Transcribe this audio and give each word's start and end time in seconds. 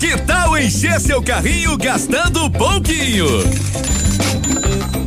Que 0.00 0.16
tal 0.16 0.56
encher 0.56 0.98
seu 0.98 1.22
carrinho 1.22 1.76
gastando 1.76 2.50
pouquinho? 2.50 3.26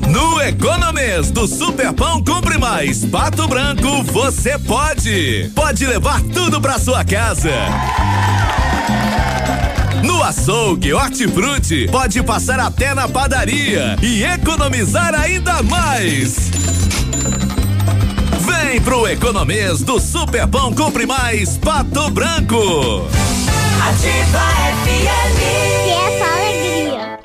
No 0.07 0.39
Economês 0.39 1.31
do 1.31 1.47
Superpão 1.47 2.23
Compre 2.23 2.59
Mais 2.59 3.03
Pato 3.03 3.47
Branco, 3.47 4.03
você 4.03 4.59
pode. 4.59 5.51
Pode 5.55 5.83
levar 5.87 6.21
tudo 6.21 6.61
pra 6.61 6.77
sua 6.77 7.03
casa. 7.03 7.49
No 10.03 10.21
açougue, 10.21 10.93
hortifruti, 10.93 11.87
pode 11.91 12.21
passar 12.21 12.59
até 12.59 12.93
na 12.93 13.07
padaria 13.07 13.97
e 13.99 14.23
economizar 14.23 15.15
ainda 15.15 15.63
mais. 15.63 16.51
Vem 18.41 18.79
pro 18.79 19.07
Economês 19.07 19.81
do 19.81 19.99
Superpão 19.99 20.71
Compre 20.71 21.07
Mais 21.07 21.57
Pato 21.57 22.11
Branco. 22.11 23.09
Ativa 23.81 24.43
FM. 24.85 25.72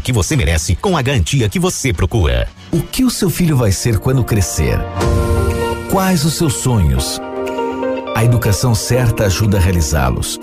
que 0.00 0.12
você 0.12 0.36
merece 0.36 0.76
com 0.76 0.96
a 0.96 1.02
garantia 1.02 1.48
que 1.48 1.58
você 1.58 1.92
procura. 1.92 2.48
O 2.70 2.80
que 2.82 3.04
o 3.04 3.10
seu 3.10 3.30
filho 3.30 3.56
vai 3.56 3.72
ser 3.72 3.98
quando 3.98 4.24
crescer? 4.24 4.78
Quais 5.90 6.24
os 6.24 6.34
seus 6.34 6.54
sonhos? 6.54 7.20
A 8.14 8.24
educação 8.24 8.74
certa 8.74 9.26
ajuda 9.26 9.56
a 9.56 9.60
realizá-los. 9.60 10.38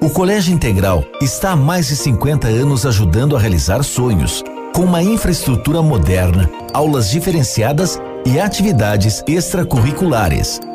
O 0.00 0.10
Colégio 0.10 0.52
Integral 0.52 1.04
está 1.20 1.52
há 1.52 1.56
mais 1.56 1.88
de 1.88 1.96
50 1.96 2.46
anos 2.48 2.84
ajudando 2.84 3.36
a 3.36 3.40
realizar 3.40 3.82
sonhos, 3.82 4.42
com 4.74 4.82
uma 4.82 5.02
infraestrutura 5.02 5.80
moderna, 5.82 6.50
aulas 6.72 7.10
diferenciadas 7.10 7.98
e 8.26 8.38
atividades 8.38 9.22
extracurriculares 9.26 10.60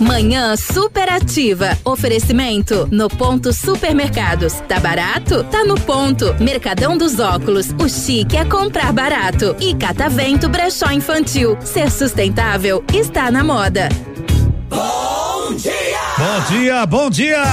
Manhã 0.00 0.56
superativa. 0.56 1.76
Oferecimento 1.84 2.86
no 2.90 3.08
ponto 3.08 3.52
supermercados. 3.52 4.54
Tá 4.68 4.78
barato? 4.78 5.42
Tá 5.44 5.64
no 5.64 5.80
ponto. 5.80 6.34
Mercadão 6.38 6.98
dos 6.98 7.18
óculos. 7.18 7.68
O 7.82 7.88
chique 7.88 8.36
é 8.36 8.44
comprar 8.44 8.92
barato. 8.92 9.56
E 9.58 9.74
Catavento 9.74 10.48
Brechó 10.48 10.90
Infantil. 10.90 11.56
Ser 11.62 11.90
sustentável 11.90 12.84
está 12.92 13.30
na 13.30 13.42
moda. 13.42 13.88
Bom 14.68 15.54
dia! 15.54 15.96
Bom 16.18 16.40
dia, 16.50 16.86
bom 16.86 17.10
dia! 17.10 17.44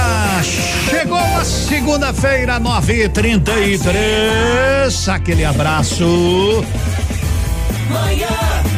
Chegou 0.90 1.16
a 1.16 1.44
segunda-feira, 1.44 2.58
nove 2.58 3.04
e 3.04 3.08
trinta 3.08 3.52
e 3.60 3.78
três. 3.78 5.08
Aquele 5.08 5.44
abraço. 5.44 6.64
Manhã. 7.88 8.73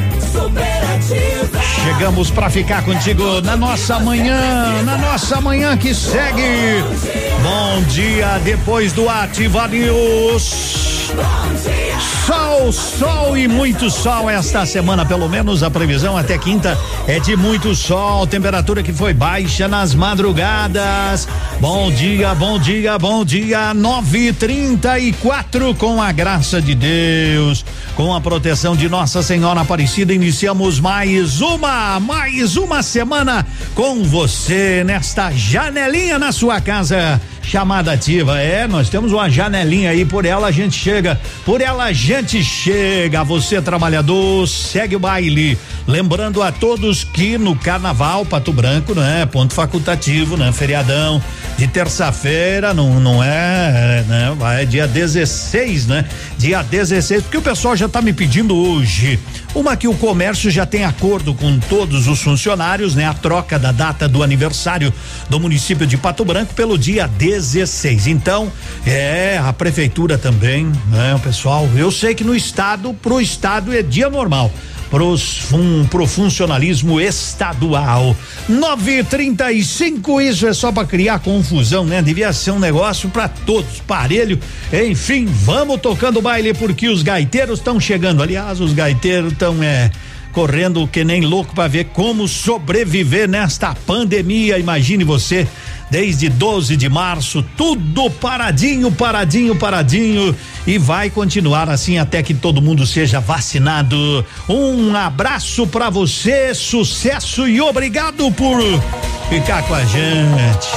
Chegamos 1.86 2.32
para 2.32 2.50
ficar 2.50 2.84
contigo 2.84 3.41
na 3.42 3.56
nossa 3.56 4.00
manhã, 4.00 4.82
na 4.82 4.98
nossa 4.98 5.41
manhã 5.41 5.76
que 5.76 5.94
segue. 5.94 6.82
Bom 7.41 7.80
dia 7.84 8.38
depois 8.41 8.92
do 8.92 9.08
Ativa 9.08 9.69
News. 9.69 11.06
Sol, 12.27 12.72
sol 12.72 13.39
e 13.39 13.47
muito 13.47 13.89
sol 13.89 14.28
esta 14.28 14.67
semana, 14.67 15.06
pelo 15.06 15.28
menos 15.28 15.62
a 15.62 15.71
previsão 15.71 16.17
até 16.17 16.37
quinta 16.37 16.77
é 17.06 17.21
de 17.21 17.37
muito 17.37 17.75
sol, 17.77 18.27
temperatura 18.27 18.83
que 18.83 18.93
foi 18.93 19.15
baixa 19.15 19.69
nas 19.69 19.94
madrugadas. 19.94 21.28
Bom 21.61 21.93
dia, 21.93 22.34
bom 22.34 22.59
dia, 22.59 22.99
bom 22.99 23.25
dia. 23.25 23.72
Nove 23.72 24.33
trinta 24.33 24.99
e 24.99 25.12
quatro 25.12 25.75
com 25.77 26.03
a 26.03 26.11
graça 26.11 26.61
de 26.61 26.75
Deus, 26.75 27.65
com 27.94 28.12
a 28.12 28.21
proteção 28.21 28.75
de 28.75 28.88
Nossa 28.88 29.23
Senhora 29.23 29.61
Aparecida, 29.61 30.12
iniciamos 30.12 30.81
mais 30.81 31.41
uma, 31.41 32.00
mais 32.00 32.56
uma 32.56 32.83
semana 32.83 33.47
com 33.75 34.03
você 34.03 34.83
nesta 34.84 35.31
janelinha 35.31 36.19
na 36.19 36.33
sua 36.33 36.61
casa 36.61 37.21
chamada 37.46 37.92
ativa. 37.92 38.40
É, 38.40 38.66
nós 38.66 38.88
temos 38.88 39.12
uma 39.12 39.30
janelinha 39.30 39.90
aí, 39.90 40.04
por 40.04 40.24
ela 40.24 40.48
a 40.48 40.50
gente 40.50 40.76
chega, 40.76 41.18
por 41.44 41.60
ela 41.60 41.84
a 41.84 41.92
gente 41.92 42.42
chega. 42.42 43.22
Você 43.22 43.62
trabalhador, 43.62 44.46
segue 44.48 44.96
o 44.96 44.98
baile. 44.98 45.56
Lembrando 45.86 46.42
a 46.42 46.50
todos 46.50 47.04
que 47.04 47.38
no 47.38 47.54
carnaval 47.54 48.26
Pato 48.26 48.52
Branco, 48.52 48.94
né? 48.94 49.24
Ponto 49.26 49.54
facultativo, 49.54 50.36
né? 50.36 50.50
Feriadão 50.50 51.22
de 51.56 51.68
terça-feira, 51.68 52.74
não, 52.74 52.98
não 52.98 53.22
é, 53.22 54.04
né? 54.08 54.34
Vai 54.36 54.66
dia 54.66 54.88
16, 54.88 55.86
né? 55.86 56.04
Dia 56.36 56.62
16, 56.62 57.22
porque 57.22 57.38
o 57.38 57.42
pessoal 57.42 57.76
já 57.76 57.88
tá 57.88 58.02
me 58.02 58.12
pedindo 58.12 58.56
hoje. 58.56 59.18
Uma 59.54 59.76
que 59.76 59.88
o 59.88 59.94
comércio 59.94 60.50
já 60.50 60.66
tem 60.66 60.84
acordo 60.84 61.32
com 61.32 61.58
todos 61.60 62.08
os 62.08 62.20
funcionários, 62.20 62.94
né? 62.94 63.06
A 63.06 63.14
troca 63.14 63.58
da 63.58 63.70
data 63.70 64.08
do 64.08 64.22
aniversário 64.22 64.92
do 65.30 65.38
município 65.38 65.86
de 65.86 65.96
Pato 65.96 66.24
Branco 66.24 66.52
pelo 66.52 66.76
dia 66.76 67.06
16. 67.06 67.35
Então, 68.06 68.50
é, 68.86 69.38
a 69.38 69.52
prefeitura 69.52 70.16
também, 70.16 70.66
né? 70.91 71.14
O 71.14 71.20
pessoal, 71.20 71.69
eu 71.76 71.91
sei 71.91 72.14
que 72.14 72.24
no 72.24 72.34
estado, 72.34 72.94
pro 72.94 73.20
estado 73.20 73.72
é 73.74 73.82
dia 73.82 74.08
normal 74.08 74.50
pros 74.91 75.38
fun, 75.38 75.84
pro 75.91 76.06
funcionalismo 76.06 77.00
estadual. 77.00 78.16
935 78.48 80.20
isso 80.20 80.46
é 80.46 80.52
só 80.52 80.70
para 80.70 80.86
criar 80.86 81.19
confusão, 81.19 81.84
né? 81.84 82.00
Devia 82.02 82.32
ser 82.32 82.52
um 82.52 82.58
negócio 82.58 83.08
para 83.08 83.28
todos, 83.28 83.81
parelho. 83.87 84.38
Enfim, 84.72 85.26
vamos 85.26 85.81
tocando 85.81 86.22
baile 86.22 86.55
porque 86.55 86.88
os 86.88 87.02
gaiteiros 87.02 87.58
estão 87.58 87.81
chegando. 87.81 88.22
Aliás, 88.22 88.61
os 88.61 88.72
gaiteiros 88.72 89.32
estão 89.32 89.62
é 89.62 89.90
correndo 90.32 90.87
que 90.87 91.02
nem 91.02 91.22
louco 91.22 91.55
para 91.55 91.66
ver 91.66 91.84
como 91.94 92.28
sobreviver 92.28 93.26
nesta 93.26 93.75
pandemia. 93.75 94.58
Imagine 94.58 95.02
você, 95.02 95.49
desde 95.91 96.29
12 96.29 96.77
de 96.77 96.88
março, 96.88 97.44
tudo 97.56 98.11
paradinho, 98.11 98.91
paradinho, 98.91 99.55
paradinho 99.56 100.35
e 100.67 100.79
vai 100.79 101.09
continuar 101.11 101.71
assim 101.71 101.99
até 101.99 102.23
que 102.23 102.35
todo 102.35 102.61
mundo 102.61 102.87
seja 102.87 103.21
vacinado. 103.21 104.25
Um 104.49 104.94
abraço 104.97 105.67
para 105.67 105.88
você, 105.91 106.55
sucesso 106.55 107.47
e 107.47 107.61
obrigado 107.61 108.31
por 108.33 108.61
ficar 109.29 109.62
com 109.62 109.75
a 109.75 109.85
gente. 109.85 110.69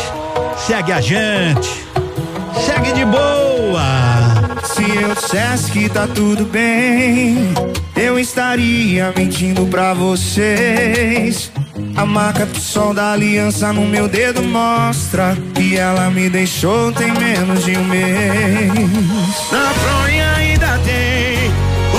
Segue 0.57 0.91
a 0.91 1.01
gente. 1.01 1.69
Segue 2.65 2.91
de 2.93 3.05
boa. 3.05 4.59
Se 4.63 4.83
eu 4.83 5.15
dissesse 5.15 5.71
que 5.71 5.89
tá 5.89 6.07
tudo 6.07 6.45
bem, 6.45 7.53
eu 7.95 8.19
estaria 8.19 9.11
mentindo 9.15 9.65
pra 9.65 9.93
vocês. 9.93 11.51
A 11.95 12.05
marca 12.05 12.45
do 12.45 12.59
sol 12.59 12.93
da 12.93 13.11
aliança 13.13 13.73
no 13.73 13.85
meu 13.85 14.07
dedo 14.07 14.41
mostra 14.41 15.37
que 15.53 15.77
ela 15.77 16.09
me 16.09 16.29
deixou 16.29 16.91
tem 16.93 17.11
menos 17.11 17.65
de 17.65 17.77
um 17.77 17.83
mês. 17.83 18.73
Na 19.51 19.69
fronha 19.71 20.31
ainda 20.37 20.79
tem 20.85 21.51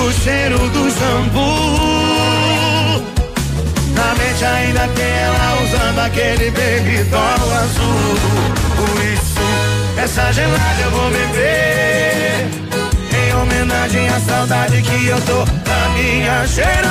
o 0.02 0.12
cheiro 0.12 0.58
do 0.70 0.90
shampoo. 0.90 2.40
Na 3.94 4.14
mente 4.14 4.44
ainda 4.44 4.88
tem 4.88 5.04
ela 5.04 5.58
usando 5.62 5.98
aquele 5.98 6.50
baby 6.50 7.04
doll 7.10 7.52
azul. 7.52 8.16
Por 8.76 9.04
isso, 9.04 9.40
essa 10.02 10.32
gelada 10.32 10.80
eu 10.82 10.90
vou 10.90 11.10
beber. 11.10 12.48
Em 13.12 13.34
homenagem 13.34 14.08
à 14.08 14.20
saudade 14.20 14.80
que 14.80 15.06
eu 15.06 15.20
tô 15.22 15.44
da 15.44 15.88
minha 15.94 16.46
cheirosa. 16.46 16.90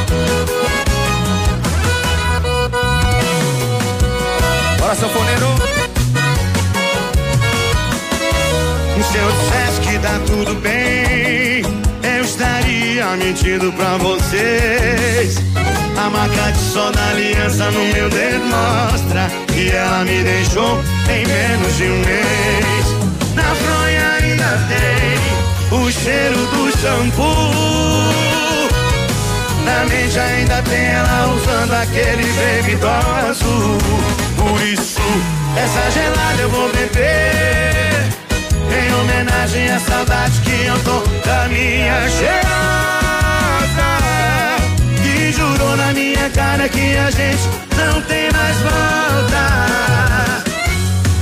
Sanfoneiro. 5.01 5.47
Se 9.11 9.17
eu 9.17 9.31
dissesse 9.31 9.81
que 9.81 9.99
tá 9.99 10.19
tudo 10.27 10.53
bem, 10.61 11.63
eu 12.03 12.23
estaria 12.23 13.07
mentindo 13.17 13.73
pra 13.73 13.97
vocês. 13.97 15.37
A 15.97 16.09
marca 16.09 16.51
de 16.51 16.59
sol 16.59 16.91
da 16.91 17.09
aliança 17.09 17.71
no 17.71 17.83
meu 17.93 18.09
dedo 18.09 18.45
mostra 18.45 19.27
que 19.47 19.71
ela 19.71 20.05
me 20.05 20.23
deixou 20.23 20.79
em 21.09 21.25
menos 21.25 21.77
de 21.77 21.83
um 21.83 21.99
mês. 22.05 22.85
Na 23.33 23.55
fronha 23.55 24.07
ainda 24.21 24.59
tem 24.69 25.79
o 25.79 25.91
cheiro 25.91 26.37
do 26.37 26.71
shampoo. 26.77 28.11
Na 29.65 29.83
mente 29.85 30.19
ainda 30.19 30.61
tem 30.61 30.85
ela 30.85 31.33
usando 31.33 31.73
aquele 31.73 32.23
baby 32.33 32.77
azul. 33.29 34.20
Por 34.41 34.59
isso, 34.63 35.01
essa 35.55 35.91
gelada 35.91 36.41
eu 36.41 36.49
vou 36.49 36.67
beber. 36.69 38.09
Em 38.73 38.93
homenagem 38.95 39.69
à 39.69 39.79
saudade 39.79 40.41
que 40.41 40.65
eu 40.65 40.79
tô 40.83 41.03
da 41.27 41.47
minha 41.49 42.09
cheirosa 42.09 42.41
Que 45.03 45.31
jurou 45.31 45.77
na 45.77 45.93
minha 45.93 46.29
cara 46.31 46.67
que 46.69 46.97
a 46.97 47.11
gente 47.11 47.49
não 47.77 48.01
tem 48.01 48.31
mais 48.31 48.57
volta. 48.57 50.43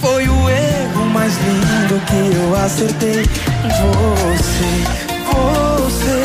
Foi 0.00 0.28
o 0.28 0.50
erro 0.50 1.06
mais 1.12 1.34
lindo 1.38 2.00
que 2.06 2.36
eu 2.36 2.56
acertei. 2.56 3.24
Você, 3.80 4.70
você 5.32 6.18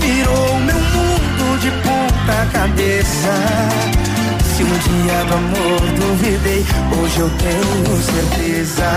virou 0.00 0.58
meu 0.60 0.78
mundo 0.78 1.60
de 1.60 1.70
ponta 1.82 2.46
cabeça. 2.52 3.32
Se 4.56 4.62
um 4.62 4.66
dia 4.66 5.24
do 5.24 5.34
amor 5.34 5.80
duvidei, 5.98 6.64
hoje 6.98 7.18
eu 7.18 7.30
tenho 7.30 8.02
certeza. 8.02 8.88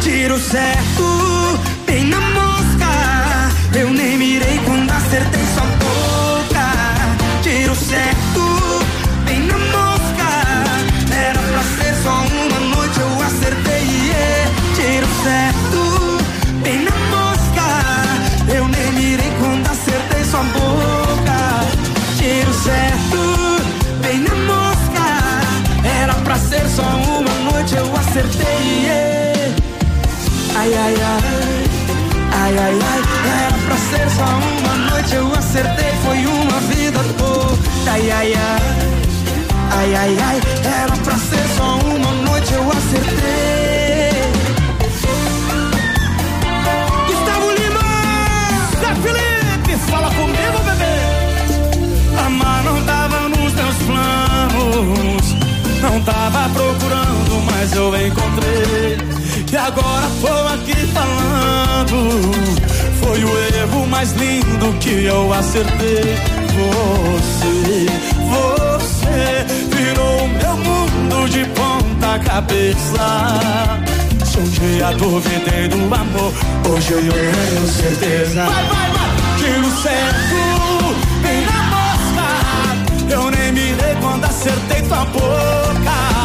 Tiro 0.00 0.38
certo, 0.38 1.58
bem 1.86 2.04
na 2.04 2.20
mosca. 2.20 3.48
Eu 3.78 3.90
nem 3.90 4.16
mirei 4.18 4.58
quando 4.64 4.90
acertei 4.90 5.42
sua 5.54 5.64
boca. 5.64 6.66
Tiro 7.42 7.74
certo, 7.74 8.27
acertei. 28.18 28.84
Yeah. 28.84 29.54
Ai, 30.56 30.74
ai, 30.74 30.94
ai. 30.94 31.64
Ai, 32.40 32.58
ai, 32.58 32.78
era 33.42 33.58
pra 33.66 33.76
ser 33.76 34.10
só 34.10 34.24
uma 34.24 34.74
noite, 34.90 35.14
eu 35.14 35.32
acertei, 35.34 35.92
foi 36.04 36.26
uma 36.26 36.60
vida 36.60 37.00
toda. 37.16 37.58
Ai, 37.90 38.10
ai, 38.10 38.34
ai, 38.34 38.60
ai, 39.70 39.94
ai, 39.94 40.18
ai, 40.20 40.40
era 40.64 40.96
pra 40.96 41.14
ser 41.14 41.46
só 41.56 41.78
uma 41.78 42.12
noite, 42.28 42.52
eu 42.54 42.70
acertei. 42.70 44.22
Gustavo 47.06 47.50
Lima, 47.52 47.86
Zé 48.80 48.90
Felipe, 49.02 49.72
fala 49.90 50.10
comigo, 50.10 50.58
bebê. 50.64 50.96
Amar 52.26 52.62
não 52.64 52.82
tava 52.84 53.28
nos 53.28 53.52
meus 53.52 53.76
planos, 53.86 55.26
não 55.82 56.00
tava 56.02 56.48
procurando, 56.50 57.07
mas 57.58 57.72
eu 57.72 57.88
encontrei. 58.06 58.96
E 59.50 59.56
agora 59.56 60.06
tô 60.20 60.54
aqui 60.54 60.76
falando. 60.92 62.30
Foi 63.00 63.24
o 63.24 63.38
erro 63.56 63.86
mais 63.88 64.12
lindo 64.12 64.72
que 64.78 65.04
eu 65.04 65.32
acertei. 65.32 66.14
Você, 66.54 67.86
você 68.30 69.44
virou 69.74 70.28
meu 70.28 70.56
mundo 70.56 71.28
de 71.28 71.44
ponta 71.46 72.18
cabeça. 72.20 73.40
Se 74.24 74.38
um 74.38 74.44
dia 74.44 74.92
duvidei 74.92 75.66
do 75.68 75.94
amor, 75.94 76.32
hoje 76.68 76.92
eu 76.92 77.12
tenho 77.12 77.66
certeza. 77.66 78.44
Vai, 78.44 78.64
vai, 78.66 78.90
vai! 78.92 79.08
Tiro 79.38 79.70
certo, 79.82 80.96
bem 81.22 81.44
na 81.46 81.62
mosca. 81.74 83.14
Eu 83.14 83.30
nem 83.32 83.52
mirei 83.52 83.96
quando 84.00 84.24
acertei 84.24 84.82
tua 84.82 85.04
boca. 85.06 86.17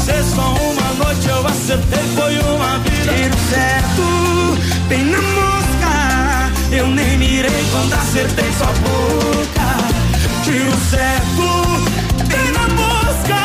ser 0.00 0.24
só 0.24 0.54
uma 0.54 1.04
noite 1.04 1.28
eu 1.28 1.46
acertei, 1.46 2.02
foi 2.16 2.38
uma 2.38 2.78
vida. 2.78 3.12
Tiro 3.12 3.36
certo, 3.50 4.06
bem 4.88 5.04
na 5.04 5.20
mosca. 5.20 6.50
Eu 6.72 6.86
nem 6.88 7.18
mirei 7.18 7.64
quando 7.70 7.92
acertei 7.92 8.50
sua 8.52 8.72
boca. 8.84 9.68
Tiro 10.44 10.72
certo, 10.90 11.46
bem 12.28 12.52
na 12.52 12.66
mosca. 12.80 13.40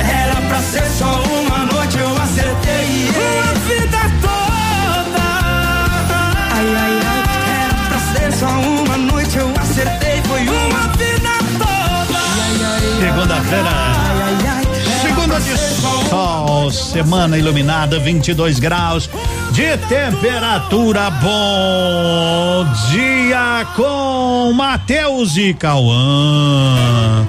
Era 0.00 0.36
pra 0.48 0.60
ser 0.62 0.88
só 0.98 1.22
uma 1.40 1.58
noite 1.72 1.98
eu 1.98 2.16
acertei. 2.22 3.10
Uma 3.10 3.52
vida 3.68 4.00
toda. 4.22 5.24
Ai, 6.54 6.74
ai, 6.84 7.00
ai. 7.04 7.22
Era 7.64 7.74
pra 7.88 7.98
ser 8.12 8.32
só 8.32 8.48
uma 8.48 8.96
noite 8.96 9.36
eu 9.36 9.52
acertei, 9.60 10.22
foi 10.26 10.48
uma 10.48 10.88
vida 10.96 11.32
toda. 11.58 12.20
Segunda-feira 12.98 13.81
semana 16.92 17.38
iluminada, 17.38 17.98
22 17.98 18.58
graus 18.58 19.08
de 19.52 19.76
temperatura. 19.88 21.10
Bom 21.10 22.66
dia 22.90 23.66
com 23.74 24.52
Matheus 24.54 25.36
e 25.36 25.54
Cauã. 25.54 27.26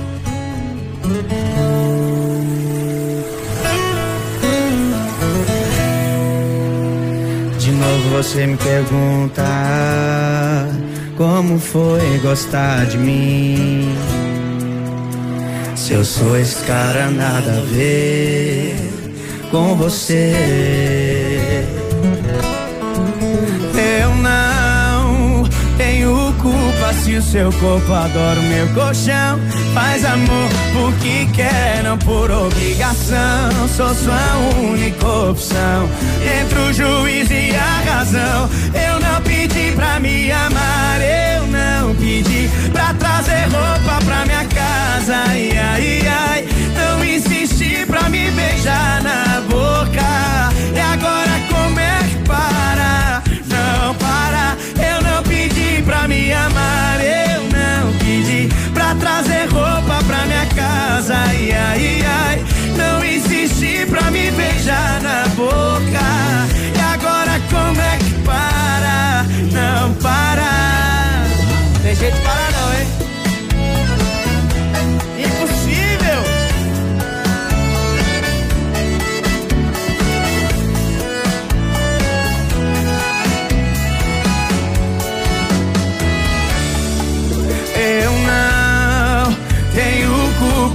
De 7.58 7.72
novo 7.72 8.10
você 8.10 8.46
me 8.46 8.58
pergunta 8.58 9.44
como 11.18 11.60
foi 11.60 12.20
gostar 12.22 12.86
de 12.86 12.98
mim. 12.98 13.96
Se 15.84 15.92
eu 15.92 16.06
sou 16.06 16.38
esse 16.38 16.64
cara, 16.64 17.12
nada 17.12 17.58
a 17.58 17.62
ver 17.76 18.74
com 19.52 19.76
você. 19.76 20.34
Eu 24.02 24.16
não 24.16 25.44
tenho 25.78 26.34
culpa 26.42 26.94
se 27.04 27.18
o 27.18 27.22
seu 27.22 27.52
corpo 27.52 27.92
adora 27.92 28.40
o 28.40 28.44
meu 28.44 28.66
colchão. 28.70 29.38
Faz 29.74 30.06
amor 30.06 30.50
porque 30.72 31.28
quer, 31.34 31.84
não 31.84 31.98
por 31.98 32.32
obrigação. 32.32 33.68
Sou 33.76 33.94
sua 33.94 34.38
única 34.62 35.06
opção. 35.06 35.90
Entre 36.42 36.60
o 36.60 36.72
juiz 36.72 37.30
e 37.30 37.54
a 37.58 37.92
razão. 37.92 38.50
Eu 38.74 39.02
não 39.02 39.22
pedi 39.22 39.74
pra 39.76 40.00
me 40.00 40.32
amar, 40.32 41.02
eu 41.02 41.46
não 41.48 41.94
pedi 41.96 42.50
pra 42.72 42.93
trazer 43.24 43.44
roupa 43.44 44.06
pra 44.06 44.26
minha 44.26 44.46
casa. 44.46 45.24
Ai, 45.28 45.52
ai, 45.58 46.02
ai. 46.08 46.48
Não 46.76 47.04
insisti 47.04 47.86
pra 47.86 48.10
me 48.10 48.30
beijar 48.32 49.02
na 49.02 49.42
boca. 49.42 50.52
E 50.76 50.80
agora 50.80 51.32
como 51.50 51.80
é 51.80 52.00
que 52.04 52.28
para? 52.28 53.24
Não 53.48 53.96
para. 53.96 54.58
Eu 54.78 55.02
não 55.02 55.24
pedi 55.24 55.82
pra 55.84 56.08
me 56.08 56.32
amar, 56.34 57.00
eu 57.02 57.44
não 57.44 57.94
pedi 58.00 58.50
pra 58.74 58.96
trazer 58.96 59.46
roupa 59.50 60.04
pra 60.06 60.26
minha 60.26 60.46
casa. 60.48 61.16
Ai, 61.28 61.52
ai, 61.52 62.06
ai. 62.06 62.46
Não 62.76 63.06
insisti 63.06 63.86
pra 63.86 64.12
me 64.12 64.32
beijar 64.32 65.02
na 65.02 65.28
boca. 65.36 66.04
E 66.76 66.94
agora 66.94 67.40
como 67.50 67.82
é 67.82 67.98
que 67.98 68.14
para? 68.26 69.26
Não 69.52 69.94
para. 69.96 70.44
Tem 71.84 71.96
jeito 71.96 72.16
de 72.16 72.22
parar 72.22 72.52
não, 72.54 72.63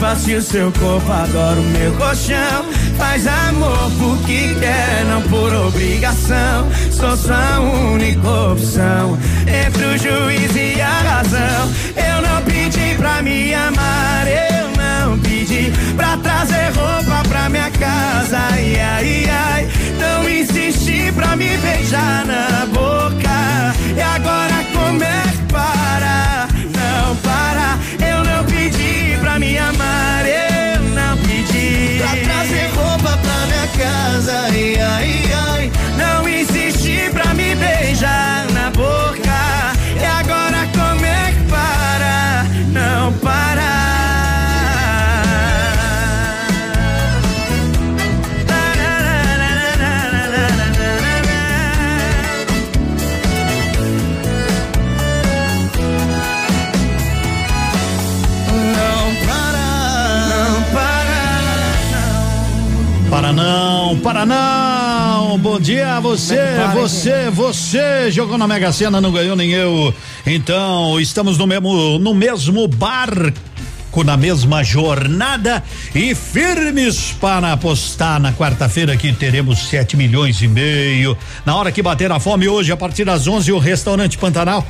culpa 0.09 0.17
se 0.17 0.35
o 0.35 0.43
seu 0.43 0.73
corpo 0.73 1.11
adora 1.13 1.61
o 1.61 1.65
meu 1.65 1.93
colchão. 1.93 2.65
Faz 2.97 3.27
amor 3.27 3.91
porque 3.99 4.55
quer, 4.59 5.05
não 5.07 5.23
por 5.23 5.53
obrigação. 5.55 6.69
Sou 6.91 7.17
sua 7.17 7.61
única 7.61 8.29
opção. 8.29 9.19
Entre 9.47 9.85
o 9.85 9.99
juiz 9.99 10.55
e 10.55 10.81
a 10.81 11.01
razão. 11.01 11.73
Eu 11.97 12.23
não 12.23 12.43
pedi 12.43 12.95
pra 12.97 13.23
me 13.23 13.55
amar, 13.55 14.27
eu 14.27 14.71
não 14.77 15.19
pedi 15.19 15.73
pra 15.97 16.17
trazer 16.19 16.73
roupa 16.75 17.29
pra 17.29 17.49
minha 17.49 17.71
casa. 17.71 18.39
Ai, 18.53 18.77
ai, 18.81 19.25
ai. 19.31 19.69
Não 19.99 20.29
insisti 20.29 21.13
pra 21.13 21.37
me 21.37 21.57
beijar 21.59 22.25
na 22.25 22.67
boca. 22.67 23.75
E 23.97 24.01
agora 24.01 24.65
como 24.73 25.03
é 25.03 25.23
que 25.31 25.53
para? 25.53 26.49
Não 26.77 27.17
para. 27.17 27.79
Eu 28.07 28.25
não 28.25 28.45
pedi 28.45 29.08
pra 29.39 29.47
me 29.47 29.57
amar, 29.57 30.27
eu 30.27 30.81
não 30.81 31.17
pedi 31.19 31.99
pra 31.99 32.35
trazer 32.35 32.71
roupa 32.75 33.17
pra 33.19 33.47
minha 33.47 33.69
casa. 33.79 34.41
Ai, 34.47 34.77
ai, 34.81 35.23
ai. 35.33 35.73
Não 35.97 36.29
insisti 36.29 37.09
pra 37.13 37.33
me 37.35 37.55
beijar 37.55 38.48
para, 63.29 63.33
não, 63.33 63.99
para 63.99 64.27
não. 64.27 65.39
Bom 65.39 65.61
dia 65.61 65.97
a 65.97 66.01
você, 66.01 66.37
para, 66.37 66.69
você, 66.69 67.31
você 67.31 68.11
jogou 68.11 68.39
na 68.39 68.49
Mega 68.49 68.73
Sena, 68.73 69.01
não 69.03 69.13
ganhou 69.13 69.37
nem 69.37 69.51
eu. 69.51 69.95
Então, 70.27 70.99
estamos 70.99 71.37
no 71.37 71.47
mesmo 71.47 71.99
no 71.99 72.15
mesmo 72.15 72.67
barco 72.67 73.37
na 74.05 74.17
mesma 74.17 74.63
jornada 74.63 75.61
e 75.93 76.15
firmes 76.15 77.11
para 77.21 77.53
apostar 77.53 78.21
na 78.21 78.33
quarta-feira 78.33 78.97
que 78.97 79.13
teremos 79.13 79.69
sete 79.69 79.97
milhões 79.97 80.41
e 80.41 80.47
meio. 80.47 81.19
Na 81.45 81.57
hora 81.57 81.73
que 81.73 81.83
bater 81.83 82.13
a 82.13 82.21
fome 82.21 82.49
hoje, 82.49 82.71
a 82.71 82.77
partir 82.77 83.05
das 83.05 83.27
11 83.27 83.51
o 83.51 83.59
restaurante 83.59 84.17
Pantanal 84.17 84.65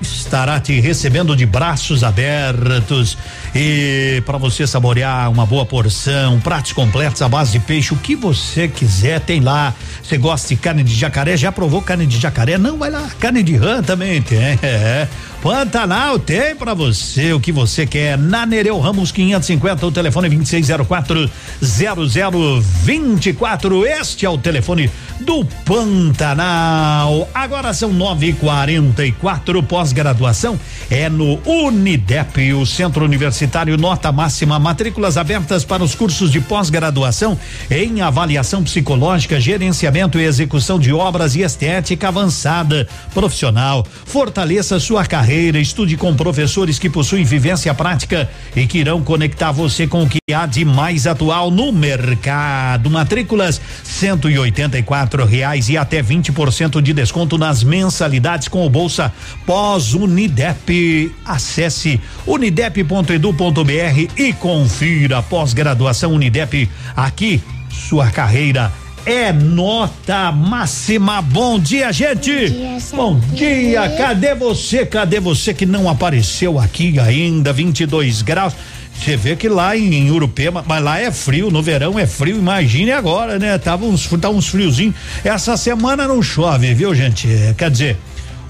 estará 0.00 0.60
te 0.60 0.80
recebendo 0.80 1.34
de 1.36 1.46
braços 1.46 2.04
abertos 2.04 3.16
e 3.54 4.22
para 4.26 4.38
você 4.38 4.66
saborear 4.66 5.30
uma 5.30 5.46
boa 5.46 5.64
porção, 5.64 6.38
pratos 6.40 6.72
completos 6.72 7.22
à 7.22 7.28
base 7.28 7.52
de 7.52 7.60
peixe, 7.60 7.94
o 7.94 7.96
que 7.96 8.14
você 8.14 8.68
quiser 8.68 9.20
tem 9.20 9.40
lá. 9.40 9.74
Você 10.02 10.18
gosta 10.18 10.48
de 10.48 10.56
carne 10.56 10.82
de 10.82 10.94
jacaré? 10.94 11.36
Já 11.36 11.50
provou 11.50 11.80
carne 11.82 12.06
de 12.06 12.18
jacaré? 12.18 12.58
Não, 12.58 12.78
vai 12.78 12.90
lá. 12.90 13.08
Carne 13.18 13.42
de 13.42 13.56
rã 13.56 13.82
também 13.82 14.20
tem. 14.22 14.58
É. 14.62 15.08
Pantanal 15.46 16.18
tem 16.18 16.56
para 16.56 16.74
você 16.74 17.32
o 17.32 17.38
que 17.38 17.52
você 17.52 17.86
quer. 17.86 18.18
Na 18.18 18.44
Nereu 18.44 18.80
Ramos 18.80 19.12
550, 19.12 19.86
o 19.86 19.92
telefone 19.92 20.28
2604 20.28 21.30
0024. 21.62 23.86
Este 23.86 24.26
é 24.26 24.28
o 24.28 24.36
telefone 24.36 24.90
do 25.20 25.44
Pantanal. 25.64 27.28
Agora 27.32 27.72
são 27.72 27.94
9h44. 27.94 29.64
Pós-graduação 29.64 30.58
é 30.90 31.08
no 31.08 31.38
Unidep, 31.46 32.52
o 32.52 32.66
Centro 32.66 33.04
Universitário 33.04 33.76
Nota 33.76 34.10
Máxima. 34.10 34.58
Matrículas 34.58 35.16
abertas 35.16 35.64
para 35.64 35.84
os 35.84 35.94
cursos 35.94 36.32
de 36.32 36.40
pós-graduação 36.40 37.38
em 37.70 38.00
avaliação 38.00 38.64
psicológica, 38.64 39.40
gerenciamento 39.40 40.18
e 40.18 40.24
execução 40.24 40.76
de 40.76 40.92
obras 40.92 41.36
e 41.36 41.42
estética 41.42 42.08
avançada 42.08 42.88
profissional. 43.14 43.86
Fortaleça 44.06 44.80
sua 44.80 45.06
carreira. 45.06 45.35
Estude 45.36 45.96
com 45.96 46.14
professores 46.14 46.78
que 46.78 46.88
possuem 46.88 47.24
vivência 47.24 47.72
prática 47.74 48.28
e 48.54 48.66
que 48.66 48.78
irão 48.78 49.02
conectar 49.02 49.52
você 49.52 49.86
com 49.86 50.02
o 50.02 50.08
que 50.08 50.18
há 50.32 50.46
de 50.46 50.64
mais 50.64 51.06
atual 51.06 51.50
no 51.50 51.70
mercado. 51.72 52.90
Matrículas 52.90 53.60
cento 53.84 54.30
e 54.30 54.38
oitenta 54.38 54.78
e 54.78 54.82
quatro 54.82 55.24
reais 55.24 55.68
e 55.68 55.76
até 55.76 56.02
20% 56.02 56.80
de 56.80 56.92
desconto 56.92 57.36
nas 57.36 57.62
mensalidades 57.62 58.48
com 58.48 58.64
o 58.64 58.70
Bolsa 58.70 59.12
Pós 59.44 59.94
Unidep. 59.94 61.12
Acesse 61.24 62.00
unidep.edu.br 62.26 64.12
e 64.16 64.32
confira 64.32 65.22
pós-graduação 65.22 66.12
Unidep. 66.12 66.68
Aqui, 66.96 67.42
sua 67.70 68.10
carreira 68.10 68.72
é 69.06 69.32
nota 69.32 70.32
máxima. 70.32 71.22
Bom 71.22 71.60
dia, 71.60 71.92
gente. 71.92 72.52
Bom 72.92 73.20
dia. 73.32 73.88
Cadê 73.90 74.34
você? 74.34 74.84
Cadê 74.84 75.20
você 75.20 75.54
que 75.54 75.64
não 75.64 75.88
apareceu 75.88 76.58
aqui 76.58 76.98
ainda? 76.98 77.52
22 77.52 78.22
graus. 78.22 78.52
Você 78.98 79.16
vê 79.16 79.36
que 79.36 79.48
lá 79.48 79.76
em 79.76 80.10
Urupema, 80.10 80.64
mas 80.66 80.82
lá 80.82 80.98
é 80.98 81.12
frio, 81.12 81.50
no 81.50 81.62
verão 81.62 81.98
é 81.98 82.06
frio, 82.06 82.38
imagine 82.38 82.90
agora, 82.90 83.38
né? 83.38 83.56
Tava 83.58 83.84
uns, 83.84 84.08
tá 84.20 84.28
uns 84.28 84.48
friozinhos. 84.48 84.96
Essa 85.22 85.56
semana 85.56 86.08
não 86.08 86.22
chove, 86.22 86.74
viu, 86.74 86.94
gente? 86.94 87.30
É, 87.30 87.54
quer 87.56 87.70
dizer, 87.70 87.96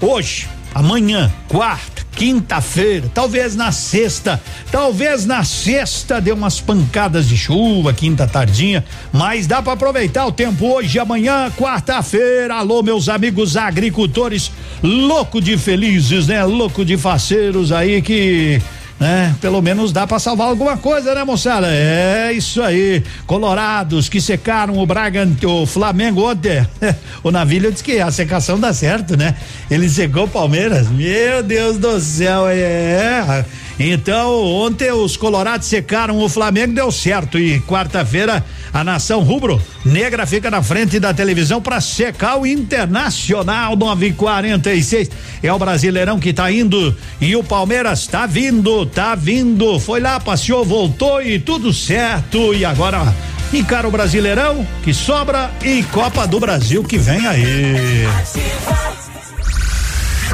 hoje, 0.01 0.47
amanhã, 0.73 1.31
quarta, 1.47 2.05
quinta-feira, 2.11 3.09
talvez 3.13 3.55
na 3.55 3.71
sexta, 3.71 4.41
talvez 4.71 5.25
na 5.25 5.43
sexta 5.43 6.19
dê 6.19 6.31
umas 6.31 6.59
pancadas 6.59 7.27
de 7.27 7.37
chuva, 7.37 7.93
quinta 7.93 8.27
tardinha, 8.27 8.83
mas 9.13 9.45
dá 9.45 9.61
para 9.61 9.73
aproveitar 9.73 10.25
o 10.25 10.31
tempo 10.31 10.65
hoje, 10.65 10.97
amanhã, 10.97 11.51
quarta-feira. 11.51 12.55
Alô, 12.55 12.81
meus 12.81 13.07
amigos 13.07 13.55
agricultores, 13.55 14.51
louco 14.81 15.39
de 15.39 15.57
felizes, 15.57 16.27
né? 16.27 16.43
Louco 16.43 16.83
de 16.83 16.97
faceiros 16.97 17.71
aí 17.71 18.01
que 18.01 18.61
né? 18.99 19.35
Pelo 19.39 19.61
menos 19.61 19.91
dá 19.91 20.07
para 20.07 20.19
salvar 20.19 20.47
alguma 20.47 20.77
coisa, 20.77 21.13
né, 21.13 21.23
moçada? 21.23 21.67
É 21.69 22.31
isso 22.33 22.61
aí. 22.61 23.03
Colorados 23.25 24.09
que 24.09 24.19
secaram 24.19 24.77
o 24.77 24.85
Braga, 24.85 25.27
o 25.45 25.65
Flamengo 25.65 26.29
ontem. 26.29 26.65
o 27.23 27.31
Navilho 27.31 27.71
disse 27.71 27.83
que 27.83 27.99
a 27.99 28.11
secação 28.11 28.59
dá 28.59 28.73
certo, 28.73 29.15
né? 29.15 29.35
Ele 29.69 29.87
secou 29.89 30.23
o 30.25 30.29
Palmeiras. 30.29 30.89
Meu 30.89 31.43
Deus 31.43 31.77
do 31.77 31.99
céu, 31.99 32.47
é. 32.47 33.45
Então, 33.79 34.43
ontem 34.43 34.91
os 34.91 35.15
Colorados 35.15 35.67
secaram 35.67 36.17
o 36.17 36.27
Flamengo, 36.27 36.73
deu 36.73 36.91
certo. 36.91 37.37
E 37.37 37.59
quarta-feira, 37.61 38.43
a 38.73 38.83
nação 38.83 39.21
rubro 39.21 39.61
negra 39.85 40.25
fica 40.25 40.49
na 40.49 40.63
frente 40.63 40.99
da 40.99 41.13
televisão 41.13 41.61
para 41.61 41.79
secar 41.79 42.39
o 42.39 42.45
Internacional 42.45 43.75
946. 43.75 45.11
É 45.43 45.53
o 45.53 45.59
Brasileirão 45.59 46.19
que 46.19 46.33
tá 46.33 46.51
indo 46.51 46.95
e 47.21 47.35
o 47.35 47.43
Palmeiras 47.43 48.07
tá 48.07 48.25
vindo, 48.25 48.85
tá 48.87 49.13
vindo. 49.13 49.79
Foi 49.79 49.99
lá, 49.99 50.19
passeou, 50.19 50.65
voltou 50.65 51.21
e 51.21 51.39
tudo 51.39 51.71
certo. 51.71 52.53
E 52.55 52.65
agora 52.65 53.13
encara 53.53 53.87
o 53.87 53.91
Brasileirão 53.91 54.65
que 54.83 54.93
sobra 54.93 55.51
e 55.63 55.83
Copa 55.83 56.25
do 56.27 56.39
Brasil 56.39 56.83
que 56.83 56.97
vem 56.97 57.25
aí. 57.27 58.07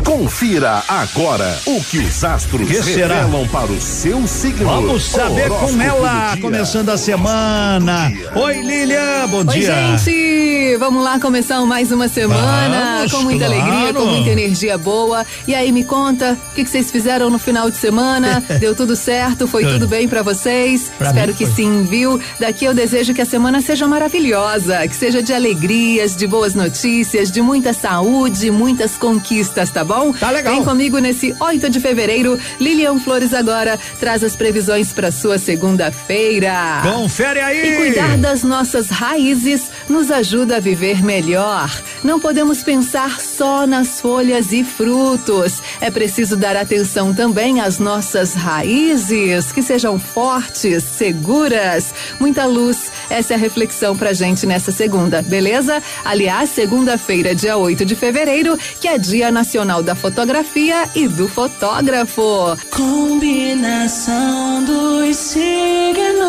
Confira 0.05 0.83
agora 0.87 1.57
o 1.65 1.81
que 1.83 1.97
os 1.99 2.23
astros 2.23 2.67
Que 2.67 2.83
será? 2.83 3.21
revelam 3.21 3.47
para 3.47 3.71
o 3.71 3.79
seu 3.81 4.27
signo. 4.27 4.65
Vamos 4.65 5.03
saber 5.05 5.47
com 5.49 5.81
ela, 5.81 6.35
começando 6.41 6.89
a 6.89 6.97
semana. 6.97 8.11
Oi, 8.35 8.61
Lilian, 8.61 9.27
bom 9.29 9.37
Oi, 9.37 9.45
dia. 9.45 9.97
gente! 9.97 10.75
Vamos 10.77 11.03
lá 11.03 11.19
começar 11.19 11.61
mais 11.65 11.91
uma 11.91 12.07
semana 12.07 12.95
Vamos, 12.97 13.11
com 13.11 13.21
muita 13.21 13.45
claro. 13.45 13.61
alegria, 13.61 13.93
com 13.93 14.05
muita 14.05 14.29
energia 14.29 14.77
boa. 14.77 15.25
E 15.47 15.55
aí, 15.55 15.71
me 15.71 15.83
conta, 15.85 16.37
o 16.51 16.55
que, 16.55 16.63
que 16.63 16.69
vocês 16.69 16.91
fizeram 16.91 17.29
no 17.29 17.39
final 17.39 17.69
de 17.69 17.77
semana? 17.77 18.43
Deu 18.59 18.75
tudo 18.75 18.95
certo? 18.95 19.47
Foi 19.47 19.63
tudo 19.65 19.87
bem 19.87 20.07
pra 20.07 20.21
vocês? 20.21 20.91
Pra 20.97 21.07
Espero 21.09 21.31
mim 21.31 21.37
que 21.37 21.45
foi. 21.45 21.55
sim, 21.55 21.83
viu? 21.83 22.19
Daqui 22.39 22.65
eu 22.65 22.73
desejo 22.73 23.13
que 23.13 23.21
a 23.21 23.25
semana 23.25 23.61
seja 23.61 23.87
maravilhosa, 23.87 24.85
que 24.87 24.95
seja 24.95 25.23
de 25.23 25.33
alegrias, 25.33 26.15
de 26.15 26.27
boas 26.27 26.53
notícias, 26.55 27.31
de 27.31 27.41
muita 27.41 27.71
saúde, 27.71 28.51
muitas 28.51 28.97
conquistas, 28.97 29.69
tá 29.69 29.83
bom? 29.83 29.92
Tá 30.19 30.31
legal. 30.31 30.55
Vem 30.55 30.63
comigo 30.63 30.97
nesse 30.99 31.35
8 31.39 31.69
de 31.69 31.79
fevereiro. 31.79 32.39
Lilian 32.59 32.99
Flores 32.99 33.33
agora 33.33 33.79
traz 33.99 34.23
as 34.23 34.35
previsões 34.35 34.91
pra 34.91 35.11
sua 35.11 35.37
segunda-feira. 35.37 36.81
Confere 36.83 37.39
aí. 37.39 37.73
E 37.73 37.77
cuidar 37.77 38.17
das 38.17 38.43
nossas 38.43 38.89
raízes 38.89 39.69
nos 39.87 40.09
ajuda 40.09 40.57
a 40.57 40.59
viver 40.59 41.03
melhor. 41.03 41.69
Não 42.03 42.19
podemos 42.19 42.63
pensar 42.63 43.19
só 43.19 43.67
nas 43.67 44.01
folhas 44.01 44.51
e 44.51 44.63
frutos. 44.63 45.61
É 45.79 45.91
preciso 45.91 46.35
dar 46.35 46.55
atenção 46.55 47.13
também 47.13 47.61
às 47.61 47.77
nossas 47.79 48.33
raízes, 48.33 49.51
que 49.51 49.61
sejam 49.61 49.99
fortes, 49.99 50.83
seguras. 50.83 51.93
Muita 52.19 52.45
luz. 52.45 52.91
Essa 53.09 53.33
é 53.33 53.35
a 53.35 53.39
reflexão 53.39 53.95
pra 53.95 54.13
gente 54.13 54.45
nessa 54.45 54.71
segunda, 54.71 55.21
beleza? 55.21 55.81
Aliás, 56.03 56.49
segunda-feira, 56.49 57.35
dia 57.35 57.57
8 57.57 57.85
de 57.85 57.95
fevereiro, 57.95 58.57
que 58.79 58.87
é 58.87 58.97
Dia 58.97 59.31
Nacional 59.31 59.82
da 59.83 59.93
Fotografia 59.93 60.89
e 60.95 61.07
do 61.07 61.27
Fotógrafo. 61.27 62.57
Combinação 62.71 64.63
dos 64.63 65.15
signos. 65.17 66.23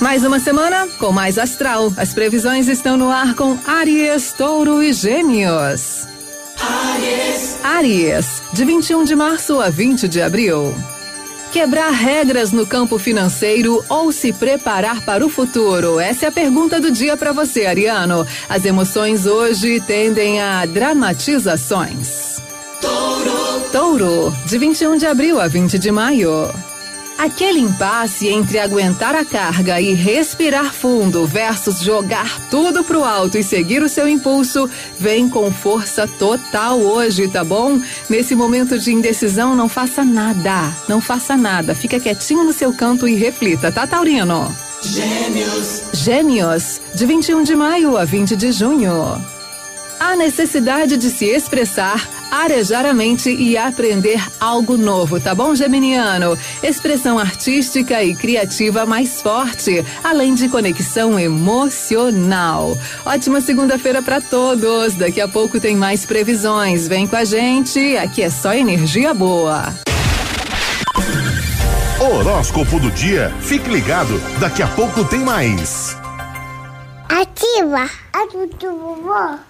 Mais 0.00 0.24
uma 0.24 0.40
semana 0.40 0.88
com 0.98 1.12
mais 1.12 1.38
astral. 1.38 1.92
As 1.96 2.14
previsões 2.14 2.66
estão 2.68 2.96
no 2.96 3.10
ar 3.10 3.34
com 3.34 3.58
Aries, 3.66 4.32
Touro 4.32 4.82
e 4.82 4.92
Gêmeos. 4.92 6.06
Aries, 6.58 7.58
Aries, 7.62 8.42
de 8.52 8.64
21 8.64 9.04
de 9.04 9.14
março 9.14 9.60
a 9.60 9.68
20 9.68 10.08
de 10.08 10.20
abril. 10.22 10.74
Quebrar 11.52 11.90
regras 11.90 12.52
no 12.52 12.64
campo 12.64 12.96
financeiro 12.96 13.84
ou 13.88 14.12
se 14.12 14.32
preparar 14.32 15.04
para 15.04 15.26
o 15.26 15.28
futuro? 15.28 15.98
Essa 15.98 16.26
é 16.26 16.28
a 16.28 16.32
pergunta 16.32 16.80
do 16.80 16.92
dia 16.92 17.16
para 17.16 17.32
você, 17.32 17.66
Ariano. 17.66 18.24
As 18.48 18.64
emoções 18.64 19.26
hoje 19.26 19.80
tendem 19.80 20.40
a 20.40 20.64
dramatizações. 20.64 22.40
touro, 22.80 23.70
Touro, 23.72 24.36
de 24.46 24.58
21 24.58 24.96
de 24.96 25.06
abril 25.06 25.40
a 25.40 25.48
20 25.48 25.76
de 25.76 25.90
maio. 25.90 26.48
Aquele 27.20 27.60
impasse 27.60 28.28
entre 28.28 28.58
aguentar 28.58 29.14
a 29.14 29.26
carga 29.26 29.78
e 29.78 29.92
respirar 29.92 30.72
fundo 30.72 31.26
versus 31.26 31.80
jogar 31.80 32.40
tudo 32.48 32.82
pro 32.82 33.04
alto 33.04 33.36
e 33.36 33.42
seguir 33.42 33.82
o 33.82 33.90
seu 33.90 34.08
impulso 34.08 34.70
vem 34.98 35.28
com 35.28 35.52
força 35.52 36.08
total 36.08 36.78
hoje, 36.80 37.28
tá 37.28 37.44
bom? 37.44 37.78
Nesse 38.08 38.34
momento 38.34 38.78
de 38.78 38.90
indecisão, 38.90 39.54
não 39.54 39.68
faça 39.68 40.02
nada. 40.02 40.74
Não 40.88 40.98
faça 40.98 41.36
nada. 41.36 41.74
Fica 41.74 42.00
quietinho 42.00 42.42
no 42.42 42.54
seu 42.54 42.72
canto 42.72 43.06
e 43.06 43.14
reflita, 43.16 43.70
tá, 43.70 43.86
Taurino? 43.86 44.56
gêmeos, 44.82 45.82
Gêmeos, 45.92 46.80
de 46.94 47.04
21 47.04 47.42
de 47.42 47.54
maio 47.54 47.98
a 47.98 48.04
20 48.06 48.34
de 48.34 48.50
junho. 48.50 49.39
A 50.00 50.16
necessidade 50.16 50.96
de 50.96 51.10
se 51.10 51.26
expressar, 51.26 52.08
arejar 52.30 52.86
a 52.86 52.94
mente 52.94 53.28
e 53.28 53.58
aprender 53.58 54.18
algo 54.40 54.78
novo, 54.78 55.20
tá 55.20 55.34
bom, 55.34 55.54
Geminiano? 55.54 56.38
Expressão 56.62 57.18
artística 57.18 58.02
e 58.02 58.16
criativa 58.16 58.86
mais 58.86 59.20
forte, 59.20 59.84
além 60.02 60.34
de 60.34 60.48
conexão 60.48 61.18
emocional. 61.18 62.78
Ótima 63.04 63.42
segunda-feira 63.42 64.00
para 64.00 64.22
todos. 64.22 64.94
Daqui 64.94 65.20
a 65.20 65.28
pouco 65.28 65.60
tem 65.60 65.76
mais 65.76 66.06
previsões. 66.06 66.88
Vem 66.88 67.06
com 67.06 67.16
a 67.16 67.24
gente, 67.24 67.98
aqui 67.98 68.22
é 68.22 68.30
só 68.30 68.54
energia 68.54 69.12
boa. 69.12 69.74
Horóscopo 72.00 72.80
do 72.80 72.90
dia. 72.90 73.30
Fique 73.42 73.68
ligado, 73.68 74.18
daqui 74.40 74.62
a 74.62 74.68
pouco 74.68 75.04
tem 75.04 75.20
mais. 75.20 75.94
Ativa 77.06 77.84
a 78.14 78.24
do 78.24 78.78
vovó. 78.78 79.49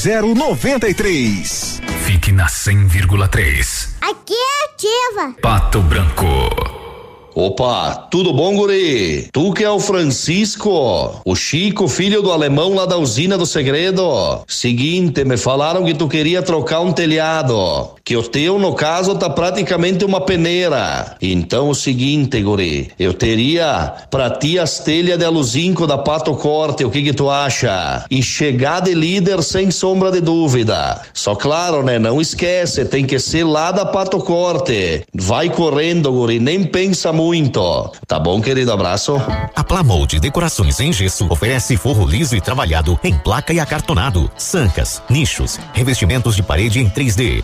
0093. 0.01 1.79
Fique 2.05 2.31
na 2.31 2.47
100,3. 2.47 3.89
Aqui 4.01 4.33
é 4.33 4.65
ativa. 4.65 5.35
Pato 5.39 5.79
Branco. 5.81 6.25
Opa, 7.35 8.07
tudo 8.09 8.33
bom, 8.33 8.55
guri? 8.55 9.29
Tu 9.31 9.53
que 9.53 9.63
é 9.63 9.69
o 9.69 9.79
Francisco, 9.79 11.21
o 11.23 11.35
Chico, 11.35 11.87
filho 11.87 12.21
do 12.21 12.31
alemão 12.31 12.73
lá 12.73 12.85
da 12.85 12.97
usina 12.97 13.37
do 13.37 13.45
segredo. 13.45 14.43
Seguinte, 14.47 15.23
me 15.23 15.37
falaram 15.37 15.85
que 15.85 15.93
tu 15.93 16.09
queria 16.09 16.41
trocar 16.41 16.81
um 16.81 16.91
telhado, 16.91 17.95
que 18.03 18.15
o 18.15 18.23
teu, 18.23 18.57
no 18.57 18.73
caso, 18.73 19.15
tá 19.15 19.29
praticamente 19.29 20.03
uma 20.03 20.21
peneira. 20.21 21.15
Então, 21.21 21.69
o 21.69 21.75
seguinte, 21.75 22.41
guri, 22.41 22.91
eu 22.99 23.13
teria 23.13 23.93
pra 24.09 24.29
ti 24.29 24.57
as 24.59 24.79
telhas 24.79 25.17
de 25.17 25.25
aluzinco 25.25 25.85
da 25.85 25.97
Pato 25.97 26.33
Corte, 26.35 26.83
o 26.83 26.89
que 26.89 27.03
que 27.03 27.13
tu 27.13 27.29
acha? 27.29 28.05
E 28.09 28.21
chegar 28.21 28.81
de 28.81 28.93
líder 28.93 29.43
sem 29.43 29.71
sombra 29.71 30.11
de 30.11 30.21
dúvida. 30.21 31.01
Só 31.13 31.35
claro, 31.35 31.83
né, 31.83 31.99
não 31.99 32.19
esquece, 32.19 32.85
tem 32.85 33.05
que 33.05 33.19
ser 33.19 33.43
lá 33.43 33.71
da 33.71 33.85
Pato 33.85 34.19
Corte. 34.19 35.03
Vai 35.13 35.49
correndo, 35.49 36.11
guri, 36.11 36.39
nem 36.39 36.63
pensa 36.63 37.13
muito. 37.13 37.91
Tá 38.07 38.19
bom, 38.19 38.41
querido? 38.41 38.71
Abraço. 38.71 39.15
A 39.55 39.63
Plamold 39.63 40.19
Decorações 40.19 40.79
em 40.79 40.91
Gesso 40.91 41.27
oferece 41.29 41.77
forro 41.77 42.05
liso 42.05 42.35
e 42.35 42.41
trabalhado 42.41 42.99
em 43.03 43.17
placa 43.17 43.53
e 43.53 43.59
acartonado, 43.59 44.29
sancas, 44.37 45.01
nichos, 45.09 45.59
revestimentos 45.73 46.35
de 46.35 46.43
parede 46.43 46.79
em 46.79 46.89
3D, 46.89 47.43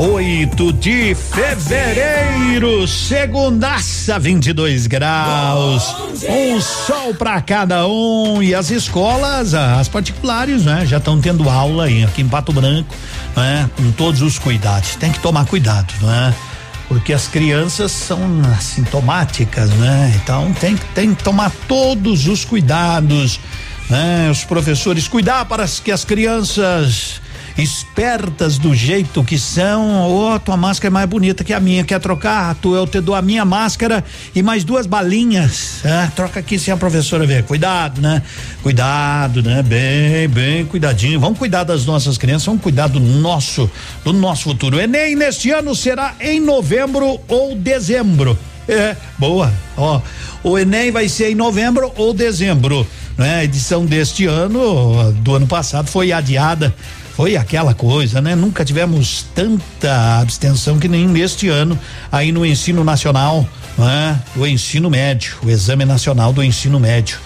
8 0.00 0.72
de 0.72 1.14
fevereiro, 1.14 2.88
segundaça, 2.88 4.18
22 4.18 4.86
graus. 4.86 5.94
Um 6.26 6.58
sol 6.58 7.14
para 7.14 7.38
cada 7.42 7.86
um 7.86 8.42
e 8.42 8.54
as 8.54 8.70
escolas, 8.70 9.52
as 9.52 9.88
particulares, 9.88 10.64
né, 10.64 10.86
já 10.86 10.96
estão 10.96 11.20
tendo 11.20 11.50
aula 11.50 11.84
aí 11.84 12.02
aqui 12.02 12.22
em 12.22 12.28
Pato 12.28 12.50
Branco, 12.50 12.94
né, 13.36 13.68
com 13.76 13.92
todos 13.92 14.22
os 14.22 14.38
cuidados. 14.38 14.96
Tem 14.96 15.12
que 15.12 15.20
tomar 15.20 15.44
cuidado, 15.44 15.92
né? 16.00 16.34
Porque 16.88 17.12
as 17.12 17.28
crianças 17.28 17.92
são 17.92 18.40
assintomáticas, 18.56 19.68
né? 19.68 20.14
Então 20.16 20.50
tem, 20.54 20.76
tem 20.94 21.14
que 21.14 21.22
tomar 21.22 21.52
todos 21.68 22.26
os 22.26 22.42
cuidados, 22.42 23.38
né? 23.90 24.30
Os 24.30 24.44
professores 24.44 25.06
cuidar 25.06 25.44
para 25.44 25.66
que 25.68 25.92
as 25.92 26.06
crianças 26.06 27.20
espertas 27.56 28.58
do 28.58 28.74
jeito 28.74 29.24
que 29.24 29.38
são. 29.38 30.08
Ô, 30.08 30.34
oh, 30.34 30.38
tua 30.38 30.56
máscara 30.56 30.90
é 30.90 30.94
mais 30.94 31.08
bonita 31.08 31.44
que 31.44 31.52
a 31.52 31.60
minha. 31.60 31.84
Quer 31.84 32.00
trocar? 32.00 32.54
Tu, 32.56 32.74
eu 32.74 32.86
te 32.86 33.00
dou 33.00 33.14
a 33.14 33.22
minha 33.22 33.44
máscara 33.44 34.04
e 34.34 34.42
mais 34.42 34.64
duas 34.64 34.86
balinhas. 34.86 35.80
Ah, 35.84 36.10
troca 36.14 36.40
aqui 36.40 36.58
sem 36.58 36.72
a 36.72 36.76
professora 36.76 37.26
ver. 37.26 37.44
Cuidado, 37.44 38.00
né? 38.00 38.22
Cuidado, 38.62 39.42
né? 39.42 39.62
Bem, 39.62 40.28
bem 40.28 40.64
cuidadinho. 40.64 41.20
Vamos 41.20 41.38
cuidar 41.38 41.64
das 41.64 41.84
nossas 41.84 42.16
crianças, 42.16 42.46
vamos 42.46 42.62
cuidar 42.62 42.88
do 42.88 43.00
nosso, 43.00 43.70
do 44.04 44.12
nosso 44.12 44.44
futuro. 44.44 44.76
O 44.76 44.80
Enem 44.80 45.14
neste 45.16 45.50
ano 45.50 45.74
será 45.74 46.14
em 46.20 46.40
novembro 46.40 47.20
ou 47.28 47.54
dezembro. 47.54 48.38
É, 48.68 48.96
boa. 49.18 49.52
Ó, 49.76 50.00
o 50.44 50.58
Enem 50.58 50.90
vai 50.90 51.08
ser 51.08 51.30
em 51.30 51.34
novembro 51.34 51.92
ou 51.96 52.14
dezembro. 52.14 52.86
Né? 53.18 53.36
A 53.36 53.44
edição 53.44 53.84
deste 53.84 54.26
ano, 54.26 55.12
do 55.14 55.34
ano 55.34 55.46
passado, 55.46 55.88
foi 55.88 56.12
adiada 56.12 56.74
foi 57.16 57.36
aquela 57.36 57.74
coisa, 57.74 58.20
né? 58.20 58.34
Nunca 58.34 58.64
tivemos 58.64 59.26
tanta 59.34 60.20
abstenção 60.20 60.78
que 60.78 60.88
nem 60.88 61.06
neste 61.06 61.48
ano 61.48 61.78
aí 62.10 62.32
no 62.32 62.44
ensino 62.44 62.82
nacional, 62.84 63.46
né? 63.76 64.20
O 64.36 64.46
ensino 64.46 64.88
médio, 64.88 65.36
o 65.42 65.50
exame 65.50 65.84
nacional 65.84 66.32
do 66.32 66.42
ensino 66.42 66.78
médio. 66.78 67.18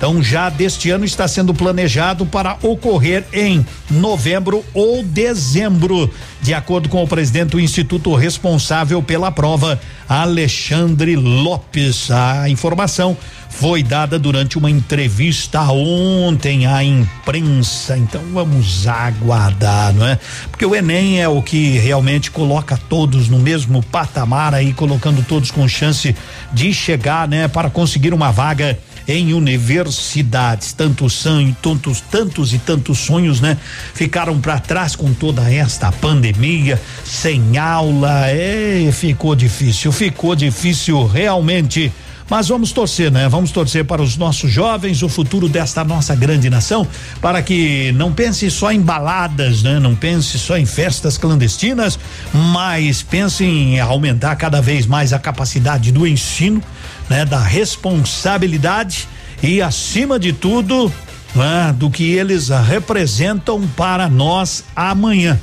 Então, 0.00 0.22
já 0.22 0.48
deste 0.48 0.88
ano 0.88 1.04
está 1.04 1.28
sendo 1.28 1.52
planejado 1.52 2.24
para 2.24 2.56
ocorrer 2.62 3.22
em 3.34 3.62
novembro 3.90 4.64
ou 4.72 5.02
dezembro, 5.02 6.10
de 6.40 6.54
acordo 6.54 6.88
com 6.88 7.04
o 7.04 7.06
presidente 7.06 7.50
do 7.50 7.60
instituto 7.60 8.14
responsável 8.14 9.02
pela 9.02 9.30
prova, 9.30 9.78
Alexandre 10.08 11.16
Lopes. 11.16 12.10
A 12.10 12.48
informação 12.48 13.14
foi 13.50 13.82
dada 13.82 14.18
durante 14.18 14.56
uma 14.56 14.70
entrevista 14.70 15.60
ontem 15.64 16.64
à 16.64 16.82
imprensa. 16.82 17.98
Então 17.98 18.22
vamos 18.32 18.86
aguardar, 18.86 19.92
não 19.92 20.06
é? 20.06 20.18
Porque 20.50 20.64
o 20.64 20.74
Enem 20.74 21.20
é 21.20 21.28
o 21.28 21.42
que 21.42 21.78
realmente 21.78 22.30
coloca 22.30 22.78
todos 22.88 23.28
no 23.28 23.38
mesmo 23.38 23.82
patamar 23.82 24.54
aí, 24.54 24.72
colocando 24.72 25.22
todos 25.22 25.50
com 25.50 25.68
chance 25.68 26.16
de 26.54 26.72
chegar, 26.72 27.28
né, 27.28 27.48
para 27.48 27.68
conseguir 27.68 28.14
uma 28.14 28.30
vaga 28.30 28.78
em 29.10 29.34
universidades. 29.34 30.72
Tantos 30.72 31.14
são, 31.14 31.52
tantos, 31.60 32.00
tantos 32.00 32.52
e 32.52 32.58
tantos 32.58 32.98
sonhos, 32.98 33.40
né? 33.40 33.56
Ficaram 33.94 34.40
para 34.40 34.58
trás 34.60 34.94
com 34.94 35.12
toda 35.12 35.52
esta 35.52 35.90
pandemia, 35.90 36.80
sem 37.04 37.58
aula, 37.58 38.28
é, 38.28 38.88
ficou 38.92 39.34
difícil, 39.34 39.90
ficou 39.90 40.36
difícil 40.36 41.06
realmente. 41.06 41.92
Mas 42.30 42.46
vamos 42.46 42.70
torcer, 42.70 43.10
né? 43.10 43.28
Vamos 43.28 43.50
torcer 43.50 43.84
para 43.84 44.00
os 44.00 44.16
nossos 44.16 44.52
jovens, 44.52 45.02
o 45.02 45.08
futuro 45.08 45.48
desta 45.48 45.82
nossa 45.82 46.14
grande 46.14 46.48
nação, 46.48 46.86
para 47.20 47.42
que 47.42 47.90
não 47.96 48.12
pense 48.12 48.48
só 48.52 48.70
em 48.70 48.80
baladas, 48.80 49.64
né? 49.64 49.80
Não 49.80 49.96
pense 49.96 50.38
só 50.38 50.56
em 50.56 50.64
festas 50.64 51.18
clandestinas, 51.18 51.98
mas 52.32 53.02
pense 53.02 53.44
em 53.44 53.80
aumentar 53.80 54.36
cada 54.36 54.62
vez 54.62 54.86
mais 54.86 55.12
a 55.12 55.18
capacidade 55.18 55.90
do 55.90 56.06
ensino, 56.06 56.62
né? 57.10 57.26
Da 57.26 57.40
responsabilidade 57.40 59.06
e 59.42 59.60
acima 59.60 60.18
de 60.18 60.32
tudo, 60.32 60.90
né? 61.34 61.74
Do 61.76 61.90
que 61.90 62.04
eles 62.12 62.48
representam 62.48 63.68
para 63.76 64.08
nós 64.08 64.64
amanhã 64.74 65.38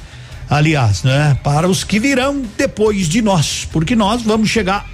aliás, 0.50 1.04
né? 1.04 1.38
Para 1.44 1.68
os 1.68 1.84
que 1.84 2.00
virão 2.00 2.42
depois 2.58 3.08
de 3.10 3.22
nós, 3.22 3.68
porque 3.72 3.96
nós 3.96 4.22
vamos 4.22 4.50
chegar 4.50 4.86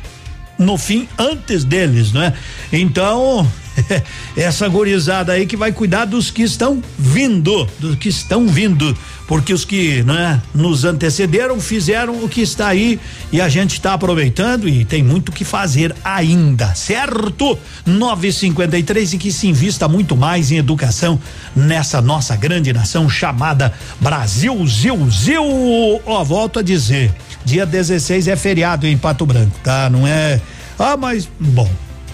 no 0.58 0.78
fim 0.78 1.08
antes 1.18 1.64
deles, 1.64 2.12
né? 2.12 2.34
Então, 2.72 3.48
essa 4.36 4.68
gorizada 4.68 5.34
aí 5.34 5.46
que 5.46 5.58
vai 5.58 5.72
cuidar 5.72 6.06
dos 6.06 6.30
que 6.30 6.44
estão 6.44 6.82
vindo, 6.98 7.68
dos 7.80 7.96
que 7.96 8.10
estão 8.10 8.48
vindo, 8.48 8.96
porque 9.28 9.54
os 9.54 9.66
que 9.66 10.04
né, 10.04 10.42
nos 10.54 10.86
antecederam 10.86 11.60
fizeram 11.60 12.24
o 12.24 12.30
que 12.30 12.42
está 12.42 12.68
aí 12.68 13.00
e 13.32 13.42
a 13.42 13.50
gente 13.50 13.74
está 13.74 13.94
aproveitando 13.94 14.68
e 14.68 14.86
tem 14.86 15.04
muito 15.04 15.32
que 15.32 15.44
fazer 15.44 15.96
ainda, 16.04 16.74
certo? 16.76 17.58
953 17.86 19.14
e 19.14 19.18
que 19.18 19.32
se 19.32 19.48
invista 19.48 19.88
muito 19.88 20.16
mais 20.16 20.52
em 20.52 20.58
educação 20.58 21.20
nessa 21.56 22.02
nossa 22.02 22.36
grande 22.36 22.72
nação 22.74 23.10
chamada 23.10 23.74
Brasil, 24.00 24.66
Zil, 24.68 25.10
Zil. 25.10 26.02
Ó, 26.06 26.24
volto 26.24 26.60
a 26.60 26.62
dizer, 26.62 27.14
dia 27.46 27.66
16 27.66 28.28
é 28.28 28.36
feriado 28.36 28.88
em 28.88 28.98
Pato 28.98 29.26
Branco, 29.26 29.58
tá? 29.64 29.90
Não 29.90 30.08
é. 30.08 30.42
Ah, 30.78 30.98
mas, 30.98 31.30
bom, 31.40 31.70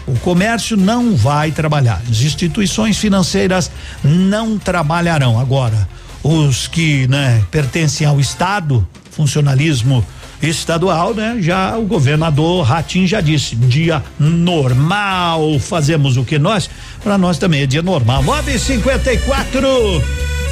o 0.10 0.20
comércio 0.20 0.76
não 0.76 1.16
vai 1.16 1.52
trabalhar, 1.52 2.02
as 2.10 2.22
instituições 2.22 2.98
financeiras 2.98 3.72
não 4.04 4.58
trabalharão. 4.58 5.40
Agora, 5.40 5.88
os 6.24 6.68
que 6.68 7.08
né, 7.08 7.44
pertencem 7.52 8.06
ao 8.06 8.20
Estado, 8.20 8.88
funcionalismo 9.12 10.06
estadual, 10.42 11.14
né? 11.14 11.38
Já 11.40 11.78
o 11.78 11.86
governador 11.86 12.66
Ratim 12.66 13.06
já 13.06 13.20
disse, 13.22 13.56
dia 13.56 14.02
normal, 14.18 15.60
fazemos 15.60 16.18
o 16.18 16.24
que 16.24 16.40
nós, 16.40 16.70
para 17.04 17.18
nós 17.18 17.38
também 17.38 17.62
é 17.62 17.66
dia 17.66 17.82
normal. 17.82 18.24
954 18.24 19.62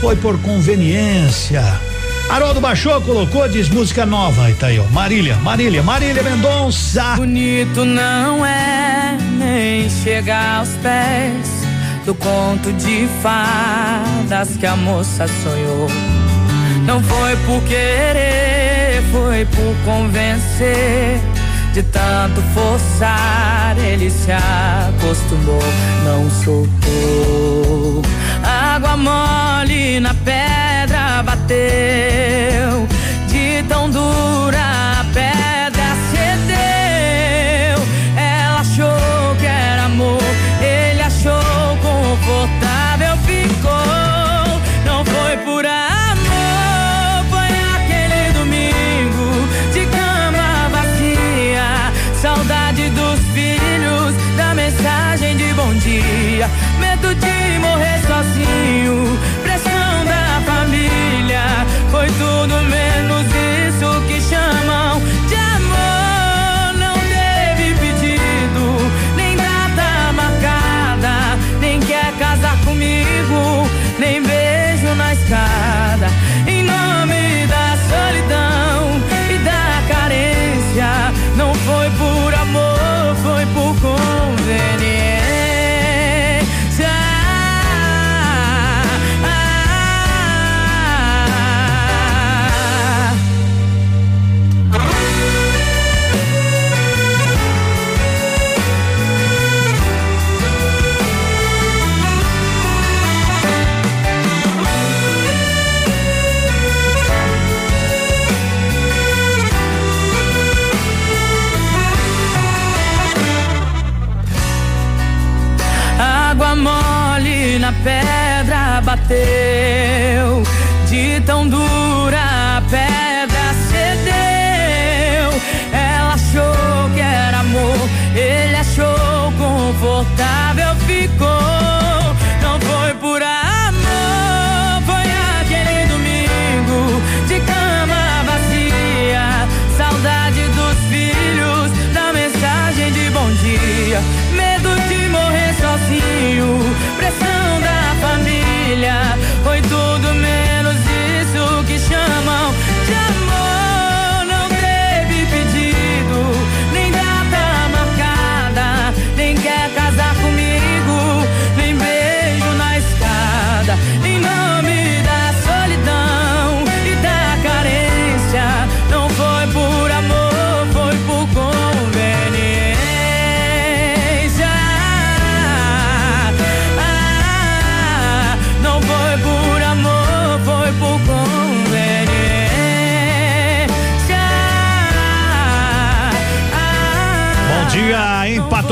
foi 0.01 0.15
por 0.17 0.37
conveniência. 0.41 1.86
Haroldo 2.29 2.59
baixou, 2.59 3.01
colocou, 3.01 3.47
diz 3.47 3.69
música 3.69 4.05
nova. 4.05 4.45
Aí 4.45 4.53
tá 4.55 4.67
aí, 4.67 4.79
ó. 4.79 4.83
Marília, 4.91 5.35
Marília, 5.37 5.81
Marília 5.81 6.21
Mendonça. 6.21 7.15
Bonito 7.15 7.85
não 7.85 8.45
é 8.45 9.17
nem 9.37 9.89
chegar 9.89 10.59
aos 10.59 10.69
pés 10.83 11.47
do 12.05 12.13
conto 12.15 12.71
de 12.73 13.07
fadas 13.21 14.55
que 14.57 14.65
a 14.65 14.75
moça 14.75 15.27
sonhou. 15.43 15.87
Não 16.85 17.01
foi 17.03 17.35
por 17.45 17.61
querer, 17.63 19.01
foi 19.11 19.45
por 19.45 19.75
convencer. 19.85 21.19
De 21.73 21.83
tanto 21.83 22.41
forçar, 22.53 23.75
ele 23.77 24.09
se 24.09 24.31
acostumou, 24.31 25.61
não 26.03 26.29
soltou. 26.43 28.01
Água 28.43 28.97
mole 28.97 29.99
na 29.99 30.13
pedra 30.13 31.21
bateu, 31.23 31.36
de 33.27 33.63
tão 33.69 33.89
dura 33.89 34.99
a 34.99 35.05
pedra 35.13 35.56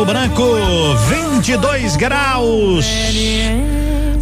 Branco, 0.06 0.44
22 1.10 1.96
graus. 1.96 2.86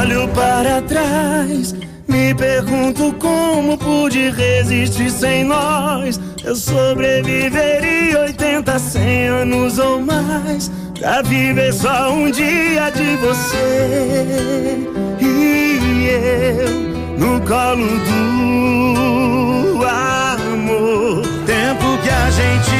Olho 0.00 0.26
para 0.28 0.80
trás, 0.82 1.74
me 2.06 2.32
pergunto 2.34 3.12
como 3.18 3.76
pude 3.76 4.30
resistir 4.30 5.10
sem 5.10 5.42
nós. 5.44 6.20
Eu 6.42 6.56
sobreviveria 6.56 8.20
80, 8.20 8.78
100 8.78 9.28
anos 9.28 9.78
ou 9.78 10.00
mais. 10.00 10.70
Pra 11.04 11.20
viver 11.20 11.72
só 11.74 12.10
um 12.14 12.30
dia 12.30 12.90
de 12.90 13.16
você 13.16 14.78
e 15.20 16.08
eu 16.08 16.70
no 17.18 17.38
colo 17.42 17.86
do 18.08 19.84
amor. 19.84 21.20
Tempo 21.44 21.98
que 22.02 22.08
a 22.08 22.30
gente 22.30 22.74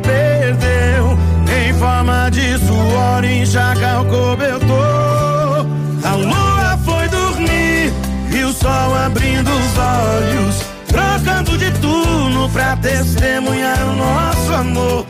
perdeu 0.00 1.18
em 1.52 1.74
forma 1.74 2.30
de 2.30 2.56
suor, 2.58 3.24
enxaga 3.24 4.02
o 4.02 4.04
cobertor. 4.04 5.66
A 6.04 6.14
lua 6.14 6.78
foi 6.84 7.08
dormir 7.08 7.92
e 8.32 8.44
o 8.44 8.52
sol 8.52 8.94
abrindo 8.94 9.50
os 9.50 9.76
olhos, 9.76 10.62
trocando 10.86 11.58
de 11.58 11.72
turno 11.80 12.48
pra 12.50 12.76
testemunhar 12.76 13.76
o 13.88 13.96
nosso 13.96 14.52
amor. 14.52 15.09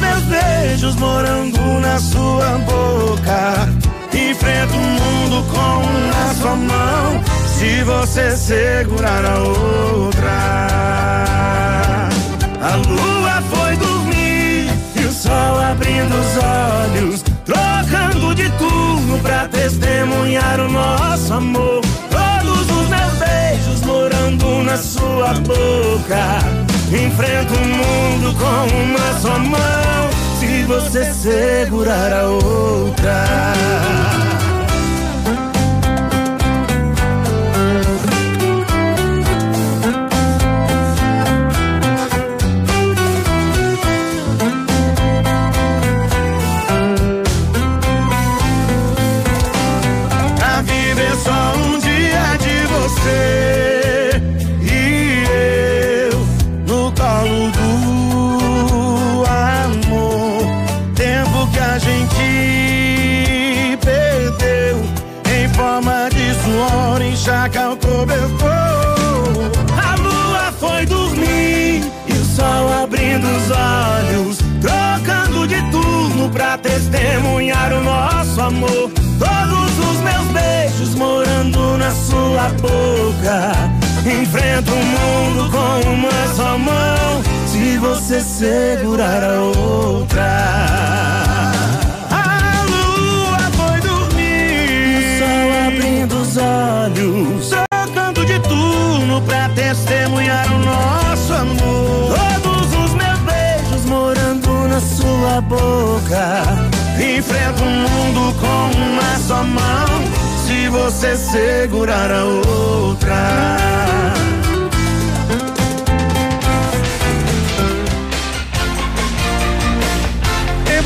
Meus 0.00 0.22
beijos 0.24 0.96
morando 0.96 1.60
na 1.80 1.98
sua 1.98 2.58
boca. 2.58 3.68
Enfrento 4.12 4.74
o 4.74 4.78
mundo 4.78 5.44
com 5.52 5.86
um 5.86 6.08
na 6.08 6.34
sua 6.34 6.56
mão. 6.56 7.22
Se 7.46 7.82
você 7.84 8.36
segurar 8.36 9.22
a 9.24 9.38
outra, 9.38 10.30
a 12.62 12.76
lua 12.76 13.42
foi 13.50 13.76
dormir 13.76 14.70
e 14.96 15.04
o 15.04 15.12
sol 15.12 15.60
abrindo 15.60 16.14
os 16.14 16.36
olhos, 16.42 17.22
trocando 17.44 18.34
de 18.34 18.48
turno 18.52 19.18
pra 19.20 19.46
testemunhar 19.48 20.60
o 20.60 20.70
nosso 20.70 21.34
amor. 21.34 21.82
Todos 22.10 22.62
os 22.62 22.88
meus 22.88 23.12
beijos 23.18 23.82
morando 23.82 24.64
na 24.64 24.76
sua 24.78 25.34
boca. 25.34 26.69
Enfrento 26.92 27.54
o 27.54 27.68
mundo 27.68 28.36
com 28.36 28.76
uma 28.76 29.20
só 29.20 29.38
mão. 29.38 30.10
Se 30.38 30.64
você 30.64 31.04
segurar 31.14 32.12
a 32.12 32.26
outra. 32.26 33.24
Pra 76.30 76.56
testemunhar 76.58 77.72
o 77.72 77.82
nosso 77.82 78.40
amor. 78.40 78.90
Todos 79.18 79.78
os 79.78 80.00
meus 80.00 80.26
beijos 80.32 80.94
morando 80.94 81.76
na 81.76 81.90
sua 81.90 82.48
boca. 82.60 83.52
Enfrento 84.06 84.72
o 84.72 84.76
mundo 84.76 85.50
com 85.50 85.90
uma 85.90 86.34
só 86.34 86.58
mão. 86.58 87.22
Se 87.46 87.78
você 87.78 88.20
segurar 88.20 89.22
a 89.22 89.40
outra. 89.40 91.29
Boca. 105.40 106.42
Enfrento 106.98 107.62
o 107.62 107.66
mundo 107.66 108.34
com 108.40 108.78
uma 108.78 109.18
só 109.26 109.42
mão. 109.42 109.86
Se 110.46 110.68
você 110.68 111.16
segurar 111.16 112.10
a 112.10 112.24
outra. 112.24 113.56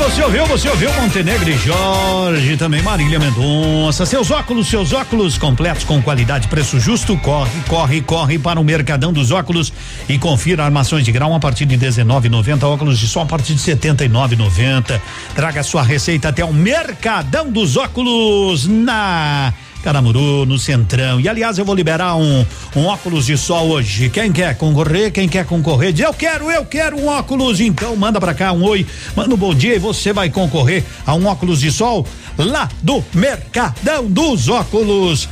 Você 0.09 0.21
ouviu, 0.23 0.45
você 0.45 0.69
ouviu 0.69 0.93
Montenegro 0.93 1.49
e 1.49 1.57
Jorge, 1.57 2.55
também 2.57 2.79
Marília 2.83 3.17
Mendonça. 3.17 4.05
Seus 4.05 4.29
óculos, 4.29 4.67
seus 4.67 4.93
óculos 4.93 5.35
completos 5.35 5.83
com 5.83 5.99
qualidade, 5.99 6.47
preço 6.47 6.79
justo. 6.79 7.17
Corre, 7.17 7.49
corre, 7.67 8.01
corre 8.01 8.37
para 8.37 8.59
o 8.59 8.63
Mercadão 8.63 9.11
dos 9.11 9.31
Óculos 9.31 9.73
e 10.07 10.19
confira 10.19 10.63
armações 10.63 11.03
de 11.03 11.11
grau 11.11 11.33
a 11.33 11.39
partir 11.39 11.65
de 11.65 11.75
19,90, 11.75 12.63
óculos 12.65 12.99
de 12.99 13.07
sol 13.07 13.23
a 13.23 13.25
partir 13.25 13.55
de 13.55 13.61
79,90. 13.61 15.01
Traga 15.33 15.63
sua 15.63 15.81
receita 15.81 16.29
até 16.29 16.45
o 16.45 16.53
Mercadão 16.53 17.49
dos 17.49 17.75
Óculos 17.75 18.67
na 18.67 19.53
Caramuru, 19.85 20.47
no 20.47 20.57
Centrão. 20.57 21.19
E 21.19 21.29
aliás, 21.29 21.59
eu 21.59 21.63
vou 21.63 21.75
liberar 21.75 22.15
um, 22.15 22.43
um 22.75 22.85
óculos 22.85 23.27
de 23.27 23.37
sol 23.37 23.67
hoje. 23.69 24.09
Quem 24.09 24.31
quer 24.31 24.57
concorrer, 24.57 25.11
quem 25.11 25.29
quer 25.29 25.45
concorrer, 25.45 25.93
diz 25.93 26.03
eu 26.03 26.11
quero, 26.11 26.49
eu 26.49 26.65
quero 26.65 26.99
um 26.99 27.07
óculos. 27.07 27.61
Então 27.61 27.95
manda 27.95 28.19
pra 28.19 28.33
cá 28.33 28.51
um 28.51 28.63
oi, 28.63 28.83
manda 29.15 29.35
um 29.35 29.37
bom 29.37 29.53
dia 29.53 29.75
e 29.75 29.79
você 29.79 30.11
vai 30.11 30.31
concorrer 30.31 30.83
a 31.05 31.13
um 31.13 31.27
óculos 31.27 31.59
de 31.59 31.71
sol 31.71 32.03
lá 32.35 32.67
do 32.81 33.03
Mercadão 33.13 34.07
dos 34.07 34.49
Óculos. 34.49 35.29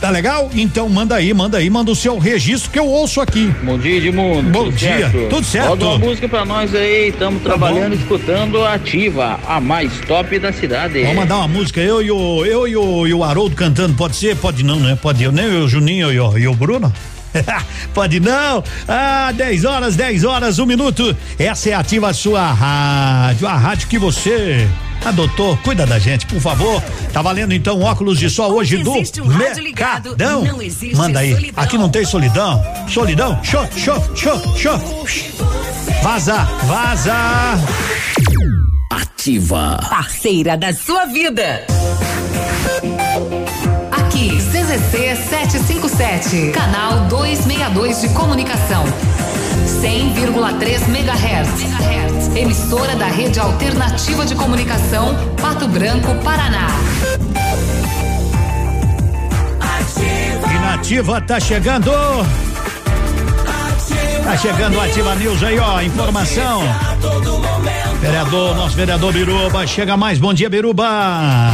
Tá 0.00 0.10
legal? 0.10 0.50
Então 0.54 0.88
manda 0.88 1.14
aí, 1.14 1.32
manda 1.32 1.58
aí, 1.58 1.70
manda 1.70 1.90
o 1.90 1.96
seu 1.96 2.18
registro 2.18 2.70
que 2.70 2.78
eu 2.78 2.86
ouço 2.86 3.20
aqui. 3.20 3.52
Bom 3.62 3.78
dia, 3.78 3.96
Edmundo. 3.96 4.50
Bom 4.50 4.64
tudo 4.64 4.76
dia, 4.76 5.10
certo? 5.10 5.28
tudo 5.28 5.44
certo. 5.44 5.68
Roda 5.68 5.86
uma 5.86 5.98
música 5.98 6.28
pra 6.28 6.44
nós 6.44 6.74
aí, 6.74 7.08
estamos 7.08 7.42
Tá 7.42 7.50
trabalhando 7.50 7.94
escutando 7.94 8.62
a 8.62 8.74
Ativa, 8.74 9.40
a 9.46 9.60
mais 9.60 9.92
top 10.06 10.38
da 10.38 10.52
cidade. 10.52 11.00
Vamos 11.00 11.16
mandar 11.16 11.38
uma 11.38 11.48
música, 11.48 11.80
eu 11.80 12.02
e 12.02 12.10
o, 12.10 12.44
eu 12.44 12.68
e 12.68 12.76
o, 12.76 13.06
e 13.06 13.14
o 13.14 13.24
Haroldo 13.24 13.56
cantando, 13.56 13.94
pode 13.94 14.16
ser? 14.16 14.36
Pode 14.36 14.62
não, 14.62 14.78
né? 14.78 14.98
Pode 15.00 15.22
eu, 15.22 15.32
nem 15.32 15.46
eu, 15.46 15.64
o 15.64 15.68
Juninho 15.68 16.12
e 16.12 16.20
o, 16.20 16.38
e 16.38 16.46
o 16.46 16.54
Bruno? 16.54 16.92
Pode 17.92 18.18
não? 18.20 18.64
Ah, 18.88 19.32
10 19.34 19.64
horas, 19.64 19.96
10 19.96 20.24
horas, 20.24 20.58
um 20.58 20.66
minuto. 20.66 21.16
Essa 21.38 21.70
é 21.70 21.72
a 21.74 21.80
ativa 21.80 22.12
sua 22.12 22.50
rádio, 22.52 23.46
a 23.46 23.54
rádio 23.54 23.88
que 23.88 23.98
você 23.98 24.66
adotou. 25.04 25.56
Cuida 25.58 25.86
da 25.86 25.98
gente, 25.98 26.26
por 26.26 26.40
favor. 26.40 26.82
Tá 27.12 27.22
valendo 27.22 27.52
então 27.54 27.80
óculos 27.80 28.18
de 28.18 28.28
sol 28.30 28.52
hoje 28.52 28.78
do 28.78 28.94
existe 28.96 29.20
um 29.20 29.28
rádio 29.28 29.62
ligado, 29.62 30.08
Mercadão. 30.10 30.44
não 30.44 30.62
existe 30.62 30.96
Manda 30.96 31.20
aí. 31.20 31.32
solidão. 31.32 31.62
Aqui 31.64 31.78
não 31.78 31.88
tem 31.88 32.04
solidão. 32.04 32.64
Solidão. 32.88 33.40
Show, 33.44 33.66
show, 33.76 34.16
show, 34.16 34.56
show. 34.56 34.78
Vaza, 36.02 36.36
vaza. 36.64 37.14
Ativa. 38.90 39.78
Parceira 39.88 40.56
da 40.56 40.72
sua 40.72 41.06
vida. 41.06 41.64
Aqui, 43.90 44.30
CZC 44.38 45.16
757, 45.28 46.50
canal 46.52 47.00
262 47.08 48.00
de 48.02 48.08
comunicação. 48.10 48.84
100,3 49.86 50.88
MHz. 50.88 52.36
Emissora 52.36 52.96
da 52.96 53.06
Rede 53.06 53.38
Alternativa 53.38 54.26
de 54.26 54.34
Comunicação, 54.34 55.14
Pato 55.40 55.68
Branco, 55.68 56.12
Paraná. 56.24 56.66
E 60.50 60.58
nativa 60.58 61.20
tá 61.20 61.38
chegando. 61.38 61.92
Tá 64.24 64.36
chegando 64.36 64.80
Ativa 64.80 65.14
News 65.14 65.40
aí, 65.44 65.58
ó. 65.60 65.80
Informação. 65.80 66.62
Vereador, 68.00 68.56
nosso 68.56 68.74
vereador 68.74 69.12
Biruba. 69.12 69.64
Chega 69.68 69.96
mais. 69.96 70.18
Bom 70.18 70.34
dia, 70.34 70.50
Biruba. 70.50 71.52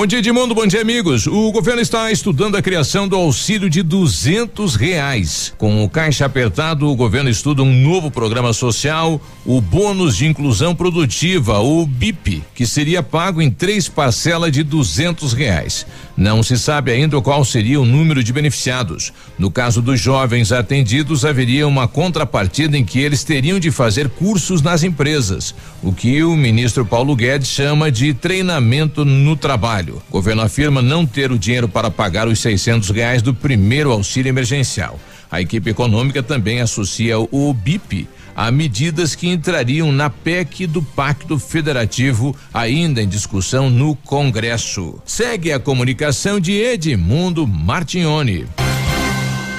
Bom 0.00 0.06
dia, 0.06 0.20
Edmundo. 0.20 0.54
Bom 0.54 0.66
dia, 0.66 0.80
amigos. 0.80 1.26
O 1.26 1.52
governo 1.52 1.82
está 1.82 2.10
estudando 2.10 2.56
a 2.56 2.62
criação 2.62 3.06
do 3.06 3.14
auxílio 3.14 3.68
de 3.68 3.82
duzentos 3.82 4.74
reais. 4.74 5.52
Com 5.58 5.84
o 5.84 5.90
caixa 5.90 6.24
apertado, 6.24 6.88
o 6.88 6.96
governo 6.96 7.28
estuda 7.28 7.62
um 7.62 7.70
novo 7.70 8.10
programa 8.10 8.54
social, 8.54 9.20
o 9.44 9.60
bônus 9.60 10.16
de 10.16 10.26
inclusão 10.26 10.74
produtiva, 10.74 11.58
o 11.58 11.84
BIP, 11.84 12.42
que 12.54 12.64
seria 12.64 13.02
pago 13.02 13.42
em 13.42 13.50
três 13.50 13.90
parcelas 13.90 14.50
de 14.50 14.62
duzentos 14.62 15.34
reais. 15.34 15.84
Não 16.20 16.42
se 16.42 16.58
sabe 16.58 16.92
ainda 16.92 17.18
qual 17.22 17.42
seria 17.46 17.80
o 17.80 17.86
número 17.86 18.22
de 18.22 18.30
beneficiados. 18.30 19.10
No 19.38 19.50
caso 19.50 19.80
dos 19.80 19.98
jovens 19.98 20.52
atendidos, 20.52 21.24
haveria 21.24 21.66
uma 21.66 21.88
contrapartida 21.88 22.76
em 22.76 22.84
que 22.84 23.00
eles 23.00 23.24
teriam 23.24 23.58
de 23.58 23.70
fazer 23.70 24.10
cursos 24.10 24.60
nas 24.60 24.82
empresas, 24.82 25.54
o 25.82 25.94
que 25.94 26.22
o 26.22 26.36
ministro 26.36 26.84
Paulo 26.84 27.16
Guedes 27.16 27.48
chama 27.48 27.90
de 27.90 28.12
treinamento 28.12 29.02
no 29.02 29.34
trabalho. 29.34 30.02
O 30.10 30.12
governo 30.12 30.42
afirma 30.42 30.82
não 30.82 31.06
ter 31.06 31.32
o 31.32 31.38
dinheiro 31.38 31.66
para 31.66 31.90
pagar 31.90 32.28
os 32.28 32.38
600 32.38 32.90
reais 32.90 33.22
do 33.22 33.32
primeiro 33.32 33.90
auxílio 33.90 34.28
emergencial. 34.28 35.00
A 35.30 35.40
equipe 35.40 35.70
econômica 35.70 36.22
também 36.22 36.60
associa 36.60 37.18
o 37.18 37.54
BIP 37.54 38.06
a 38.40 38.50
medidas 38.50 39.14
que 39.14 39.28
entrariam 39.28 39.92
na 39.92 40.08
PEC 40.08 40.66
do 40.66 40.80
Pacto 40.80 41.38
Federativo, 41.38 42.34
ainda 42.54 43.02
em 43.02 43.06
discussão 43.06 43.68
no 43.68 43.94
Congresso. 43.94 44.98
Segue 45.04 45.52
a 45.52 45.60
comunicação 45.60 46.40
de 46.40 46.52
Edmundo 46.52 47.46
Martignoni. 47.46 48.46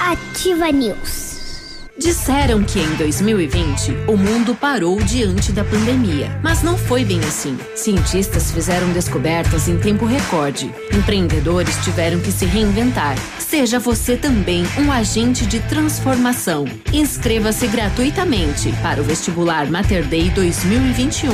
Ativa 0.00 0.72
News. 0.72 1.31
Disseram 1.96 2.62
que 2.64 2.80
em 2.80 2.94
2020 2.94 3.92
o 4.08 4.16
mundo 4.16 4.54
parou 4.54 4.98
diante 5.02 5.52
da 5.52 5.62
pandemia, 5.62 6.38
mas 6.42 6.62
não 6.62 6.76
foi 6.78 7.04
bem 7.04 7.20
assim. 7.20 7.58
Cientistas 7.76 8.50
fizeram 8.50 8.90
descobertas 8.92 9.68
em 9.68 9.76
tempo 9.78 10.06
recorde. 10.06 10.72
Empreendedores 10.90 11.76
tiveram 11.84 12.18
que 12.20 12.32
se 12.32 12.46
reinventar. 12.46 13.14
Seja 13.38 13.78
você 13.78 14.16
também 14.16 14.64
um 14.78 14.90
agente 14.90 15.44
de 15.44 15.60
transformação. 15.60 16.64
Inscreva-se 16.92 17.66
gratuitamente 17.66 18.72
para 18.82 19.00
o 19.00 19.04
vestibular 19.04 19.70
Mater 19.70 20.06
Dei 20.06 20.30
2021 20.30 21.30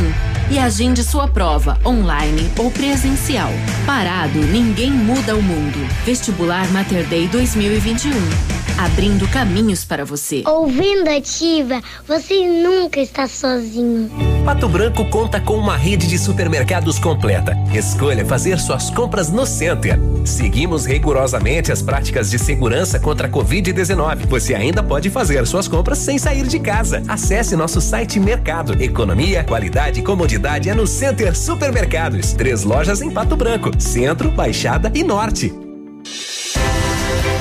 e 0.51 0.59
agende 0.59 1.05
sua 1.05 1.29
prova 1.29 1.79
online 1.87 2.51
ou 2.59 2.69
presencial. 2.71 3.51
Parado, 3.87 4.41
ninguém 4.41 4.91
muda 4.91 5.37
o 5.37 5.43
mundo. 5.43 5.79
Vestibular 6.05 6.69
Mater 6.73 7.07
Dei 7.07 7.29
2021. 7.29 8.58
Abrindo 8.77 9.27
caminhos 9.29 9.85
para 9.85 10.05
você. 10.05 10.43
Ouvindo 10.47 11.09
Ativa, 11.09 11.81
você 12.07 12.47
nunca 12.47 13.01
está 13.01 13.27
sozinho. 13.27 14.11
Pato 14.45 14.69
Branco 14.69 15.05
conta 15.11 15.41
com 15.41 15.55
uma 15.55 15.77
rede 15.77 16.07
de 16.07 16.19
supermercados 16.19 16.99
completa. 16.99 17.57
Escolha 17.73 18.25
fazer 18.25 18.59
suas 18.59 18.91
compras 18.91 19.31
no 19.31 19.45
Center. 19.45 19.99
Seguimos 20.25 20.87
rigorosamente 20.87 21.71
as 21.71 21.83
práticas 21.83 22.31
de 22.31 22.39
segurança 22.39 22.99
contra 22.99 23.29
a 23.29 23.31
Covid-19. 23.31 24.27
Você 24.27 24.55
ainda 24.55 24.83
pode 24.83 25.11
fazer 25.11 25.47
suas 25.47 25.69
compras 25.69 25.99
sem 25.99 26.19
sair 26.19 26.47
de 26.47 26.59
casa. 26.59 27.03
Acesse 27.07 27.57
nosso 27.57 27.81
site 27.81 28.19
Mercado. 28.19 28.81
Economia, 28.83 29.45
qualidade 29.45 30.01
e 30.01 30.03
comodidade 30.03 30.69
é 30.69 30.75
no 30.75 30.87
Center 30.87 31.37
Supermercados. 31.37 32.33
Três 32.33 32.65
lojas 32.65 33.03
em 33.03 33.11
Pato 33.11 33.37
Branco: 33.37 33.71
Centro, 33.79 34.31
Baixada 34.31 34.91
e 34.95 35.05
Norte. 35.05 35.68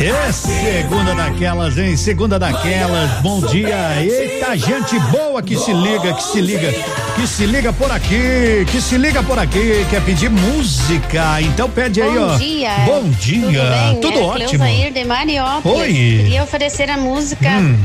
É 0.00 0.32
segunda 0.32 1.14
daquelas, 1.14 1.78
hein? 1.78 1.96
Segunda 1.96 2.36
daquelas. 2.38 3.08
Bom 3.20 3.40
dia. 3.40 4.02
Eita, 4.02 4.56
gente 4.56 4.98
boa 5.10 5.40
que 5.42 5.56
se 5.56 5.72
liga, 5.72 6.12
que 6.14 6.22
se 6.24 6.40
liga, 6.40 6.72
que 7.14 7.26
se 7.26 7.46
liga 7.46 7.72
por 7.72 7.90
aqui, 7.92 8.66
que 8.70 8.80
se 8.80 8.96
liga 8.98 9.22
por 9.22 9.38
aqui, 9.38 9.86
quer 9.90 10.02
pedir 10.02 10.28
música. 10.28 11.40
Então 11.42 11.70
pede 11.70 12.02
aí, 12.02 12.10
Bom 12.18 12.32
ó. 12.34 12.36
dia. 12.36 12.70
Bom 12.84 13.08
dia. 13.10 13.60
Tudo, 13.60 13.70
bem? 13.70 14.00
Tudo 14.00 14.18
é 14.18 14.22
ótimo. 14.22 14.64
Cleusair 14.64 14.92
de 14.92 15.04
Mariópolis. 15.04 15.78
Oi. 15.80 15.88
Queria 15.92 16.42
oferecer 16.42 16.90
a 16.90 16.96
música 16.96 17.48
Hum. 17.50 17.78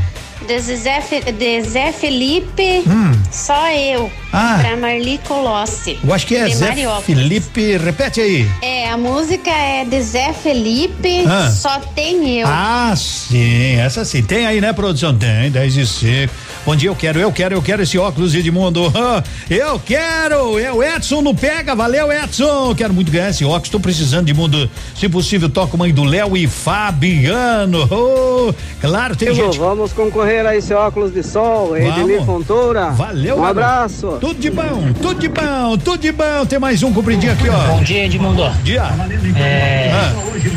De, 0.47 0.59
Zé, 0.59 1.01
Fe- 1.01 1.31
de 1.31 1.61
Zé 1.63 1.91
Felipe, 1.91 2.83
Hum. 2.87 3.11
Só 3.31 3.69
Eu, 3.71 4.09
Ah. 4.33 4.57
pra 4.61 4.75
Marli 4.77 5.19
Colossi. 5.27 5.99
Eu 6.03 6.13
acho 6.13 6.25
que 6.25 6.35
é 6.35 6.49
Zé 6.49 6.67
Mariópolis. 6.69 7.05
Felipe. 7.05 7.77
Repete 7.77 8.21
aí. 8.21 8.47
É, 8.61 8.89
a 8.89 8.97
música 8.97 9.49
é 9.51 9.85
de 9.85 10.01
Zé 10.01 10.33
Felipe, 10.33 11.23
Ah. 11.27 11.49
Só 11.51 11.79
Tem 11.95 12.39
Eu. 12.39 12.47
Ah, 12.49 12.93
sim, 12.95 13.75
essa 13.79 14.03
sim. 14.05 14.21
Tem 14.23 14.45
aí, 14.45 14.61
né, 14.61 14.71
produção? 14.73 15.15
Tem, 15.17 15.49
10 15.51 15.75
e 15.75 15.85
5. 15.85 16.33
Bom 16.67 16.75
dia, 16.75 16.89
eu 16.89 16.95
quero, 16.97 17.17
eu 17.17 17.31
quero, 17.31 17.55
eu 17.55 17.61
quero 17.61 17.81
esse 17.83 17.97
óculos 17.97 18.35
Edmundo. 18.35 18.91
Ah, 18.93 19.23
Eu 19.49 19.79
quero! 19.79 20.59
É 20.59 20.69
o 20.73 20.83
Edson 20.83 21.21
no 21.21 21.33
pega, 21.33 21.73
valeu, 21.73 22.11
Edson! 22.11 22.75
Quero 22.75 22.93
muito 22.93 23.09
ganhar 23.09 23.29
esse 23.29 23.45
óculos, 23.45 23.69
tô 23.69 23.79
precisando 23.79 24.25
de 24.25 24.33
mundo. 24.33 24.69
Se 24.93 25.07
possível, 25.07 25.47
toca 25.47 25.77
mãe 25.77 25.93
do 25.93 26.03
Léo 26.03 26.35
e 26.35 26.45
Fabiano. 26.45 27.87
Oh, 27.89 28.53
claro, 28.81 29.15
tem 29.15 29.33
gente. 29.33 29.57
Vamos 29.57 29.93
concorrer 29.93 30.45
a 30.45 30.57
esse 30.57 30.73
óculos 30.73 31.13
de 31.13 31.23
sol, 31.23 31.77
Edmir. 31.77 32.25
Fontoura. 32.25 32.89
Valeu, 32.89 33.37
Um 33.39 33.45
abraço. 33.45 34.17
Tudo 34.19 34.37
de 34.37 34.49
bom, 34.49 34.91
tudo 35.01 35.21
de 35.21 35.29
bom, 35.29 35.77
tudo 35.77 36.01
de 36.01 36.11
bom. 36.11 36.45
Tem 36.49 36.59
mais 36.59 36.83
um 36.83 36.91
compridinho 36.91 37.31
aqui, 37.31 37.47
ó. 37.47 37.67
Bom 37.77 37.83
dia, 37.83 38.03
Edmundo. 38.05 38.43
Dia. 38.63 38.83
É, 39.37 40.11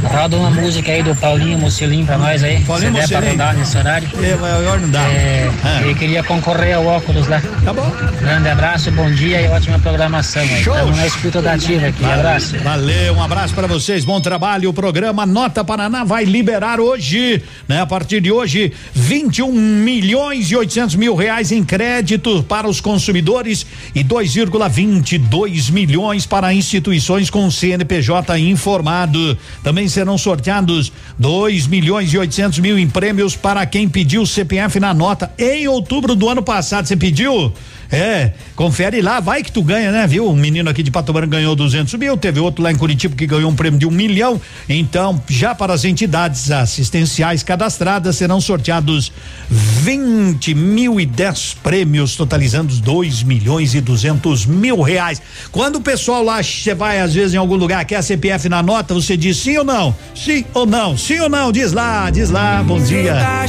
roda 0.09 0.37
uma 0.37 0.51
música 0.51 0.91
aí 0.91 1.05
do 1.05 1.15
Paulinho 1.15 1.57
Mocelim 1.59 2.05
pra 2.05 2.19
nós 2.19 2.43
aí. 2.43 2.61
Paulinho 2.65 2.95
Se 3.01 3.09
der 3.09 3.21
pra 3.21 3.31
rodar 3.31 3.57
nesse 3.57 3.79
horário. 3.79 4.09
É, 4.21 4.35
maior 4.35 4.81
não 4.81 4.91
dá. 4.91 5.03
É, 5.03 5.49
Ah. 5.63 5.81
Queria 6.01 6.25
concorrer 6.25 6.75
ao 6.75 6.87
óculos 6.87 7.29
lá. 7.29 7.43
Tá 7.63 7.75
bom. 7.75 7.93
Grande 8.21 8.49
abraço, 8.49 8.91
bom 8.91 9.11
dia 9.11 9.43
e 9.43 9.49
ótima 9.49 9.79
programação 9.79 10.41
aí. 10.41 10.65
Show. 10.65 10.73
Estamos 10.73 10.97
na 10.97 11.07
escuta 11.07 11.43
da 11.43 11.53
ativa 11.53 11.89
aqui. 11.89 12.03
Abraço. 12.03 12.59
Valeu, 12.61 13.15
um 13.17 13.23
abraço 13.23 13.53
para 13.53 13.67
vocês, 13.67 14.03
bom 14.03 14.19
trabalho. 14.19 14.71
O 14.71 14.73
programa 14.73 15.27
Nota 15.27 15.63
Paraná 15.63 16.03
vai 16.03 16.25
liberar 16.25 16.81
hoje, 16.81 17.43
né? 17.69 17.83
A 17.83 17.87
partir 17.87 18.23
de 18.23 18.33
hoje, 18.33 18.73
21 18.95 19.53
milhões 19.53 20.51
e 20.51 20.57
800 20.57 20.97
mil 20.97 21.15
reais 21.15 21.53
em 21.53 21.63
crédito 21.63 22.43
para 22.45 22.67
os 22.67 22.81
consumidores 22.81 23.67
e 23.95 24.03
2,22 24.03 25.71
milhões 25.71 26.25
para 26.25 26.55
instituições 26.55 27.29
com 27.29 27.51
CNPJ 27.51 28.39
informado. 28.39 29.37
Também 29.63 29.87
serão 29.87 30.17
sorteados 30.17 30.91
2 31.19 31.67
milhões 31.67 32.11
e 32.15 32.17
800 32.17 32.59
mil 32.61 32.79
em 32.79 32.89
prêmios 32.89 33.37
para 33.37 33.67
quem 33.67 33.87
pediu 33.87 34.25
CPF 34.25 34.81
na 34.81 34.95
nota 34.95 35.31
em 35.39 35.69
outubro 35.69 35.90
do 36.15 36.29
ano 36.29 36.43
passado. 36.43 36.87
Você 36.87 36.97
pediu? 36.97 37.53
É, 37.93 38.31
confere 38.55 39.03
lá, 39.03 39.19
vai 39.19 39.43
que 39.43 39.51
tu 39.51 39.63
ganha, 39.63 39.91
né? 39.91 40.07
Viu? 40.07 40.29
Um 40.29 40.37
menino 40.37 40.71
aqui 40.71 40.83
de 40.83 40.91
Pato 40.91 41.13
Branco 41.13 41.31
ganhou 41.31 41.57
200 41.57 41.93
mil, 41.95 42.17
teve 42.17 42.39
outro 42.39 42.63
lá 42.63 42.71
em 42.71 42.77
Curitiba 42.77 43.17
que 43.17 43.27
ganhou 43.27 43.51
um 43.51 43.55
prêmio 43.55 43.81
de 43.81 43.87
um 43.87 43.91
milhão. 43.91 44.41
Então, 44.69 45.21
já 45.29 45.55
para 45.55 45.73
as 45.73 45.85
entidades 45.85 46.51
assistenciais 46.51 47.43
cadastradas 47.43 48.17
serão 48.17 48.41
sorteados 48.41 49.13
20 49.51 50.55
mil 50.55 51.01
e 51.01 51.07
10 51.07 51.55
prêmios, 51.63 52.15
totalizando 52.15 52.73
2 52.77 53.25
milhões 53.25 53.75
e 53.75 53.81
200 53.81 54.47
mil 54.47 54.81
reais. 54.83 55.21
Quando 55.51 55.77
o 55.77 55.81
pessoal 55.81 56.23
lá, 56.23 56.41
você 56.43 56.75
vai 56.75 57.01
às 57.01 57.13
vezes 57.13 57.35
em 57.35 57.39
algum 57.39 57.57
lugar, 57.57 57.85
quer 57.85 58.03
CPF 58.03 58.49
na 58.49 58.63
nota, 58.63 58.95
você 58.95 59.17
diz 59.17 59.37
sim 59.37 59.59
ou 59.59 59.65
não? 59.65 59.97
Sim 60.15 60.45
ou 60.55 60.65
não? 60.65 60.97
Sim 60.97 61.21
ou 61.21 61.29
não? 61.29 61.51
Diz 61.51 61.73
lá, 61.73 62.09
diz 62.11 62.31
lá, 62.31 62.63
bom 62.63 62.81
dia. 62.81 63.15
Tá 63.15 63.49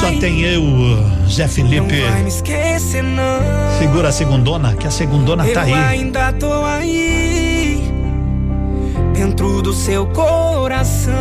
Só 0.00 0.12
tem 0.20 0.42
eu, 0.42 0.62
Zé 1.28 1.48
Felipe. 1.48 2.00
vai 2.00 2.22
me 2.22 2.28
esquecer 2.28 2.91
não. 3.00 3.78
Segura 3.78 4.08
a 4.08 4.12
segundona, 4.12 4.74
que 4.74 4.86
a 4.86 4.90
segundona 4.90 5.46
Eu 5.46 5.54
tá 5.54 5.62
aí. 5.62 5.72
ainda 5.72 6.32
tô 6.32 6.52
aí 6.64 7.80
dentro 9.14 9.62
do 9.62 9.72
seu 9.72 10.06
coração. 10.08 11.12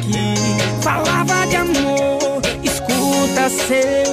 Que 0.00 0.82
falava 0.82 1.46
de 1.46 1.56
amor. 1.56 2.42
Escuta 2.62 3.48
seu 3.50 4.07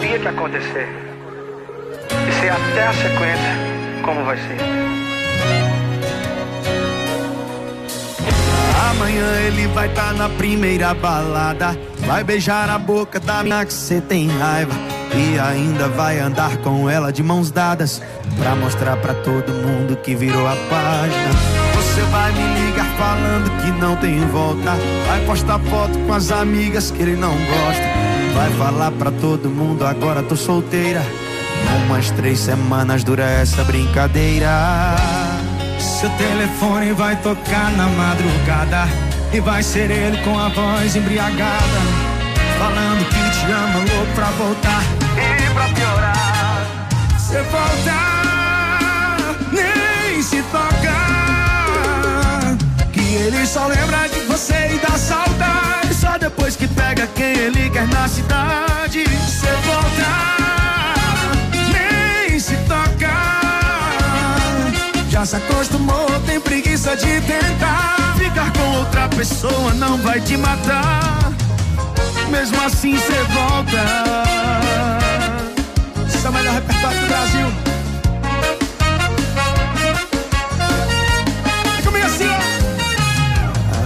sabia 0.00 0.18
que 0.18 0.24
ia 0.24 0.30
acontecer. 0.30 0.88
E 2.26 2.40
sei 2.40 2.48
até 2.48 2.86
a 2.86 2.92
sequência 2.94 4.02
como 4.02 4.24
vai 4.24 4.36
ser. 4.36 4.56
Amanhã 8.90 9.40
ele 9.46 9.66
vai 9.68 9.88
tá 9.90 10.12
na 10.14 10.28
primeira 10.30 10.94
balada. 10.94 11.78
Vai 12.06 12.24
beijar 12.24 12.68
a 12.70 12.78
boca 12.78 13.20
da 13.20 13.42
mina 13.42 13.64
que 13.64 13.72
cê 13.72 14.00
tem 14.00 14.28
raiva. 14.28 14.72
E 15.14 15.38
ainda 15.38 15.88
vai 15.88 16.18
andar 16.18 16.56
com 16.58 16.88
ela 16.88 17.12
de 17.12 17.22
mãos 17.22 17.50
dadas. 17.50 18.02
Pra 18.38 18.56
mostrar 18.56 18.96
pra 18.96 19.12
todo 19.12 19.52
mundo 19.52 19.96
que 19.96 20.14
virou 20.14 20.46
a 20.46 20.56
página. 20.70 21.30
Você 21.74 22.00
vai 22.10 22.32
me 22.32 22.66
ligar 22.66 22.86
falando 22.96 23.50
que 23.62 23.70
não 23.72 23.96
tem 23.96 24.18
volta. 24.28 24.72
Vai 25.06 25.20
postar 25.26 25.58
foto 25.58 25.98
com 26.06 26.12
as 26.12 26.30
amigas 26.30 26.90
que 26.90 27.02
ele 27.02 27.16
não 27.16 27.32
gosta. 27.32 27.89
Vai 28.40 28.50
falar 28.52 28.90
pra 28.92 29.10
todo 29.10 29.50
mundo 29.50 29.84
agora 29.84 30.22
tô 30.22 30.34
solteira. 30.34 31.02
Umas 31.84 32.10
três 32.12 32.38
semanas 32.38 33.04
dura 33.04 33.22
essa 33.22 33.62
brincadeira. 33.64 34.48
Seu 35.78 36.08
telefone 36.08 36.94
vai 36.94 37.16
tocar 37.16 37.70
na 37.72 37.86
madrugada 37.88 38.88
E 39.30 39.40
vai 39.40 39.62
ser 39.62 39.90
ele 39.90 40.16
com 40.24 40.38
a 40.38 40.48
voz 40.48 40.96
embriagada 40.96 41.80
Falando 42.58 43.04
que 43.04 43.30
te 43.30 43.52
ama, 43.52 43.78
louco 43.78 44.12
pra 44.14 44.30
voltar 44.30 44.82
E 45.18 45.50
pra 45.52 45.68
piorar 45.68 46.66
Você 47.18 47.42
volta, 47.42 47.92
nem 49.52 50.22
se 50.22 50.42
toca 50.44 50.96
Que 52.90 53.16
ele 53.16 53.46
só 53.46 53.66
lembra 53.66 54.08
de 54.08 54.20
você 54.20 54.70
e 54.74 54.78
dá 54.78 54.96
saudade 54.96 55.79
Só 56.00 56.16
depois 56.18 56.56
que 56.56 56.66
pega 56.68 57.06
quem 57.08 57.36
ele 57.36 57.68
quer 57.70 57.86
na 57.88 58.08
cidade 58.08 59.04
Você 59.04 59.52
volta, 59.66 60.08
nem 61.72 62.38
se 62.38 62.56
toca 62.66 63.30
já 65.20 65.26
se 65.26 65.36
acostumou, 65.36 66.08
tem 66.24 66.40
preguiça 66.40 66.96
de 66.96 67.20
tentar. 67.20 68.14
Ficar 68.16 68.50
com 68.52 68.78
outra 68.78 69.08
pessoa 69.08 69.74
não 69.74 69.98
vai 69.98 70.20
te 70.20 70.36
matar. 70.36 71.32
Mesmo 72.30 72.58
assim 72.62 72.96
cê 72.96 73.22
volta. 73.34 73.76
é 76.24 76.28
o 76.28 76.32
melhor 76.32 76.54
repertório 76.54 77.00
do 77.00 77.06
Brasil. 77.08 77.69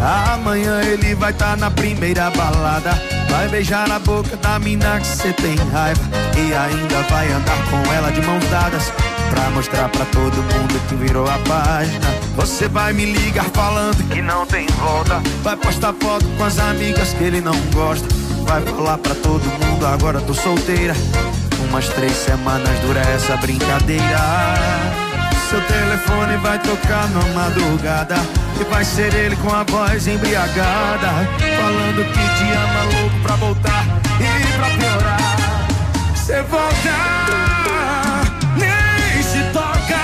Amanhã 0.05 0.83
ele 0.83 1.15
vai 1.15 1.33
tá 1.33 1.57
na 1.57 1.71
primeira 1.71 2.31
balada. 2.31 2.91
Vai 3.31 3.49
beijar 3.49 3.91
a 3.91 3.99
boca 3.99 4.37
da 4.37 4.59
mina 4.59 5.01
que 5.01 5.07
cê 5.07 5.33
tem 5.33 5.57
raiva. 5.73 6.03
E 6.37 6.53
ainda 6.53 7.01
vai 7.09 7.33
andar 7.33 7.57
com 7.71 7.93
ela 7.93 8.13
de 8.13 8.21
mãos 8.21 8.45
dadas. 8.51 8.93
Pra 9.31 9.49
mostrar 9.51 9.89
pra 9.89 10.05
todo 10.05 10.37
mundo 10.37 10.89
que 10.89 10.95
virou 10.95 11.27
a 11.27 11.39
página. 11.39 12.07
Você 12.37 12.69
vai 12.69 12.93
me 12.93 13.07
ligar 13.07 13.47
falando 13.55 14.07
que 14.11 14.21
não 14.21 14.45
tem 14.45 14.67
volta. 14.67 15.23
Vai 15.43 15.57
postar 15.57 15.95
foto 15.95 16.27
com 16.37 16.45
as 16.45 16.59
amigas 16.59 17.15
que 17.15 17.25
ele 17.25 17.41
não 17.41 17.59
gosta. 17.73 18.07
Vai 18.47 18.61
falar 18.61 18.99
pra 18.99 19.15
todo 19.15 19.43
mundo, 19.43 19.87
agora 19.87 20.21
tô 20.21 20.35
solteira. 20.35 20.95
Umas 21.71 21.89
três 21.89 22.13
semanas 22.13 22.79
dura 22.81 23.01
essa 23.01 23.39
brincadeira. 23.39 25.04
Seu 25.55 25.63
telefone 25.69 26.37
vai 26.39 26.59
tocar 26.59 27.09
na 27.11 27.23
madrugada. 27.27 28.17
E 28.61 28.65
vai 28.65 28.85
ser 28.85 29.15
ele 29.15 29.37
com 29.37 29.55
a 29.55 29.63
voz 29.63 30.09
embriagada. 30.09 31.29
Falando 31.39 32.05
que 32.07 32.13
te 32.13 32.53
ama 32.53 32.83
louco 32.93 33.21
pra 33.23 33.37
voltar 33.37 33.85
e 34.19 34.47
pra 34.57 34.69
piorar. 34.71 35.37
Cê 36.17 36.43
volta, 36.43 36.91
nem 38.57 39.23
se 39.23 39.45
toca. 39.53 40.03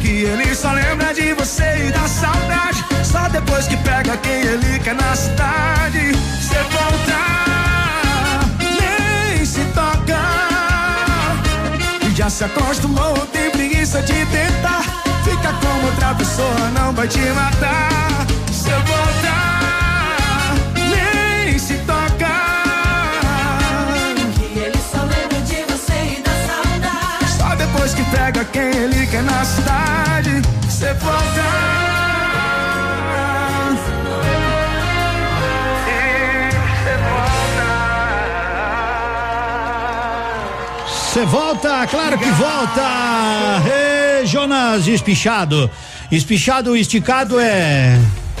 Que 0.00 0.22
ele 0.22 0.54
só 0.54 0.70
lembra 0.70 1.12
de 1.12 1.34
você 1.34 1.88
e 1.88 1.90
da 1.90 2.06
saudade. 2.06 2.84
Só 3.02 3.28
depois 3.28 3.66
que 3.66 3.76
pega 3.78 4.16
quem 4.18 4.40
ele 4.40 4.78
quer 4.78 4.94
na 4.94 5.16
cidade. 5.16 6.12
Cê 6.48 6.62
volta, 6.70 7.37
já 12.28 12.30
se 12.30 12.44
acostumou, 12.44 13.14
tem 13.32 13.50
preguiça 13.50 14.02
de 14.02 14.26
tentar. 14.26 14.82
Fica 15.24 15.52
como 15.60 15.86
outra 15.86 16.14
pessoa, 16.14 16.70
não 16.74 16.92
vai 16.92 17.08
te 17.08 17.20
matar. 17.20 18.26
Cê 18.52 18.70
voltar, 18.70 20.54
nem 20.74 21.58
se 21.58 21.74
toca. 21.78 22.28
Que 24.34 24.58
ele 24.58 24.78
só 24.92 25.00
lembra 25.02 25.40
de 25.40 25.62
você 25.72 26.18
e 26.18 26.22
da 26.22 26.30
saudade. 26.46 27.32
Só 27.38 27.54
depois 27.54 27.94
que 27.94 28.04
pega 28.04 28.44
quem 28.44 28.76
ele 28.76 29.06
quer 29.06 29.22
na 29.22 29.44
cidade. 29.44 30.42
Cê 30.68 30.92
volta. 30.94 32.07
Você 41.18 41.26
volta, 41.26 41.84
claro 41.88 42.16
que 42.16 42.30
volta. 42.30 43.60
Ei, 43.66 44.24
Jonas, 44.24 44.86
espichado. 44.86 45.68
Espichado, 46.12 46.76
esticado 46.76 47.40
é. 47.40 47.98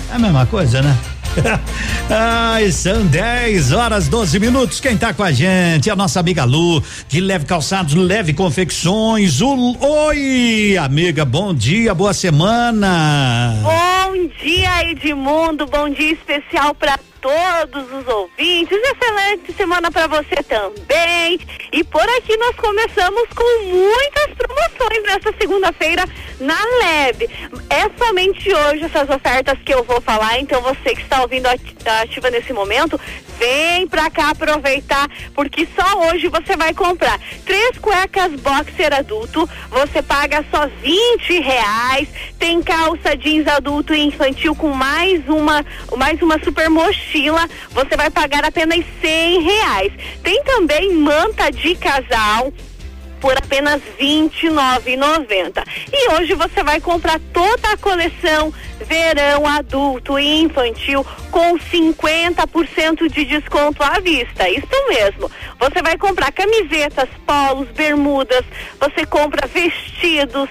É 0.08 0.14
a 0.14 0.18
mesma 0.20 0.46
coisa, 0.46 0.80
né? 0.80 0.96
Ai, 2.08 2.70
são 2.70 3.04
10 3.04 3.72
horas 3.72 4.06
12 4.06 4.38
minutos. 4.38 4.78
Quem 4.78 4.96
tá 4.96 5.12
com 5.12 5.24
a 5.24 5.32
gente 5.32 5.90
é 5.90 5.92
a 5.92 5.96
nossa 5.96 6.20
amiga 6.20 6.44
Lu, 6.44 6.80
de 7.08 7.20
Leve 7.20 7.46
Calçados, 7.46 7.94
Leve 7.94 8.32
Confecções. 8.32 9.40
O, 9.40 9.76
oi, 9.80 10.76
amiga, 10.76 11.24
bom 11.24 11.52
dia, 11.52 11.92
boa 11.92 12.14
semana. 12.14 13.56
Bom 13.60 14.28
dia, 14.40 14.88
Edmundo. 14.88 15.66
Bom 15.66 15.88
dia 15.88 16.12
especial 16.12 16.76
para 16.76 16.96
todos 17.20 17.92
os 17.92 18.06
ouvintes. 18.06 18.78
Excelente 18.78 19.52
semana 19.52 19.90
para 19.90 20.06
você 20.06 20.42
também. 20.42 21.40
E 21.72 21.84
por 21.84 22.08
aqui 22.16 22.36
nós 22.36 22.56
começamos 22.56 23.28
com 23.34 23.64
muitas 23.64 24.34
promoções 24.34 25.02
nesta 25.04 25.34
segunda-feira 25.38 26.04
na 26.40 26.58
Leve. 26.80 27.28
É 27.68 27.88
somente 27.98 28.52
hoje 28.52 28.84
essas 28.84 29.08
ofertas 29.10 29.58
que 29.64 29.74
eu 29.74 29.84
vou 29.84 30.00
falar, 30.00 30.38
então 30.38 30.60
você 30.62 30.94
que 30.94 31.02
está 31.02 31.22
ouvindo 31.22 31.46
a 31.46 32.02
ativa 32.02 32.30
nesse 32.30 32.52
momento, 32.52 32.98
vem 33.38 33.86
pra 33.86 34.10
cá 34.10 34.30
aproveitar, 34.30 35.08
porque 35.34 35.66
só 35.76 36.08
hoje 36.08 36.28
você 36.28 36.56
vai 36.56 36.74
comprar 36.74 37.18
três 37.44 37.78
cuecas 37.78 38.32
boxer 38.40 38.92
adulto, 38.92 39.48
você 39.70 40.02
paga 40.02 40.44
só 40.50 40.66
20 40.66 41.40
reais, 41.40 42.08
tem 42.38 42.62
calça 42.62 43.16
jeans 43.16 43.46
adulto 43.46 43.94
e 43.94 44.00
infantil 44.00 44.54
com 44.54 44.68
mais 44.68 45.26
uma, 45.28 45.64
mais 45.96 46.20
uma 46.20 46.38
super 46.42 46.68
mochila, 46.68 47.07
você 47.70 47.96
vai 47.96 48.10
pagar 48.10 48.44
apenas 48.44 48.84
100 49.00 49.42
reais. 49.42 49.92
Tem 50.22 50.42
também 50.44 50.92
manta 50.92 51.50
de 51.50 51.74
casal, 51.74 52.52
por 53.20 53.36
apenas 53.36 53.82
R$ 53.98 54.30
29,90. 54.30 55.64
E 55.92 56.12
hoje 56.12 56.34
você 56.34 56.62
vai 56.62 56.80
comprar 56.80 57.20
toda 57.32 57.72
a 57.72 57.76
coleção 57.76 58.52
verão 58.84 59.46
adulto 59.46 60.18
e 60.18 60.40
infantil 60.40 61.04
com 61.30 61.58
50% 61.58 63.08
de 63.08 63.24
desconto 63.24 63.82
à 63.82 64.00
vista. 64.00 64.48
Isso 64.48 64.88
mesmo. 64.88 65.30
Você 65.58 65.82
vai 65.82 65.96
comprar 65.98 66.32
camisetas, 66.32 67.08
polos, 67.26 67.68
bermudas, 67.68 68.44
você 68.80 69.04
compra 69.04 69.46
vestidos, 69.46 70.48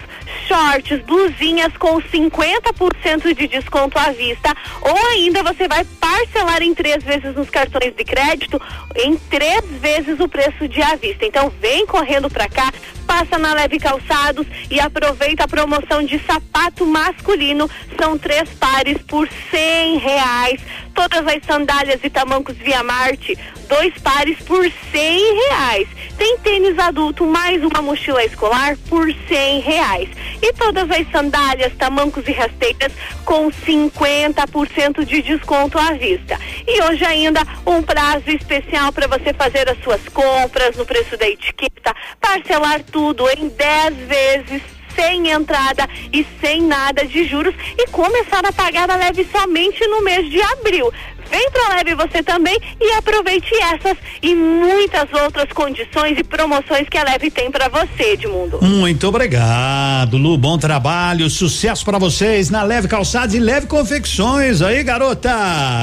shorts, 0.47 1.01
blusinhas 1.05 1.76
com 1.78 2.01
50% 2.01 3.34
de 3.34 3.47
desconto 3.47 3.97
à 3.97 4.11
vista, 4.11 4.53
ou 4.82 4.97
ainda 5.11 5.43
você 5.43 5.68
vai 5.68 5.84
parcelar 5.99 6.61
em 6.61 6.74
três 6.74 7.03
vezes 7.03 7.36
nos 7.36 7.49
cartões 7.49 7.95
de 7.95 8.03
crédito 8.03 8.61
em 8.95 9.18
três 9.18 9.63
vezes 9.80 10.20
o 10.20 10.28
preço 10.28 10.68
de 10.68 10.82
à 10.82 10.95
vista. 10.95 11.26
Então 11.26 11.51
vem 11.61 11.86
correndo 11.86 12.30
para 12.30 12.49
cá, 12.49 12.57
passa 13.05 13.38
na 13.38 13.53
Leve 13.53 13.80
Calçados 13.80 14.45
e 14.70 14.80
aproveita 14.80 15.45
a 15.45 15.47
promoção 15.47 16.03
de 16.03 16.20
sapato 16.20 16.86
masculino. 16.86 17.70
São 17.99 18.18
três 18.18 18.49
pares 18.49 18.97
por 19.08 19.28
cem 19.49 19.97
reais. 19.97 20.62
Todas 20.93 21.26
as 21.28 21.43
sandálias 21.45 21.99
e 22.03 22.10
tamancos 22.10 22.58
Via 22.58 22.84
Marte, 22.84 23.38
dois 23.68 23.93
pares 23.99 24.38
por 24.39 24.70
cem 24.91 25.36
reais. 25.49 25.88
Tem 26.18 26.38
tênis 26.39 26.80
adulto 26.80 27.26
mais 27.26 27.63
uma 27.63 27.82
mochila 27.82 28.24
escolar 28.26 28.76
por 28.89 29.07
cem 29.28 29.59
reais. 29.59 30.09
E 30.41 30.51
todas 30.53 30.89
as 30.89 31.09
sandálias, 31.11 31.74
tamancos 31.78 32.28
e 32.28 32.32
rasteiras 32.32 32.91
com 33.24 33.49
50% 33.51 35.05
de 35.05 35.22
desconto 35.22 35.78
à 35.78 35.93
vista. 35.93 36.39
E 36.68 36.82
hoje 36.84 37.05
ainda 37.05 37.41
um 37.65 37.84
prazo 37.84 38.32
especial 38.32 38.91
para 38.91 39.07
você 39.07 39.32
fazer 39.34 39.70
as 39.70 39.78
suas 39.84 40.01
compras 40.09 40.76
no 40.76 40.86
preço 40.86 41.15
da 41.18 41.30
etiqueta, 41.30 41.95
parcelar 42.20 42.82
tudo 42.84 43.30
em 43.30 43.47
10 43.49 43.95
vezes 44.07 44.78
sem 44.95 45.30
entrada 45.30 45.88
e 46.11 46.26
sem 46.41 46.63
nada 46.63 47.05
de 47.05 47.24
juros 47.26 47.53
e 47.78 47.86
começar 47.88 48.43
a 48.43 48.51
pagar 48.51 48.89
a 48.89 48.95
leve 48.95 49.28
somente 49.32 49.86
no 49.86 50.01
mês 50.01 50.28
de 50.32 50.41
abril. 50.41 50.91
Vem 51.30 51.49
pra 51.51 51.75
Leve 51.75 51.95
você 51.95 52.23
também 52.23 52.57
e 52.80 52.91
aproveite 52.93 53.53
essas 53.73 53.97
e 54.21 54.36
muitas 54.36 55.07
outras 55.23 55.51
condições 55.53 56.17
e 56.17 56.23
promoções 56.23 56.88
que 56.89 56.97
a 56.97 57.03
Leve 57.03 57.30
tem 57.30 57.51
para 57.51 57.69
você, 57.69 58.13
Edmundo. 58.13 58.59
Muito 58.61 59.07
obrigado, 59.07 60.17
Lu. 60.17 60.38
Bom 60.38 60.57
trabalho, 60.57 61.30
sucesso 61.30 61.86
para 61.86 61.97
vocês 61.97 62.49
na 62.49 62.63
Leve 62.63 62.88
Calçados 62.88 63.36
e 63.36 63.39
Leve 63.39 63.67
Confecções. 63.67 64.61
Aí, 64.61 64.84
garota. 64.84 65.30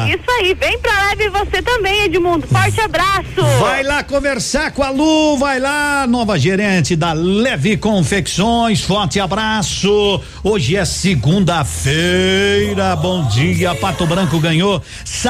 Isso 0.09 0.31
aí, 0.41 0.55
vem 0.55 0.79
pra 0.79 1.09
Leve 1.09 1.29
você 1.29 1.63
também, 1.63 2.05
Edmundo. 2.05 2.47
Forte 2.47 2.81
abraço. 2.81 3.43
Vai 3.61 3.83
lá 3.83 4.03
conversar 4.03 4.73
com 4.73 4.83
a 4.83 4.91
Lu, 4.91 5.37
vai 5.39 5.59
lá, 5.59 6.07
nova 6.07 6.39
gerente 6.39 6.97
da 6.97 7.13
Leve 7.13 7.77
Confecções. 7.77 8.83
Forte 8.83 9.21
abraço. 9.21 10.21
Hoje 10.43 10.77
é 10.77 10.85
segunda-feira. 10.85 12.97
Bom 12.97 13.27
dia, 13.29 13.75
Pato 13.75 14.07
Branco 14.07 14.39
ganhou. 14.39 14.83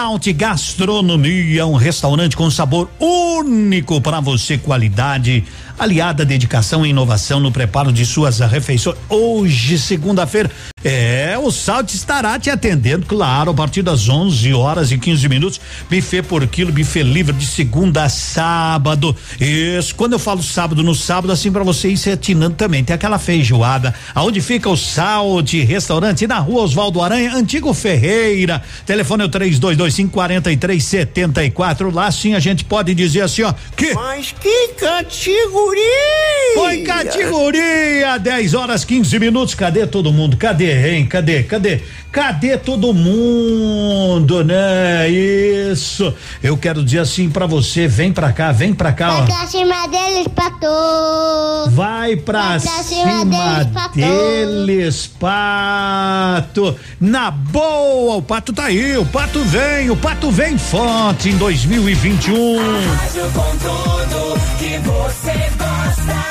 Salt 0.05 0.31
Gastronomia, 0.35 1.67
um 1.67 1.77
restaurante 1.77 2.37
com 2.37 2.51
sabor 2.51 2.91
único 3.01 4.03
para 4.03 4.21
você, 4.21 4.59
qualidade 4.59 5.43
aliada 5.79 6.23
à 6.23 6.27
dedicação 6.27 6.85
e 6.85 6.91
inovação 6.91 7.41
no 7.41 7.51
preparo 7.53 7.93
de 7.93 8.05
suas 8.07 8.39
refeições. 8.41 8.97
Hoje, 9.09 9.79
segunda-feira, 9.79 10.51
é, 10.85 11.37
o 11.41 11.51
Salt 11.51 11.95
estará 11.95 12.39
te 12.39 12.51
atendendo, 12.51 13.07
claro, 13.07 13.51
a 13.51 13.55
partir 13.55 13.81
das 13.83 14.09
11 14.09 14.53
horas 14.53 14.93
e 14.93 14.99
15 14.99 15.29
minutos. 15.29 15.61
Buffet 15.91 16.23
por 16.23 16.47
quilo, 16.47 16.71
buffet 16.71 17.03
livre 17.03 17.35
de 17.35 17.47
segunda 17.47 18.05
a 18.05 18.09
sábado. 18.09 19.17
Isso, 19.41 19.95
quando 19.95 20.13
eu 20.13 20.19
falo 20.19 20.43
sábado 20.43 20.83
no 20.83 20.95
sábado, 20.95 21.33
assim 21.33 21.51
para 21.51 21.65
você 21.65 21.89
ir 21.89 21.97
se 21.97 22.11
atinando 22.11 22.55
também. 22.55 22.85
Tem 22.85 22.95
aquela 22.95 23.19
feijoada. 23.19 23.95
Aonde 24.15 24.41
fica 24.43 24.69
o 24.69 24.77
Salt 24.77 25.55
Restaurante? 25.55 26.27
Na 26.27 26.39
rua 26.39 26.63
Oswaldo 26.63 27.01
Aranha, 27.01 27.35
Antigo 27.35 27.73
Ferreira. 27.73 28.63
Telefone 28.85 29.23
é 29.23 29.27
o 29.27 29.29
3225 29.31 30.13
4374. 30.13 31.91
Lá 31.91 32.11
sim 32.11 32.35
a 32.35 32.41
gente 32.41 32.65
pode 32.65 32.95
dizer 32.95 33.23
assim, 33.23 33.43
ó. 33.43 33.55
Que 33.75 33.95
Mas 33.95 34.33
que 34.33 34.69
cantigo 34.79 35.64
categoria! 35.65 36.55
Foi 36.55 36.83
categoria! 36.83 38.19
10 38.19 38.55
horas 38.55 38.85
15 38.85 39.19
minutos. 39.19 39.55
Cadê 39.55 39.87
todo 39.87 40.13
mundo? 40.13 40.37
Cadê, 40.37 40.91
hein? 40.91 41.07
Cadê? 41.07 41.43
Cadê? 41.43 41.81
Cadê 42.15 42.57
todo 42.57 42.95
mundo, 42.95 44.45
né? 44.45 45.09
Isso. 45.09 46.15
Eu 46.41 46.57
quero 46.57 46.85
dizer 46.85 47.01
assim 47.01 47.29
pra 47.29 47.45
você, 47.45 47.89
vem 47.89 48.13
pra 48.13 48.33
cá, 48.33 48.53
vem 48.53 48.73
pra 48.73 48.93
cá, 48.93 49.11
Vai 49.11 49.23
ó. 49.23 49.25
pra 49.27 49.47
cima 49.49 49.89
deles, 49.89 50.29
pato. 50.29 51.71
Vai 51.71 52.15
pra, 52.15 52.41
Vai 52.51 52.61
pra 52.61 52.71
cima, 52.85 52.85
cima 52.85 53.25
deles, 53.25 53.73
pato. 53.75 53.95
deles, 53.97 55.07
pato. 55.19 56.77
Na 57.01 57.33
boa, 57.33 58.15
o 58.19 58.23
pato 58.23 58.53
tá 58.53 58.67
aí, 58.67 58.97
o 58.97 59.05
pato 59.07 59.41
vem, 59.41 59.91
o 59.91 59.97
pato 59.97 60.31
vem 60.31 60.57
forte 60.57 61.31
em 61.31 61.37
2021. 61.37 62.59
Rádio 62.95 63.23
com 63.33 63.57
tudo 63.59 64.41
que 64.61 64.79
você 64.79 65.33
gosta. 65.59 66.25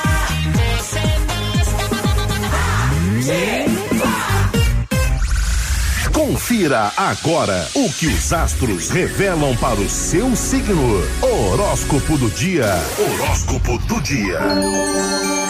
Confira 6.14 6.93
agora 6.95 7.68
o 7.74 7.91
que 7.91 8.05
os 8.05 8.32
astros 8.32 8.91
revelam 8.91 9.57
para 9.57 9.80
o 9.80 9.89
seu 9.89 10.36
signo. 10.36 11.03
Horóscopo 11.20 12.20
do 12.20 12.30
dia. 12.30 12.68
Horóscopo 12.99 13.80
do 13.80 13.99
dia. 13.99 14.39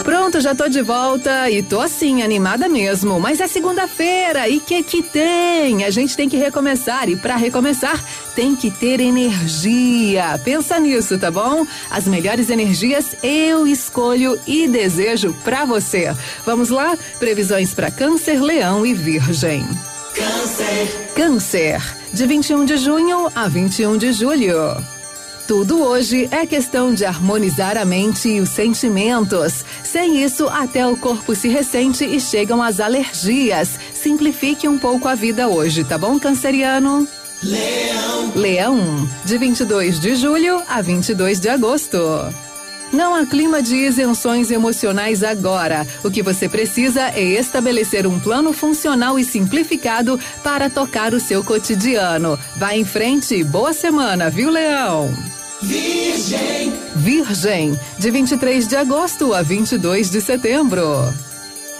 Pronto, 0.05 0.39
já 0.39 0.55
tô 0.55 0.69
de 0.69 0.81
volta 0.81 1.49
e 1.49 1.61
tô 1.61 1.81
assim, 1.81 2.21
animada 2.23 2.69
mesmo. 2.69 3.19
Mas 3.19 3.41
é 3.41 3.47
segunda-feira 3.47 4.47
e 4.47 4.61
que 4.61 4.81
que 4.83 5.03
tem? 5.03 5.83
A 5.83 5.89
gente 5.89 6.15
tem 6.15 6.29
que 6.29 6.37
recomeçar 6.37 7.09
e 7.09 7.17
para 7.17 7.35
recomeçar 7.35 8.01
tem 8.33 8.55
que 8.55 8.71
ter 8.71 9.01
energia. 9.01 10.39
Pensa 10.45 10.79
nisso, 10.79 11.19
tá 11.19 11.29
bom? 11.29 11.67
As 11.91 12.07
melhores 12.07 12.49
energias 12.49 13.17
eu 13.21 13.67
escolho 13.67 14.39
e 14.47 14.69
desejo 14.69 15.33
para 15.43 15.65
você. 15.65 16.15
Vamos 16.45 16.69
lá? 16.69 16.97
Previsões 17.19 17.73
para 17.73 17.91
Câncer, 17.91 18.41
Leão 18.41 18.85
e 18.85 18.93
Virgem. 18.93 19.65
Câncer. 20.15 21.11
Câncer, 21.15 21.95
de 22.13 22.25
21 22.27 22.65
de 22.65 22.77
junho 22.77 23.31
a 23.35 23.47
21 23.47 23.97
de 23.97 24.11
julho. 24.13 24.77
Tudo 25.47 25.81
hoje 25.81 26.29
é 26.31 26.45
questão 26.45 26.93
de 26.93 27.03
harmonizar 27.03 27.77
a 27.77 27.83
mente 27.83 28.29
e 28.29 28.39
os 28.39 28.49
sentimentos. 28.49 29.65
Sem 29.83 30.23
isso, 30.23 30.47
até 30.47 30.85
o 30.87 30.95
corpo 30.95 31.35
se 31.35 31.47
ressente 31.47 32.05
e 32.05 32.19
chegam 32.19 32.61
as 32.61 32.79
alergias. 32.79 33.79
Simplifique 33.93 34.67
um 34.67 34.77
pouco 34.77 35.07
a 35.07 35.15
vida 35.15 35.47
hoje, 35.47 35.83
tá 35.83 35.97
bom, 35.97 36.19
canceriano? 36.19 37.07
Leão. 37.41 38.31
Leão, 38.35 39.09
de 39.25 39.37
22 39.37 39.99
de 39.99 40.15
julho 40.15 40.61
a 40.69 40.81
22 40.81 41.39
de 41.39 41.49
agosto. 41.49 41.99
Não 42.93 43.15
há 43.15 43.25
clima 43.25 43.59
de 43.59 43.75
isenções 43.75 44.51
emocionais 44.51 45.23
agora. 45.23 45.85
O 46.03 46.11
que 46.11 46.21
você 46.21 46.47
precisa 46.47 47.09
é 47.09 47.23
estabelecer 47.23 48.05
um 48.05 48.19
plano 48.19 48.53
funcional 48.53 49.17
e 49.17 49.25
simplificado 49.25 50.19
para 50.43 50.69
tocar 50.69 51.11
o 51.11 51.19
seu 51.19 51.43
cotidiano. 51.43 52.37
Vá 52.55 52.75
em 52.75 52.85
frente 52.85 53.33
e 53.33 53.43
boa 53.43 53.73
semana, 53.73 54.29
viu, 54.29 54.51
Leão? 54.51 55.11
Virgem. 55.59 56.71
Virgem, 56.95 57.79
de 57.97 58.11
23 58.11 58.67
de 58.67 58.75
agosto 58.75 59.33
a 59.33 59.41
22 59.41 60.11
de 60.11 60.21
setembro. 60.21 60.87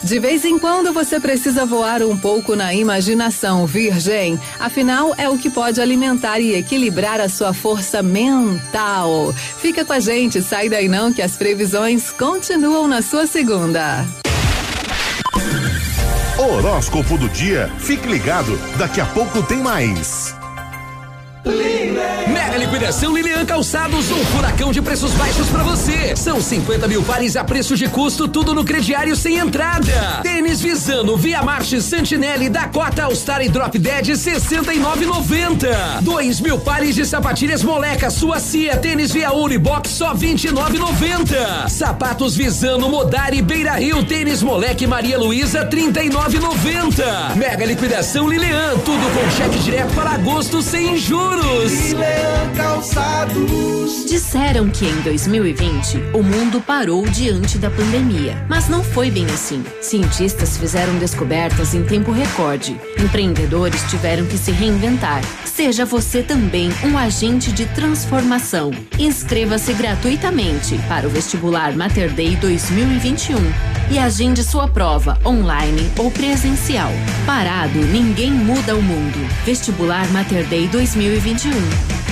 De 0.03 0.19
vez 0.19 0.43
em 0.43 0.59
quando 0.59 0.91
você 0.91 1.17
precisa 1.17 1.65
voar 1.65 2.03
um 2.03 2.17
pouco 2.17 2.57
na 2.57 2.73
imaginação, 2.73 3.65
Virgem. 3.65 4.37
Afinal, 4.59 5.15
é 5.17 5.29
o 5.29 5.37
que 5.37 5.49
pode 5.49 5.79
alimentar 5.79 6.39
e 6.39 6.53
equilibrar 6.55 7.21
a 7.21 7.29
sua 7.29 7.53
força 7.53 8.03
mental. 8.03 9.33
Fica 9.57 9.85
com 9.85 9.93
a 9.93 10.01
gente, 10.01 10.41
sai 10.41 10.67
daí 10.67 10.89
não, 10.89 11.13
que 11.13 11.21
as 11.21 11.37
previsões 11.37 12.11
continuam 12.11 12.85
na 12.85 13.01
sua 13.01 13.25
segunda. 13.25 14.05
Horóscopo 16.37 17.17
do 17.17 17.29
dia. 17.29 17.71
Fique 17.79 18.05
ligado, 18.05 18.59
daqui 18.77 18.99
a 18.99 19.05
pouco 19.05 19.41
tem 19.41 19.59
mais. 19.59 20.35
Mega 21.45 22.57
liquidação 22.57 23.13
Lilian 23.13 23.45
Calçados, 23.45 24.09
um 24.09 24.25
furacão 24.27 24.71
de 24.71 24.81
preços 24.81 25.11
baixos 25.11 25.49
pra 25.49 25.61
você. 25.61 26.15
São 26.15 26.39
50 26.41 26.87
mil 26.87 27.03
pares 27.03 27.35
a 27.35 27.43
preço 27.43 27.75
de 27.75 27.89
custo, 27.89 28.29
tudo 28.29 28.53
no 28.55 28.63
crediário 28.63 29.13
sem 29.13 29.37
entrada. 29.37 30.21
Tênis 30.21 30.61
Visano, 30.61 31.17
Via 31.17 31.43
Marche, 31.43 31.81
Santinelli, 31.81 32.47
Dakota, 32.47 33.03
All 33.03 33.15
Star 33.15 33.41
e 33.41 33.49
Drop 33.49 33.77
Dead, 33.77 34.05
69,90. 34.05 36.01
2 36.01 36.39
mil 36.39 36.57
pares 36.59 36.95
de 36.95 37.05
sapatilhas 37.05 37.61
Moleca, 37.61 38.09
sua 38.09 38.39
Cia, 38.39 38.77
tênis 38.77 39.11
Via 39.11 39.33
Unibox, 39.33 39.89
só 39.89 40.15
29,90. 40.15 41.67
Sapatos 41.67 42.37
Visano, 42.37 42.87
Modari, 42.87 43.41
Beira 43.41 43.73
Rio, 43.73 44.01
tênis 44.05 44.41
Moleque 44.41 44.87
Maria 44.87 45.19
Luísa, 45.19 45.65
39,90. 45.65 47.35
Mega 47.35 47.65
liquidação 47.65 48.29
Lilian, 48.29 48.77
tudo 48.85 49.03
com 49.13 49.31
cheque 49.31 49.59
direto 49.59 49.93
para 49.93 50.11
agosto 50.11 50.61
sem 50.61 50.95
juros. 50.97 51.32
Calçados. 52.55 54.05
Disseram 54.07 54.69
que 54.69 54.85
em 54.85 55.01
2020 55.01 55.97
o 56.13 56.21
mundo 56.21 56.61
parou 56.61 57.03
diante 57.07 57.57
da 57.57 57.69
pandemia, 57.69 58.45
mas 58.47 58.69
não 58.69 58.83
foi 58.83 59.09
bem 59.09 59.25
assim. 59.25 59.63
Cientistas 59.81 60.57
fizeram 60.57 60.95
descobertas 60.97 61.73
em 61.73 61.83
tempo 61.83 62.11
recorde. 62.11 62.79
Empreendedores 62.99 63.81
tiveram 63.89 64.25
que 64.25 64.37
se 64.37 64.51
reinventar. 64.51 65.21
Seja 65.45 65.85
você 65.85 66.21
também 66.21 66.69
um 66.83 66.97
agente 66.97 67.51
de 67.51 67.65
transformação. 67.67 68.71
Inscreva-se 68.99 69.73
gratuitamente 69.73 70.77
para 70.87 71.07
o 71.07 71.09
vestibular 71.09 71.75
Mater 71.75 72.11
Dei 72.11 72.35
2021 72.35 73.37
e 73.91 73.99
agende 73.99 74.43
sua 74.43 74.67
prova 74.67 75.17
online 75.25 75.91
ou 75.97 76.09
presencial. 76.09 76.91
Parado, 77.25 77.79
ninguém 77.79 78.31
muda 78.31 78.75
o 78.75 78.81
mundo. 78.81 79.27
Vestibular 79.45 80.07
Mater 80.11 80.45
Dei 80.47 80.67
2021. 80.67 81.22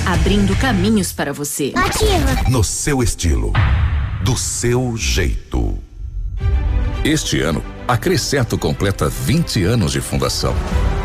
Abrindo 0.06 0.56
caminhos 0.56 1.12
para 1.12 1.34
você. 1.34 1.74
Ativa. 1.76 2.50
No 2.50 2.64
seu 2.64 3.04
estilo. 3.04 3.52
Do 4.24 4.38
seu 4.38 4.96
jeito. 4.96 5.78
Este 7.04 7.42
ano, 7.42 7.62
a 7.86 7.98
Cresceto 7.98 8.58
completa 8.58 9.10
20 9.10 9.66
anos 9.66 9.92
de 9.92 10.00
fundação. 10.00 10.56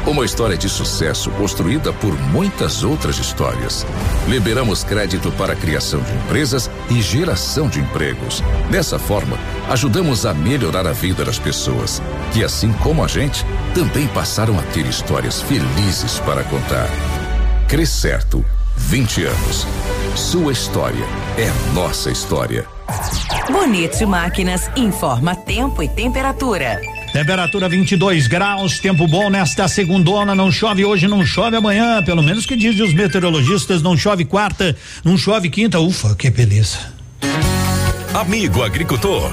Uma 0.07 0.25
história 0.25 0.57
de 0.57 0.69
sucesso 0.69 1.33
construída 1.33 1.93
por 1.95 2.17
muitas 2.31 2.85
outras 2.85 3.19
histórias. 3.19 3.85
Liberamos 4.29 4.85
crédito 4.85 5.33
para 5.33 5.55
a 5.55 5.57
criação 5.57 6.01
de 6.01 6.13
empresas 6.13 6.71
e 6.89 7.03
geração 7.03 7.69
de 7.69 7.81
empregos. 7.81 8.41
Dessa 8.71 9.01
forma, 9.01 9.37
ajudamos 9.69 10.25
a 10.25 10.33
melhorar 10.33 10.87
a 10.87 10.93
vida 10.93 11.25
das 11.25 11.41
pessoas, 11.41 12.01
que 12.33 12.45
assim 12.45 12.73
como 12.75 13.03
a 13.03 13.09
gente, 13.09 13.45
também 13.75 14.07
passaram 14.07 14.57
a 14.61 14.63
ter 14.63 14.87
histórias 14.87 15.43
felizes 15.43 16.21
para 16.21 16.45
contar. 16.45 16.89
Crescerto, 17.69 18.45
20 18.77 19.25
anos. 19.25 19.67
Sua 20.15 20.53
história 20.53 21.05
é 21.37 21.51
nossa 21.75 22.13
história. 22.13 22.65
Bonito 23.51 24.07
Máquinas 24.07 24.71
informa 24.77 25.35
tempo 25.35 25.83
e 25.83 25.89
temperatura. 25.89 26.81
Temperatura 27.13 27.69
22 27.69 28.29
graus, 28.29 28.79
tempo 28.79 29.09
bom 29.09 29.29
nesta 29.29 29.67
segundona, 29.67 30.33
não 30.33 30.53
chove 30.53 30.85
hoje, 30.85 31.09
não 31.09 31.27
chove 31.27 31.57
amanhã, 31.57 32.01
pelo 32.05 32.23
menos 32.23 32.47
que 32.47 32.55
dizem 32.55 32.87
os 32.87 32.95
meteorologistas, 32.95 33.83
não 33.83 33.97
chove 33.97 34.25
quarta, 34.25 34.77
não 35.03 35.19
chove 35.19 35.51
quinta, 35.51 35.81
ufa, 35.81 36.15
que 36.15 36.31
beleza. 36.31 36.79
Amigo 38.15 38.63
agricultor, 38.63 39.33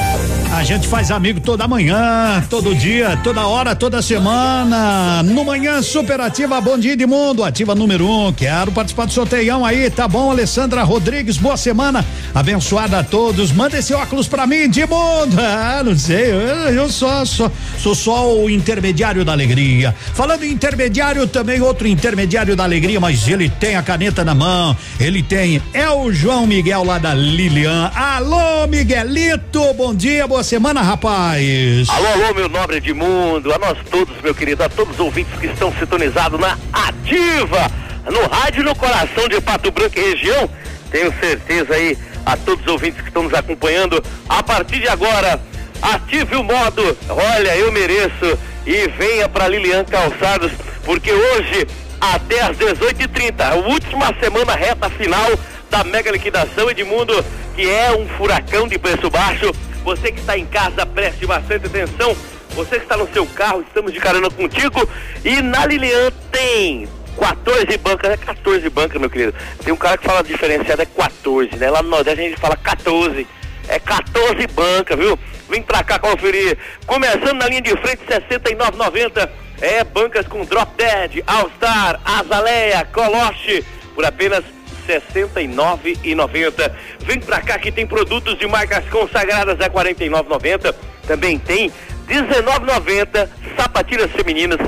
A 0.53 0.65
gente 0.65 0.85
faz 0.85 1.09
amigo 1.11 1.39
toda 1.39 1.65
manhã, 1.65 2.43
todo 2.49 2.75
dia, 2.75 3.17
toda 3.23 3.47
hora, 3.47 3.73
toda 3.73 4.01
semana. 4.01 5.23
No 5.23 5.45
Manhã 5.45 5.81
Superativa, 5.81 6.59
bom 6.59 6.77
dia 6.77 6.95
de 6.95 7.05
mundo, 7.05 7.41
ativa 7.41 7.73
número 7.73 8.05
um. 8.05 8.33
Quero 8.33 8.69
participar 8.69 9.05
do 9.05 9.13
sorteião 9.13 9.65
aí, 9.65 9.89
tá 9.89 10.09
bom, 10.09 10.29
Alessandra 10.29 10.83
Rodrigues? 10.83 11.37
Boa 11.37 11.55
semana, 11.55 12.05
abençoada 12.35 12.99
a 12.99 13.03
todos. 13.03 13.49
Manda 13.53 13.79
esse 13.79 13.93
óculos 13.93 14.27
pra 14.27 14.45
mim, 14.45 14.69
de 14.69 14.81
mundo. 14.81 15.39
Ah, 15.39 15.81
não 15.85 15.97
sei, 15.97 16.31
eu, 16.31 16.39
eu 16.73 16.89
só, 16.89 17.23
só, 17.23 17.49
sou 17.79 17.95
só 17.95 18.35
o 18.35 18.49
intermediário 18.49 19.23
da 19.23 19.31
alegria. 19.31 19.95
Falando 20.13 20.43
em 20.43 20.51
intermediário, 20.51 21.25
também 21.27 21.61
outro 21.61 21.87
intermediário 21.87 22.57
da 22.57 22.65
alegria, 22.65 22.99
mas 22.99 23.25
ele 23.25 23.47
tem 23.47 23.77
a 23.77 23.81
caneta 23.81 24.25
na 24.25 24.35
mão, 24.35 24.75
ele 24.99 25.23
tem, 25.23 25.61
é 25.73 25.89
o 25.89 26.11
João 26.11 26.45
Miguel 26.45 26.83
lá 26.83 26.97
da 26.97 27.13
Lilian. 27.13 27.89
Alô, 27.95 28.67
Miguelito, 28.67 29.73
bom 29.75 29.95
dia, 29.95 30.27
boa 30.27 30.40
boa 30.41 30.43
semana, 30.43 30.81
rapaz. 30.81 31.87
Alô, 31.87 32.07
alô, 32.07 32.33
meu 32.33 32.49
nobre 32.49 32.77
Edmundo, 32.77 33.53
a 33.53 33.59
nós 33.59 33.77
todos, 33.91 34.19
meu 34.23 34.33
querido, 34.33 34.63
a 34.63 34.69
todos 34.69 34.95
os 34.95 34.99
ouvintes 34.99 35.37
que 35.39 35.45
estão 35.45 35.71
sintonizados 35.71 36.39
na 36.39 36.57
Ativa, 36.73 37.69
no 38.11 38.27
rádio 38.27 38.63
no 38.63 38.75
coração 38.75 39.27
de 39.29 39.39
Pato 39.39 39.71
Branco 39.71 39.99
e 39.99 40.01
região. 40.01 40.49
Tenho 40.89 41.13
certeza 41.19 41.75
aí 41.75 41.95
a 42.25 42.35
todos 42.35 42.65
os 42.65 42.71
ouvintes 42.71 43.01
que 43.01 43.09
estão 43.09 43.21
nos 43.21 43.35
acompanhando. 43.35 44.03
A 44.27 44.41
partir 44.41 44.79
de 44.79 44.87
agora, 44.87 45.39
ative 45.79 46.35
o 46.35 46.43
modo. 46.43 46.97
Olha, 47.07 47.55
eu 47.57 47.71
mereço. 47.71 48.39
E 48.65 48.87
venha 48.97 49.29
para 49.29 49.47
Lilian 49.47 49.85
Calçados, 49.85 50.51
porque 50.83 51.11
hoje, 51.11 51.67
até 51.99 52.41
às 52.41 52.57
18h30, 52.57 53.41
a 53.41 53.55
última 53.55 54.11
semana 54.19 54.55
reta 54.55 54.89
final 54.89 55.31
da 55.69 55.83
mega 55.83 56.11
liquidação 56.11 56.69
Edmundo, 56.69 57.23
que 57.55 57.69
é 57.69 57.91
um 57.91 58.07
furacão 58.17 58.67
de 58.67 58.79
preço 58.79 59.07
baixo. 59.09 59.51
Você 59.83 60.11
que 60.11 60.19
está 60.19 60.37
em 60.37 60.45
casa, 60.45 60.85
preste 60.85 61.25
bastante 61.25 61.65
atenção. 61.65 62.15
Você 62.51 62.77
que 62.77 62.83
está 62.83 62.97
no 62.97 63.11
seu 63.13 63.25
carro, 63.25 63.61
estamos 63.61 63.93
de 63.93 63.99
carona 63.99 64.29
contigo. 64.29 64.87
E 65.23 65.41
na 65.41 65.65
Lilian 65.65 66.11
tem 66.31 66.87
14 67.17 67.77
bancas, 67.77 68.11
é 68.11 68.17
14 68.17 68.69
bancas, 68.69 68.99
meu 68.99 69.09
querido. 69.09 69.33
Tem 69.63 69.73
um 69.73 69.77
cara 69.77 69.97
que 69.97 70.05
fala 70.05 70.23
diferenciado, 70.23 70.81
é 70.81 70.85
14, 70.85 71.55
né? 71.55 71.69
Lá 71.69 71.81
no 71.81 71.89
Nordeste 71.89 72.21
a 72.21 72.29
gente 72.29 72.39
fala 72.39 72.55
14. 72.55 73.27
É 73.67 73.79
14 73.79 74.47
bancas, 74.47 74.97
viu? 74.97 75.17
Vem 75.49 75.61
pra 75.61 75.83
cá 75.83 75.97
conferir. 75.97 76.57
Começando 76.85 77.33
na 77.33 77.47
linha 77.47 77.61
de 77.61 77.75
frente, 77.77 78.03
69,90. 78.05 79.29
É 79.61 79.83
bancas 79.83 80.27
com 80.27 80.43
Drop 80.43 80.71
Dead, 80.75 81.23
All 81.27 81.49
Star, 81.55 81.99
Azaleia, 82.03 82.85
Coloche, 82.85 83.63
por 83.93 84.03
apenas 84.03 84.43
69,90. 84.87 86.71
Vem 86.99 87.19
pra 87.19 87.41
cá 87.41 87.57
que 87.57 87.71
tem 87.71 87.85
produtos 87.85 88.37
de 88.37 88.47
marcas 88.47 88.83
consagradas 88.89 89.59
a 89.59 89.69
49,90. 89.69 90.73
Também 91.07 91.37
tem 91.39 91.71
19,90 92.07 93.29
sapatilhas 93.57 94.11
femininas. 94.11 94.59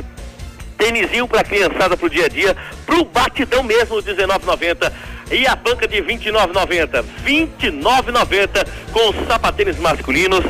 Tênisinho 0.78 1.28
pra 1.28 1.44
criançada 1.44 1.96
pro 1.96 2.10
dia 2.10 2.26
a 2.26 2.28
dia, 2.28 2.58
pro 2.86 3.06
batidão 3.06 3.64
mesmo, 3.64 4.02
19,90. 4.02 4.92
E 5.32 5.48
a 5.48 5.56
banca 5.56 5.88
de 5.88 6.02
29,90. 6.02 7.04
29,90 7.26 8.68
com 8.92 9.14
sapatênis 9.26 9.80
masculinos, 9.80 10.44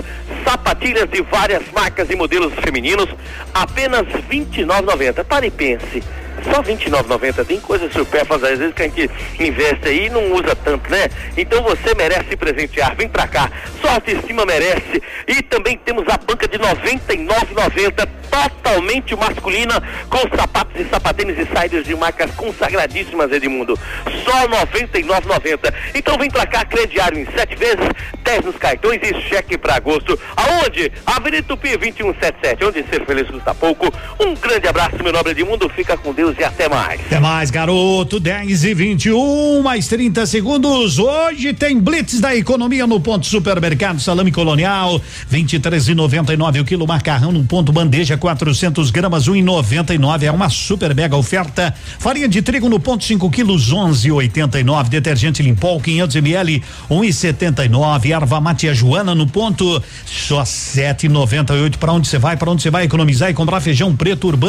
sapatilhas 0.44 1.10
de 1.10 1.22
várias 1.22 1.64
marcas 1.72 2.10
e 2.10 2.16
modelos 2.16 2.54
femininos, 2.56 3.08
apenas 3.54 4.08
29,90. 4.30 5.24
Pare 5.24 5.48
e 5.48 5.52
pense 5.52 6.04
só 6.44 6.62
R$29,90 6.62 7.46
tem 7.46 7.60
coisas 7.60 7.92
supérfluas 7.94 8.44
às 8.44 8.60
vezes 8.60 8.74
que 8.74 8.82
a 8.82 8.86
gente 8.86 9.10
investe 9.40 9.88
aí 9.88 10.06
e 10.08 10.10
não 10.10 10.32
usa 10.34 10.56
tanto, 10.56 10.90
né? 10.90 11.10
Então 11.38 11.62
você 11.64 11.94
merece 11.96 12.36
presentear. 12.36 12.96
Vem 12.96 13.08
pra 13.08 13.28
cá. 13.28 13.52
Sua 13.82 13.94
autoestima 13.94 14.46
merece. 14.46 15.02
E 15.28 15.42
também 15.44 15.78
temos 15.78 16.08
a 16.08 16.18
banca 16.18 16.48
de 16.48 16.58
R$99,90 16.58 18.08
totalmente 18.30 19.16
masculina 19.16 19.82
com 20.10 20.36
sapatos 20.36 20.80
e 20.80 20.86
sapatênis 20.86 21.38
e 21.38 21.46
saídas 21.54 21.86
de 21.86 21.96
marcas 21.96 22.32
consagradíssimas, 22.32 23.32
Edmundo. 23.32 23.78
Só 24.26 24.40
R$99,90. 24.48 25.74
Então 25.94 26.18
vem 26.18 26.30
pra 26.30 26.46
cá, 26.46 26.66
crediário 26.66 27.20
em 27.20 27.26
sete 27.26 27.56
vezes, 27.56 27.88
10 28.24 28.46
nos 28.46 28.58
cartões 28.58 29.00
e 29.04 29.22
cheque 29.22 29.58
pra 29.58 29.76
agosto. 29.76 30.20
Aonde? 30.36 30.92
Avenida 31.06 31.44
Tupi 31.44 31.78
2177. 31.78 32.66
Onde 32.66 32.84
ser 32.90 33.06
feliz 33.06 33.30
custa 33.30 33.54
pouco. 33.54 33.94
Um 34.20 34.33
grande 34.54 34.68
abraço, 34.68 35.04
meu 35.04 35.12
nobre 35.12 35.32
Edmundo. 35.32 35.68
Fica 35.70 35.98
com 35.98 36.14
Deus 36.14 36.36
e 36.38 36.44
até 36.44 36.70
mais. 36.70 37.02
Até 37.02 37.20
mais, 37.20 37.50
garoto. 37.50 38.20
10 38.20 38.64
e 38.66 38.74
21, 38.76 39.64
mais 39.64 39.88
30 39.88 40.28
segundos. 40.28 41.00
Hoje 41.00 41.54
tem 41.54 41.80
Blitz 41.80 42.20
da 42.20 42.36
Economia 42.36 42.86
no 42.86 43.00
ponto 43.00 43.26
supermercado 43.26 44.00
Salame 44.00 44.32
Colonial. 44.32 45.02
23,99 45.32 46.62
o 46.62 46.66
quilo 46.66 46.86
macarrão 46.86 47.32
no 47.32 47.44
ponto 47.46 47.72
bandeja 47.72 48.16
400 48.16 48.92
gramas 48.92 49.28
1,99 49.28 50.24
é 50.24 50.32
uma 50.32 50.50
super 50.50 50.94
mega 50.94 51.18
oferta. 51.18 51.74
Farinha 51.98 52.28
de 52.28 52.44
trigo 52.44 52.70
no 52.70 52.80
ponto 52.80 53.04
5 53.04 53.32
quilos 53.32 53.74
11,89. 53.74 54.90
Detergente 54.90 55.42
Limpol 55.42 55.82
500 55.82 56.16
ml 56.18 56.64
1,79. 56.92 58.12
Erva 58.12 58.40
mate 58.40 58.70
a 58.70 58.74
Joana 58.74 59.16
no 59.16 59.26
ponto 59.26 59.82
só 60.06 60.44
7,98. 60.44 61.78
Para 61.78 61.92
onde 61.92 62.08
você 62.08 62.20
vai? 62.20 62.38
Para 62.38 62.52
onde 62.52 62.62
você 62.62 62.70
vai 62.70 62.84
economizar 62.84 63.32
e 63.32 63.34
comprar 63.34 63.60
feijão 63.60 63.96
preto 63.96 64.28
urbano 64.28 64.43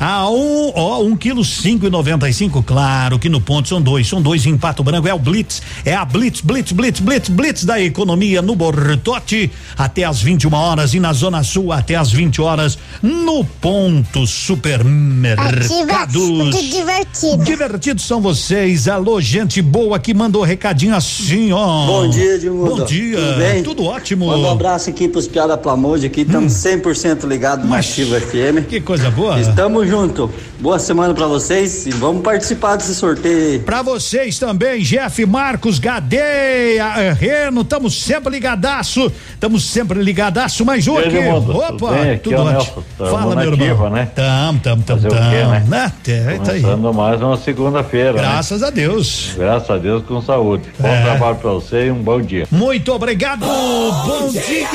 a 0.00 0.30
um, 0.30 0.72
ó, 0.74 1.02
um 1.02 1.16
quilo 1.16 1.44
cinco 1.44 1.86
e 1.86 1.90
noventa 1.90 2.28
e 2.28 2.34
cinco, 2.34 2.62
claro 2.62 3.18
que 3.18 3.28
no 3.28 3.40
ponto 3.40 3.68
são 3.68 3.80
dois, 3.80 4.08
são 4.08 4.20
dois 4.20 4.44
em 4.46 4.56
Pato 4.56 4.82
Branco, 4.82 5.06
é 5.08 5.14
o 5.14 5.18
Blitz, 5.18 5.62
é 5.84 5.94
a 5.94 6.04
Blitz, 6.04 6.40
Blitz, 6.40 6.72
Blitz, 6.72 7.00
Blitz, 7.00 7.28
Blitz 7.28 7.64
da 7.64 7.80
economia 7.80 8.42
no 8.42 8.54
Bortote, 8.54 9.50
até 9.76 10.04
às 10.04 10.20
21 10.20 10.52
horas 10.54 10.94
e 10.94 11.00
na 11.00 11.12
Zona 11.12 11.42
Sul 11.42 11.72
até 11.72 11.94
às 11.96 12.10
20 12.10 12.40
horas 12.40 12.78
no 13.02 13.44
ponto 13.44 14.26
supermercados. 14.26 15.68
Divertido. 15.68 17.44
Divertidos 17.44 18.04
são 18.04 18.20
vocês, 18.20 18.88
alô 18.88 19.20
gente 19.20 19.60
boa 19.62 19.98
que 19.98 20.14
mandou 20.14 20.42
recadinho 20.42 20.94
assim, 20.94 21.52
ó. 21.52 21.86
Bom 21.86 22.08
dia, 22.08 22.34
Edmundo. 22.34 22.76
Bom 22.76 22.84
dia. 22.84 23.16
Tudo 23.16 23.38
bem? 23.38 23.62
Tudo 23.62 23.84
ótimo. 23.84 24.26
Manda 24.26 24.48
um 24.48 24.50
abraço 24.50 24.90
aqui 24.90 25.08
pros 25.08 25.26
Piada 25.28 25.56
Plamude 25.56 26.06
aqui, 26.06 26.22
estamos 26.22 26.52
100% 26.52 27.24
ligados 27.26 27.68
na 27.68 27.78
Ativa 27.78 28.20
FM. 28.20 28.66
Que 28.68 28.80
coisa 28.80 29.10
boa. 29.10 29.35
Estamos 29.40 29.88
junto. 29.88 30.30
Boa 30.58 30.78
semana 30.78 31.12
pra 31.14 31.26
vocês 31.26 31.86
e 31.86 31.90
vamos 31.90 32.22
participar 32.22 32.76
desse 32.76 32.94
sorteio. 32.94 33.60
Pra 33.60 33.82
vocês 33.82 34.38
também, 34.38 34.80
Jeff 34.82 35.24
Marcos, 35.26 35.78
Gadeia, 35.78 36.84
eh, 36.96 37.12
Reno, 37.12 37.60
estamos 37.60 38.02
sempre 38.02 38.30
ligadaço, 38.30 39.12
estamos 39.34 39.64
sempre 39.64 40.02
ligadaço, 40.02 40.64
mas. 40.64 40.86
E 40.86 40.90
aí, 40.90 41.06
Edmundo, 41.16 41.56
Opa, 41.58 41.66
tudo 41.72 41.86
bem? 41.90 42.10
Aqui 42.12 42.18
tudo 42.22 42.36
é 42.36 42.38
o 42.40 42.56
ótimo. 42.58 42.84
Fala, 42.98 43.36
meu 43.36 43.52
irmão. 43.52 43.66
ativa, 43.66 43.90
né? 43.90 44.08
Tam, 44.14 44.56
tam, 44.58 44.80
tam, 44.80 44.96
Fazer 44.96 45.08
tam. 45.08 45.30
quê, 45.30 45.44
né? 45.44 45.64
né? 45.68 45.92
É, 46.08 46.38
tá 46.38 46.52
aí. 46.52 46.60
Começando 46.62 46.94
mais 46.94 47.20
uma 47.22 47.36
segunda-feira. 47.36 48.12
né? 48.14 48.18
Graças 48.20 48.62
a 48.62 48.70
Deus. 48.70 49.32
Graças 49.36 49.70
a 49.70 49.76
Deus 49.76 50.02
com 50.04 50.20
saúde. 50.22 50.64
Bom 50.78 50.88
É. 50.88 51.02
trabalho 51.02 51.36
pra 51.36 51.50
você 51.52 51.86
e 51.86 51.90
um 51.90 52.02
bom 52.02 52.20
dia. 52.20 52.46
Muito 52.50 52.92
obrigado. 52.92 53.40
Bom 53.44 54.30
dia 54.30 54.68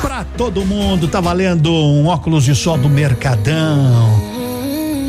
pra 0.00 0.24
todo 0.36 0.64
mundo. 0.64 1.08
Tá 1.08 1.20
valendo 1.20 1.72
um 1.72 2.06
óculos 2.08 2.44
de 2.44 2.54
sol 2.54 2.76
do 2.76 2.88
Mercadão. 2.88 4.01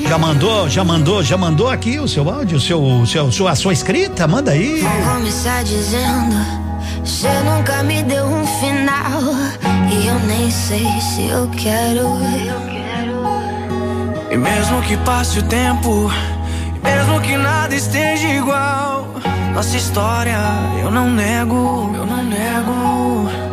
Já 0.07 0.17
mandou, 0.17 0.69
já 0.69 0.83
mandou, 0.83 1.23
já 1.23 1.37
mandou 1.37 1.69
aqui 1.69 1.99
o 1.99 2.07
seu 2.07 2.29
áudio, 2.29 2.57
o 2.57 2.61
seu, 2.61 3.05
seu, 3.05 3.31
sua, 3.31 3.51
a 3.51 3.55
sua 3.55 3.73
escrita? 3.73 4.27
Manda 4.27 4.51
aí. 4.51 4.81
Vou 4.81 5.13
começar 5.13 5.63
dizendo, 5.63 6.35
você 7.03 7.29
nunca 7.39 7.81
me 7.83 8.03
deu 8.03 8.25
um 8.25 8.45
final. 8.45 9.21
E 9.91 10.07
eu 10.07 10.19
nem 10.27 10.51
sei 10.51 10.85
se 11.01 11.27
eu 11.27 11.47
quero. 11.49 12.17
E 14.29 14.37
mesmo 14.37 14.81
que 14.81 14.97
passe 14.97 15.39
o 15.39 15.43
tempo, 15.43 16.11
e 16.75 16.79
mesmo 16.83 17.21
que 17.21 17.37
nada 17.37 17.73
esteja 17.73 18.27
igual, 18.27 19.07
nossa 19.53 19.77
história 19.77 20.37
eu 20.81 20.89
não 20.89 21.09
nego, 21.09 21.91
eu 21.95 22.05
não 22.05 22.23
nego. 22.23 23.52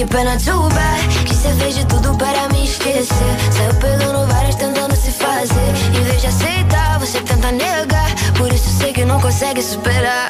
Que 0.00 0.06
pena 0.06 0.34
too 0.38 0.66
bad 0.70 1.08
Que 1.26 1.34
você 1.34 1.50
fez 1.56 1.74
de 1.74 1.84
tudo 1.84 2.16
para 2.16 2.48
me 2.48 2.64
esquecer. 2.64 3.36
Saiu 3.52 3.74
pegando 3.74 4.26
várias 4.32 4.54
tentando 4.54 4.96
se 4.96 5.12
fazer. 5.12 5.68
Em 5.94 6.02
vez 6.02 6.22
de 6.22 6.26
aceitar, 6.26 6.98
você 6.98 7.20
tenta 7.20 7.52
negar. 7.52 8.08
Por 8.38 8.50
isso 8.50 8.70
sei 8.78 8.94
que 8.94 9.04
não 9.04 9.20
consegue 9.20 9.60
superar 9.60 10.29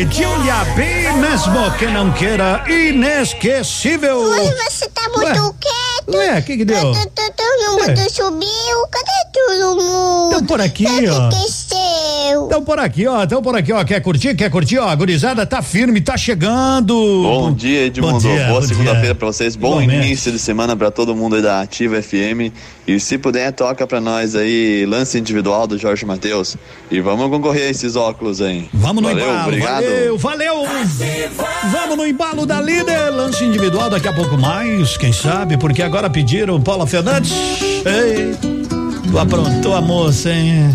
B, 0.00 0.06
Julia 0.10 0.64
B, 0.74 1.12
mesmo 1.12 1.70
que 1.78 1.86
não 1.86 2.10
queira, 2.12 2.64
inesquecível. 2.66 4.16
Hoje 4.16 4.54
você 4.64 4.88
tá 4.88 5.02
muito 5.14 5.54
quieto. 5.60 6.16
Ué, 6.16 6.38
o 6.38 6.42
que 6.42 6.56
que 6.56 6.64
deu? 6.64 6.80
Todo, 6.80 7.78
mundo 7.78 8.10
subiu. 8.10 8.86
Cadê 8.90 9.10
todo 9.34 9.76
mundo? 9.76 10.30
Tão 10.30 10.46
por 10.46 10.60
aqui, 10.60 10.84
Você 10.84 11.08
ó. 11.10 11.28
Então 12.46 12.62
por 12.64 12.78
aqui, 12.78 13.06
ó, 13.06 13.22
então 13.22 13.42
por 13.42 13.56
aqui, 13.56 13.72
ó, 13.72 13.82
quer 13.84 14.00
curtir, 14.00 14.34
quer 14.34 14.50
curtir, 14.50 14.78
ó, 14.78 14.88
a 14.88 14.94
gurizada 14.94 15.44
tá 15.46 15.62
firme, 15.62 16.00
tá 16.00 16.16
chegando. 16.16 16.94
Bom 16.94 17.52
dia, 17.52 17.86
Edmundo. 17.86 18.12
Bom 18.14 18.18
dia, 18.18 18.46
Boa 18.48 18.62
segunda-feira 18.62 19.14
pra 19.14 19.26
vocês. 19.26 19.56
Bom 19.56 19.80
Igualmente. 19.80 20.06
início 20.06 20.32
de 20.32 20.38
semana 20.38 20.76
pra 20.76 20.90
todo 20.90 21.14
mundo 21.14 21.36
aí 21.36 21.42
da 21.42 21.60
Ativa 21.60 22.00
FM. 22.02 22.52
E 22.86 22.98
se 22.98 23.16
puder, 23.18 23.52
toca 23.52 23.86
pra 23.86 24.00
nós 24.00 24.34
aí 24.34 24.84
lance 24.86 25.18
individual 25.18 25.66
do 25.66 25.78
Jorge 25.78 26.04
Matheus. 26.04 26.56
E 26.90 27.00
vamos 27.00 27.28
concorrer 27.30 27.68
a 27.68 27.70
esses 27.70 27.94
óculos 27.94 28.40
aí. 28.40 28.68
Vamos 28.74 29.02
no 29.02 29.08
Valeu, 29.08 29.24
embalo, 29.28 29.42
obrigado. 29.48 29.82
valeu, 29.84 30.18
valeu. 30.18 30.64
Vamos 31.70 31.96
no 31.96 32.06
embalo 32.06 32.46
da 32.46 32.60
líder, 32.60 33.10
lance 33.10 33.44
individual 33.44 33.88
daqui 33.90 34.08
a 34.08 34.12
pouco 34.12 34.36
mais, 34.36 34.96
quem 34.96 35.12
sabe, 35.12 35.56
porque 35.56 35.82
agora 35.82 36.10
pediram 36.10 36.60
Paula 36.60 36.86
Fernandes. 36.86 37.32
Ei, 37.86 38.34
tu 39.10 39.18
aprontou 39.18 39.74
a 39.74 39.80
moça, 39.80 40.30
hein? 40.30 40.74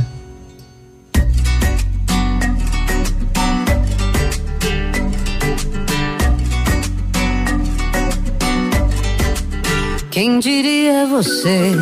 Quem 10.15 10.39
diria 10.39 11.05
você 11.05 11.73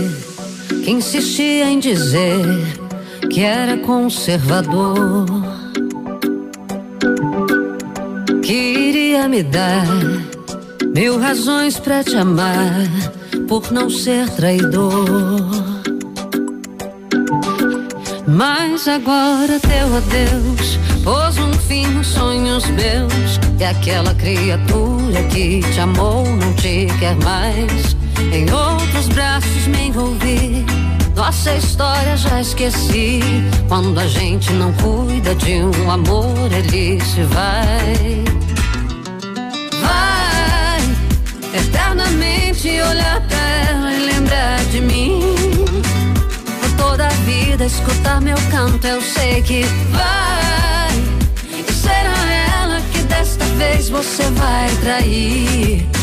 que 0.83 0.89
insistia 0.89 1.69
em 1.69 1.77
dizer 1.77 2.43
que 3.29 3.41
era 3.41 3.77
conservador? 3.77 5.27
Que 8.41 8.53
iria 8.53 9.29
me 9.29 9.43
dar 9.43 9.85
mil 10.95 11.19
razões 11.19 11.77
pra 11.77 12.03
te 12.03 12.15
amar 12.15 12.73
por 13.47 13.71
não 13.71 13.87
ser 13.87 14.27
traidor. 14.31 15.51
Mas 18.25 18.87
agora 18.87 19.59
teu 19.59 19.95
adeus 19.95 20.79
pôs 21.03 21.37
um 21.37 21.53
fim 21.53 21.85
nos 21.85 22.07
sonhos 22.07 22.65
meus. 22.71 23.39
E 23.59 23.63
aquela 23.63 24.15
criatura 24.15 25.21
que 25.31 25.59
te 25.71 25.79
amou 25.79 26.25
não 26.25 26.51
te 26.55 26.87
quer 26.99 27.15
mais. 27.17 27.93
Em 28.31 28.51
outros 28.51 29.07
braços 29.09 29.67
me 29.67 29.87
envolvi. 29.87 30.65
Nossa 31.15 31.53
história 31.55 32.17
já 32.17 32.41
esqueci. 32.41 33.19
Quando 33.67 33.99
a 33.99 34.07
gente 34.07 34.51
não 34.53 34.73
cuida 34.73 35.35
de 35.35 35.63
um 35.63 35.91
amor, 35.91 36.51
ele 36.51 36.99
se 37.01 37.21
vai. 37.23 38.23
Vai 39.81 41.59
eternamente 41.59 42.67
olhar 42.67 43.21
pra 43.27 43.37
ela 43.69 43.93
e 43.93 44.05
lembrar 44.05 44.65
de 44.65 44.81
mim. 44.81 45.21
Por 46.61 46.71
toda 46.77 47.05
a 47.05 47.15
vida 47.25 47.65
escutar 47.65 48.19
meu 48.19 48.37
canto, 48.49 48.85
eu 48.87 49.01
sei 49.01 49.41
que 49.43 49.63
vai. 49.91 51.63
E 51.67 51.71
será 51.71 52.63
ela 52.63 52.81
que 52.91 52.99
desta 53.03 53.45
vez 53.57 53.89
você 53.89 54.23
vai 54.31 54.69
trair. 54.81 56.02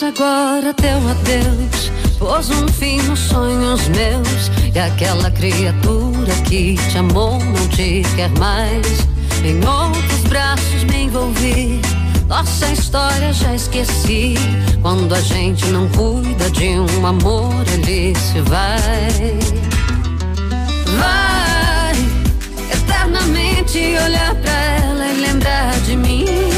Mas 0.00 0.14
agora 0.14 0.72
teu 0.74 0.96
adeus 1.08 1.90
pôs 2.20 2.50
um 2.50 2.68
fim 2.68 3.02
nos 3.02 3.18
sonhos 3.18 3.88
meus. 3.88 4.48
E 4.72 4.78
aquela 4.78 5.28
criatura 5.28 6.32
que 6.48 6.76
te 6.88 6.98
amou 6.98 7.40
não 7.40 7.68
te 7.68 8.04
quer 8.14 8.30
mais. 8.38 8.86
Em 9.42 9.56
outros 9.66 10.20
braços 10.28 10.84
me 10.84 11.06
envolvi. 11.06 11.80
Nossa 12.28 12.68
história 12.68 13.32
já 13.32 13.52
esqueci. 13.56 14.34
Quando 14.82 15.12
a 15.12 15.20
gente 15.20 15.66
não 15.66 15.88
cuida 15.88 16.48
de 16.52 16.78
um 16.78 17.04
amor, 17.04 17.52
ele 17.72 18.14
se 18.14 18.40
vai. 18.42 19.36
Vai 20.96 21.96
eternamente 22.72 23.78
olhar 23.78 24.32
pra 24.36 24.52
ela 24.52 25.08
e 25.08 25.20
lembrar 25.22 25.80
de 25.80 25.96
mim. 25.96 26.57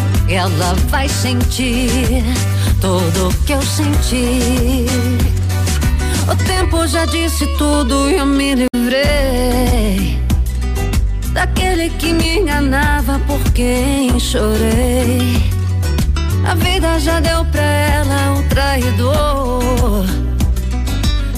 Ela 0.29 0.73
vai 0.89 1.09
sentir 1.09 2.23
tudo 2.79 3.35
que 3.45 3.53
eu 3.53 3.61
senti. 3.61 4.85
O 6.31 6.35
tempo 6.45 6.87
já 6.87 7.05
disse 7.05 7.45
tudo 7.57 8.09
e 8.09 8.15
eu 8.15 8.25
me 8.25 8.55
livrei 8.55 10.19
daquele 11.33 11.89
que 11.89 12.13
me 12.13 12.39
enganava 12.39 13.19
por 13.27 13.41
quem 13.53 14.19
chorei. 14.19 15.41
A 16.45 16.55
vida 16.55 16.99
já 16.99 17.19
deu 17.19 17.45
pra 17.45 17.61
ela 17.61 18.39
o 18.39 18.43
traidor. 18.49 20.05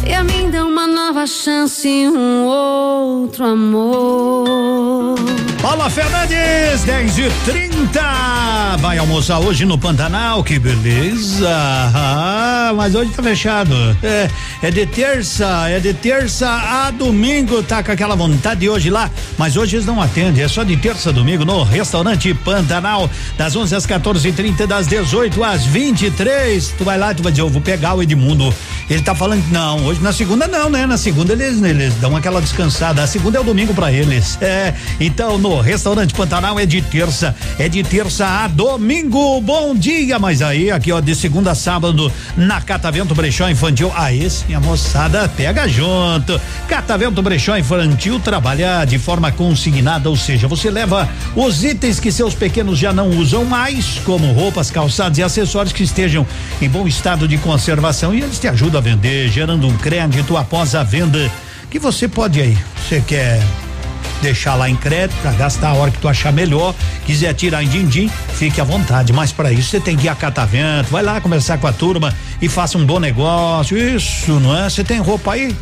E 0.06 0.14
a 0.14 0.24
mim 0.24 0.50
deu 0.50 0.68
uma 0.68 0.88
nova 0.88 1.26
chance 1.26 1.88
um 2.08 2.46
outro 2.46 3.46
amor. 3.46 5.16
Paula 5.64 5.90
Fernandes, 5.90 6.84
10 6.84 7.18
e 7.20 7.30
30 7.46 8.24
Vai 8.82 8.98
almoçar 8.98 9.40
hoje 9.40 9.64
no 9.64 9.78
Pantanal, 9.78 10.44
que 10.44 10.60
beleza. 10.60 11.50
Ah, 11.96 12.74
mas 12.76 12.94
hoje 12.94 13.12
tá 13.12 13.24
fechado. 13.24 13.74
É, 14.04 14.30
é 14.62 14.72
de 14.72 14.86
terça, 14.86 15.70
é 15.70 15.80
de 15.80 15.94
terça 15.94 16.50
a 16.50 16.92
domingo, 16.92 17.64
tá 17.64 17.82
com 17.82 17.94
aquela 17.94 18.14
vontade 18.14 18.62
de 18.62 18.70
hoje 18.70 18.90
lá, 18.90 19.10
mas 19.38 19.56
hoje 19.56 19.78
eles 19.78 19.86
não 19.86 20.02
atendem, 20.02 20.44
é 20.44 20.48
só 20.50 20.64
de 20.64 20.76
terça 20.76 21.12
a 21.12 21.14
domingo 21.14 21.46
no 21.46 21.64
restaurante 21.64 22.34
Pantanal, 22.34 23.10
das 23.38 23.56
11 23.56 23.76
às 23.76 23.88
14h30, 23.88 24.66
das 24.66 24.88
18 24.88 25.42
às 25.44 25.66
23 25.66 26.74
Tu 26.78 26.84
vai 26.84 26.98
lá, 26.98 27.14
tu 27.14 27.24
vai 27.24 27.32
dizer, 27.32 27.44
eu 27.44 27.50
vou 27.50 27.62
pegar 27.62 27.94
o 27.94 28.04
Edmundo. 28.04 28.54
Ele 28.90 29.02
tá 29.02 29.16
falando, 29.16 29.44
não, 29.50 29.86
hoje 29.86 30.02
na 30.02 30.12
segunda 30.12 30.46
não, 30.46 30.70
né? 30.70 30.86
Na 30.86 30.98
segunda 30.98 31.32
eles, 31.32 31.62
eles 31.62 31.94
dão 31.96 32.16
aquela 32.18 32.42
descansada. 32.42 33.02
A 33.02 33.08
segunda 33.08 33.38
é 33.38 33.42
o 33.42 33.44
domingo 33.44 33.74
para 33.74 33.92
eles. 33.94 34.38
É, 34.42 34.74
então 35.00 35.38
no 35.38 35.53
restaurante 35.62 36.14
Pantanal 36.14 36.60
é 36.60 36.66
de 36.66 36.82
terça, 36.82 37.36
é 37.58 37.68
de 37.68 37.84
terça 37.84 38.26
a 38.26 38.48
domingo. 38.48 39.40
Bom 39.42 39.76
dia, 39.76 40.18
mas 40.20 40.42
aí 40.42 40.72
aqui 40.72 40.92
ó 40.92 41.00
de 41.00 41.16
segunda 41.16 41.52
a 41.52 41.56
sábado 41.56 42.12
na 42.38 42.62
Catavento 42.62 43.14
Brechó 43.14 43.50
Infantil. 43.50 43.92
Aí 43.96 44.30
sim 44.30 44.54
a 44.54 44.60
moçada 44.60 45.28
pega 45.30 45.68
junto. 45.68 46.40
Catavento 46.68 47.22
Brechó 47.22 47.58
Infantil 47.58 48.20
trabalha 48.20 48.86
de 48.86 48.98
forma 48.98 49.32
consignada, 49.32 50.10
ou 50.10 50.16
seja, 50.16 50.48
você 50.48 50.70
leva 50.70 51.10
os 51.36 51.64
itens 51.64 52.00
que 52.00 52.12
seus 52.12 52.34
pequenos 52.34 52.78
já 52.80 52.94
não 52.94 53.10
usam 53.10 53.46
mais, 53.46 54.00
como 54.06 54.32
roupas, 54.32 54.72
calçados 54.72 55.18
e 55.18 55.24
acessórios 55.24 55.74
que 55.74 55.84
estejam 55.84 56.26
em 56.62 56.70
bom 56.70 56.88
estado 56.88 57.28
de 57.28 57.38
conservação 57.38 58.14
e 58.14 58.22
eles 58.22 58.40
te 58.40 58.48
ajudam 58.48 58.80
a 58.80 58.84
vender, 58.84 59.30
gerando 59.30 59.68
um 59.68 59.78
crédito 59.78 60.38
após 60.38 60.76
a 60.76 60.84
venda 60.84 61.32
que 61.70 61.80
você 61.80 62.08
pode 62.08 62.40
aí. 62.40 62.58
Você 62.78 63.02
quer 63.02 63.42
deixar 64.22 64.56
lá 64.56 64.70
em 64.70 64.76
crédito 64.76 65.16
para 65.22 65.32
gastar 65.34 65.70
a 65.70 65.74
hora 65.74 65.92
que 65.92 65.98
tu 65.98 66.08
achar 66.08 66.32
melhor. 66.32 66.74
Quiser 67.06 67.34
tirar 67.34 67.64
em 67.64 67.68
din-din, 67.68 68.10
fique 68.36 68.60
à 68.60 68.64
vontade. 68.64 69.14
Mas 69.14 69.32
para 69.32 69.52
isso 69.52 69.70
você 69.70 69.80
tem 69.80 69.98
que 69.98 70.06
ir 70.06 70.10
a 70.10 70.16
catavento, 70.16 70.90
vai 70.92 71.04
lá 71.04 71.20
conversar 71.20 71.58
com 71.58 71.68
a 71.68 71.74
turma 71.74 72.14
e 72.42 72.48
faça 72.48 72.78
um 72.78 72.86
bom 72.86 73.00
negócio. 73.00 73.78
Isso, 73.78 74.40
não 74.40 74.58
é? 74.58 74.70
Você 74.70 74.84
tem 74.84 75.00
roupa 75.00 75.34
aí? 75.34 75.56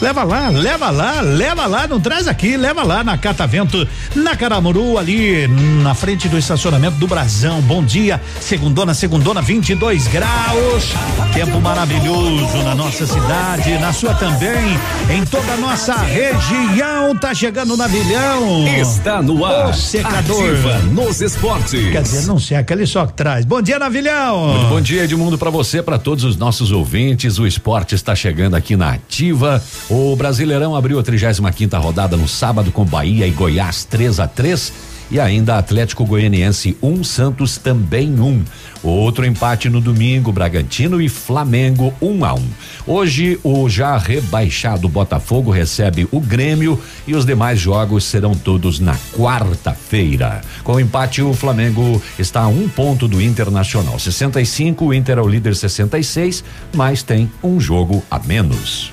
Leva 0.00 0.22
lá, 0.22 0.48
leva 0.48 0.90
lá, 0.90 1.20
leva 1.20 1.66
lá, 1.66 1.88
não 1.88 2.00
traz 2.00 2.28
aqui, 2.28 2.56
leva 2.56 2.84
lá 2.84 3.02
na 3.02 3.18
Catavento, 3.18 3.86
na 4.14 4.36
Caramuru, 4.36 4.96
ali 4.96 5.48
na 5.82 5.92
frente 5.92 6.28
do 6.28 6.38
estacionamento 6.38 6.96
do 6.98 7.06
Brasão. 7.08 7.60
Bom 7.62 7.82
dia, 7.82 8.20
segundona, 8.40 8.94
segundona, 8.94 9.42
22 9.42 10.06
graus. 10.06 10.94
Tempo 11.34 11.60
maravilhoso 11.60 12.62
na 12.62 12.76
nossa 12.76 13.06
cidade, 13.06 13.76
na 13.78 13.92
sua 13.92 14.14
também, 14.14 14.78
em 15.10 15.24
toda 15.24 15.54
a 15.54 15.56
nossa 15.56 15.96
região. 15.96 17.16
Tá 17.16 17.34
chegando 17.34 17.74
o 17.74 17.76
navilhão. 17.76 18.68
Está 18.68 19.20
no 19.20 19.44
ar. 19.44 19.70
O 19.70 19.74
secador. 19.74 20.44
Ativa 20.44 20.78
nos 20.92 21.20
esportes. 21.20 21.90
Quer 21.90 22.02
dizer, 22.02 22.26
não 22.26 22.38
seca, 22.38 22.72
ele 22.72 22.86
só 22.86 23.04
traz. 23.04 23.44
Bom 23.44 23.60
dia, 23.60 23.80
navilhão. 23.80 24.54
Muito 24.54 24.68
bom 24.68 24.80
dia, 24.80 25.02
Edmundo, 25.04 25.36
para 25.36 25.50
você, 25.50 25.82
para 25.82 25.98
todos 25.98 26.22
os 26.22 26.36
nossos 26.36 26.70
ouvintes. 26.70 27.40
O 27.40 27.46
esporte 27.48 27.96
está 27.96 28.14
chegando 28.14 28.54
aqui 28.54 28.76
na 28.76 28.92
Ativa. 28.92 29.60
O 29.90 30.14
Brasileirão 30.14 30.76
abriu 30.76 30.98
a 30.98 31.02
35 31.02 31.50
quinta 31.52 31.78
rodada 31.78 32.14
no 32.14 32.28
sábado 32.28 32.70
com 32.70 32.84
Bahia 32.84 33.26
e 33.26 33.30
Goiás 33.30 33.84
3 33.84 34.20
a 34.20 34.26
3 34.28 34.72
e 35.10 35.18
ainda 35.18 35.56
Atlético 35.56 36.04
Goianiense 36.04 36.76
1, 36.82 36.92
um, 36.92 37.02
Santos 37.02 37.56
também 37.56 38.20
1. 38.20 38.22
Um. 38.22 38.44
Outro 38.82 39.24
empate 39.24 39.70
no 39.70 39.80
domingo, 39.80 40.30
Bragantino 40.30 41.00
e 41.00 41.08
Flamengo 41.08 41.94
1 42.02 42.06
um 42.06 42.22
a 42.22 42.34
1. 42.34 42.36
Um. 42.36 42.48
Hoje 42.86 43.40
o 43.42 43.66
já 43.66 43.96
rebaixado 43.96 44.90
Botafogo 44.90 45.50
recebe 45.50 46.06
o 46.12 46.20
Grêmio 46.20 46.78
e 47.06 47.14
os 47.14 47.24
demais 47.24 47.58
jogos 47.58 48.04
serão 48.04 48.34
todos 48.34 48.78
na 48.78 48.94
quarta-feira. 49.16 50.42
Com 50.62 50.74
o 50.74 50.80
empate 50.80 51.22
o 51.22 51.32
Flamengo 51.32 52.02
está 52.18 52.42
a 52.42 52.48
um 52.48 52.68
ponto 52.68 53.08
do 53.08 53.22
Internacional 53.22 53.98
65, 53.98 54.84
o 54.84 54.92
Inter 54.92 55.16
é 55.16 55.22
o 55.22 55.26
líder 55.26 55.56
66, 55.56 56.44
mas 56.74 57.02
tem 57.02 57.30
um 57.42 57.58
jogo 57.58 58.04
a 58.10 58.18
menos 58.18 58.92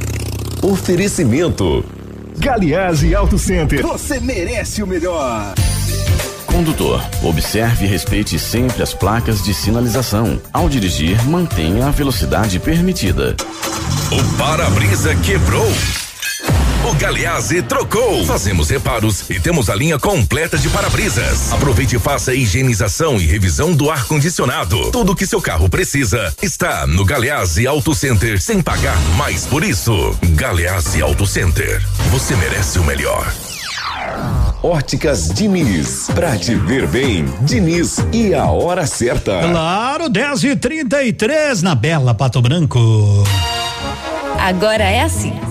Oferecimento. 0.61 1.83
Galiase 2.37 3.15
Auto 3.15 3.39
Center. 3.39 3.81
Você 3.81 4.19
merece 4.19 4.83
o 4.83 4.87
melhor. 4.87 5.55
Condutor, 6.45 7.01
observe 7.23 7.85
e 7.85 7.87
respeite 7.87 8.37
sempre 8.37 8.83
as 8.83 8.93
placas 8.93 9.43
de 9.43 9.55
sinalização. 9.55 10.39
Ao 10.53 10.69
dirigir, 10.69 11.19
mantenha 11.27 11.87
a 11.87 11.91
velocidade 11.91 12.59
permitida. 12.59 13.35
O 14.11 14.37
para-brisa 14.37 15.15
quebrou. 15.15 15.67
O 16.83 16.95
Galeazzi 16.95 17.61
trocou. 17.61 18.25
Fazemos 18.25 18.71
reparos 18.71 19.29
e 19.29 19.39
temos 19.39 19.69
a 19.69 19.75
linha 19.75 19.99
completa 19.99 20.57
de 20.57 20.67
para-brisas. 20.67 21.53
Aproveite 21.53 21.95
e 21.95 21.99
faça 21.99 22.31
a 22.31 22.33
higienização 22.33 23.17
e 23.21 23.25
revisão 23.27 23.71
do 23.71 23.91
ar-condicionado. 23.91 24.89
Tudo 24.91 25.15
que 25.15 25.27
seu 25.27 25.39
carro 25.39 25.69
precisa 25.69 26.33
está 26.41 26.87
no 26.87 27.05
Galeazzi 27.05 27.67
Auto 27.67 27.93
Center 27.93 28.41
sem 28.41 28.61
pagar 28.61 28.99
mais 29.15 29.45
por 29.45 29.63
isso. 29.63 30.17
Galeazzi 30.31 31.03
Auto 31.03 31.27
Center. 31.27 31.85
Você 32.09 32.35
merece 32.35 32.79
o 32.79 32.83
melhor. 32.83 33.31
Óticas 34.63 35.29
Diniz. 35.29 36.07
Pra 36.15 36.35
te 36.35 36.55
ver 36.55 36.87
bem, 36.87 37.25
Diniz 37.41 37.97
e 38.11 38.33
a 38.33 38.45
hora 38.45 38.87
certa. 38.87 39.39
Claro, 39.39 40.09
10 40.09 40.43
e 40.45 40.55
33 40.55 41.61
na 41.61 41.75
Bela 41.75 42.15
Pato 42.15 42.41
Branco. 42.41 43.23
Agora 44.39 44.83
é 44.83 45.03
assim 45.03 45.50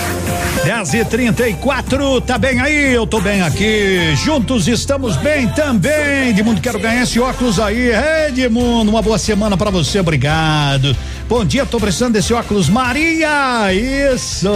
10 0.63 0.93
e 0.93 1.05
34 1.05 2.21
tá 2.21 2.37
bem 2.37 2.59
aí? 2.59 2.93
Eu 2.93 3.07
tô 3.07 3.19
bem 3.19 3.41
aqui. 3.41 4.15
Juntos 4.15 4.67
estamos 4.67 5.17
bem 5.17 5.47
também. 5.49 6.29
Edmundo, 6.29 6.61
quero 6.61 6.79
ganhar 6.79 7.01
esse 7.01 7.19
óculos 7.19 7.59
aí. 7.59 7.91
Edmundo, 8.27 8.91
uma 8.91 9.01
boa 9.01 9.17
semana 9.17 9.57
para 9.57 9.71
você, 9.71 9.99
obrigado. 9.99 10.95
Bom 11.31 11.45
dia, 11.45 11.65
tô 11.65 11.79
precisando 11.79 12.11
desse 12.11 12.33
óculos. 12.33 12.67
Maria, 12.67 13.73
isso. 13.73 14.49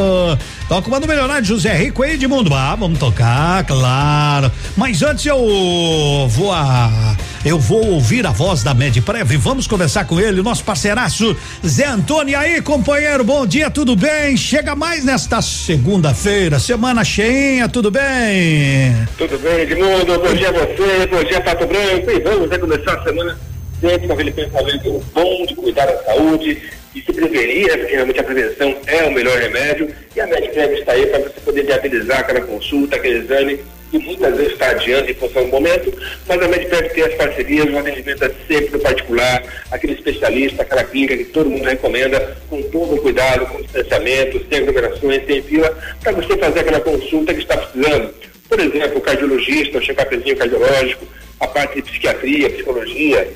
Toca 0.67 0.89
uma 0.89 0.99
do 0.99 1.07
milionário 1.07 1.45
José 1.45 1.73
Rico 1.73 2.03
aí, 2.03 2.15
Edmundo. 2.15 2.53
Ah, 2.53 2.75
vamos 2.75 2.99
tocar, 2.99 3.63
claro. 3.63 4.51
Mas 4.75 5.01
antes 5.01 5.25
eu 5.25 6.27
vou 6.27 6.51
a. 6.51 7.15
Eu 7.45 7.57
vou 7.57 7.91
ouvir 7.91 8.27
a 8.27 8.31
voz 8.31 8.61
da 8.61 8.73
Medprev. 8.73 9.37
Vamos 9.37 9.67
conversar 9.67 10.03
com 10.03 10.19
ele, 10.19 10.41
nosso 10.41 10.65
parceiraço 10.65 11.33
Zé 11.65 11.85
Antônio. 11.85 12.33
E 12.33 12.35
aí, 12.35 12.61
companheiro, 12.61 13.23
bom 13.23 13.47
dia, 13.47 13.71
tudo 13.71 13.95
bem? 13.95 14.35
Chega 14.35 14.75
mais 14.75 15.05
nesta 15.05 15.41
segunda-feira, 15.41 16.59
semana 16.59 17.05
cheinha, 17.05 17.69
tudo 17.69 17.89
bem? 17.89 18.93
Tudo 19.17 19.39
bem, 19.39 19.61
Edmundo. 19.61 20.19
Bom 20.19 20.33
dia 20.33 20.49
a 20.49 20.51
você, 20.51 21.07
bom 21.09 21.23
dia, 21.23 21.39
Pato 21.39 21.65
Branco. 21.67 22.11
E 22.11 22.19
vamos 22.19 22.57
começar 22.57 22.95
a 22.95 23.03
semana 23.05 23.54
sempre 23.79 24.07
com 24.07 24.13
aquele 24.13 24.31
pensamento 24.31 25.03
bom 25.13 25.45
de 25.45 25.55
cuidar 25.55 25.85
da 25.85 26.03
saúde 26.03 26.61
e 26.93 27.01
se 27.01 27.11
prevenir, 27.11 27.67
né, 27.67 27.77
porque 27.77 27.93
realmente 27.93 28.19
a 28.19 28.23
prevenção 28.23 28.75
é 28.87 29.03
o 29.03 29.11
melhor 29.11 29.37
remédio. 29.37 29.93
E 30.15 30.21
a 30.21 30.27
Medprev 30.27 30.73
está 30.73 30.93
aí 30.93 31.05
para 31.07 31.19
você 31.19 31.39
poder 31.41 31.65
viabilizar 31.65 32.19
aquela 32.19 32.41
consulta, 32.41 32.95
aquele 32.95 33.19
exame 33.19 33.59
que 33.91 33.99
muitas 33.99 34.35
vezes 34.35 34.53
está 34.53 34.69
adiante 34.69 35.11
em 35.11 35.15
função 35.15 35.43
do 35.43 35.51
momento, 35.51 35.93
mas 36.27 36.41
a 36.41 36.47
Medprev 36.47 36.89
tem 36.89 37.03
as 37.03 37.13
parcerias, 37.13 37.71
o 37.71 37.77
atendimento 37.77 38.23
é 38.23 38.31
sempre 38.47 38.71
no 38.71 38.79
particular, 38.79 39.43
aquele 39.71 39.93
especialista, 39.93 40.63
aquela 40.63 40.83
clínica 40.83 41.17
que 41.17 41.25
todo 41.25 41.49
mundo 41.49 41.65
recomenda, 41.65 42.37
com 42.49 42.61
todo 42.63 42.95
o 42.95 43.01
cuidado, 43.01 43.45
com 43.45 43.61
distanciamento, 43.61 44.43
sem 44.49 44.59
aglomerações, 44.59 45.25
sem 45.25 45.41
fila, 45.43 45.77
para 46.01 46.13
você 46.13 46.37
fazer 46.37 46.61
aquela 46.61 46.79
consulta 46.79 47.33
que 47.33 47.41
está 47.41 47.57
precisando. 47.57 48.13
Por 48.49 48.59
exemplo, 48.59 48.97
o 48.97 49.01
cardiologista, 49.01 49.77
o 49.77 49.81
check-upzinho 49.81 50.37
cardiológico, 50.37 51.05
a 51.39 51.47
parte 51.47 51.75
de 51.75 51.83
psiquiatria, 51.83 52.49
psicologia, 52.49 53.27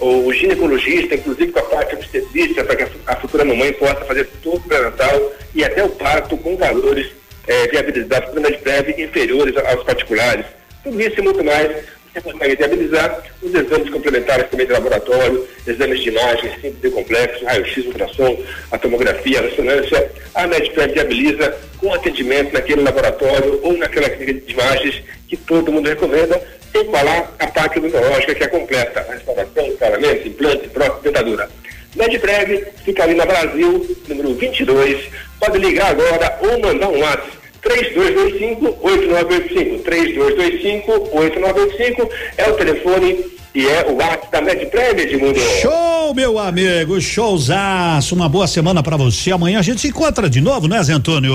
o 0.00 0.32
ginecologista, 0.32 1.14
inclusive 1.14 1.52
com 1.52 1.58
a 1.58 1.62
parte 1.62 1.94
obstetrícia, 1.94 2.64
para 2.64 2.76
que 2.76 2.86
a, 3.06 3.16
futura 3.16 3.44
mamãe 3.44 3.72
possa 3.72 4.04
fazer 4.04 4.28
todo 4.42 4.58
o 4.58 4.60
pré-natal 4.68 5.32
e 5.54 5.64
até 5.64 5.82
o 5.84 5.88
parto 5.88 6.36
com 6.36 6.56
valores 6.56 7.08
é, 7.46 7.66
viabilizados 7.68 8.30
pela 8.30 8.48
Medprev 8.48 8.90
inferiores 8.98 9.56
aos 9.56 9.82
particulares. 9.84 10.46
Tudo 10.84 11.00
isso 11.00 11.18
e 11.18 11.22
muito 11.22 11.42
mais 11.42 11.84
viabilizar 12.56 13.22
os 13.42 13.54
exames 13.54 13.90
complementares 13.90 14.48
também 14.50 14.66
de 14.66 14.72
laboratório, 14.72 15.46
exames 15.66 16.00
de 16.00 16.08
imagem 16.08 16.50
simples 16.60 16.84
e 16.84 16.90
complexos, 16.90 17.42
raio-x, 17.42 17.86
ultrassom, 17.86 18.42
a 18.70 18.78
tomografia, 18.78 19.38
a 19.38 19.42
ressonância. 19.42 20.10
A 20.34 20.46
Medprev 20.46 20.92
viabiliza 20.92 21.56
com 21.78 21.92
atendimento 21.92 22.52
naquele 22.52 22.82
laboratório 22.82 23.60
ou 23.62 23.76
naquela 23.76 24.08
clínica 24.10 24.46
de 24.46 24.52
imagens 24.52 25.02
que 25.28 25.36
todo 25.36 25.72
mundo 25.72 25.88
recomenda, 25.88 26.40
sem 26.72 26.84
falar 26.90 27.34
a 27.38 27.46
parte 27.46 27.78
odontológica 27.78 28.34
que 28.34 28.44
é 28.44 28.48
completa, 28.48 29.06
restauração, 29.08 29.76
tratamento, 29.76 30.28
implante, 30.28 30.68
prótese, 30.68 31.02
dentadura. 31.02 31.48
Medprev 31.96 32.66
fica 32.84 33.02
ali 33.02 33.14
na 33.14 33.24
Brasil, 33.24 33.96
número 34.06 34.34
22. 34.34 35.08
Pode 35.40 35.58
ligar 35.58 35.90
agora 35.90 36.38
ou 36.42 36.60
mandar 36.60 36.88
um 36.88 37.00
WhatsApp 37.00 37.37
3225-8985. 37.62 39.82
3225-8985 39.82 42.08
é 42.36 42.50
o 42.50 42.54
telefone 42.54 43.16
e 43.54 43.66
é 43.66 43.86
o 43.88 43.94
WhatsApp 43.96 44.30
da 44.30 44.40
Medprev, 44.40 45.00
Edmundo. 45.00 45.40
Show, 45.60 46.14
meu 46.14 46.38
amigo, 46.38 47.00
showzaço. 47.00 48.14
Uma 48.14 48.28
boa 48.28 48.46
semana 48.46 48.80
pra 48.82 48.96
você. 48.96 49.32
Amanhã 49.32 49.58
a 49.58 49.62
gente 49.62 49.80
se 49.80 49.88
encontra 49.88 50.30
de 50.30 50.40
novo, 50.40 50.68
né, 50.68 50.80
Zé 50.82 50.92
Antônio? 50.92 51.32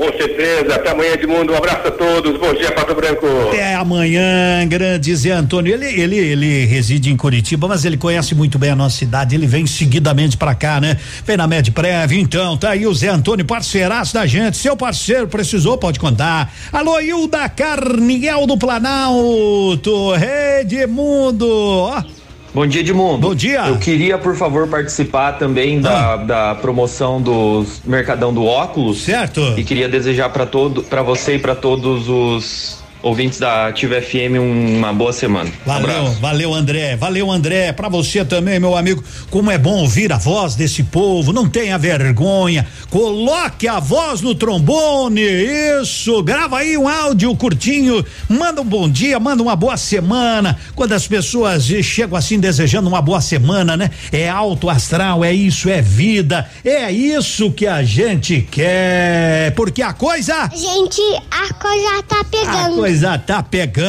Com 0.00 0.10
certeza. 0.16 0.76
Até 0.76 0.92
amanhã, 0.92 1.12
Edmundo. 1.12 1.52
Um 1.52 1.56
abraço 1.56 1.88
a 1.88 1.90
todos. 1.90 2.40
Bom 2.40 2.54
dia, 2.54 2.72
Pato 2.72 2.94
Branco. 2.94 3.26
Até 3.48 3.74
amanhã, 3.74 4.66
grande 4.66 5.14
Zé 5.14 5.32
Antônio. 5.32 5.74
Ele, 5.74 5.84
ele, 6.00 6.16
ele 6.16 6.64
reside 6.64 7.10
em 7.10 7.16
Curitiba, 7.18 7.68
mas 7.68 7.84
ele 7.84 7.98
conhece 7.98 8.34
muito 8.34 8.58
bem 8.58 8.70
a 8.70 8.76
nossa 8.76 8.96
cidade. 8.96 9.34
Ele 9.34 9.46
vem 9.46 9.66
seguidamente 9.66 10.38
pra 10.38 10.54
cá, 10.54 10.80
né? 10.80 10.96
Vem 11.26 11.36
na 11.36 11.46
Medprev. 11.46 12.12
Então, 12.12 12.56
tá 12.56 12.70
aí 12.70 12.86
o 12.86 12.94
Zé 12.94 13.08
Antônio, 13.08 13.44
parceiraço 13.44 14.14
da 14.14 14.24
gente. 14.24 14.56
Seu 14.56 14.74
parceiro 14.74 15.28
precisou, 15.28 15.76
pode 15.76 16.00
contar. 16.00 16.50
Alô, 16.72 16.98
Hilda 16.98 17.46
Carniel 17.50 18.46
do 18.46 18.56
Planalto. 18.56 20.14
Edmundo. 20.62 21.46
Ó. 21.46 22.19
Bom 22.52 22.66
dia, 22.66 22.80
Edmundo. 22.80 23.28
Bom 23.28 23.34
dia. 23.34 23.68
Eu 23.68 23.78
queria, 23.78 24.18
por 24.18 24.34
favor, 24.34 24.66
participar 24.66 25.32
também 25.32 25.80
da, 25.80 26.16
da 26.16 26.54
promoção 26.56 27.22
do 27.22 27.64
Mercadão 27.84 28.34
do 28.34 28.44
Óculos. 28.44 29.02
Certo. 29.02 29.40
E 29.56 29.62
queria 29.62 29.88
desejar 29.88 30.30
para 30.30 30.44
todo, 30.44 30.82
para 30.82 31.02
você 31.02 31.36
e 31.36 31.38
para 31.38 31.54
todos 31.54 32.08
os 32.08 32.79
ouvintes 33.02 33.38
da 33.38 33.68
Ativa 33.68 34.00
FM 34.00 34.38
uma 34.40 34.92
boa 34.92 35.12
semana. 35.12 35.50
Valeu, 35.64 35.90
Abraço. 35.90 36.20
valeu 36.20 36.54
André, 36.54 36.96
valeu 36.96 37.30
André, 37.30 37.72
pra 37.72 37.88
você 37.88 38.24
também, 38.24 38.60
meu 38.60 38.76
amigo, 38.76 39.02
como 39.30 39.50
é 39.50 39.58
bom 39.58 39.80
ouvir 39.80 40.12
a 40.12 40.18
voz 40.18 40.54
desse 40.54 40.82
povo, 40.82 41.32
não 41.32 41.48
tenha 41.48 41.78
vergonha, 41.78 42.66
coloque 42.90 43.66
a 43.66 43.80
voz 43.80 44.20
no 44.20 44.34
trombone, 44.34 45.20
isso, 45.22 46.22
grava 46.22 46.58
aí 46.58 46.76
um 46.76 46.88
áudio 46.88 47.34
curtinho, 47.36 48.04
manda 48.28 48.60
um 48.60 48.64
bom 48.64 48.88
dia, 48.88 49.18
manda 49.18 49.42
uma 49.42 49.56
boa 49.56 49.76
semana, 49.76 50.58
quando 50.74 50.92
as 50.92 51.06
pessoas 51.06 51.64
chegam 51.64 52.16
assim 52.16 52.38
desejando 52.38 52.88
uma 52.88 53.00
boa 53.00 53.20
semana, 53.20 53.76
né? 53.76 53.90
É 54.12 54.28
alto 54.28 54.68
astral, 54.68 55.24
é 55.24 55.32
isso, 55.32 55.68
é 55.68 55.80
vida, 55.80 56.48
é 56.64 56.90
isso 56.92 57.50
que 57.52 57.66
a 57.66 57.82
gente 57.82 58.46
quer, 58.50 59.52
porque 59.54 59.82
a 59.82 59.92
coisa... 59.92 60.50
Gente, 60.54 61.00
a 61.30 61.54
coisa 61.54 62.02
tá 62.06 62.20
A 62.20 62.24
pegando. 62.24 62.89
Coisa 62.90 63.16
tá 63.16 63.40
pegando. 63.40 63.84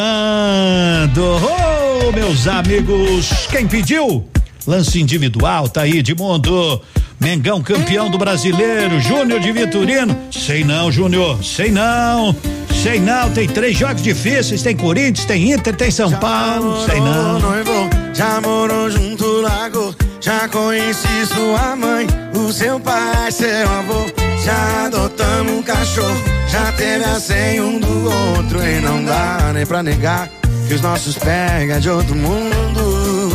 Ô, 1.17 2.11
meus 2.11 2.47
amigos, 2.47 3.47
quem 3.49 3.67
pediu? 3.67 4.29
Lance 4.67 5.01
individual, 5.01 5.67
tá 5.67 5.81
aí, 5.81 5.97
Edmundo. 5.97 6.79
Mengão 7.19 7.63
campeão 7.63 8.11
do 8.11 8.17
brasileiro, 8.19 8.99
Júnior 8.99 9.39
de 9.39 9.51
Vitorino. 9.51 10.15
Sei 10.31 10.63
não, 10.63 10.91
Júnior, 10.91 11.43
sei 11.43 11.71
não. 11.71 12.35
Sei 12.83 12.99
não, 12.99 13.31
tem 13.31 13.47
três 13.47 13.75
jogos 13.75 14.03
difíceis, 14.03 14.61
tem 14.61 14.77
Corinthians, 14.77 15.25
tem 15.25 15.51
Inter, 15.51 15.75
tem 15.75 15.89
São 15.89 16.11
Paulo, 16.11 16.85
sei 16.85 16.99
não. 16.99 17.39
Noivo, 17.39 17.89
já 18.13 18.39
morou 18.39 18.89
junto 18.89 19.41
lago, 19.41 19.95
já 20.19 20.47
conheci 20.47 21.25
sua 21.25 21.75
mãe, 21.75 22.05
o 22.33 22.51
seu 22.51 22.79
pai, 22.79 23.31
seu 23.31 23.69
avô, 23.69 24.05
já 24.43 24.85
adotamos 24.85 25.53
um 25.53 25.63
cachorro, 25.63 26.23
já 26.47 26.71
teve 26.73 27.03
a 27.03 27.19
senha 27.19 27.63
um 27.63 27.79
do 27.79 28.11
outro 28.37 28.61
e 28.63 28.79
não 28.81 29.03
dá 29.03 29.51
nem 29.53 29.65
pra 29.65 29.83
negar 29.83 30.29
que 30.67 30.73
os 30.73 30.81
nossos 30.81 31.17
pega 31.17 31.79
de 31.79 31.89
outro 31.89 32.15
mundo. 32.15 33.31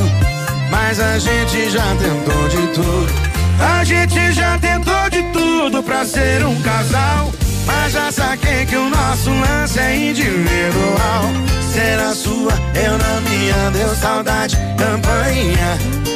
Mas 0.70 0.99
a 1.01 1.18
gente 1.18 1.70
já 1.70 1.94
tentou 1.97 2.49
de 2.49 2.66
tudo, 2.74 3.12
a 3.61 3.84
gente 3.84 4.32
já 4.32 4.59
tentou 4.59 5.11
de 5.11 5.22
tudo 5.32 5.82
pra 5.82 6.05
ser 6.05 6.44
um 6.44 6.61
casal. 6.62 7.32
Mas 7.66 7.92
já 7.92 8.12
saquei 8.12 8.64
que 8.64 8.76
o 8.76 8.88
nosso 8.88 9.28
lance 9.30 9.78
é 9.78 9.97
individual. 9.97 11.24
Ser 11.72 11.99
a 11.99 12.14
sua, 12.14 12.53
eu 12.74 12.97
na 12.97 13.20
minha, 13.28 13.70
deu 13.72 13.94
saudade, 13.97 14.57
campainha. 14.78 16.16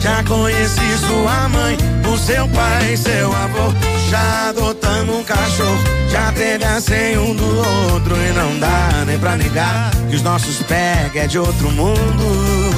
Já 0.00 0.24
conheci 0.24 0.98
sua 1.06 1.48
mãe, 1.48 1.76
o 2.12 2.18
seu 2.18 2.48
pai, 2.48 2.96
seu 2.96 3.32
avô, 3.32 3.72
já 4.08 4.48
adotamos 4.48 5.16
um 5.16 5.22
cachorro, 5.22 5.78
já 6.08 6.32
teve 6.32 6.64
a 6.64 6.80
senha 6.80 7.20
um 7.20 7.34
do 7.34 7.46
outro 7.92 8.16
e 8.16 8.32
não 8.32 8.58
dá 8.58 9.04
nem 9.06 9.18
pra 9.18 9.36
negar 9.36 9.90
que 10.08 10.16
os 10.16 10.22
nossos 10.22 10.62
pega 10.62 11.20
é 11.20 11.26
de 11.26 11.38
outro 11.38 11.70
mundo. 11.70 12.70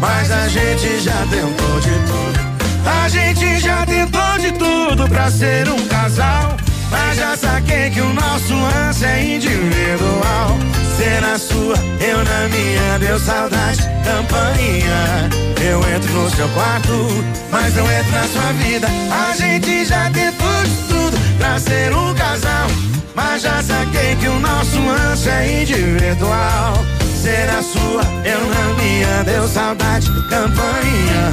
Mas 0.00 0.30
a 0.30 0.48
gente 0.48 1.00
já 1.00 1.26
tentou 1.30 1.80
de 1.80 1.90
tudo, 2.06 2.40
a 2.86 3.08
gente 3.08 3.58
já 3.60 3.86
tentou 3.86 4.38
de 4.38 4.52
tudo 4.52 5.08
pra 5.08 5.30
ser 5.30 5.68
um 5.68 5.86
casal. 5.86 6.56
Mas 6.90 7.16
já 7.16 7.36
saquei 7.36 7.90
que 7.90 8.00
o 8.00 8.12
nosso 8.12 8.54
lance 8.54 9.04
é 9.04 9.34
individual. 9.34 10.56
Ser 10.96 11.20
na 11.20 11.38
sua, 11.38 11.76
eu 12.00 12.18
na 12.24 12.48
minha, 12.48 12.98
deu 12.98 13.18
saudade, 13.18 13.82
campainha. 14.04 15.28
Eu 15.60 15.80
entro 15.94 16.12
no 16.12 16.30
seu 16.30 16.48
quarto, 16.50 17.24
mas 17.50 17.76
eu 17.76 17.84
entro 17.84 18.12
na 18.12 18.24
sua 18.28 18.52
vida. 18.54 18.88
A 19.10 19.36
gente 19.36 19.84
já 19.84 20.10
tentou 20.10 20.64
de 20.64 20.88
tudo 20.88 21.18
pra 21.38 21.58
ser 21.58 21.94
um 21.94 22.14
casal. 22.14 22.68
Mas 23.14 23.42
já 23.42 23.62
saquei 23.62 24.16
que 24.16 24.28
o 24.28 24.38
nosso 24.38 24.78
lance 24.80 25.28
é 25.28 25.62
individual. 25.62 26.74
Ser 27.20 27.48
a 27.50 27.62
sua, 27.62 28.02
eu 28.24 28.40
na 28.48 28.80
minha, 28.80 29.24
deu 29.24 29.48
saudade, 29.48 30.06
campainha. 30.28 31.32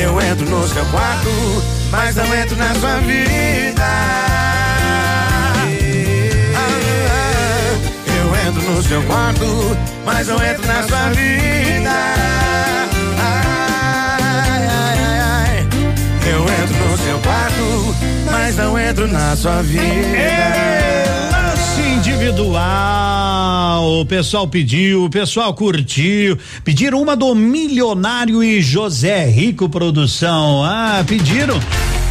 Eu 0.00 0.20
entro 0.20 0.48
no 0.48 0.66
seu 0.68 0.84
quarto, 0.86 1.30
mas 1.90 2.16
não 2.16 2.34
entro 2.34 2.56
na 2.56 2.74
sua 2.74 2.96
vida. 2.98 4.49
Seu 8.90 9.02
quarto, 9.04 9.46
mas 10.04 10.26
não 10.26 10.44
entro 10.44 10.66
na 10.66 10.82
sua 10.82 11.10
vida. 11.10 11.92
Ai, 13.20 14.66
ai, 14.66 14.98
ai. 15.22 15.64
Eu 16.28 16.42
entro 16.42 16.90
no 16.90 16.98
seu 16.98 17.16
quarto, 17.20 17.94
mas 18.28 18.56
não 18.56 18.76
entro 18.76 19.06
na 19.06 19.36
sua 19.36 19.62
vida. 19.62 19.86
Lance 21.30 21.80
individual, 21.98 24.00
o 24.00 24.04
pessoal 24.04 24.48
pediu, 24.48 25.04
o 25.04 25.10
pessoal 25.10 25.54
curtiu, 25.54 26.36
pediram 26.64 27.00
uma 27.00 27.14
do 27.14 27.32
Milionário 27.32 28.42
e 28.42 28.60
José 28.60 29.24
Rico 29.24 29.68
Produção, 29.68 30.64
ah, 30.64 31.04
pediram, 31.06 31.60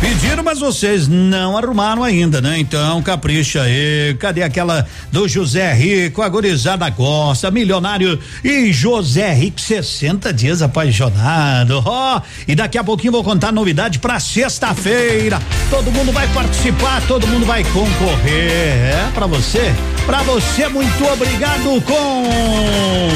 Pediram, 0.02 0.42
mas 0.44 0.60
vocês 0.60 1.10
não 1.10 1.58
arrumaram 1.58 2.04
ainda, 2.04 2.40
né? 2.40 2.58
Então, 2.58 3.02
capricha 3.04 3.64
aí. 3.64 4.16
Cadê 4.18 4.42
aquela 4.44 4.88
do 5.12 5.28
José 5.28 5.74
Rico? 5.74 6.22
A 6.22 6.30
gurizada 6.30 6.90
gosta, 6.90 7.52
milionário 7.52 8.18
e 8.42 8.72
José 8.72 9.34
Rico, 9.34 9.60
60 9.60 10.32
dias 10.32 10.62
apaixonado. 10.62 11.84
Ó, 11.86 12.18
oh, 12.18 12.22
e 12.48 12.56
daqui 12.56 12.78
a 12.78 12.84
pouquinho 12.84 13.12
vou 13.12 13.26
contar 13.26 13.52
novidade 13.52 14.00
pra 14.00 14.22
sexta-feira. 14.22 15.42
Todo 15.70 15.92
mundo 15.92 16.14
vai 16.14 16.28
participar, 16.30 17.02
todo 17.06 17.28
mundo 17.28 17.46
vai 17.46 17.66
concorrer. 17.66 18.52
É, 18.52 19.10
pra 19.14 19.28
você? 19.28 19.74
Pra 20.06 20.24
você, 20.24 20.70
muito 20.70 21.04
obrigado 21.12 21.82
com. 21.82 23.10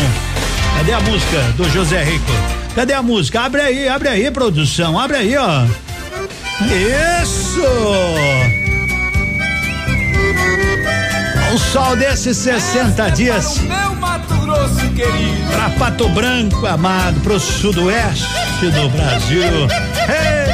Cadê 0.78 0.92
a 0.92 1.00
música 1.00 1.42
do 1.56 1.70
José 1.70 2.04
Rico? 2.04 2.32
Cadê 2.76 2.92
a 2.92 3.02
música? 3.02 3.40
Abre 3.42 3.62
aí, 3.62 3.88
abre 3.88 4.10
aí, 4.10 4.30
produção. 4.32 5.00
Abre 5.00 5.16
aí, 5.16 5.38
ó. 5.38 5.66
Isso! 6.72 7.62
O 11.54 11.58
sol 11.58 11.96
desses 11.96 12.38
60 12.38 13.12
dias. 13.12 13.60
Pra 15.52 15.70
Pato 15.78 16.10
Branco, 16.10 16.66
amado, 16.66 17.20
pro 17.22 17.40
sudoeste 17.40 18.26
do 18.62 18.90
Brasil. 18.90 19.68
Hey! 20.08 20.54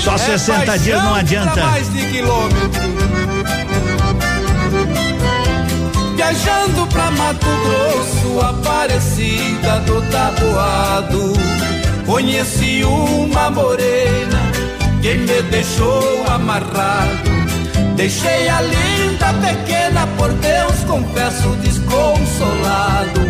Só 0.00 0.14
é 0.14 0.18
60 0.18 0.78
dias 0.78 1.02
não 1.02 1.14
adianta. 1.14 1.66
Mais 1.66 1.92
de 1.92 2.06
quilômetro. 2.06 2.70
Viajando 6.14 6.86
pra 6.88 7.10
Mato 7.10 7.46
Grosso, 7.64 8.40
Aparecida 8.40 9.80
do 9.80 10.02
Taboado 10.10 11.75
Conheci 12.06 12.84
uma 12.84 13.50
morena 13.50 14.40
que 15.02 15.14
me 15.14 15.42
deixou 15.50 16.24
amarrado. 16.28 17.34
Deixei 17.96 18.48
a 18.48 18.60
linda 18.60 19.34
pequena, 19.34 20.06
por 20.16 20.32
Deus 20.34 20.84
confesso 20.86 21.48
desconsolado. 21.56 23.20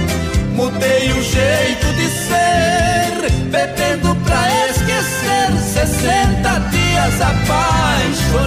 Mudei 0.53 1.11
o 1.11 1.23
jeito 1.23 1.87
de 1.95 2.07
ser, 2.11 3.31
bebendo 3.51 4.15
pra 4.17 4.47
esquecer. 4.69 5.51
60 5.73 6.59
dias 6.71 7.21
apaixonado. 7.23 8.47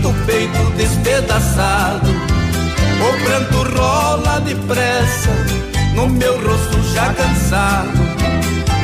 Sinto 0.00 0.62
o 0.62 0.70
despedaçado. 0.72 2.10
O 2.10 3.24
pranto 3.24 3.76
rola 3.76 4.40
depressa 4.40 5.30
no 5.94 6.08
meu 6.08 6.34
rosto 6.42 6.82
já 6.94 7.12
cansado. 7.12 7.98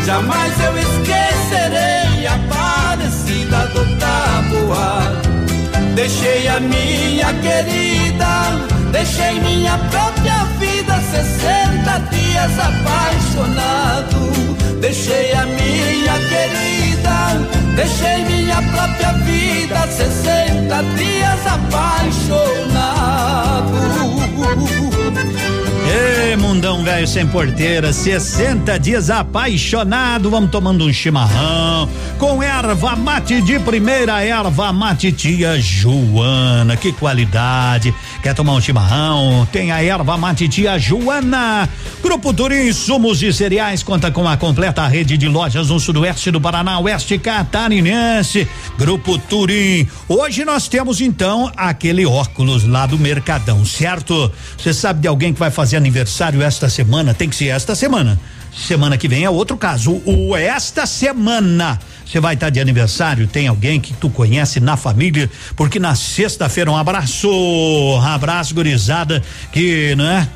Jamais 0.05 0.53
eu 0.61 0.79
esquecerei 0.79 2.27
a 2.27 2.39
parecida 2.49 3.67
do 3.69 3.99
tabuado. 3.99 5.29
Deixei 5.95 6.47
a 6.49 6.61
minha 6.61 7.33
querida, 7.35 8.76
deixei 8.93 9.41
minha 9.41 9.79
própria 9.91 10.45
vida, 10.59 11.01
60 11.01 11.99
dias 12.11 12.59
apaixonado. 12.59 14.21
Deixei 14.81 15.33
a 15.33 15.47
minha 15.47 16.15
querida, 16.29 17.37
deixei 17.75 18.25
minha 18.25 18.63
própria 18.63 19.13
vida, 19.25 19.87
60 19.89 20.83
dias 20.97 21.47
apaixonado. 21.47 22.87
Mundão 26.39 26.85
velho 26.85 27.07
sem 27.07 27.27
porteira, 27.27 27.93
60 27.93 28.79
dias 28.79 29.11
apaixonado, 29.11 30.31
vamos 30.31 30.51
tomando 30.51 30.85
um 30.85 30.93
chimarrão 30.93 31.89
com 32.19 32.43
erva 32.43 32.97
mate 32.97 33.43
de 33.43 33.59
primeira, 33.59 34.25
erva 34.25 34.73
mate 34.73 35.13
tia 35.13 35.61
Joana, 35.61 36.77
que 36.77 36.93
qualidade. 36.93 37.95
Quer 38.23 38.35
tomar 38.35 38.55
um 38.55 38.61
chimarrão? 38.61 39.47
Tem 39.53 39.71
a 39.71 39.83
erva 39.83 40.17
mate 40.17 40.49
tia 40.49 40.79
Joana. 40.79 41.69
Grupo 42.03 42.33
Turim 42.33 42.73
Sumos 42.73 43.23
e 43.23 43.33
Cereais 43.33 43.83
conta 43.83 44.11
com 44.11 44.27
a 44.27 44.37
completa 44.37 44.87
rede 44.87 45.19
de 45.19 45.29
lojas 45.29 45.69
no 45.69 45.79
sudoeste 45.79 46.31
do 46.31 46.41
Paraná, 46.41 46.79
oeste 46.79 47.19
catarinense. 47.19 48.49
Grupo 48.79 49.19
Turim. 49.19 49.87
Hoje 50.09 50.45
nós 50.45 50.69
temos 50.69 51.01
então 51.01 51.53
aquele 51.57 52.07
óculos 52.07 52.65
lá 52.65 52.87
do 52.87 52.99
Mercadão, 52.99 53.65
certo? 53.65 54.33
Você 54.57 54.73
sabe 54.73 55.01
de 55.01 55.09
alguém 55.09 55.33
que 55.35 55.39
vai 55.39 55.51
fazer 55.51 55.77
aniversário 55.87 56.43
esta 56.43 56.69
semana, 56.69 57.15
tem 57.15 57.29
que 57.29 57.37
ser 57.37 57.47
esta 57.47 57.75
semana. 57.75 58.19
Semana 58.55 58.97
que 58.97 59.07
vem 59.07 59.25
é 59.25 59.31
outro 59.31 59.57
caso. 59.57 60.03
O 60.05 60.37
esta 60.37 60.87
semana 60.87 61.79
você 62.07 62.21
vai 62.21 62.35
estar 62.35 62.47
tá 62.47 62.51
de 62.51 62.61
aniversário, 62.61 63.27
tem 63.27 63.49
alguém 63.49 63.81
que 63.81 63.93
tu 63.93 64.09
conhece 64.09 64.61
na 64.61 64.77
família, 64.77 65.29
porque 65.57 65.81
na 65.81 65.95
sexta-feira 65.95 66.71
um 66.71 66.77
abraço, 66.77 67.29
um 67.29 68.01
abraço 68.01 68.55
gurizada 68.55 69.23
que, 69.53 69.95
né? 69.97 70.29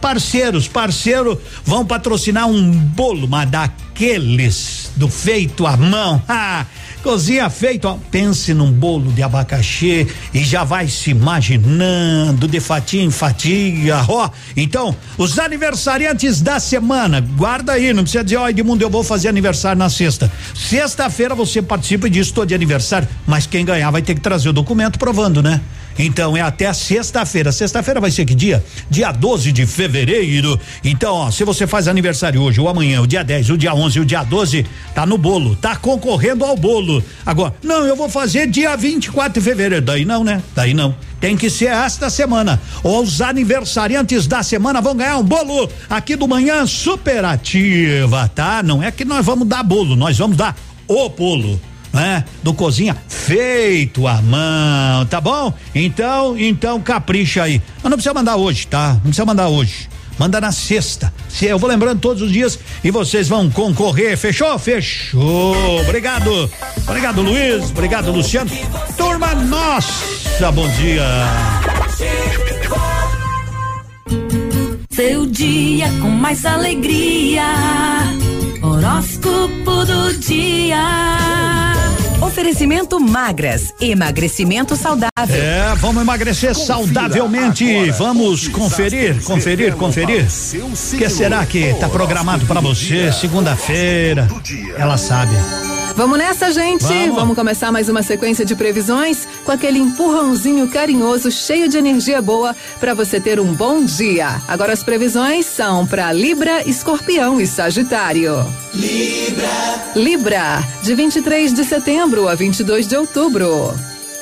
Parceiros, 0.00 0.66
parceiro 0.66 1.40
vão 1.64 1.84
patrocinar 1.84 2.48
um 2.48 2.72
bolo, 2.72 3.28
mas 3.28 3.48
daqueles 3.50 4.90
do 4.96 5.08
feito 5.08 5.66
à 5.66 5.76
mão. 5.76 6.22
Ah, 6.28 6.64
Cozinha 7.02 7.48
feito, 7.48 7.88
ó, 7.88 7.96
pense 8.10 8.52
num 8.52 8.70
bolo 8.70 9.10
de 9.10 9.22
abacaxi 9.22 10.06
e 10.34 10.44
já 10.44 10.64
vai 10.64 10.86
se 10.86 11.10
imaginando 11.10 12.46
de 12.46 12.60
fatia 12.60 13.02
em 13.02 13.10
fatia, 13.10 14.04
ó. 14.06 14.28
Então, 14.54 14.94
os 15.16 15.38
aniversariantes 15.38 16.42
da 16.42 16.60
semana, 16.60 17.20
guarda 17.20 17.72
aí, 17.72 17.94
não 17.94 18.02
precisa 18.02 18.22
dizer, 18.22 18.36
ó, 18.36 18.48
Edmundo, 18.48 18.84
eu 18.84 18.90
vou 18.90 19.02
fazer 19.02 19.28
aniversário 19.28 19.78
na 19.78 19.88
sexta. 19.88 20.30
Sexta-feira 20.54 21.34
você 21.34 21.62
participa 21.62 22.06
e 22.06 22.10
diz, 22.10 22.26
estou 22.26 22.44
de 22.44 22.54
aniversário, 22.54 23.08
mas 23.26 23.46
quem 23.46 23.64
ganhar 23.64 23.90
vai 23.90 24.02
ter 24.02 24.14
que 24.14 24.20
trazer 24.20 24.50
o 24.50 24.52
documento 24.52 24.98
provando, 24.98 25.42
né? 25.42 25.60
Então 25.98 26.36
é 26.36 26.40
até 26.40 26.72
sexta-feira. 26.72 27.52
Sexta-feira 27.52 28.00
vai 28.00 28.10
ser 28.10 28.24
que 28.24 28.34
dia? 28.34 28.64
Dia 28.88 29.12
12 29.12 29.52
de 29.52 29.66
fevereiro. 29.66 30.58
Então, 30.84 31.14
ó, 31.14 31.30
se 31.30 31.44
você 31.44 31.66
faz 31.66 31.88
aniversário 31.88 32.40
hoje 32.40 32.60
ou 32.60 32.68
amanhã, 32.68 33.00
o 33.00 33.06
dia 33.06 33.22
10, 33.22 33.50
o 33.50 33.58
dia 33.58 33.74
11, 33.74 34.00
o 34.00 34.04
dia 34.04 34.22
12, 34.22 34.64
tá 34.94 35.04
no 35.04 35.18
bolo, 35.18 35.54
tá 35.56 35.76
concorrendo 35.76 36.44
ao 36.44 36.56
bolo. 36.56 37.02
Agora, 37.24 37.54
não, 37.62 37.84
eu 37.84 37.96
vou 37.96 38.08
fazer 38.08 38.46
dia 38.46 38.76
24 38.76 39.40
de 39.40 39.40
fevereiro. 39.40 39.84
Daí 39.84 40.04
não, 40.04 40.24
né? 40.24 40.42
Daí 40.54 40.74
não. 40.74 40.94
Tem 41.20 41.36
que 41.36 41.50
ser 41.50 41.66
esta 41.66 42.08
semana. 42.08 42.60
Os 42.82 43.20
aniversariantes 43.20 44.26
da 44.26 44.42
semana 44.42 44.80
vão 44.80 44.96
ganhar 44.96 45.18
um 45.18 45.22
bolo 45.22 45.68
aqui 45.88 46.16
do 46.16 46.26
Manhã 46.26 46.66
Superativa, 46.66 48.30
tá? 48.34 48.62
Não 48.62 48.82
é 48.82 48.90
que 48.90 49.04
nós 49.04 49.24
vamos 49.24 49.46
dar 49.46 49.62
bolo, 49.62 49.94
nós 49.94 50.16
vamos 50.16 50.36
dar 50.36 50.56
o 50.88 51.08
bolo 51.10 51.60
né? 51.92 52.24
Do 52.42 52.54
cozinha 52.54 52.96
feito 53.08 54.06
à 54.06 54.20
mão, 54.22 55.06
tá 55.06 55.20
bom? 55.20 55.52
Então, 55.74 56.38
então 56.38 56.80
capricha 56.80 57.42
aí. 57.42 57.60
Mas 57.82 57.90
não 57.90 57.92
precisa 57.92 58.14
mandar 58.14 58.36
hoje, 58.36 58.66
tá? 58.66 58.94
Não 58.94 59.02
precisa 59.02 59.24
mandar 59.24 59.48
hoje. 59.48 59.88
Manda 60.18 60.38
na 60.38 60.52
sexta. 60.52 61.10
Se 61.30 61.46
eu 61.46 61.58
vou 61.58 61.68
lembrando 61.68 61.98
todos 61.98 62.22
os 62.22 62.30
dias 62.30 62.58
e 62.84 62.90
vocês 62.90 63.26
vão 63.26 63.48
concorrer. 63.48 64.18
Fechou? 64.18 64.58
Fechou. 64.58 65.80
Obrigado. 65.80 66.50
Obrigado, 66.86 67.22
Luiz. 67.22 67.70
Obrigado, 67.70 68.12
Luciano. 68.12 68.50
Turma 68.98 69.34
nossa, 69.34 70.52
bom 70.52 70.68
dia. 70.68 71.06
Seu 74.90 75.24
dia 75.24 75.88
com 76.02 76.10
mais 76.10 76.44
alegria. 76.44 77.46
Horóscopo 78.62 79.86
do 79.86 80.18
dia. 80.18 81.79
Oferecimento 82.30 83.00
magras, 83.00 83.74
emagrecimento 83.80 84.76
saudável. 84.76 85.10
É, 85.34 85.74
vamos 85.74 86.00
emagrecer 86.00 86.54
saudavelmente. 86.54 87.90
Vamos 87.98 88.46
conferir, 88.46 89.20
conferir, 89.24 89.74
conferir. 89.74 90.28
O 90.62 90.96
que 90.96 91.10
será 91.10 91.44
que 91.44 91.58
está 91.58 91.88
programado 91.88 92.46
para 92.46 92.60
você 92.60 93.10
segunda-feira? 93.10 94.28
Ela 94.78 94.96
sabe. 94.96 95.34
Vamos 95.94 96.18
nessa, 96.18 96.50
gente. 96.52 96.84
Vamos. 96.84 97.14
Vamos 97.14 97.36
começar 97.36 97.70
mais 97.70 97.88
uma 97.88 98.02
sequência 98.02 98.44
de 98.44 98.54
previsões 98.54 99.26
com 99.44 99.52
aquele 99.52 99.78
empurrãozinho 99.78 100.68
carinhoso, 100.68 101.30
cheio 101.30 101.68
de 101.68 101.76
energia 101.76 102.22
boa 102.22 102.54
para 102.78 102.94
você 102.94 103.20
ter 103.20 103.38
um 103.38 103.52
bom 103.52 103.84
dia. 103.84 104.40
Agora 104.48 104.72
as 104.72 104.82
previsões 104.82 105.46
são 105.46 105.86
para 105.86 106.12
Libra, 106.12 106.66
Escorpião 106.68 107.40
e 107.40 107.46
Sagitário. 107.46 108.34
Libra. 108.74 109.92
Libra, 109.94 110.64
de 110.82 110.94
23 110.94 111.52
de 111.52 111.64
setembro 111.64 112.28
a 112.28 112.34
22 112.34 112.86
de 112.86 112.96
outubro. 112.96 113.74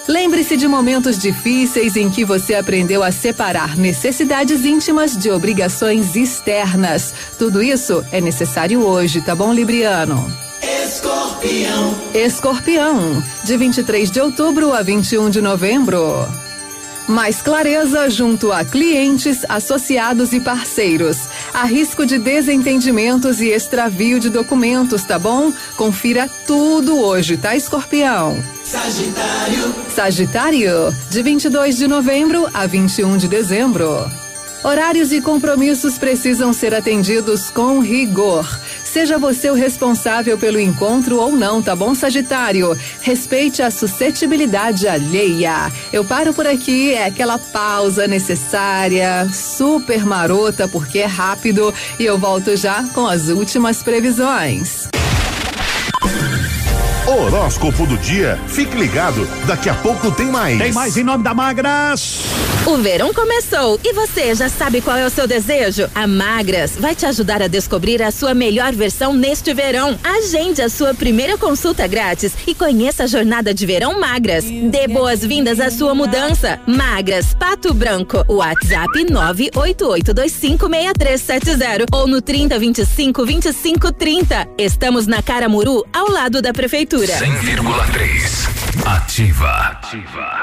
Lembre-se 0.09 0.57
de 0.57 0.67
momentos 0.67 1.19
difíceis 1.19 1.95
em 1.95 2.09
que 2.09 2.25
você 2.25 2.55
aprendeu 2.55 3.03
a 3.03 3.13
separar 3.13 3.77
necessidades 3.77 4.65
íntimas 4.65 5.15
de 5.15 5.31
obrigações 5.31 6.17
externas. 6.17 7.13
Tudo 7.39 7.63
isso 7.63 8.03
é 8.11 8.19
necessário 8.19 8.83
hoje, 8.83 9.21
tá 9.21 9.35
bom, 9.35 9.53
Libriano? 9.53 10.48
Escorpião. 11.43 11.95
Escorpião, 12.15 13.25
de 13.45 13.57
23 13.57 14.11
de 14.11 14.21
outubro 14.21 14.73
a 14.73 14.83
21 14.83 15.31
de 15.31 15.41
novembro. 15.41 16.27
Mais 17.07 17.41
clareza 17.41 18.11
junto 18.11 18.53
a 18.53 18.65
clientes, 18.65 19.47
associados 19.49 20.33
e 20.33 20.41
parceiros. 20.41 21.17
Há 21.55 21.65
risco 21.65 22.05
de 22.05 22.19
desentendimentos 22.19 23.41
e 23.41 23.51
extravio 23.51 24.19
de 24.19 24.29
documentos, 24.29 25.05
tá 25.05 25.19
bom? 25.19 25.53
Confira 25.77 26.29
tudo 26.47 26.99
hoje, 26.99 27.37
tá, 27.37 27.55
Escorpião? 27.55 28.37
Sagitário. 28.65 29.75
Sagitário, 29.95 30.97
de 31.09 31.23
22 31.23 31.77
de 31.77 31.87
novembro 31.87 32.49
a 32.53 32.67
21 32.67 33.17
de 33.17 33.29
dezembro. 33.29 34.11
Horários 34.65 35.13
e 35.13 35.21
compromissos 35.21 35.99
precisam 35.99 36.53
ser 36.53 36.75
atendidos 36.75 37.49
com 37.49 37.79
rigor. 37.79 38.45
Seja 38.99 39.17
você 39.17 39.49
o 39.49 39.55
responsável 39.55 40.37
pelo 40.37 40.59
encontro 40.59 41.21
ou 41.21 41.31
não, 41.31 41.63
tá 41.63 41.77
bom, 41.77 41.95
Sagitário? 41.95 42.77
Respeite 43.01 43.63
a 43.63 43.71
suscetibilidade 43.71 44.89
alheia. 44.89 45.71
Eu 45.93 46.05
paro 46.05 46.35
por 46.35 46.49
aqui, 46.49 46.95
é 46.95 47.07
aquela 47.07 47.39
pausa 47.39 48.09
necessária, 48.09 49.29
super 49.33 50.05
marota, 50.05 50.67
porque 50.67 50.99
é 50.99 51.07
rápido, 51.07 51.73
e 51.97 52.05
eu 52.05 52.19
volto 52.19 52.57
já 52.57 52.83
com 52.93 53.07
as 53.07 53.29
últimas 53.29 53.85
previsões. 53.85 54.89
Horóscopo 57.07 57.87
do 57.87 57.97
dia. 57.99 58.37
Fique 58.49 58.77
ligado, 58.77 59.29
daqui 59.47 59.69
a 59.69 59.75
pouco 59.75 60.11
tem 60.11 60.27
mais. 60.27 60.59
Tem 60.59 60.73
mais 60.73 60.97
em 60.97 61.05
nome 61.05 61.23
da 61.23 61.33
Magras. 61.33 62.19
O 62.69 62.77
verão 62.77 63.13
começou 63.15 63.81
e 63.83 63.95
você 63.95 64.35
já 64.35 64.51
sabe 64.51 64.83
qual 64.83 64.95
é 64.95 65.07
o 65.07 65.11
seu 65.11 65.27
desejo? 65.27 65.89
A 65.95 66.07
Magras 66.07 66.77
vai 66.79 66.95
te 66.95 67.07
ajudar 67.07 67.41
a 67.41 67.49
descobrir 67.49 68.03
a 68.03 68.11
sua 68.11 68.35
melhor 68.35 68.75
versão 68.75 69.15
neste 69.15 69.55
verão. 69.55 69.99
Agende 70.05 70.61
a 70.61 70.69
sua 70.69 70.93
primeira 70.93 71.39
consulta 71.39 71.87
grátis 71.87 72.35
e 72.47 72.55
conheça 72.55 73.05
a 73.05 73.07
jornada 73.07 73.55
de 73.55 73.65
verão 73.65 73.99
Magras. 73.99 74.45
Dê 74.45 74.87
boas-vindas 74.87 75.61
à 75.61 75.71
sua 75.71 75.95
mudança. 75.95 76.61
Magras, 76.67 77.33
Pato 77.33 77.73
Branco. 77.73 78.23
WhatsApp 78.29 79.07
988256370 79.07 81.87
ou 81.91 82.07
no 82.07 82.21
30252530. 82.21 84.47
Estamos 84.59 85.07
na 85.07 85.23
Caramuru, 85.23 85.87
ao 85.91 86.11
lado 86.11 86.43
da 86.43 86.53
prefeitura. 86.53 87.19
100,3. 87.19 88.47
Ativa. 88.85 89.49
Ativa. 89.49 90.43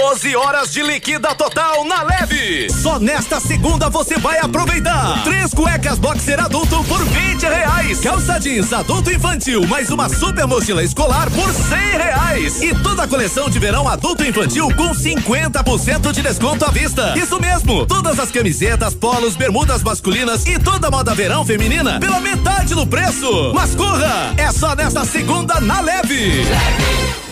12 0.00 0.36
horas 0.36 0.70
de 0.70 0.80
liquida 0.80 1.34
total 1.34 1.84
na 1.84 2.04
leve. 2.04 2.70
Só 2.70 3.00
nesta 3.00 3.40
segunda 3.40 3.90
você 3.90 4.16
vai 4.16 4.38
aproveitar. 4.38 5.24
Três 5.24 5.52
cuecas 5.52 5.98
boxer 5.98 6.38
adulto 6.38 6.84
por 6.84 7.04
20 7.04 7.42
reais. 7.42 7.98
Calça 7.98 8.38
jeans 8.38 8.72
adulto 8.72 9.10
infantil, 9.10 9.66
mais 9.66 9.90
uma 9.90 10.08
super 10.08 10.46
mochila 10.46 10.84
escolar 10.84 11.28
por 11.32 11.52
100 11.52 11.78
reais. 11.98 12.62
E 12.62 12.72
toda 12.76 13.02
a 13.02 13.08
coleção 13.08 13.50
de 13.50 13.58
verão 13.58 13.88
adulto 13.88 14.24
infantil 14.24 14.68
com 14.76 14.90
50% 14.90 16.12
de 16.12 16.22
desconto 16.22 16.64
à 16.64 16.70
vista. 16.70 17.18
Isso 17.18 17.40
mesmo, 17.40 17.84
todas 17.84 18.20
as 18.20 18.30
camisetas, 18.30 18.94
polos, 18.94 19.34
bermudas 19.34 19.82
masculinas 19.82 20.46
e 20.46 20.60
toda 20.60 20.92
moda 20.92 21.12
verão 21.12 21.44
feminina 21.44 21.98
pela 21.98 22.20
metade 22.20 22.72
do 22.72 22.86
preço. 22.86 23.52
Mas 23.52 23.74
corra, 23.74 24.32
é 24.36 24.52
só 24.52 24.76
nesta 24.76 25.04
segunda 25.04 25.60
na 25.60 25.80
leve. 25.80 26.44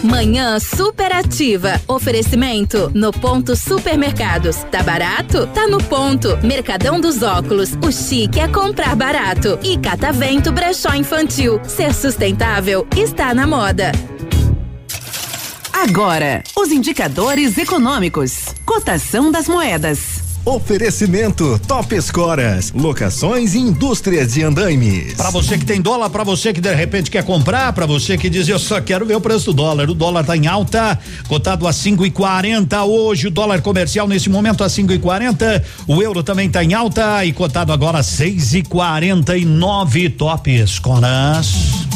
Manhã 0.02 0.58
superativa. 0.60 1.80
Oferecimento 1.88 2.90
no 2.94 3.12
ponto 3.12 3.56
supermercados. 3.56 4.56
Tá 4.70 4.82
barato? 4.82 5.46
Tá 5.48 5.66
no 5.66 5.78
ponto. 5.78 6.36
Mercadão 6.42 7.00
dos 7.00 7.22
óculos. 7.22 7.70
O 7.84 7.90
chique 7.90 8.38
é 8.38 8.48
comprar 8.48 8.94
barato. 8.94 9.58
E 9.62 9.78
Catavento 9.78 10.52
Brechó 10.52 10.94
Infantil. 10.94 11.60
Ser 11.64 11.94
sustentável 11.94 12.86
está 12.96 13.34
na 13.34 13.46
moda. 13.46 13.92
Agora, 15.72 16.42
os 16.56 16.70
indicadores 16.70 17.58
econômicos. 17.58 18.54
Cotação 18.64 19.30
das 19.30 19.48
moedas. 19.48 20.15
Oferecimento 20.46 21.60
Top 21.66 21.92
Escoras, 21.92 22.72
locações 22.72 23.56
e 23.56 23.58
indústrias 23.58 24.34
de 24.34 24.44
andaimes. 24.44 25.14
Para 25.14 25.30
você 25.30 25.58
que 25.58 25.64
tem 25.64 25.80
dólar, 25.80 26.08
para 26.08 26.22
você 26.22 26.52
que 26.52 26.60
de 26.60 26.72
repente 26.72 27.10
quer 27.10 27.24
comprar, 27.24 27.72
para 27.72 27.84
você 27.84 28.16
que 28.16 28.30
diz 28.30 28.48
eu 28.48 28.56
só 28.56 28.80
quero 28.80 29.04
ver 29.04 29.16
o 29.16 29.20
preço 29.20 29.46
do 29.46 29.54
dólar. 29.54 29.90
O 29.90 29.94
dólar 29.94 30.24
tá 30.24 30.36
em 30.36 30.46
alta, 30.46 30.96
cotado 31.26 31.66
a 31.66 31.72
cinco 31.72 32.06
e 32.06 32.12
quarenta 32.12 32.84
hoje, 32.84 33.26
o 33.26 33.30
dólar 33.32 33.60
comercial 33.60 34.06
nesse 34.06 34.30
momento 34.30 34.62
a 34.62 34.68
cinco 34.68 34.92
e 34.92 35.00
quarenta, 35.00 35.64
o 35.84 36.00
euro 36.00 36.22
também 36.22 36.48
tá 36.48 36.62
em 36.62 36.74
alta 36.74 37.24
e 37.24 37.32
cotado 37.32 37.72
agora 37.72 38.00
seis 38.04 38.54
e 38.54 38.62
quarenta 38.62 39.36
e 39.36 39.44
nove 39.44 40.08
top 40.08 40.48
escoras. 40.48 41.95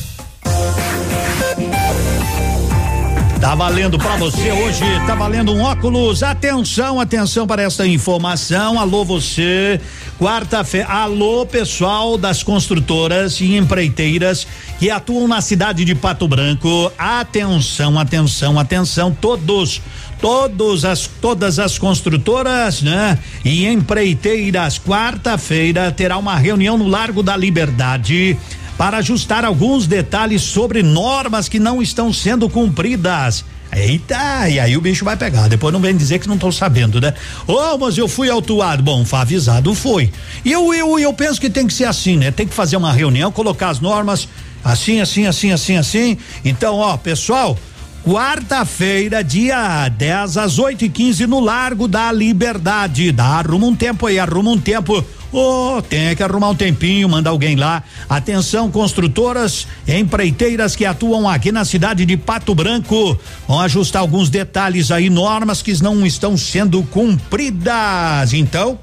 Tá 3.41 3.55
valendo 3.55 3.97
para 3.97 4.17
você 4.17 4.51
hoje, 4.51 4.85
tá 5.07 5.15
valendo 5.15 5.51
um 5.51 5.63
óculos. 5.63 6.21
Atenção, 6.21 6.99
atenção 6.99 7.47
para 7.47 7.63
essa 7.63 7.87
informação. 7.87 8.79
Alô 8.79 9.03
você, 9.03 9.81
quarta-feira. 10.19 10.87
Alô 10.87 11.43
pessoal 11.43 12.19
das 12.19 12.43
construtoras 12.43 13.41
e 13.41 13.57
empreiteiras 13.57 14.45
que 14.77 14.91
atuam 14.91 15.27
na 15.27 15.41
cidade 15.41 15.83
de 15.83 15.95
Pato 15.95 16.27
Branco. 16.27 16.91
Atenção, 16.95 17.97
atenção, 17.97 18.59
atenção, 18.59 19.11
todos 19.19 19.81
todos 20.21 20.85
as 20.85 21.07
todas 21.07 21.57
as 21.57 21.79
construtoras, 21.79 22.83
né? 22.83 23.17
E 23.43 23.65
empreiteiras, 23.65 24.79
quarta-feira 24.79 25.91
terá 25.91 26.15
uma 26.15 26.35
reunião 26.35 26.77
no 26.77 26.87
Largo 26.87 27.23
da 27.23 27.35
Liberdade 27.35 28.37
para 28.81 28.97
ajustar 28.97 29.45
alguns 29.45 29.85
detalhes 29.85 30.41
sobre 30.41 30.81
normas 30.81 31.47
que 31.47 31.59
não 31.59 31.83
estão 31.83 32.11
sendo 32.11 32.49
cumpridas. 32.49 33.45
Eita, 33.71 34.49
e 34.49 34.59
aí 34.59 34.75
o 34.75 34.81
bicho 34.81 35.05
vai 35.05 35.15
pegar. 35.15 35.47
Depois 35.47 35.71
não 35.71 35.79
vem 35.79 35.95
dizer 35.95 36.17
que 36.17 36.27
não 36.27 36.33
estão 36.33 36.51
sabendo, 36.51 36.99
né? 36.99 37.13
Oh, 37.45 37.77
mas 37.77 37.95
eu 37.95 38.07
fui 38.07 38.27
autuado. 38.27 38.81
Bom, 38.81 39.05
foi 39.05 39.19
avisado, 39.19 39.75
foi. 39.75 40.11
E 40.43 40.51
eu, 40.51 40.73
eu, 40.73 40.97
eu 40.97 41.13
penso 41.13 41.39
que 41.39 41.47
tem 41.47 41.67
que 41.67 41.75
ser 41.75 41.85
assim, 41.85 42.17
né? 42.17 42.31
Tem 42.31 42.47
que 42.47 42.55
fazer 42.55 42.75
uma 42.75 42.91
reunião, 42.91 43.31
colocar 43.31 43.69
as 43.69 43.79
normas 43.79 44.27
assim, 44.63 44.99
assim, 44.99 45.27
assim, 45.27 45.51
assim, 45.51 45.77
assim. 45.77 46.17
Então, 46.43 46.77
ó, 46.77 46.97
pessoal, 46.97 47.55
Quarta-feira, 48.03 49.23
dia 49.23 49.87
10 49.87 50.37
às 50.37 50.57
8 50.57 50.85
e 50.85 50.89
15 50.89 51.27
no 51.27 51.39
Largo 51.39 51.87
da 51.87 52.11
Liberdade. 52.11 53.11
Dá, 53.11 53.25
arruma 53.25 53.67
um 53.67 53.75
tempo 53.75 54.07
aí, 54.07 54.17
arruma 54.17 54.49
um 54.49 54.57
tempo. 54.57 55.05
Oh, 55.31 55.81
tem 55.87 56.13
que 56.15 56.23
arrumar 56.23 56.49
um 56.49 56.55
tempinho, 56.55 57.07
manda 57.07 57.29
alguém 57.29 57.55
lá. 57.55 57.83
Atenção, 58.09 58.71
construtoras, 58.71 59.67
empreiteiras 59.87 60.75
que 60.75 60.83
atuam 60.83 61.29
aqui 61.29 61.51
na 61.51 61.63
cidade 61.63 62.03
de 62.03 62.17
Pato 62.17 62.55
Branco. 62.55 63.17
Vão 63.47 63.61
ajustar 63.61 64.01
alguns 64.01 64.29
detalhes 64.29 64.89
aí, 64.89 65.07
normas 65.09 65.61
que 65.61 65.81
não 65.81 66.03
estão 66.05 66.35
sendo 66.35 66.81
cumpridas. 66.83 68.33
Então, 68.33 68.79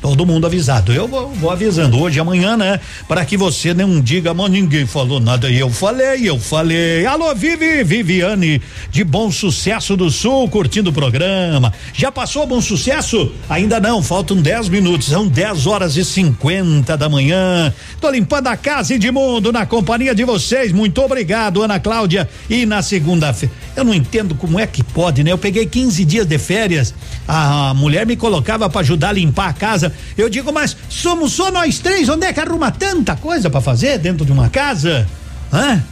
Todo 0.00 0.26
mundo 0.26 0.46
avisado. 0.46 0.92
Eu 0.92 1.08
vou, 1.08 1.30
vou 1.30 1.50
avisando 1.50 1.98
hoje, 1.98 2.20
amanhã, 2.20 2.56
né? 2.56 2.78
Para 3.08 3.24
que 3.24 3.36
você 3.36 3.74
não 3.74 4.00
diga, 4.00 4.32
mas 4.34 4.50
ninguém 4.50 4.86
falou 4.86 5.18
nada. 5.18 5.50
E 5.50 5.58
eu 5.58 5.70
falei, 5.70 6.28
eu 6.28 6.38
falei. 6.38 7.04
Alô, 7.06 7.34
Vivi, 7.34 7.82
Viviane, 7.82 8.60
de 8.90 9.02
Bom 9.02 9.30
Sucesso 9.30 9.96
do 9.96 10.10
Sul, 10.10 10.48
curtindo 10.48 10.90
o 10.90 10.92
programa. 10.92 11.72
Já 11.92 12.12
passou 12.12 12.46
Bom 12.46 12.60
Sucesso? 12.60 13.32
Ainda 13.48 13.80
não, 13.80 14.02
faltam 14.02 14.36
10 14.36 14.68
minutos. 14.68 15.08
São 15.08 15.26
10 15.26 15.66
horas 15.66 15.96
e 15.96 16.04
50 16.04 16.96
da 16.96 17.08
manhã. 17.08 17.72
Tô 18.00 18.10
limpando 18.10 18.48
a 18.48 18.56
casa 18.56 18.94
e 18.94 18.98
de 18.98 19.10
mundo 19.10 19.50
na 19.50 19.66
companhia 19.66 20.14
de 20.14 20.24
vocês. 20.24 20.72
Muito 20.72 21.02
obrigado, 21.02 21.62
Ana 21.62 21.80
Cláudia. 21.80 22.28
E 22.48 22.66
na 22.66 22.82
segunda-feira. 22.82 23.54
Eu 23.74 23.84
não 23.84 23.92
entendo 23.92 24.34
como 24.34 24.58
é 24.58 24.66
que 24.66 24.82
pode, 24.82 25.22
né? 25.22 25.32
Eu 25.32 25.38
peguei 25.38 25.66
15 25.66 26.04
dias 26.04 26.26
de 26.26 26.38
férias. 26.38 26.94
A 27.28 27.74
mulher 27.74 28.06
me 28.06 28.16
colocava 28.16 28.70
para 28.70 28.80
ajudar 28.80 29.10
a 29.10 29.12
limpar 29.12 29.50
a 29.50 29.52
casa. 29.52 29.85
Eu 30.16 30.28
digo, 30.28 30.52
mas 30.52 30.76
somos 30.88 31.32
só 31.32 31.50
nós 31.50 31.78
três, 31.78 32.08
onde 32.08 32.26
é 32.26 32.32
que 32.32 32.40
arruma 32.40 32.70
tanta 32.70 33.16
coisa 33.16 33.50
para 33.50 33.60
fazer 33.60 33.98
dentro 33.98 34.24
de 34.24 34.32
uma 34.32 34.48
casa? 34.48 35.06
Hã? 35.52 35.82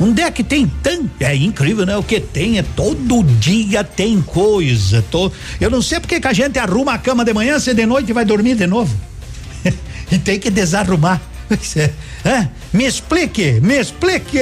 Onde 0.00 0.22
é 0.22 0.30
que 0.30 0.42
tem 0.42 0.66
tanto? 0.82 1.10
É 1.20 1.36
incrível, 1.36 1.84
né? 1.84 1.94
O 1.96 2.02
que 2.02 2.18
tem 2.18 2.58
é 2.58 2.62
todo 2.62 3.22
dia 3.22 3.84
tem 3.84 4.22
coisa. 4.22 5.04
Eu 5.60 5.70
não 5.70 5.82
sei 5.82 6.00
porque 6.00 6.18
que 6.18 6.26
a 6.26 6.32
gente 6.32 6.58
arruma 6.58 6.94
a 6.94 6.98
cama 6.98 7.22
de 7.22 7.34
manhã, 7.34 7.58
se 7.58 7.74
de 7.74 7.84
noite 7.84 8.10
vai 8.12 8.24
dormir 8.24 8.54
de 8.54 8.66
novo. 8.66 8.96
e 10.10 10.18
tem 10.18 10.38
que 10.38 10.50
desarrumar. 10.50 11.20
É, 12.22 12.46
me 12.70 12.84
explique, 12.84 13.60
me 13.62 13.80
explique. 13.80 14.38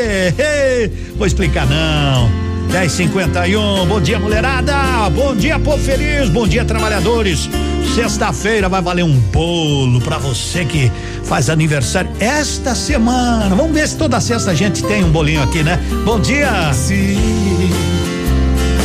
Vou 1.17 1.29
explicar 1.29 1.65
não. 1.65 2.58
1051, 2.69 3.87
bom 3.87 4.01
dia 4.01 4.19
mulherada, 4.19 5.09
bom 5.11 5.35
dia 5.35 5.59
povo 5.59 5.83
feliz, 5.83 6.29
bom 6.29 6.47
dia 6.47 6.65
trabalhadores. 6.65 7.49
Sexta-feira 7.95 8.69
vai 8.69 8.83
valer 8.83 9.03
um 9.03 9.19
bolo 9.19 10.01
para 10.03 10.19
você 10.19 10.67
que 10.67 10.93
faz 11.25 11.49
aniversário 11.49 12.11
esta 12.21 12.75
semana. 12.75 13.57
Vamos 13.57 13.73
ver 13.73 13.89
se 13.89 13.97
toda 13.97 14.21
sexta 14.21 14.51
a 14.51 14.55
gente 14.55 14.85
tem 14.85 15.03
um 15.03 15.11
bolinho 15.11 15.43
aqui, 15.43 15.63
né? 15.63 15.81
Bom 16.05 16.21
dia. 16.21 16.73
Se, 16.75 17.17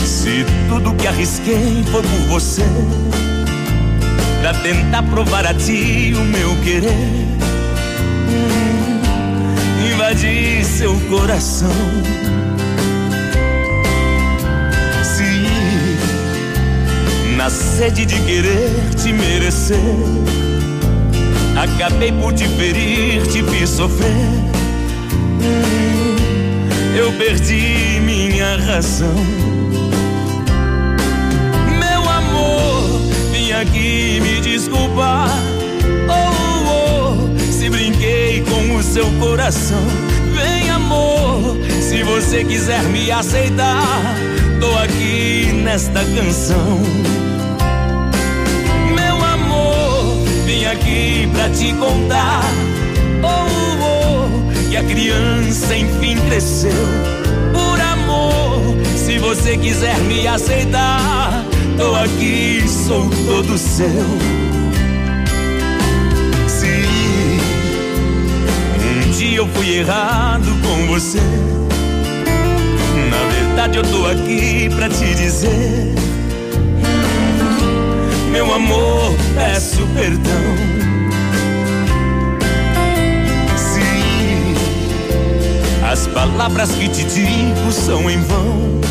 se 0.06 0.46
tudo 0.70 0.94
que 0.96 1.06
arrisquei 1.06 1.84
foi 1.92 2.02
por 2.02 2.20
você, 2.30 2.64
pra 4.42 4.54
tentar 4.54 5.04
provar 5.04 5.46
a 5.46 5.54
ti 5.54 6.14
o 6.16 6.24
meu 6.24 6.56
querer, 6.64 6.90
hum, 8.30 9.92
invadir 9.92 10.64
seu 10.64 10.98
coração 11.10 11.70
na 17.44 17.50
sede 17.50 18.06
de 18.06 18.18
querer 18.22 18.72
te 18.96 19.12
merecer. 19.12 19.78
Acabei 21.58 22.10
por 22.14 22.32
te 22.32 22.48
ferir, 22.48 23.28
te 23.28 23.44
fiz 23.44 23.70
sofrer. 23.70 24.30
Eu 26.96 27.12
perdi 27.14 28.00
minha 28.00 28.56
razão. 28.56 29.14
Meu 31.68 32.10
amor, 32.10 33.02
vim 33.34 33.52
aqui 33.52 34.22
me 34.22 34.40
desculpar. 34.40 35.30
Oh, 36.08 37.18
oh, 37.28 37.52
se 37.52 37.70
brinquei 37.70 38.42
com 38.44 38.78
o 38.78 38.82
seu 38.82 39.12
coração. 39.20 39.84
Vem, 40.34 40.70
amor, 40.70 41.58
se 41.82 42.04
você 42.04 42.46
quiser 42.46 42.84
me 42.84 43.12
aceitar, 43.12 44.16
tô 44.62 44.78
aqui 44.78 45.52
nesta 45.62 46.06
canção. 46.06 47.23
Aqui 50.74 51.30
pra 51.32 51.50
te 51.50 51.74
contar. 51.74 52.44
Oh, 53.24 53.48
oh, 53.86 54.70
que 54.70 54.76
a 54.76 54.84
criança 54.84 55.76
enfim 55.76 56.18
cresceu. 56.28 56.72
Por 57.54 57.80
amor, 57.80 58.76
se 58.96 59.18
você 59.20 59.58
quiser 59.58 59.98
me 60.02 60.28
aceitar, 60.28 61.46
tô 61.78 61.96
aqui, 61.96 62.64
sou 62.68 63.10
todo 63.26 63.58
seu. 63.58 63.88
Se 66.48 66.68
um 69.08 69.12
dia 69.12 69.38
eu 69.38 69.48
fui 69.48 69.78
errado 69.78 70.48
com 70.62 70.88
você, 70.88 71.22
na 73.10 73.30
verdade 73.32 73.78
eu 73.78 73.84
tô 73.84 74.06
aqui 74.08 74.70
pra 74.76 74.90
te 74.90 75.16
dizer 75.16 75.94
meu 78.34 78.52
amor, 78.52 79.16
peço 79.36 79.86
perdão. 79.94 80.63
As 86.04 86.08
palavras 86.08 86.72
que 86.72 86.90
te 86.90 87.04
digo 87.06 87.72
são 87.72 88.10
em 88.12 88.20
vão, 88.24 88.82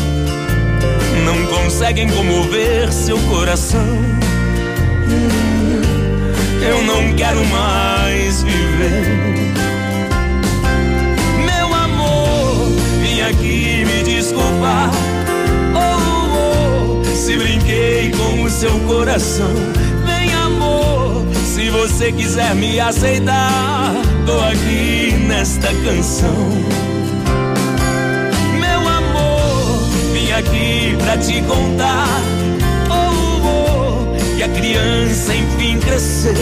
não 1.23 1.45
conseguem 1.45 2.09
comover 2.09 2.91
seu 2.91 3.19
coração. 3.29 3.85
Eu 6.67 6.81
não 6.81 7.13
quero 7.15 7.45
mais 7.45 8.41
viver. 8.41 9.53
Meu 11.45 11.73
amor, 11.73 12.71
vim 12.99 13.21
aqui 13.21 13.85
me 13.85 14.03
desculpar 14.03 14.91
se 17.15 17.37
brinquei 17.37 18.11
com 18.11 18.43
o 18.43 18.49
seu 18.49 18.77
coração. 18.81 19.53
Vem, 20.05 20.33
amor, 20.33 21.23
se 21.45 21.69
você 21.69 22.11
quiser 22.11 22.55
me 22.55 22.79
aceitar, 22.79 23.93
tô 24.25 24.39
aqui 24.39 25.13
nesta 25.27 25.67
canção. 25.85 26.92
Aqui 30.33 30.95
pra 30.97 31.17
te 31.17 31.41
contar. 31.43 32.07
Oh, 32.89 34.13
oh, 34.13 34.35
que 34.35 34.43
a 34.43 34.49
criança 34.49 35.35
enfim 35.35 35.79
cresceu. 35.79 36.33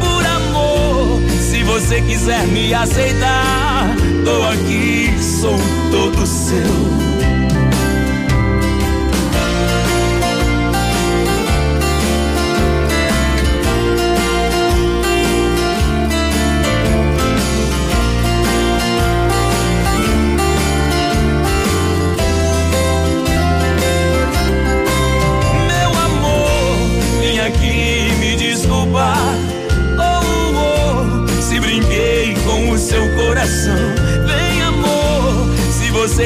Por 0.00 0.26
amor, 0.26 1.20
se 1.40 1.62
você 1.62 2.00
quiser 2.02 2.46
me 2.48 2.74
aceitar, 2.74 3.94
tô 4.24 4.42
aqui, 4.48 5.10
sou 5.22 5.56
todo 5.90 6.26
seu. 6.26 7.13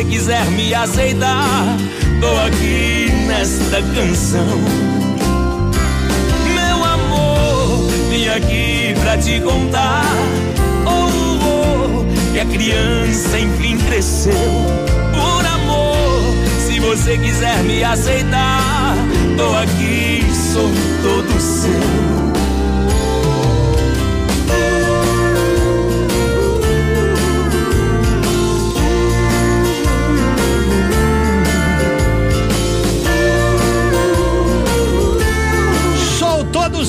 Quiser 0.09 0.45
me 0.53 0.75
aceitar, 0.75 1.77
tô 2.21 2.37
aqui 2.47 3.11
nesta 3.27 3.83
canção. 3.95 4.59
Meu 6.55 6.85
amor, 6.85 7.89
vim 8.11 8.29
aqui 8.29 8.95
pra 9.03 9.19
te 9.19 9.41
contar. 9.41 10.05
Oh, 10.87 12.05
oh, 12.05 12.33
que 12.33 12.41
a 12.41 12.47
criança 12.47 13.39
enfim 13.39 13.79
cresceu. 13.79 14.33
Por 15.13 15.47
amor, 15.47 16.35
se 16.67 16.81
você 16.81 17.19
quiser 17.19 17.63
me 17.65 17.85
aceitar, 17.85 18.95
tô 19.37 19.57
aqui, 19.57 20.25
sou 20.53 20.71
todo 21.03 21.41
seu. 21.41 22.28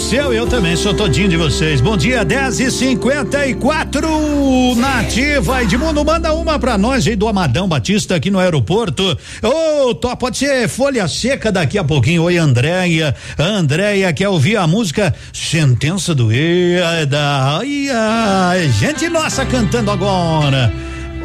Aconteceu, 0.09 0.33
eu 0.33 0.47
também 0.47 0.75
sou 0.75 0.93
todinho 0.93 1.29
de 1.29 1.37
vocês. 1.37 1.81
Bom 1.81 1.95
dia, 1.95 2.25
10 2.25 2.59
e 2.61 2.71
54 2.71 4.75
Nativa 4.75 5.61
Edmundo, 5.61 6.03
manda 6.03 6.33
uma 6.33 6.57
pra 6.57 6.79
nós 6.79 7.05
aí 7.05 7.15
do 7.15 7.27
Amadão 7.27 7.67
Batista 7.67 8.15
aqui 8.15 8.31
no 8.31 8.39
aeroporto. 8.39 9.15
Ô, 9.43 9.91
oh, 9.91 10.17
pode 10.17 10.39
ser 10.39 10.67
folha 10.67 11.07
seca 11.07 11.51
daqui 11.51 11.77
a 11.77 11.83
pouquinho. 11.83 12.23
Oi, 12.23 12.37
Andréia. 12.37 13.15
Andréia 13.37 14.11
quer 14.11 14.29
ouvir 14.29 14.57
a 14.57 14.65
música 14.65 15.13
Sentença 15.31 16.15
do. 16.15 16.29
Ai, 16.29 17.89
ai, 17.91 18.69
gente 18.79 19.07
nossa 19.09 19.45
cantando 19.45 19.91
agora. 19.91 20.73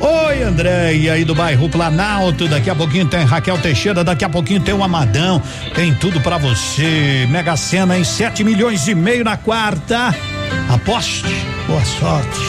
Oi, 0.00 0.42
André, 0.42 0.88
aí 1.10 1.24
do 1.24 1.34
bairro 1.34 1.68
Planalto, 1.68 2.48
daqui 2.48 2.68
a 2.68 2.74
pouquinho 2.74 3.06
tem 3.06 3.24
Raquel 3.24 3.58
Teixeira, 3.58 4.02
daqui 4.02 4.24
a 4.24 4.28
pouquinho 4.28 4.60
tem 4.60 4.74
o 4.74 4.82
Amadão, 4.82 5.40
tem 5.74 5.94
tudo 5.94 6.20
para 6.20 6.36
você. 6.36 7.26
Mega 7.30 7.56
Sena 7.56 7.96
em 7.96 8.04
7 8.04 8.42
milhões 8.44 8.88
e 8.88 8.94
meio 8.94 9.24
na 9.24 9.36
quarta. 9.36 10.14
Aposte, 10.68 11.34
boa 11.66 11.84
sorte. 11.84 12.40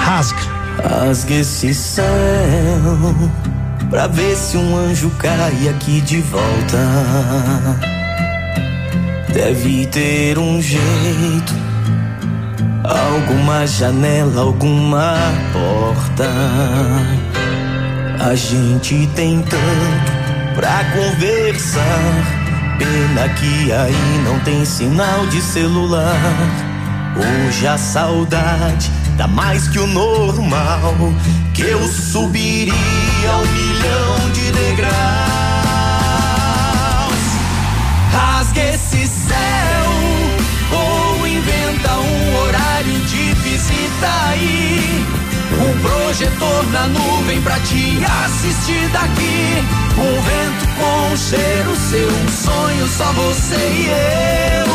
Rasga. 0.00 0.60
Rasga 0.82 1.34
esse 1.34 1.74
céu 1.74 2.04
pra 3.90 4.06
ver 4.06 4.36
se 4.36 4.56
um 4.56 4.76
anjo 4.76 5.10
cai 5.18 5.68
aqui 5.68 6.00
de 6.00 6.20
volta. 6.22 6.78
Deve 9.32 9.86
ter 9.86 10.38
um 10.38 10.60
jeito 10.62 11.69
alguma 12.84 13.66
janela, 13.66 14.42
alguma 14.42 15.14
porta. 15.52 16.28
A 18.20 18.34
gente 18.34 19.08
tem 19.14 19.42
tanto 19.42 20.12
pra 20.54 20.84
conversar. 20.92 22.40
Pena 22.78 23.28
que 23.34 23.72
aí 23.72 24.22
não 24.24 24.38
tem 24.40 24.64
sinal 24.64 25.26
de 25.26 25.40
celular. 25.40 26.16
Hoje 27.16 27.66
a 27.66 27.76
saudade 27.76 28.90
dá 29.16 29.26
mais 29.26 29.68
que 29.68 29.78
o 29.78 29.86
normal. 29.86 30.94
Que 31.54 31.62
eu 31.62 31.86
subiria 31.88 32.72
um 32.72 33.46
milhão 33.52 34.30
de 34.32 34.52
degraus. 34.52 35.00
Rasgue 38.12 38.60
esse 38.60 39.06
céu 39.06 39.59
visita 43.60 44.28
aí. 44.28 45.04
Um 45.52 45.80
projetor 45.82 46.66
na 46.72 46.86
nuvem 46.86 47.40
pra 47.42 47.58
te 47.60 48.00
assistir 48.24 48.88
daqui. 48.88 49.64
Um 49.98 50.22
vento 50.22 50.66
com 50.78 51.16
cheiro 51.16 51.76
seu, 51.76 52.08
um 52.08 52.28
sonho, 52.28 52.88
só 52.88 53.12
você 53.12 53.56
e 53.56 53.86
eu. 53.88 54.70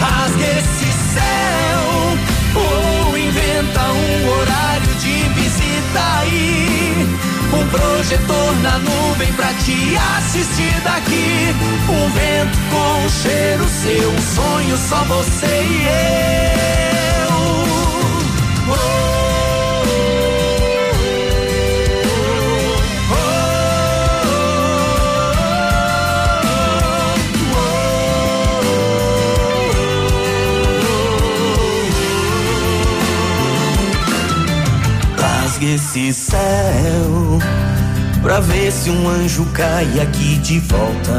Rasgue 0.00 0.42
esse 0.42 0.92
céu, 1.14 2.18
ou 2.56 3.16
inventa 3.16 3.80
um 3.80 4.28
horário 4.28 4.94
de 4.96 5.28
visita 5.40 6.18
aí. 6.20 7.16
Um 7.52 7.68
projetor 7.68 8.56
na 8.62 8.78
nuvem 8.78 9.32
pra 9.34 9.52
te 9.54 9.96
assistir 10.18 10.74
daqui. 10.82 11.54
Um 11.88 12.10
vento 12.10 12.58
com 12.70 13.08
cheiro 13.08 13.64
seu, 13.68 14.10
um 14.10 14.20
sonho, 14.34 14.76
só 14.76 15.04
você 15.04 15.46
e 15.46 16.98
eu. 16.98 17.03
Esse 35.74 36.12
céu 36.12 37.38
pra 38.22 38.38
ver 38.38 38.70
se 38.70 38.90
um 38.90 39.08
anjo 39.08 39.44
cai 39.46 39.88
aqui 40.00 40.36
de 40.38 40.60
volta. 40.60 41.12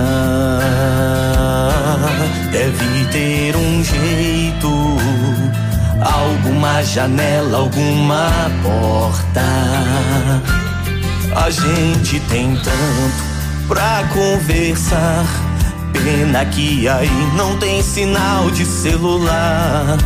Deve 2.52 3.06
ter 3.12 3.56
um 3.56 3.84
jeito, 3.84 4.70
alguma 6.02 6.84
janela, 6.84 7.60
alguma 7.60 8.30
porta. 8.64 9.42
A 11.36 11.50
gente 11.50 12.20
tem 12.22 12.56
tanto 12.56 13.68
pra 13.68 14.04
conversar. 14.14 15.26
Pena 15.94 16.46
que 16.46 16.88
aí 16.88 17.10
não 17.36 17.58
tem 17.58 17.82
sinal 17.82 18.50
de 18.52 18.66
celular. 18.66 19.98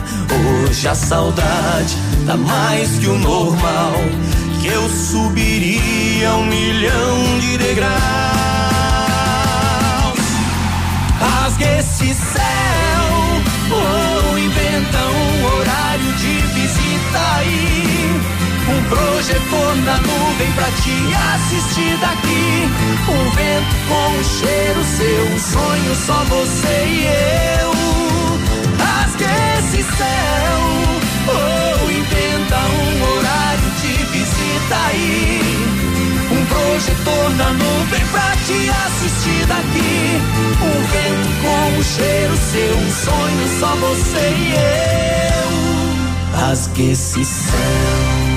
Hoje 0.67 0.87
a 0.87 0.95
saudade 0.95 1.97
tá 2.25 2.37
mais 2.37 2.97
que 2.99 3.07
o 3.07 3.17
normal. 3.17 3.93
Que 4.61 4.67
eu 4.67 4.89
subiria 4.89 6.33
um 6.35 6.45
milhão 6.45 7.39
de 7.39 7.57
degraus. 7.57 7.89
Rasgue 11.19 11.63
esse 11.63 12.13
céu, 12.13 13.03
ou 13.71 14.37
inventa 14.37 14.97
um 14.97 15.38
projetor 19.19 19.75
na 19.83 19.97
nuvem 19.97 20.49
pra 20.53 20.63
te 20.63 20.95
assistir 21.33 21.97
daqui. 21.97 22.69
Um 23.09 23.29
vento 23.31 23.75
com 23.89 24.17
um 24.17 24.23
cheiro 24.23 24.81
seu, 24.85 25.25
um 25.25 25.39
sonho, 25.39 25.95
só 26.05 26.23
você 26.23 26.85
e 26.87 27.05
eu. 27.59 27.71
Rasgue 28.79 29.25
esse 29.57 29.83
céu, 29.83 30.59
ou 31.27 31.91
inventa 31.91 32.55
um 32.55 33.17
horário 33.17 33.69
de 33.81 33.91
visita 34.05 34.75
aí. 34.87 35.41
Um 36.31 36.45
projetor 36.45 37.29
na 37.35 37.51
nuvem 37.51 38.05
pra 38.11 38.31
te 38.45 38.69
assistir 38.69 39.45
daqui. 39.47 40.21
Um 40.63 40.79
vento 40.87 41.29
com 41.41 41.77
um 41.77 41.83
cheiro 41.83 42.37
seu, 42.37 42.77
um 42.77 42.91
sonho, 42.93 43.59
só 43.59 43.75
você 43.75 44.29
e 44.29 44.53
eu. 45.33 46.39
Rasgue 46.39 46.91
esse 46.91 47.25
céu. 47.25 48.28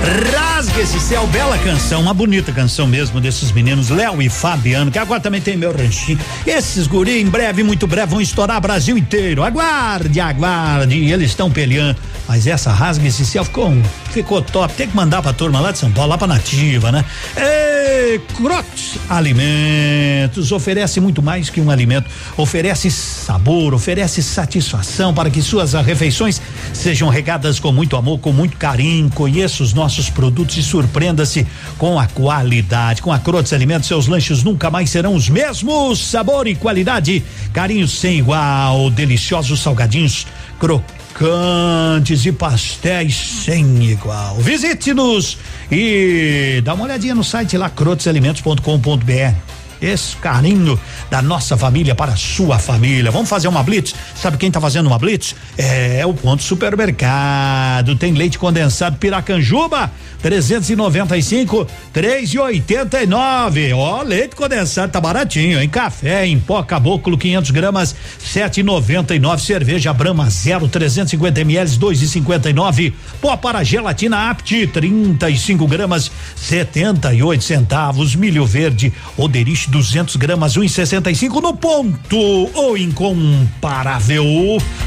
Rasga 0.00 0.80
esse 0.80 0.98
céu, 0.98 1.26
bela 1.26 1.58
canção, 1.58 2.00
uma 2.00 2.14
bonita 2.14 2.52
canção 2.52 2.86
mesmo 2.86 3.20
desses 3.20 3.52
meninos, 3.52 3.90
Léo 3.90 4.22
e 4.22 4.30
Fabiano, 4.30 4.90
que 4.90 4.98
agora 4.98 5.20
também 5.20 5.40
tem 5.40 5.56
meu 5.56 5.76
ranchinho. 5.76 6.18
Esses 6.46 6.86
guri, 6.86 7.20
em 7.20 7.26
breve, 7.26 7.62
muito 7.62 7.86
breve, 7.86 8.10
vão 8.12 8.20
estourar 8.20 8.60
Brasil 8.60 8.96
inteiro. 8.96 9.42
Aguarde, 9.42 10.18
aguarde, 10.18 10.96
eles 11.10 11.30
estão 11.30 11.50
peleando. 11.50 11.98
Mas 12.26 12.46
essa 12.46 12.70
rasga 12.70 13.06
esse 13.06 13.26
céu 13.26 13.44
ficou, 13.44 13.72
ficou 14.10 14.40
top. 14.40 14.72
Tem 14.74 14.88
que 14.88 14.96
mandar 14.96 15.20
pra 15.20 15.32
turma 15.32 15.60
lá 15.60 15.72
de 15.72 15.78
São 15.78 15.90
Paulo, 15.90 16.10
lá 16.10 16.18
pra 16.18 16.28
Nativa, 16.28 16.92
né? 16.92 17.04
Ei, 17.36 18.20
Crocs 18.36 18.98
Alimentos 19.08 20.52
oferece 20.52 21.00
muito 21.00 21.22
mais 21.22 21.50
que 21.50 21.60
um 21.60 21.70
alimento, 21.70 22.08
oferece 22.36 22.90
sabor, 22.90 23.74
oferece 23.74 24.22
satisfação 24.22 25.12
para 25.12 25.28
que 25.28 25.42
suas 25.42 25.72
refeições 25.72 26.40
sejam 26.72 27.08
regadas 27.08 27.58
com 27.58 27.72
muito 27.72 27.96
amor, 27.96 28.18
com 28.20 28.32
muito 28.32 28.56
carinho. 28.56 29.10
Conheça 29.10 29.62
os 29.62 29.74
nossos 29.74 29.89
produtos 30.08 30.56
e 30.56 30.62
surpreenda-se 30.62 31.46
com 31.76 31.98
a 31.98 32.06
qualidade. 32.06 33.02
Com 33.02 33.12
a 33.12 33.18
Crotes 33.18 33.52
Alimentos, 33.52 33.88
seus 33.88 34.06
lanches 34.06 34.44
nunca 34.44 34.70
mais 34.70 34.90
serão 34.90 35.14
os 35.14 35.28
mesmos. 35.28 35.98
Sabor 35.98 36.46
e 36.46 36.54
qualidade, 36.54 37.24
carinho 37.52 37.88
sem 37.88 38.18
igual, 38.18 38.90
deliciosos 38.90 39.60
salgadinhos 39.60 40.26
crocantes 40.60 42.24
e 42.26 42.32
pastéis 42.32 43.16
sem 43.44 43.84
igual. 43.84 44.36
Visite-nos 44.36 45.38
e 45.72 46.60
dá 46.62 46.74
uma 46.74 46.84
olhadinha 46.84 47.14
no 47.14 47.24
site 47.24 47.56
lá 47.56 47.68
crotesalimentos.com.br 47.68 49.49
esse 49.80 50.16
carinho 50.16 50.78
da 51.10 51.22
nossa 51.22 51.56
família 51.56 51.94
para 51.94 52.12
a 52.12 52.16
sua 52.16 52.58
família. 52.58 53.10
Vamos 53.10 53.28
fazer 53.28 53.48
uma 53.48 53.62
blitz? 53.62 53.94
Sabe 54.14 54.36
quem 54.36 54.50
tá 54.50 54.60
fazendo 54.60 54.86
uma 54.86 54.98
blitz? 54.98 55.34
É, 55.56 56.04
o 56.06 56.14
Ponto 56.14 56.42
Supermercado. 56.42 57.96
Tem 57.96 58.12
leite 58.12 58.38
condensado 58.38 58.96
Piracanjuba, 58.96 59.90
395, 60.22 61.66
3,89. 61.94 63.74
Ó, 63.74 64.02
leite 64.02 64.36
condensado 64.36 64.92
tá 64.92 65.00
baratinho, 65.00 65.60
hein? 65.60 65.68
Café 65.68 66.26
em 66.26 66.38
pó 66.38 66.62
caboclo 66.62 67.16
500 67.16 67.50
gramas, 67.50 67.96
7,99. 68.34 69.38
Cerveja 69.38 69.92
Brahma 69.92 70.30
0, 70.30 70.68
350 70.68 71.40
ml, 71.40 71.70
2,59. 71.78 72.92
Pó 73.20 73.36
para 73.36 73.64
gelatina 73.64 74.30
Apt, 74.30 74.66
35 74.68 75.66
gramas, 75.66 76.10
78 76.36 77.42
centavos. 77.42 78.14
Milho 78.14 78.44
verde, 78.44 78.92
Oderich 79.16 79.70
200 79.70 80.16
gramas, 80.16 80.56
1,65 80.56 81.40
no 81.40 81.54
ponto. 81.54 82.18
O 82.54 82.76
incomparável. 82.76 84.24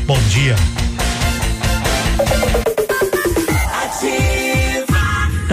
Bom 0.05 0.19
dia. 0.29 0.82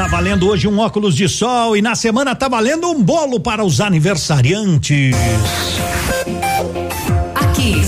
Tá 0.00 0.06
valendo 0.06 0.48
hoje 0.48 0.66
um 0.66 0.78
óculos 0.78 1.14
de 1.14 1.28
sol 1.28 1.76
e 1.76 1.82
na 1.82 1.94
semana 1.94 2.34
tá 2.34 2.48
valendo 2.48 2.88
um 2.88 3.02
bolo 3.02 3.38
para 3.38 3.62
os 3.62 3.82
aniversariantes. 3.82 5.14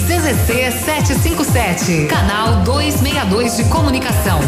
CZC 0.05 0.73
757, 0.85 2.09
canal 2.09 2.57
262 2.65 3.57
de 3.57 3.65
comunicação. 3.65 4.41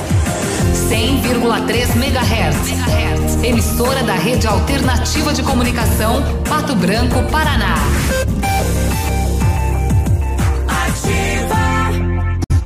100,3 0.91 1.97
MHz. 1.97 3.43
Emissora 3.43 4.03
da 4.03 4.12
Rede 4.12 4.47
Alternativa 4.47 5.32
de 5.32 5.43
Comunicação, 5.43 6.23
Pato 6.47 6.74
Branco, 6.74 7.23
Paraná. 7.31 7.77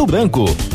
Pato 0.00 0.06
Branco. 0.06 0.70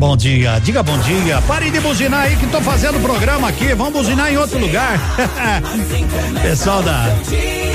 Bom 0.00 0.16
dia, 0.16 0.58
diga 0.60 0.82
bom 0.82 0.96
dia. 1.00 1.42
Pare 1.42 1.70
de 1.70 1.78
buzinar 1.78 2.22
aí 2.22 2.34
que 2.34 2.46
tô 2.46 2.58
fazendo 2.62 2.98
programa 3.02 3.46
aqui. 3.50 3.74
Vamos 3.74 3.92
buzinar 3.92 4.32
em 4.32 4.38
outro 4.38 4.58
lugar. 4.58 4.98
Pessoal 6.40 6.82
da. 6.82 7.04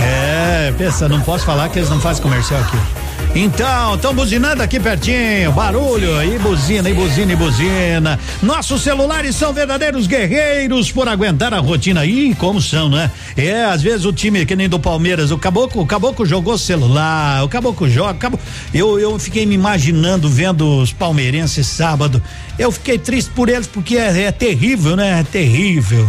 É, 0.02 0.73
pensa, 0.76 1.07
não 1.07 1.22
posso 1.22 1.45
falar 1.45 1.69
que 1.69 1.77
eles 1.77 1.89
não 1.91 2.02
fazem 2.02 2.23
comercial 2.23 2.60
aqui. 2.61 3.05
Então, 3.38 3.95
estão 3.95 4.14
buzinando 4.14 4.64
aqui 4.64 4.80
pertinho, 4.80 5.52
barulho, 5.52 6.24
e 6.24 6.40
buzina, 6.40 6.90
e 6.90 6.94
buzina, 6.94 7.34
e 7.34 7.36
buzina. 7.36 8.18
Nossos 8.41 8.82
celulares 8.82 9.36
são 9.36 9.52
verdadeiros 9.52 10.07
guerreiros 10.07 10.90
por 10.90 11.10
aguentar 11.10 11.53
a 11.53 11.60
rotina. 11.60 12.06
Ih, 12.06 12.34
como 12.36 12.62
são, 12.62 12.88
né? 12.88 13.12
É, 13.36 13.66
às 13.66 13.82
vezes 13.82 14.06
o 14.06 14.14
time 14.14 14.45
que 14.45 14.56
nem 14.56 14.70
do 14.70 14.80
Palmeiras, 14.80 15.32
o 15.32 15.38
Caboclo, 15.38 15.82
o 15.82 15.86
Caboclo 15.86 16.26
jogou 16.26 16.57
celular, 16.57 17.44
o 17.44 17.49
Caboclo 17.49 17.90
joga, 17.90 18.14
o 18.14 18.16
Caboclo, 18.16 18.45
eu, 18.74 18.98
eu 18.98 19.20
fiquei 19.20 19.45
me 19.45 19.53
imaginando 19.53 20.30
vendo 20.30 20.80
os 20.80 20.94
palmeirenses 20.94 21.68
sábado. 21.68 22.24
Eu 22.57 22.72
fiquei 22.72 22.98
triste 22.98 23.32
por 23.32 23.49
eles 23.49 23.68
porque 23.68 23.98
é, 23.98 24.24
é 24.24 24.32
terrível, 24.32 24.95
né? 24.95 25.20
É 25.20 25.24
terrível. 25.24 26.07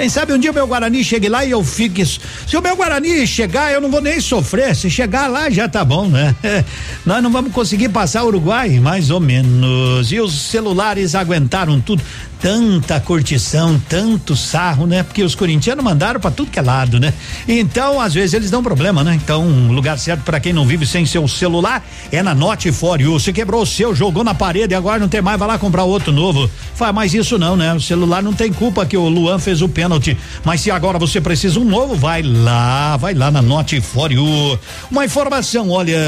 Quem 0.00 0.08
sabe 0.08 0.32
um 0.32 0.38
dia 0.38 0.50
o 0.50 0.54
meu 0.54 0.66
Guarani 0.66 1.04
chegue 1.04 1.28
lá 1.28 1.44
e 1.44 1.50
eu 1.50 1.62
fique. 1.62 2.06
Se 2.06 2.56
o 2.56 2.62
meu 2.62 2.74
Guarani 2.74 3.26
chegar, 3.26 3.70
eu 3.70 3.82
não 3.82 3.90
vou 3.90 4.00
nem 4.00 4.18
sofrer. 4.18 4.74
Se 4.74 4.88
chegar 4.88 5.26
lá, 5.26 5.50
já 5.50 5.68
tá 5.68 5.84
bom, 5.84 6.08
né? 6.08 6.34
Nós 7.04 7.22
não 7.22 7.30
vamos 7.30 7.52
conseguir 7.52 7.90
passar 7.90 8.24
o 8.24 8.28
Uruguai, 8.28 8.80
mais 8.80 9.10
ou 9.10 9.20
menos. 9.20 10.10
E 10.10 10.18
os 10.18 10.32
celulares 10.32 11.14
aguentaram 11.14 11.78
tudo. 11.82 12.02
Tanta 12.40 12.98
curtição, 12.98 13.80
tanto 13.86 14.34
sarro, 14.34 14.86
né? 14.86 15.02
Porque 15.02 15.22
os 15.22 15.34
corintianos 15.34 15.84
mandaram 15.84 16.18
para 16.18 16.30
tudo 16.30 16.50
que 16.50 16.58
é 16.58 16.62
lado, 16.62 16.98
né? 16.98 17.12
Então, 17.46 18.00
às 18.00 18.14
vezes, 18.14 18.32
eles 18.32 18.50
dão 18.50 18.62
problema, 18.62 19.04
né? 19.04 19.14
Então, 19.14 19.46
um 19.46 19.72
lugar 19.72 19.98
certo 19.98 20.22
para 20.22 20.40
quem 20.40 20.50
não 20.50 20.64
vive 20.64 20.86
sem 20.86 21.04
seu 21.04 21.28
celular 21.28 21.84
é 22.10 22.22
na 22.22 22.34
Note 22.34 22.72
For 22.72 22.98
You. 22.98 23.20
Se 23.20 23.30
quebrou 23.30 23.62
o 23.62 23.66
seu, 23.66 23.94
jogou 23.94 24.24
na 24.24 24.32
parede 24.32 24.72
e 24.72 24.76
agora 24.76 24.98
não 24.98 25.08
tem 25.08 25.20
mais, 25.20 25.38
vai 25.38 25.48
lá 25.48 25.58
comprar 25.58 25.84
outro 25.84 26.12
novo. 26.12 26.50
Faz 26.74 26.94
mais 26.94 27.12
isso 27.12 27.38
não, 27.38 27.56
né? 27.56 27.74
O 27.74 27.80
celular 27.80 28.22
não 28.22 28.32
tem 28.32 28.50
culpa 28.50 28.86
que 28.86 28.96
o 28.96 29.06
Luan 29.06 29.38
fez 29.38 29.60
o 29.60 29.68
pênalti. 29.68 30.16
Mas 30.42 30.62
se 30.62 30.70
agora 30.70 30.98
você 30.98 31.20
precisa 31.20 31.60
um 31.60 31.64
novo, 31.64 31.94
vai 31.94 32.22
lá, 32.22 32.96
vai 32.96 33.12
lá 33.12 33.30
na 33.30 33.42
Note 33.42 33.82
For 33.82 34.10
You. 34.10 34.58
Uma 34.90 35.04
informação, 35.04 35.68
olha, 35.68 35.98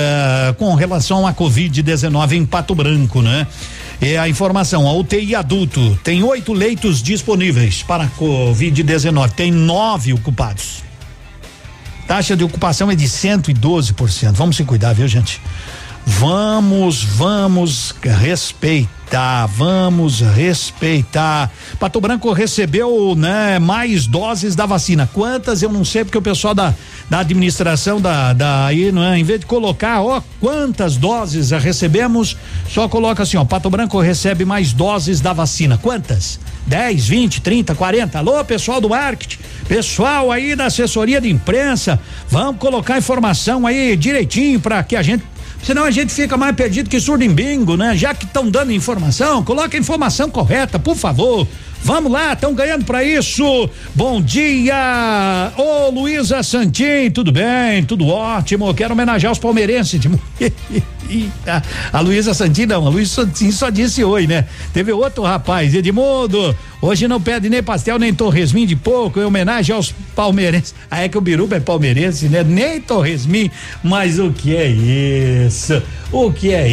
com 0.57 0.75
relação 0.75 1.27
à 1.27 1.35
Covid-19 1.35 2.33
em 2.33 2.47
Pato 2.47 2.75
Branco, 2.75 3.21
né? 3.21 3.47
É 4.05 4.19
a 4.19 4.29
informação, 4.29 4.89
a 4.89 4.93
UTI 4.95 5.37
adulto 5.37 5.97
tem 6.03 6.25
oito 6.25 6.53
leitos 6.53 7.01
disponíveis 7.01 7.85
para 7.85 8.09
Covid-19, 8.19 9.31
tem 9.31 9.53
nove 9.53 10.13
ocupados. 10.13 10.83
Taxa 12.09 12.37
de 12.37 12.43
ocupação 12.43 12.91
é 12.91 12.97
de 12.97 13.05
112%. 13.05 14.33
Vamos 14.33 14.57
se 14.57 14.65
cuidar, 14.65 14.93
viu, 14.93 15.07
gente? 15.07 15.41
Vamos, 16.05 17.05
vamos 17.05 17.95
respeitar, 18.03 19.47
vamos 19.47 20.21
respeitar. 20.21 21.51
Pato 21.79 22.01
Branco 22.01 22.33
recebeu, 22.33 23.15
né, 23.17 23.59
mais 23.61 24.07
doses 24.07 24.57
da 24.57 24.67
vacina. 24.67 25.09
Quantas 25.13 25.63
eu 25.63 25.71
não 25.71 25.85
sei 25.85 26.05
porque 26.05 26.19
o 26.19 26.23
pessoal 26.23 26.55
da 26.55 26.75
da 27.09 27.19
administração 27.19 28.01
da 28.01 28.33
da 28.33 28.67
aí, 28.67 28.91
não 28.91 29.05
é? 29.05 29.19
Em 29.19 29.23
vez 29.23 29.41
de 29.41 29.47
colocar, 29.47 30.01
ó, 30.03 30.23
quantas 30.41 30.97
doses 30.97 31.51
recebemos, 31.51 32.37
só 32.69 32.89
coloca 32.89 33.23
assim, 33.23 33.37
ó, 33.37 33.45
Pato 33.45 33.69
Branco 33.71 34.01
recebe 34.01 34.45
mais 34.45 34.73
doses 34.73 35.21
da 35.21 35.33
vacina. 35.33 35.79
Quantas? 35.79 36.41
10, 36.67 37.09
20, 37.09 37.41
30, 37.43 37.75
40. 37.75 38.19
Alô, 38.19 38.45
pessoal 38.45 38.81
do 38.81 38.89
marketing, 38.89 39.39
pessoal 39.69 40.33
aí 40.33 40.57
da 40.57 40.67
assessoria 40.67 41.21
de 41.21 41.29
imprensa, 41.29 42.01
vamos 42.29 42.59
colocar 42.59 42.99
informação 42.99 43.67
aí 43.67 43.97
direitinho 43.97 44.59
para 44.61 44.83
que 44.83 44.97
a 44.97 45.03
gente 45.03 45.25
Senão 45.63 45.85
a 45.85 45.91
gente 45.91 46.13
fica 46.13 46.37
mais 46.37 46.57
perdido 46.57 46.91
que 46.91 46.99
surdo 47.01 47.23
em 47.23 47.33
bingo, 47.33 47.77
né? 47.77 47.97
Já 47.97 48.13
que 48.13 48.25
estão 48.25 48.51
dando 48.51 48.73
informação, 48.73 49.45
coloca 49.45 49.77
a 49.77 49.81
informação 49.81 50.29
correta, 50.29 50.79
por 50.79 50.97
favor. 50.97 51.47
Vamos 51.85 52.13
lá, 52.13 52.33
estão 52.33 52.55
ganhando 52.55 52.85
para 52.85 53.03
isso. 53.03 53.69
Bom 53.95 54.21
dia, 54.21 55.53
ô 55.57 55.91
Luísa 55.91 56.43
Santim, 56.43 57.11
tudo 57.13 57.33
bem? 57.33 57.85
Tudo 57.85 58.07
ótimo. 58.07 58.73
Quero 58.75 58.93
homenagear 58.93 59.33
os 59.33 59.39
palmeirenses. 59.39 60.01
a 61.93 62.01
Luísa 62.01 62.35
Santim 62.35 62.67
não, 62.67 62.87
a 62.87 62.91
Luísa 62.91 63.23
Santim 63.23 63.51
só 63.51 63.71
disse 63.71 64.03
oi, 64.05 64.27
né? 64.27 64.47
Teve 64.73 64.93
outro 64.93 65.23
rapaz, 65.23 65.75
Edmundo, 65.75 66.55
Hoje 66.85 67.07
não 67.07 67.21
pede 67.21 67.49
nem 67.49 67.63
pastel, 67.63 67.97
nem 67.97 68.13
torresmin 68.13 68.67
de 68.67 68.75
pouco, 68.75 69.21
em 69.21 69.23
homenagem 69.23 69.73
aos 69.73 69.95
palmeirenses. 70.17 70.75
Ah, 70.91 71.05
é 71.05 71.09
que 71.09 71.17
o 71.17 71.21
Biruba 71.21 71.55
é 71.55 71.61
palmeirense, 71.61 72.29
né? 72.29 72.43
Nem 72.43 72.81
torresmin, 72.81 73.53
mas 73.85 74.19
o 74.19 74.33
que 74.33 74.57
é 74.57 74.67
isso? 74.67 75.81
O 76.11 76.33
que 76.33 76.53
é 76.53 76.69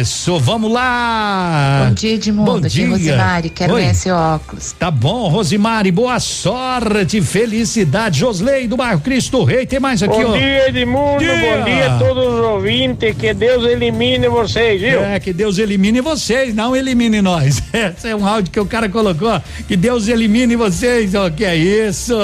isso? 0.00 0.38
Vamos 0.38 0.70
lá! 0.70 1.86
Bom 1.88 1.94
dia, 1.94 2.14
Edmundo. 2.14 2.52
Bom 2.52 2.58
Aqui 2.58 2.68
dia. 2.68 2.84
é 2.84 2.88
Rosimari, 2.88 3.48
quero 3.48 3.72
Oi. 3.72 3.86
esse 3.86 4.10
óculos. 4.10 4.72
Tá 4.78 4.90
bom, 4.90 5.28
Rosimari, 5.28 5.90
boa 5.90 6.20
sorte, 6.20 7.22
felicidade. 7.22 8.20
Josley 8.20 8.68
do 8.68 8.76
bairro 8.76 9.00
Cristo 9.00 9.42
Rei, 9.44 9.64
tem 9.64 9.80
mais 9.80 10.02
aqui, 10.02 10.12
Bom 10.12 10.32
ó. 10.32 10.36
dia, 10.36 10.68
Edmundo. 10.68 11.24
Bom 11.24 11.64
dia 11.64 11.94
a 11.94 11.98
todos 11.98 12.40
os 12.50 12.56
ouvintes. 12.56 13.14
Que 13.16 13.32
Deus 13.32 13.64
elimine 13.64 14.28
vocês, 14.28 14.80
viu? 14.80 15.00
É, 15.00 15.18
que 15.20 15.32
Deus 15.32 15.58
elimine 15.58 16.00
vocês, 16.00 16.54
não 16.54 16.74
elimine 16.74 17.20
nós. 17.22 17.62
Esse 17.72 18.08
é 18.08 18.16
um 18.16 18.26
áudio 18.26 18.50
que 18.52 18.60
o 18.60 18.66
cara 18.66 18.88
colocou. 18.88 19.28
ó. 19.28 19.40
Que 19.66 19.76
Deus 19.76 20.08
elimine 20.08 20.56
vocês, 20.56 21.14
ó. 21.14 21.30
Que 21.30 21.44
é 21.44 21.56
isso? 21.56 22.14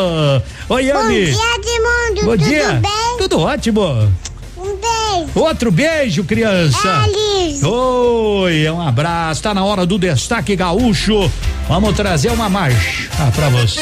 Oi, 0.69 0.83
Bom 0.83 0.89
Yami. 0.89 1.25
dia, 1.27 1.35
Edmundo. 1.35 2.27
Bom 2.27 2.37
Tudo 2.37 2.45
dia. 2.45 2.73
bem? 2.75 3.17
Tudo 3.19 3.41
ótimo. 3.41 4.13
Beijo. 5.25 5.39
Outro 5.39 5.71
beijo, 5.71 6.25
criança. 6.25 7.03
Alice. 7.05 7.65
Oi, 7.65 8.69
um 8.71 8.81
abraço. 8.81 9.43
Tá 9.43 9.55
na 9.55 9.65
hora 9.65 9.87
do 9.87 9.99
destaque 9.99 10.55
gaúcho. 10.57 11.31
Vamos 11.69 11.97
trazer 11.97 12.31
uma 12.31 12.49
marcha 12.49 13.09
pra 13.35 13.49
você. 13.49 13.81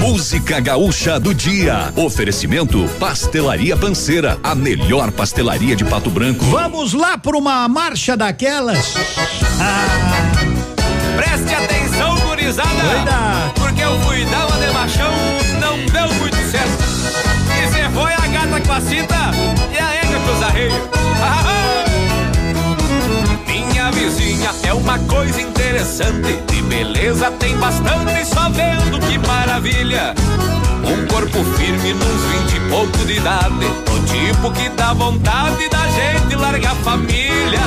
Música 0.00 0.58
gaúcha 0.60 1.20
do 1.20 1.32
dia. 1.34 1.92
Oferecimento 1.96 2.88
Pastelaria 2.98 3.76
Panceira, 3.76 4.38
a 4.42 4.54
melhor 4.54 5.10
pastelaria 5.12 5.76
de 5.76 5.84
Pato 5.84 6.10
Branco. 6.10 6.44
Vamos 6.46 6.92
lá 6.94 7.16
por 7.16 7.36
uma 7.36 7.68
marcha 7.68 8.16
daquelas. 8.16 8.94
Ah, 9.60 10.48
Preste 11.16 11.54
atenção, 11.54 12.16
gurizada. 12.20 12.68
Cuidado. 12.68 13.54
Porque 13.54 13.82
eu 13.82 13.98
fui 14.00 14.24
dar 14.26 14.46
uma 14.46 14.56
de 14.66 14.72
machão, 14.72 15.12
não 15.60 15.76
deu 15.86 16.14
muito 16.14 16.36
certo. 16.50 16.84
E 17.58 17.66
você 17.66 17.88
foi 17.90 18.12
a 18.12 18.26
gata 18.28 18.60
com 18.60 18.72
a 18.72 18.80
cinta 18.80 19.30
e 20.28 20.34
a 20.34 20.34
égua 20.34 20.34
com 20.34 20.36
os 20.36 20.42
arreios. 20.42 20.74
Ah, 21.22 21.84
Minha 23.46 23.90
vizinha 23.90 24.50
é 24.64 24.72
uma 24.72 24.98
coisa 25.00 25.40
interessante. 25.40 26.38
De 26.46 26.62
beleza 26.62 27.30
tem 27.38 27.56
bastante, 27.56 28.24
só 28.26 28.48
vendo 28.50 28.98
que 29.06 29.18
maravilha. 29.18 30.14
Um 30.84 31.06
corpo 31.06 31.44
firme 31.56 31.92
nos 31.94 32.22
vinte 32.24 32.56
e 32.56 32.60
pouco 32.68 32.98
de 33.06 33.14
idade. 33.14 33.66
O 33.92 33.98
tipo 34.06 34.50
que 34.52 34.68
dá 34.70 34.92
vontade 34.92 35.68
da 35.68 35.86
gente 35.88 36.36
largar 36.36 36.72
a 36.72 36.76
família. 36.76 37.60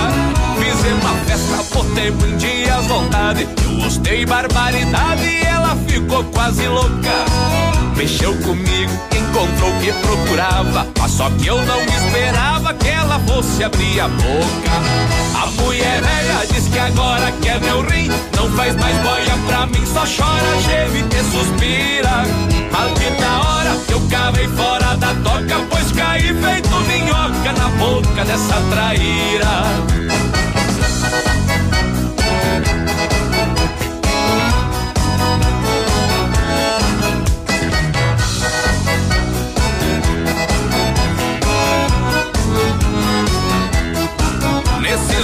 Fizemos 0.57 1.03
uma 1.03 1.13
festa, 1.25 1.63
botemos 1.73 2.23
em 2.25 2.37
dia 2.37 2.75
as 2.75 2.87
vontade. 2.87 3.47
Eu 3.63 3.83
gostei 3.83 4.25
barbaridade 4.25 5.23
e 5.25 5.43
ela 5.45 5.75
ficou 5.87 6.23
quase 6.25 6.67
louca. 6.67 7.80
Mexeu 8.01 8.35
comigo, 8.37 8.91
encontrou 9.15 9.69
o 9.69 9.79
que 9.79 9.93
procurava. 9.93 10.87
Mas 10.99 11.11
só 11.11 11.29
que 11.29 11.45
eu 11.45 11.63
não 11.63 11.79
esperava 11.83 12.73
que 12.73 12.87
ela 12.87 13.19
fosse 13.27 13.63
abrir 13.63 13.99
a 13.99 14.07
boca. 14.07 15.39
A 15.39 15.45
mulher 15.61 16.01
velha 16.01 16.47
diz 16.51 16.67
que 16.67 16.79
agora 16.79 17.31
quer 17.43 17.61
meu 17.61 17.83
rim. 17.83 18.09
Não 18.35 18.49
faz 18.53 18.75
mais 18.77 18.97
boia 19.03 19.37
pra 19.45 19.67
mim, 19.67 19.85
só 19.85 19.99
chora, 19.99 20.61
geme 20.61 21.05
e 21.13 21.23
suspira. 21.29 22.23
Maldita 22.71 23.27
hora 23.47 23.77
que 23.85 23.93
eu 23.93 24.01
cavei 24.09 24.47
fora 24.47 24.95
da 24.97 25.13
toca, 25.23 25.63
pois 25.69 25.91
caí 25.91 26.23
feito 26.23 26.75
minhoca 26.87 27.53
na 27.53 27.69
boca 27.77 28.25
dessa 28.25 28.59
traíra. 28.71 30.01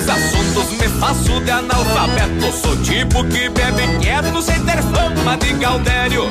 Assuntos 0.10 0.72
me 0.72 0.88
faço 1.00 1.40
de 1.42 1.52
analfabeto. 1.52 2.52
Sou 2.62 2.76
tipo 2.78 3.24
que 3.26 3.50
bebe 3.50 3.98
quieto 4.00 4.42
sem 4.42 4.64
ter 4.64 4.82
fama 4.82 5.38
de 5.38 5.54
Galdério. 5.54 6.30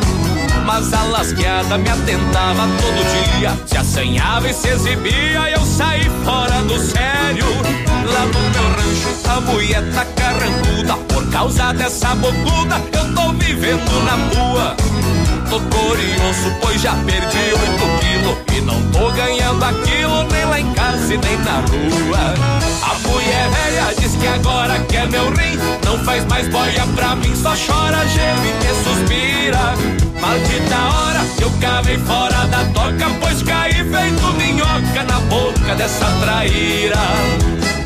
Mas 0.65 0.93
a 0.93 1.03
lasqueada 1.05 1.77
me 1.79 1.89
atentava 1.89 2.67
todo 2.81 3.39
dia. 3.39 3.53
Se 3.67 3.77
assanhava 3.77 4.49
e 4.49 4.55
se 4.55 4.69
exibia, 4.69 5.51
eu 5.51 5.61
saí 5.61 6.11
fora 6.25 6.63
do 6.63 6.79
sério. 6.79 7.47
Lá 8.13 8.27
no 8.27 8.41
meu 8.51 8.69
rancho, 8.71 9.29
a 9.29 9.41
mulher 9.41 9.83
tá 9.95 10.05
carrancuda. 10.05 10.95
Por 11.09 11.31
causa 11.31 11.73
dessa 11.73 12.15
bocuda, 12.15 12.83
eu 12.93 13.15
tô 13.15 13.33
vivendo 13.35 14.05
na 14.05 14.41
rua. 14.41 14.77
Tô 15.49 15.61
curioso, 15.61 16.57
pois 16.61 16.81
já 16.81 16.93
perdi 17.05 17.39
8 17.39 17.99
quilos 18.01 18.39
E 18.57 18.61
não 18.63 18.81
tô 18.91 19.11
ganhando 19.13 19.65
aquilo 19.65 20.23
nem 20.31 20.45
lá 20.45 20.61
em 20.61 20.73
casa 20.75 21.15
e 21.15 21.19
nem 21.19 21.39
na 21.39 21.61
rua. 21.61 22.35
A 22.83 23.09
mulher 23.09 23.49
velha 23.51 23.95
diz 23.99 24.17
que 24.17 24.27
agora 24.27 24.79
quer 24.89 25.09
meu 25.09 25.31
rim. 25.31 25.59
Não 25.85 25.99
faz 26.05 26.25
mais 26.27 26.49
boia 26.49 26.87
pra 26.95 27.15
mim, 27.17 27.35
só 27.35 27.55
chora, 27.55 28.07
geme 28.09 28.53
e 28.61 28.85
suspira. 28.85 29.75
Maldita 30.21 30.77
hora 30.77 31.21
que 31.37 31.43
eu 31.43 31.51
cavei 31.61 31.99
fora 31.99 32.47
da 32.47 32.65
toca 32.73 33.07
Pois 33.21 33.43
caí 33.43 33.73
feito 33.73 34.33
minhoca 34.39 35.03
na 35.05 35.21
boca 35.21 35.75
dessa 35.77 36.07
traíra 36.21 37.86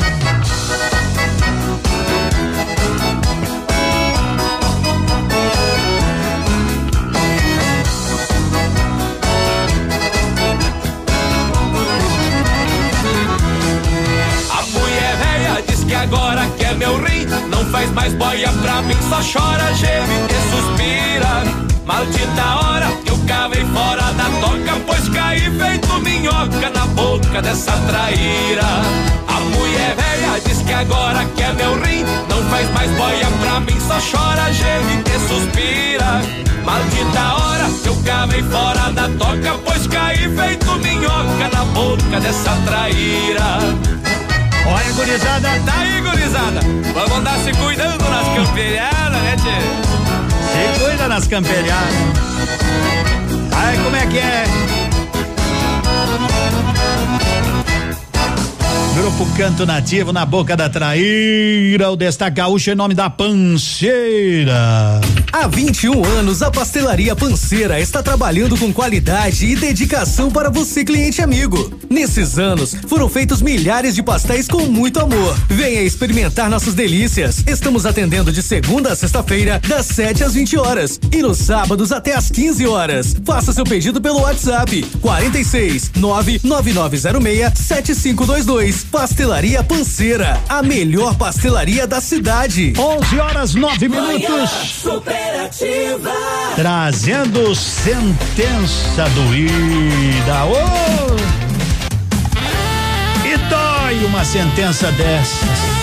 diz 16.00 16.06
que 16.06 16.12
agora 16.14 16.46
quer 16.58 16.74
meu 16.76 16.96
rim. 16.96 17.26
Não 17.50 17.64
faz 17.70 17.90
mais 17.92 18.14
boia 18.14 18.50
pra 18.62 18.82
mim, 18.82 18.96
só 19.08 19.20
chora, 19.20 19.72
geme 19.74 20.14
e 20.28 20.50
suspira. 20.50 21.42
Maldita 21.84 22.54
hora 22.62 22.86
que 23.04 23.10
eu 23.10 23.18
cavei 23.26 23.64
fora 23.66 24.12
da 24.12 24.24
toca, 24.40 24.80
pois 24.86 25.08
caí 25.08 25.40
feito 25.40 26.00
minhoca 26.00 26.70
na 26.70 26.86
boca 26.86 27.42
dessa 27.42 27.72
traíra. 27.88 28.66
A 29.28 29.40
mulher 29.56 29.96
velha 29.96 30.40
diz 30.44 30.62
que 30.62 30.72
agora 30.72 31.24
quer 31.36 31.54
meu 31.54 31.74
rim. 31.82 32.04
Não 32.28 32.42
faz 32.50 32.70
mais 32.70 32.90
boia 32.92 33.26
pra 33.40 33.60
mim, 33.60 33.78
só 33.80 33.98
chora, 34.00 34.52
geme 34.52 35.02
e 35.04 35.28
suspira. 35.28 36.22
Maldita 36.64 37.34
hora 37.34 37.70
que 37.82 37.88
eu 37.88 37.96
cavei 38.04 38.42
fora 38.44 38.90
da 38.92 39.08
toca, 39.18 39.58
pois 39.64 39.86
caí 39.86 40.34
feito 40.36 40.72
minhoca 40.76 41.48
na 41.52 41.64
boca 41.64 42.20
dessa 42.20 42.56
traíra. 42.64 44.29
Olha, 44.66 44.92
gurizada. 44.92 45.48
Tá 45.64 45.80
aí, 45.80 46.00
gurizada. 46.00 46.60
Vamos 46.94 47.18
andar 47.18 47.38
se 47.38 47.52
cuidando 47.52 48.08
nas 48.08 48.28
camperiadas, 48.28 49.20
né? 49.22 49.36
Se 50.52 50.80
cuida 50.80 51.08
nas 51.08 51.26
camperiadas. 51.26 51.94
Aí 53.56 53.78
como 53.78 53.96
é 53.96 54.06
que 54.06 54.18
é? 54.18 54.44
Grupo 58.94 59.24
Canto 59.36 59.64
Nativo 59.64 60.12
na 60.12 60.26
boca 60.26 60.56
da 60.56 60.68
traíra, 60.68 61.90
o 61.90 61.96
destaque 61.96 62.36
gaúcho 62.36 62.70
em 62.70 62.74
nome 62.74 62.92
da 62.92 63.08
panceira. 63.08 65.00
Há 65.32 65.46
21 65.46 66.04
anos, 66.04 66.42
a 66.42 66.50
Pastelaria 66.50 67.14
Panceira 67.14 67.80
está 67.80 68.02
trabalhando 68.02 68.58
com 68.58 68.72
qualidade 68.72 69.46
e 69.46 69.54
dedicação 69.54 70.30
para 70.30 70.50
você, 70.50 70.84
cliente 70.84 71.22
amigo. 71.22 71.72
Nesses 71.88 72.38
anos, 72.38 72.74
foram 72.88 73.08
feitos 73.08 73.40
milhares 73.40 73.94
de 73.94 74.02
pastéis 74.02 74.48
com 74.48 74.66
muito 74.66 74.98
amor. 75.00 75.36
Venha 75.48 75.82
experimentar 75.82 76.50
nossas 76.50 76.74
delícias. 76.74 77.44
Estamos 77.46 77.86
atendendo 77.86 78.32
de 78.32 78.42
segunda 78.42 78.92
a 78.92 78.96
sexta-feira, 78.96 79.60
das 79.68 79.86
7 79.86 80.24
às 80.24 80.34
20 80.34 80.58
horas 80.58 81.00
e 81.12 81.22
nos 81.22 81.38
sábados 81.38 81.92
até 81.92 82.14
às 82.14 82.28
15 82.28 82.66
horas. 82.66 83.16
Faça 83.24 83.52
seu 83.52 83.64
pedido 83.64 84.00
pelo 84.00 84.20
WhatsApp 84.22 84.82
46 85.00 85.92
99906 85.96 87.52
7522. 87.54 88.86
Pastelaria 88.90 89.62
Panceira, 89.62 90.40
a 90.48 90.62
melhor 90.62 91.14
pastelaria 91.14 91.86
da 91.86 92.00
cidade. 92.00 92.72
11 92.76 93.18
horas 93.20 93.54
9 93.54 93.88
minutos. 93.88 94.50
Superativa. 94.50 96.10
Trazendo 96.56 97.54
sentença 97.54 99.08
doída. 99.14 100.44
Ô! 100.44 100.56
E 103.24 103.36
dói 103.48 104.04
uma 104.06 104.24
sentença 104.24 104.90
dessas. 104.92 105.79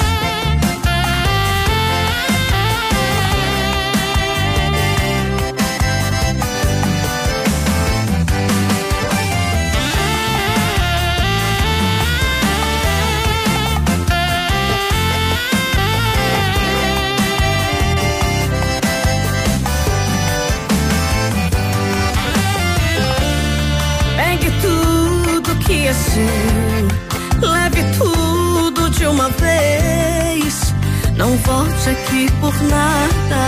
Leve 27.39 27.81
tudo 27.97 28.89
de 28.89 29.05
uma 29.05 29.29
vez. 29.29 30.73
Não 31.15 31.37
volte 31.37 31.89
aqui 31.89 32.29
por 32.41 32.53
nada. 32.63 33.45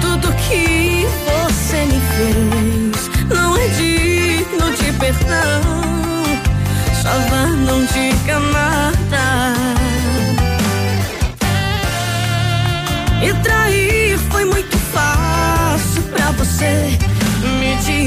Tudo 0.00 0.32
que 0.34 1.08
você 1.26 1.86
me 1.86 2.00
fez 2.14 3.10
não 3.36 3.56
é 3.56 3.66
digno 3.66 4.70
de 4.76 4.92
perdão. 4.92 5.62
Só 7.02 7.10
vá, 7.28 7.46
não 7.48 7.84
diga 7.86 8.38
nada. 8.38 8.95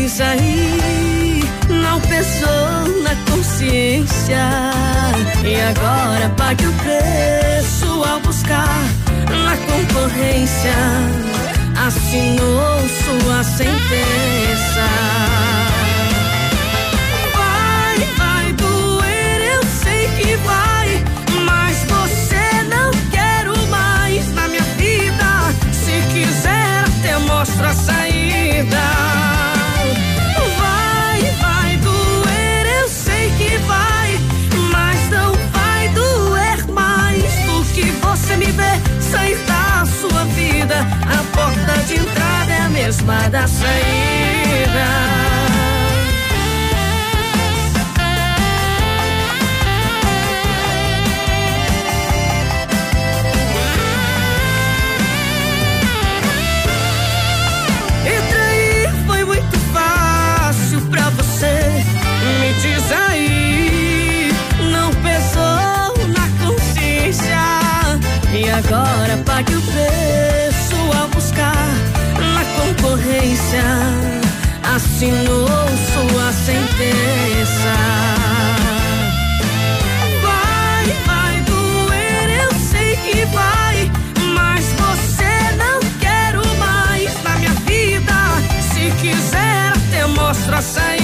Diz 0.09 0.21
aí, 0.21 1.43
não 1.69 2.01
pesou 2.01 3.03
na 3.03 3.15
consciência. 3.31 4.39
E 5.45 5.55
agora 5.61 6.29
pague 6.35 6.65
o 6.65 6.73
preço 6.73 8.03
ao 8.03 8.19
buscar 8.21 8.83
na 9.29 9.55
concorrência. 9.57 10.73
Assinou 11.85 12.79
sua 13.03 13.43
sentença. 13.43 14.89
Porta 41.39 41.77
de 41.87 41.95
entrada 41.95 42.51
é 42.51 42.61
a 42.61 42.69
mesma 42.69 43.29
da 43.29 43.47
saída. 43.47 44.87
Me 62.39 62.53
diz 62.61 62.91
aí, 62.91 64.31
não 64.71 64.89
pesou 65.05 66.07
na 66.17 66.27
consciência. 66.43 67.37
E 68.33 68.49
agora 68.49 69.17
pague 69.25 69.55
o 69.55 69.61
preço 69.61 70.38
concorrência. 72.79 73.63
Assinou 74.63 75.47
sua 75.47 76.31
sentença. 76.31 77.73
Vai, 80.21 80.85
vai 81.05 81.41
doer, 81.41 82.43
eu 82.43 82.59
sei 82.71 82.95
que 82.97 83.25
vai. 83.25 83.91
Mas 84.33 84.65
você 84.73 85.55
não 85.57 85.79
quero 85.99 86.41
mais 86.57 87.23
na 87.23 87.35
minha 87.37 87.53
vida. 87.65 88.13
Se 88.73 88.91
quiser, 89.01 89.73
até 89.75 90.05
mostro 90.07 90.55
a 90.55 90.61
saída. 90.61 90.98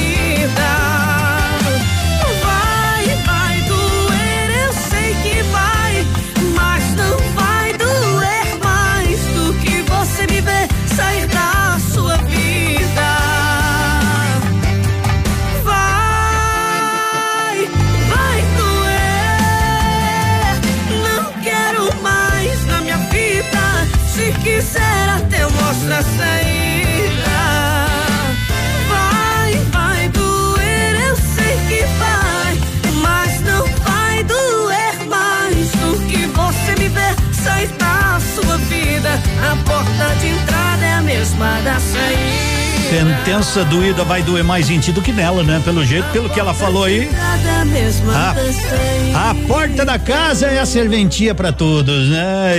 Mesma 41.36 41.62
da 41.62 41.80
saída. 41.80 42.56
Sentença 42.90 43.66
doída 43.66 44.04
vai 44.04 44.22
doer 44.22 44.44
mais 44.44 44.70
em 44.70 44.80
ti 44.80 44.92
do 44.92 45.02
que 45.02 45.12
nela, 45.12 45.44
né? 45.44 45.60
Pelo 45.66 45.84
jeito, 45.84 46.08
pelo 46.12 46.30
que 46.30 46.40
ela 46.40 46.54
falou 46.54 46.84
aí. 46.84 47.10
A, 49.14 49.30
a 49.32 49.36
porta 49.48 49.84
da 49.84 49.98
casa 49.98 50.46
é 50.46 50.60
a 50.60 50.66
serventia 50.66 51.34
pra 51.34 51.52
todos, 51.52 52.10
né? 52.10 52.54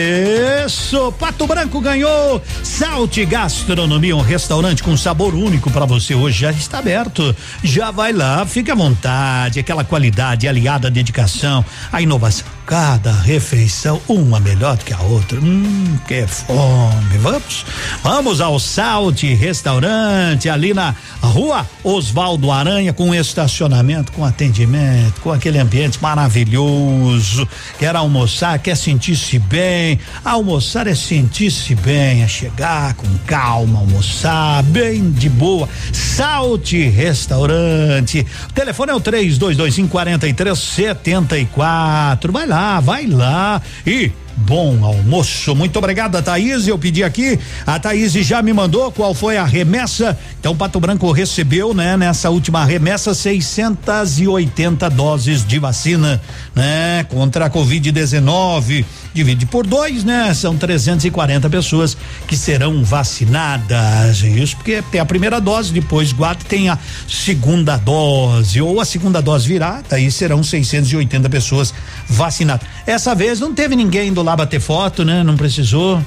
Isso! 0.66 1.12
Pato 1.12 1.46
Branco 1.46 1.80
ganhou 1.80 2.42
Salte 2.62 3.24
Gastronomia, 3.24 4.16
um 4.16 4.20
restaurante 4.20 4.82
com 4.82 4.96
sabor 4.96 5.32
único 5.32 5.70
pra 5.70 5.86
você 5.86 6.14
hoje 6.14 6.40
já 6.40 6.50
está 6.50 6.78
aberto. 6.78 7.34
Já 7.62 7.90
vai 7.90 8.12
lá, 8.12 8.44
fique 8.44 8.70
à 8.70 8.74
vontade, 8.74 9.60
aquela 9.60 9.84
qualidade 9.84 10.48
aliada 10.48 10.88
à 10.88 10.90
dedicação, 10.90 11.64
à 11.92 12.02
inovação. 12.02 12.55
Cada 12.66 13.12
refeição, 13.12 14.02
uma 14.09 14.40
melhor 14.40 14.76
do 14.76 14.84
que 14.84 14.93
a 14.93 15.01
outra. 15.02 15.38
Hum, 15.38 15.97
que 16.09 16.26
fome. 16.26 17.18
Vamos, 17.18 17.64
vamos 18.02 18.40
ao 18.40 18.59
Salte 18.59 19.32
Restaurante, 19.34 20.48
ali 20.48 20.74
na 20.74 20.93
rua 21.26 21.66
Oswaldo 21.84 22.50
Aranha, 22.50 22.92
com 22.92 23.14
estacionamento, 23.14 24.10
com 24.12 24.24
atendimento, 24.24 25.20
com 25.20 25.32
aquele 25.32 25.58
ambiente 25.58 26.02
maravilhoso. 26.02 27.48
Quer 27.78 27.94
almoçar, 27.94 28.58
quer 28.58 28.76
sentir-se 28.76 29.38
bem. 29.38 30.00
Almoçar 30.24 30.86
é 30.86 30.94
sentir-se 30.94 31.74
bem, 31.74 32.22
é 32.22 32.28
chegar 32.28 32.94
com 32.94 33.06
calma, 33.26 33.80
almoçar 33.80 34.62
bem 34.64 35.10
de 35.10 35.28
boa. 35.28 35.68
Salte 35.92 36.88
Restaurante. 36.88 38.26
O 38.48 38.52
telefone 38.52 38.92
é 38.92 38.94
o 38.94 39.00
3225 39.00 39.88
4374. 39.88 42.32
Vai 42.32 42.46
lá, 42.46 42.80
vai 42.80 43.06
lá. 43.06 43.60
E 43.86 44.10
Bom 44.38 44.84
almoço, 44.84 45.54
muito 45.54 45.78
obrigado 45.78 46.14
a 46.16 46.22
Thaís. 46.22 46.68
Eu 46.68 46.78
pedi 46.78 47.02
aqui, 47.02 47.38
a 47.66 47.78
Thaís 47.78 48.12
já 48.12 48.42
me 48.42 48.52
mandou 48.52 48.92
qual 48.92 49.14
foi 49.14 49.38
a 49.38 49.44
remessa. 49.44 50.16
Então, 50.38 50.54
Pato 50.54 50.78
Branco 50.78 51.10
recebeu, 51.10 51.72
né, 51.72 51.96
nessa 51.96 52.28
última 52.28 52.62
remessa, 52.62 53.14
680 53.14 54.90
doses 54.90 55.44
de 55.44 55.58
vacina, 55.58 56.20
né, 56.54 57.04
contra 57.08 57.46
a 57.46 57.50
Covid-19. 57.50 58.84
Divide 59.14 59.46
por 59.46 59.66
dois, 59.66 60.04
né? 60.04 60.34
São 60.34 60.58
340 60.58 61.48
pessoas 61.48 61.96
que 62.28 62.36
serão 62.36 62.84
vacinadas. 62.84 64.20
Isso 64.20 64.56
porque 64.56 64.82
tem 64.92 65.00
a 65.00 65.06
primeira 65.06 65.40
dose, 65.40 65.72
depois 65.72 66.12
guarda 66.12 66.44
tem 66.46 66.68
a 66.68 66.78
segunda 67.08 67.78
dose. 67.78 68.60
Ou 68.60 68.78
a 68.78 68.84
segunda 68.84 69.22
dose 69.22 69.48
virar, 69.48 69.82
daí 69.88 70.10
serão 70.10 70.42
680 70.42 71.30
pessoas 71.30 71.72
vacinadas. 72.06 72.68
Essa 72.86 73.14
vez 73.14 73.40
não 73.40 73.54
teve 73.54 73.74
ninguém 73.74 74.08
indo 74.08 74.22
lá 74.26 74.36
bater 74.36 74.60
foto, 74.60 75.04
né? 75.04 75.22
Não 75.22 75.36
precisou. 75.36 76.02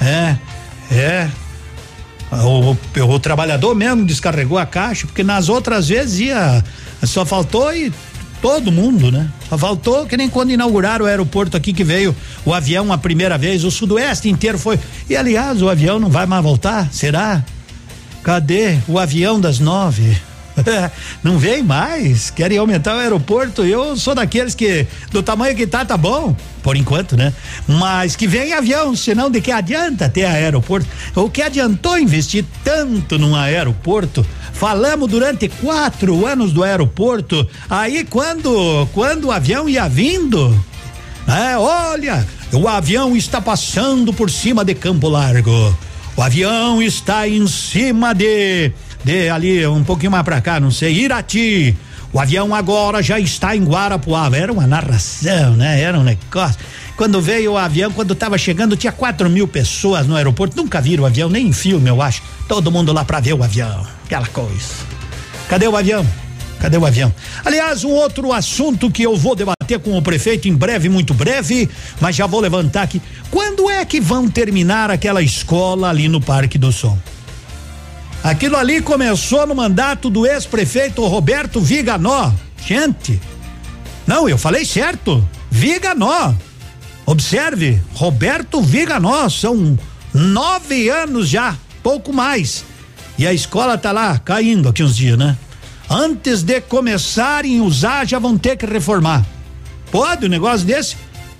É, 0.00 0.36
é. 0.90 1.30
O, 2.32 2.72
o, 2.72 3.14
o 3.14 3.18
trabalhador 3.18 3.74
mesmo 3.74 4.04
descarregou 4.04 4.58
a 4.58 4.66
caixa, 4.66 5.06
porque 5.06 5.22
nas 5.22 5.48
outras 5.48 5.88
vezes 5.88 6.20
ia. 6.20 6.62
Só 7.02 7.24
faltou 7.24 7.72
e 7.74 7.92
todo 8.42 8.70
mundo, 8.70 9.10
né? 9.10 9.28
Só 9.48 9.56
faltou 9.56 10.06
que 10.06 10.16
nem 10.16 10.28
quando 10.28 10.50
inauguraram 10.50 11.04
o 11.04 11.08
aeroporto 11.08 11.56
aqui 11.56 11.72
que 11.72 11.84
veio 11.84 12.14
o 12.44 12.52
avião 12.52 12.92
a 12.92 12.98
primeira 12.98 13.38
vez, 13.38 13.64
o 13.64 13.70
sudoeste 13.70 14.28
inteiro 14.28 14.58
foi. 14.58 14.78
E 15.08 15.16
aliás, 15.16 15.62
o 15.62 15.68
avião 15.68 15.98
não 15.98 16.10
vai 16.10 16.26
mais 16.26 16.42
voltar? 16.42 16.92
Será? 16.92 17.42
Cadê 18.22 18.78
o 18.86 18.98
avião 18.98 19.40
das 19.40 19.58
nove? 19.58 20.16
não 21.22 21.38
vem 21.38 21.62
mais, 21.62 22.30
querem 22.30 22.58
aumentar 22.58 22.96
o 22.96 22.98
aeroporto. 22.98 23.64
Eu 23.64 23.96
sou 23.96 24.14
daqueles 24.14 24.54
que, 24.54 24.86
do 25.10 25.22
tamanho 25.22 25.56
que 25.56 25.66
tá, 25.66 25.84
tá 25.84 25.96
bom, 25.96 26.36
por 26.62 26.76
enquanto, 26.76 27.16
né? 27.16 27.32
Mas 27.66 28.16
que 28.16 28.26
vem 28.26 28.52
avião, 28.52 28.94
senão 28.94 29.30
de 29.30 29.40
que 29.40 29.52
adianta 29.52 30.08
ter 30.08 30.24
aeroporto? 30.24 30.86
O 31.14 31.28
que 31.28 31.42
adiantou 31.42 31.98
investir 31.98 32.44
tanto 32.64 33.18
num 33.18 33.34
aeroporto? 33.34 34.24
Falamos 34.52 35.08
durante 35.08 35.48
quatro 35.48 36.26
anos 36.26 36.52
do 36.52 36.62
aeroporto. 36.62 37.48
Aí 37.68 38.04
quando, 38.04 38.86
quando 38.92 39.26
o 39.26 39.32
avião 39.32 39.68
ia 39.68 39.88
vindo, 39.88 40.52
é, 41.26 41.56
olha, 41.56 42.26
o 42.52 42.66
avião 42.66 43.16
está 43.16 43.40
passando 43.40 44.12
por 44.12 44.30
cima 44.30 44.64
de 44.64 44.74
Campo 44.74 45.08
Largo. 45.08 45.76
O 46.16 46.22
avião 46.22 46.82
está 46.82 47.28
em 47.28 47.46
cima 47.46 48.12
de 48.12 48.72
de 49.04 49.28
ali 49.28 49.66
um 49.66 49.82
pouquinho 49.84 50.12
mais 50.12 50.24
pra 50.24 50.40
cá, 50.40 50.60
não 50.60 50.70
sei, 50.70 50.92
Irati. 50.92 51.76
O 52.12 52.18
avião 52.18 52.52
agora 52.54 53.02
já 53.02 53.20
está 53.20 53.54
em 53.54 53.64
Guarapuava. 53.64 54.36
Era 54.36 54.52
uma 54.52 54.66
narração, 54.66 55.54
né? 55.54 55.80
Era 55.80 55.98
um 55.98 56.02
negócio. 56.02 56.58
Quando 56.96 57.20
veio 57.20 57.52
o 57.52 57.56
avião, 57.56 57.92
quando 57.92 58.12
estava 58.14 58.36
chegando, 58.36 58.76
tinha 58.76 58.92
quatro 58.92 59.30
mil 59.30 59.46
pessoas 59.46 60.06
no 60.06 60.16
aeroporto. 60.16 60.56
Nunca 60.56 60.80
viram 60.80 61.04
o 61.04 61.06
avião, 61.06 61.28
nem 61.28 61.46
em 61.46 61.52
filme, 61.52 61.88
eu 61.88 62.02
acho. 62.02 62.20
Todo 62.48 62.70
mundo 62.70 62.92
lá 62.92 63.04
para 63.04 63.20
ver 63.20 63.34
o 63.34 63.42
avião. 63.44 63.86
Aquela 64.04 64.26
coisa. 64.26 64.74
Cadê 65.48 65.68
o 65.68 65.76
avião? 65.76 66.04
Cadê 66.58 66.76
o 66.76 66.84
avião? 66.84 67.14
Aliás, 67.44 67.84
um 67.84 67.90
outro 67.90 68.32
assunto 68.32 68.90
que 68.90 69.02
eu 69.02 69.16
vou 69.16 69.34
debater 69.34 69.78
com 69.78 69.96
o 69.96 70.02
prefeito 70.02 70.46
em 70.48 70.54
breve, 70.54 70.88
muito 70.88 71.14
breve, 71.14 71.70
mas 72.00 72.16
já 72.16 72.26
vou 72.26 72.40
levantar 72.40 72.82
aqui. 72.82 73.00
Quando 73.30 73.70
é 73.70 73.84
que 73.84 74.00
vão 74.00 74.28
terminar 74.28 74.90
aquela 74.90 75.22
escola 75.22 75.88
ali 75.88 76.08
no 76.08 76.20
Parque 76.20 76.58
do 76.58 76.70
Som? 76.70 76.98
Aquilo 78.22 78.56
ali 78.56 78.82
começou 78.82 79.46
no 79.46 79.54
mandato 79.54 80.10
do 80.10 80.26
ex-prefeito 80.26 81.06
Roberto 81.06 81.60
Viganó. 81.60 82.30
Gente, 82.64 83.20
não, 84.06 84.28
eu 84.28 84.36
falei 84.36 84.64
certo. 84.64 85.26
Viganó. 85.50 86.34
Observe, 87.06 87.80
Roberto 87.94 88.60
Viganó, 88.60 89.28
são 89.28 89.78
nove 90.12 90.88
anos 90.88 91.28
já, 91.28 91.56
pouco 91.82 92.12
mais. 92.12 92.64
E 93.18 93.26
a 93.26 93.32
escola 93.32 93.78
tá 93.78 93.90
lá 93.90 94.18
caindo 94.18 94.68
aqui 94.68 94.82
uns 94.82 94.96
dias, 94.96 95.18
né? 95.18 95.36
Antes 95.88 96.42
de 96.42 96.60
começarem 96.60 97.58
a 97.58 97.62
usar, 97.62 98.06
já 98.06 98.18
vão 98.18 98.38
ter 98.38 98.56
que 98.56 98.66
reformar. 98.66 99.24
Pode 99.90 100.26
um 100.26 100.28
negócio 100.28 100.66
desse? 100.66 100.96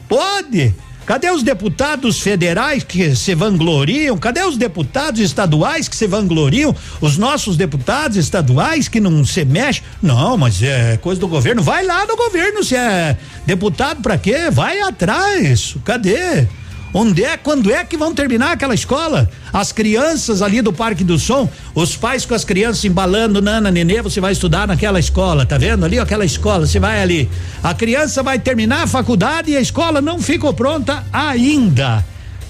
Pode. 0.09 0.75
Cadê 1.11 1.29
os 1.29 1.43
deputados 1.43 2.21
federais 2.21 2.85
que 2.85 3.17
se 3.17 3.35
vangloriam? 3.35 4.17
Cadê 4.17 4.45
os 4.45 4.57
deputados 4.57 5.21
estaduais 5.21 5.89
que 5.89 5.97
se 5.97 6.07
vangloriam? 6.07 6.73
Os 7.01 7.19
nossos 7.19 7.57
deputados 7.57 8.17
estaduais 8.17 8.87
que 8.87 9.01
não 9.01 9.25
se 9.25 9.45
mexem? 9.45 9.83
Não, 10.01 10.37
mas 10.37 10.63
é 10.63 10.97
coisa 10.99 11.21
do 11.21 11.27
governo. 11.27 11.65
Vai 11.65 11.85
lá 11.85 12.07
no 12.07 12.17
governo, 12.17 12.63
se 12.63 12.77
é 12.77 13.17
deputado 13.45 14.01
para 14.01 14.17
quê? 14.17 14.51
Vai 14.53 14.83
atrás. 14.83 15.75
Cadê? 15.85 16.47
Onde 16.93 17.23
é, 17.23 17.37
quando 17.37 17.71
é 17.73 17.85
que 17.85 17.97
vão 17.97 18.13
terminar 18.13 18.53
aquela 18.53 18.75
escola? 18.75 19.31
As 19.53 19.71
crianças 19.71 20.43
ali 20.43 20.61
do 20.61 20.73
Parque 20.73 21.05
do 21.05 21.19
Som, 21.19 21.49
os 21.75 21.97
pais 21.97 22.27
com 22.27 22.35
as 22.35 22.45
crianças 22.45 22.85
embalando, 22.85 23.41
Nana, 23.41 23.71
Nenê, 23.71 24.03
você 24.03 24.21
vai 24.21 24.33
estudar 24.33 24.67
naquela 24.67 24.99
escola, 24.99 25.47
tá 25.47 25.57
vendo 25.57 25.85
ali 25.85 25.99
aquela 25.99 26.25
escola, 26.25 26.67
você 26.67 26.81
vai 26.81 27.01
ali. 27.01 27.31
A 27.63 27.73
criança 27.75 28.23
vai 28.23 28.39
terminar 28.39 28.83
a 28.83 28.87
faculdade 28.89 29.53
e 29.53 29.57
a 29.57 29.61
escola 29.61 30.01
não 30.01 30.21
ficou 30.21 30.53
pronta 30.53 31.05
ainda. 31.13 32.05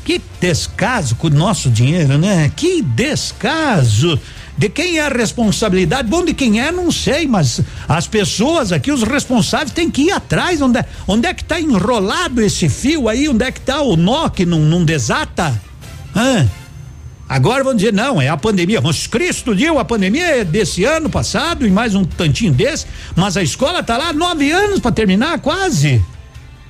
Que 0.05 0.21
descaso 0.41 1.15
com 1.17 1.27
o 1.27 1.31
nosso 1.31 1.69
dinheiro, 1.69 2.17
né? 2.17 2.51
Que 2.57 2.81
descaso. 2.81 4.19
De 4.61 4.69
quem 4.69 4.99
é 4.99 5.07
a 5.07 5.09
responsabilidade? 5.09 6.07
Bom, 6.07 6.23
de 6.23 6.35
quem 6.35 6.61
é, 6.61 6.71
não 6.71 6.93
sei, 6.93 7.27
mas 7.27 7.63
as 7.89 8.07
pessoas 8.07 8.73
aqui, 8.73 8.93
os 8.93 9.03
responsáveis, 9.03 9.71
têm 9.71 9.91
que 9.91 10.03
ir 10.03 10.11
atrás. 10.11 10.61
Onde 10.61 10.81
é, 10.81 10.85
onde 11.09 11.27
é 11.27 11.33
que 11.33 11.41
está 11.41 11.59
enrolado 11.59 12.43
esse 12.43 12.69
fio 12.69 13.09
aí? 13.09 13.27
Onde 13.27 13.43
é 13.43 13.51
que 13.51 13.59
está 13.59 13.81
o 13.81 13.97
nó 13.97 14.29
que 14.29 14.45
não, 14.45 14.59
não 14.59 14.85
desata? 14.85 15.59
Hã? 16.15 16.47
Agora 17.27 17.65
vão 17.65 17.75
dizer, 17.75 17.95
não, 17.95 18.21
é 18.21 18.29
a 18.29 18.37
pandemia. 18.37 18.83
Mas 18.83 19.07
Cristo 19.07 19.55
deu, 19.55 19.79
a 19.79 19.85
pandemia 19.85 20.27
é 20.27 20.45
desse 20.45 20.85
ano 20.85 21.09
passado 21.09 21.67
e 21.67 21.71
mais 21.71 21.95
um 21.95 22.05
tantinho 22.05 22.53
desse, 22.53 22.85
mas 23.17 23.39
a 23.39 23.43
escola 23.43 23.83
tá 23.83 23.97
lá 23.97 24.13
nove 24.13 24.53
anos 24.53 24.79
para 24.79 24.93
terminar, 24.93 25.41
quase. 25.41 26.05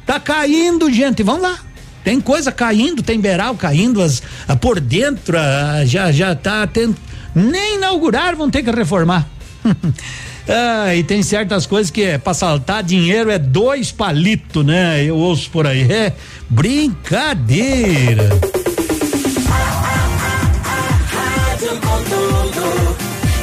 Tá 0.07 0.21
caindo, 0.21 0.89
gente, 0.93 1.25
vamos 1.25 1.43
lá. 1.43 1.59
Tem 2.05 2.21
coisa 2.21 2.53
caindo, 2.53 3.03
tem 3.03 3.19
beiral 3.21 3.57
caindo, 3.57 4.01
as, 4.01 4.23
a, 4.47 4.55
por 4.55 4.79
dentro 4.79 5.37
a, 5.37 5.85
já 5.85 6.13
já 6.13 6.37
tá 6.37 6.65
tendo 6.69 6.97
nem 7.35 7.77
inaugurar 7.77 8.37
vão 8.37 8.51
ter 8.51 8.63
que 8.63 8.71
reformar. 8.71 9.27
ah, 10.49 10.95
e 10.95 11.03
tem 11.05 11.23
certas 11.23 11.67
coisas 11.67 11.91
que 11.91 12.03
é 12.03 12.19
para 12.19 12.35
saltar 12.35 12.83
dinheiro 12.83 13.31
é 13.31 13.39
dois 13.39 13.93
palitos, 13.93 14.65
né? 14.65 15.05
Eu 15.05 15.17
ouço 15.17 15.51
por 15.51 15.67
aí. 15.67 15.91
É 15.91 16.13
brincadeira. 16.49 18.29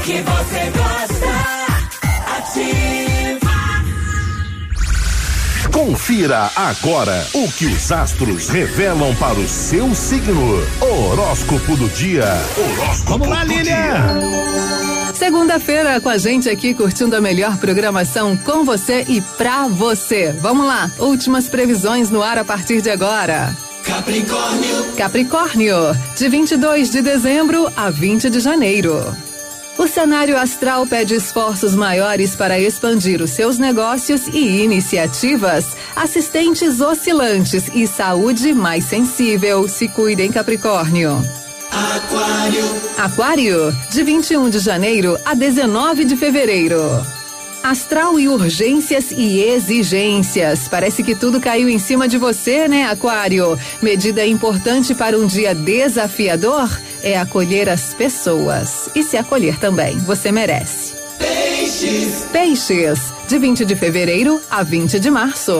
que 0.08 0.22
você 0.22 0.72
gosta. 0.72 0.87
Confira 5.78 6.50
agora 6.56 7.24
o 7.36 7.52
que 7.52 7.68
os 7.68 7.92
astros 7.92 8.50
revelam 8.50 9.14
para 9.18 9.36
o 9.36 9.48
seu 9.48 9.94
signo. 9.94 10.60
Horóscopo 10.82 11.78
do 11.78 11.88
dia. 11.90 12.26
Horóscopo 12.58 13.20
Vamos 13.20 13.28
lá, 13.28 13.44
do 13.46 13.50
Lilian. 13.52 13.64
dia. 13.64 15.14
Segunda-feira 15.14 16.02
com 16.02 16.10
a 16.10 16.18
gente 16.18 16.50
aqui 16.50 16.74
curtindo 16.74 17.16
a 17.16 17.22
melhor 17.22 17.58
programação 17.58 18.36
com 18.36 18.66
você 18.66 19.06
e 19.08 19.22
pra 19.22 19.68
você. 19.68 20.32
Vamos 20.42 20.66
lá, 20.66 20.90
últimas 20.98 21.48
previsões 21.48 22.10
no 22.10 22.24
ar 22.24 22.40
a 22.40 22.44
partir 22.44 22.82
de 22.82 22.90
agora. 22.90 23.56
Capricórnio. 23.84 24.84
Capricórnio, 24.98 25.76
de 26.18 26.28
22 26.28 26.90
de 26.90 27.04
dezembro 27.04 27.72
a 27.78 27.92
20 27.92 28.32
de 28.32 28.40
janeiro. 28.40 29.16
O 29.78 29.88
cenário 29.88 30.36
astral 30.38 30.88
pede 30.88 31.14
esforços 31.14 31.76
maiores 31.76 32.36
para 32.36 32.60
expandir 32.60 33.22
os 33.22 33.30
seus 33.30 33.60
negócios 33.60 34.28
e 34.28 34.64
iniciativas. 34.64 35.78
Assistentes 35.96 36.82
oscilantes 36.82 37.68
e 37.74 37.86
saúde 37.86 38.54
mais 38.54 38.86
sensível. 38.86 39.68
Se 39.68 39.88
cuidem, 39.88 40.32
Capricórnio. 40.32 41.22
Aquário. 41.72 42.66
Aquário, 42.98 43.78
de 43.92 44.04
21 44.04 44.50
de 44.50 44.60
janeiro 44.60 45.16
a 45.24 45.36
19 45.36 46.06
de 46.06 46.18
fevereiro. 46.18 46.82
Astral 47.70 48.18
e 48.18 48.30
urgências 48.30 49.12
e 49.12 49.42
exigências. 49.42 50.70
Parece 50.70 51.04
que 51.04 51.14
tudo 51.14 51.42
caiu 51.42 51.68
em 51.68 51.78
cima 51.78 52.08
de 52.08 52.18
você, 52.18 52.66
né, 52.66 52.86
Aquário? 52.86 53.60
Medida 53.82 54.26
importante 54.26 54.96
para 54.96 55.18
um 55.18 55.28
dia 55.28 55.54
desafiador 55.54 56.70
é 57.04 57.18
acolher 57.18 57.68
as 57.68 57.94
pessoas. 57.94 58.90
E 58.96 59.04
se 59.04 59.18
acolher 59.18 59.60
também, 59.60 59.98
você 59.98 60.32
merece. 60.32 60.94
Peixes. 61.20 62.26
Peixes, 62.32 63.00
de 63.28 63.38
20 63.38 63.66
de 63.66 63.76
fevereiro 63.76 64.42
a 64.50 64.64
20 64.64 64.98
de 64.98 65.12
março. 65.12 65.54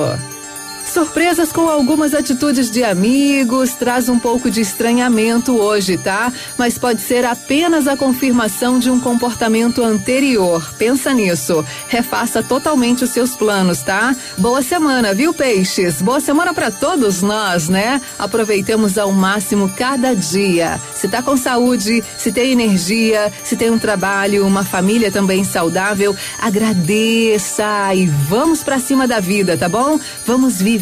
Surpresas 0.88 1.52
com 1.52 1.70
algumas 1.70 2.14
atitudes 2.14 2.72
de 2.72 2.82
amigos 2.84 3.74
traz 3.74 4.08
um 4.08 4.18
pouco 4.18 4.50
de 4.50 4.62
estranhamento 4.62 5.56
hoje, 5.56 5.98
tá? 5.98 6.32
Mas 6.58 6.78
pode 6.78 7.02
ser 7.02 7.26
apenas 7.26 7.88
a 7.88 7.98
confirmação 7.98 8.80
de 8.80 8.90
um 8.90 9.00
comportamento 9.00 9.84
anterior. 9.84 10.74
Pensa 10.78 11.14
nisso. 11.14 11.64
Refaça 11.90 12.42
totalmente 12.42 13.04
os 13.04 13.10
seus 13.10 13.36
planos, 13.36 13.82
tá? 13.82 14.16
Boa 14.38 14.62
semana, 14.62 15.14
viu, 15.14 15.34
peixes? 15.34 16.02
Boa 16.02 16.22
semana 16.22 16.54
para 16.54 16.72
todos 16.72 17.22
nós, 17.22 17.68
né? 17.68 18.02
Aproveitemos 18.18 18.98
ao 18.98 19.12
máximo 19.12 19.70
cada 19.76 20.16
dia. 20.16 20.80
Se 20.96 21.10
tá 21.10 21.22
com 21.22 21.36
saúde, 21.36 22.02
se 22.18 22.32
tem 22.32 22.54
energia, 22.54 23.32
se 23.44 23.58
tem 23.58 23.70
um 23.70 23.78
trabalho, 23.78 24.48
uma 24.48 24.64
família 24.64 25.12
também 25.12 25.44
saudável, 25.44 26.16
agradeça 26.40 27.94
e 27.94 28.08
vamos 28.08 28.64
para 28.64 28.80
cima 28.80 29.06
da 29.06 29.20
vida, 29.20 29.58
tá 29.58 29.68
bom? 29.68 30.00
Vamos 30.26 30.62
viver. 30.62 30.77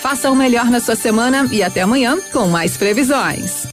Faça 0.00 0.30
o 0.30 0.36
melhor 0.36 0.66
na 0.66 0.80
sua 0.80 0.96
semana 0.96 1.48
e 1.50 1.62
até 1.62 1.82
amanhã 1.82 2.18
com 2.32 2.48
mais 2.48 2.76
previsões. 2.76 3.66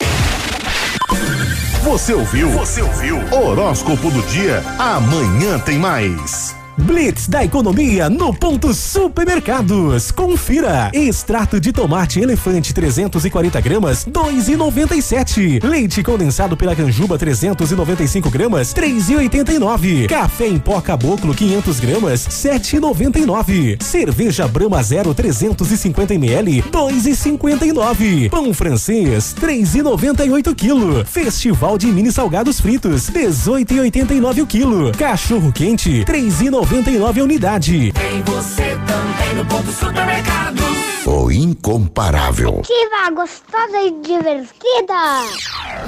Você 1.83 2.13
ouviu? 2.13 2.49
Você 2.51 2.81
ouviu? 2.81 3.17
Horóscopo 3.31 4.11
do 4.11 4.21
dia. 4.27 4.63
Amanhã 4.77 5.57
tem 5.59 5.79
mais. 5.79 6.60
Blitz 6.81 7.27
da 7.27 7.43
economia 7.43 8.09
no 8.09 8.33
ponto 8.33 8.73
supermercados. 8.73 10.09
Confira. 10.11 10.89
Extrato 10.93 11.59
de 11.59 11.71
tomate 11.71 12.19
elefante 12.19 12.73
340 12.73 13.61
gramas, 13.61 14.05
2,97. 14.05 15.63
Leite 15.63 16.01
condensado 16.01 16.57
pela 16.57 16.75
Canjuba 16.75 17.19
395 17.19 18.29
gramas, 18.31 18.73
3,89. 18.73 20.07
Café 20.07 20.47
em 20.47 20.57
pó 20.57 20.81
caboclo 20.81 21.35
500 21.35 21.79
gramas, 21.79 22.27
7,99. 22.27 23.81
Cerveja 23.81 24.47
Brahma 24.47 24.81
Zero 24.81 25.13
350 25.13 26.15
ml, 26.15 26.63
2,59. 26.63 28.29
Pão 28.29 28.53
francês 28.53 29.35
3,98 29.39 30.55
quilo. 30.55 31.05
Festival 31.05 31.77
de 31.77 31.87
mini 31.87 32.11
salgados 32.11 32.59
fritos 32.59 33.09
18,89 33.11 34.41
o 34.41 34.47
quilo. 34.47 34.91
Cachorro 34.93 35.51
quente 35.51 36.03
3,99 36.05 36.70
a 37.19 37.23
unidade. 37.23 37.91
Tem 37.91 38.21
você 38.23 38.77
também 38.87 39.35
no 39.35 39.45
ponto 39.45 39.69
supermercado. 39.73 40.80
O 41.03 41.31
incomparável. 41.31 42.59
Ativa, 42.59 43.09
gostosa 43.15 43.81
e 43.83 43.91
divertida. 44.03 44.93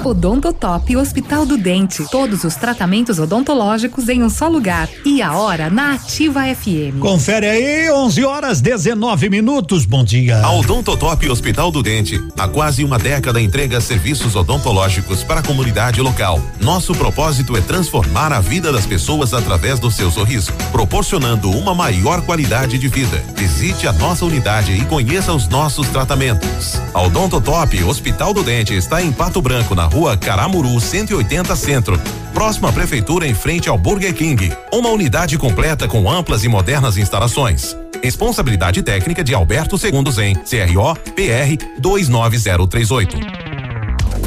Odontotop 0.03 0.97
Hospital 0.97 1.45
do 1.45 1.55
Dente. 1.55 2.03
Todos 2.09 2.43
os 2.43 2.55
tratamentos 2.55 3.19
odontológicos 3.19 4.09
em 4.09 4.23
um 4.23 4.29
só 4.29 4.47
lugar. 4.47 4.89
E 5.05 5.21
a 5.21 5.33
hora 5.33 5.69
na 5.69 5.93
Ativa 5.93 6.41
FM. 6.43 6.99
Confere 6.99 7.47
aí, 7.47 7.91
11 7.91 8.25
horas 8.25 8.59
19 8.59 9.29
minutos. 9.29 9.85
Bom 9.85 10.03
dia. 10.03 10.41
A 10.41 10.51
Odontotop 10.51 11.29
Hospital 11.29 11.69
do 11.69 11.83
Dente. 11.83 12.19
Há 12.37 12.47
quase 12.47 12.83
uma 12.83 12.97
década 12.97 13.39
entrega 13.39 13.79
serviços 13.79 14.35
odontológicos 14.35 15.23
para 15.23 15.41
a 15.41 15.43
comunidade 15.43 16.01
local. 16.01 16.41
Nosso 16.59 16.91
propósito 16.95 17.55
é 17.55 17.61
transformar 17.61 18.33
a 18.33 18.39
vida 18.39 18.71
das 18.71 18.87
pessoas 18.87 19.31
através 19.31 19.79
do 19.79 19.91
seu 19.91 20.09
sorriso, 20.09 20.51
proporcionando 20.71 21.51
uma 21.51 21.75
maior 21.75 22.23
qualidade 22.23 22.79
de 22.79 22.87
vida. 22.87 23.23
Visite 23.35 23.87
a 23.87 23.93
nossa 23.93 24.25
unidade 24.25 24.71
e 24.71 24.83
conheça 24.85 25.02
os 25.33 25.47
nossos 25.47 25.87
tratamentos. 25.89 26.81
A 26.93 27.01
Odontotop 27.01 27.83
Hospital 27.83 28.33
do 28.33 28.43
Dente 28.43 28.73
está 28.73 29.01
em 29.01 29.11
Pato 29.11 29.41
Branco, 29.41 29.75
na 29.75 29.85
rua 29.85 30.15
Caramuru 30.15 30.79
180 30.79 31.55
Centro, 31.55 31.99
próxima 32.33 32.71
prefeitura 32.71 33.27
em 33.27 33.33
frente 33.33 33.67
ao 33.67 33.77
Burger 33.77 34.13
King. 34.13 34.51
Uma 34.71 34.89
unidade 34.89 35.37
completa 35.37 35.87
com 35.87 36.09
amplas 36.09 36.43
e 36.43 36.47
modernas 36.47 36.97
instalações. 36.97 37.75
Responsabilidade 38.01 38.81
técnica 38.81 39.23
de 39.23 39.33
Alberto 39.33 39.77
Segundos 39.77 40.17
em 40.17 40.35
CRO 40.35 40.95
PR 41.15 41.63
29038. 41.79 43.17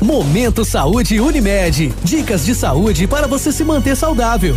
Momento 0.02 0.64
Saúde 0.64 1.18
Unimed. 1.20 1.92
Dicas 2.04 2.44
de 2.44 2.54
saúde 2.54 3.06
para 3.06 3.26
você 3.26 3.50
se 3.50 3.64
manter 3.64 3.96
saudável. 3.96 4.56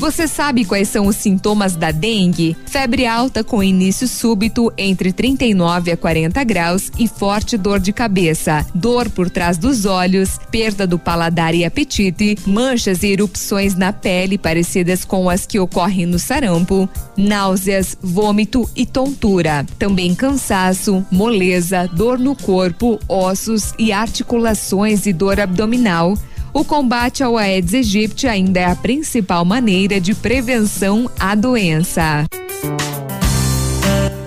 Você 0.00 0.26
sabe 0.26 0.64
quais 0.64 0.88
são 0.88 1.06
os 1.06 1.16
sintomas 1.16 1.76
da 1.76 1.90
dengue? 1.90 2.56
Febre 2.64 3.04
alta 3.04 3.44
com 3.44 3.62
início 3.62 4.08
súbito 4.08 4.72
entre 4.78 5.12
39 5.12 5.92
a 5.92 5.96
40 5.96 6.42
graus 6.42 6.90
e 6.98 7.06
forte 7.06 7.58
dor 7.58 7.78
de 7.78 7.92
cabeça, 7.92 8.64
dor 8.74 9.10
por 9.10 9.28
trás 9.28 9.58
dos 9.58 9.84
olhos, 9.84 10.40
perda 10.50 10.86
do 10.86 10.98
paladar 10.98 11.54
e 11.54 11.66
apetite, 11.66 12.38
manchas 12.46 13.02
e 13.02 13.08
erupções 13.08 13.74
na 13.74 13.92
pele 13.92 14.38
parecidas 14.38 15.04
com 15.04 15.28
as 15.28 15.44
que 15.44 15.60
ocorrem 15.60 16.06
no 16.06 16.18
sarampo, 16.18 16.88
náuseas, 17.14 17.94
vômito 18.00 18.66
e 18.74 18.86
tontura. 18.86 19.66
Também 19.78 20.14
cansaço, 20.14 21.04
moleza, 21.10 21.86
dor 21.92 22.18
no 22.18 22.34
corpo, 22.34 22.98
ossos 23.06 23.74
e 23.78 23.92
articulações 23.92 25.04
e 25.04 25.12
dor 25.12 25.38
abdominal. 25.38 26.16
O 26.52 26.64
combate 26.64 27.22
ao 27.22 27.38
Aedes 27.38 27.74
aegypti 27.74 28.26
ainda 28.26 28.60
é 28.60 28.64
a 28.64 28.74
principal 28.74 29.44
maneira 29.44 30.00
de 30.00 30.14
prevenção 30.14 31.08
à 31.18 31.34
doença. 31.34 32.26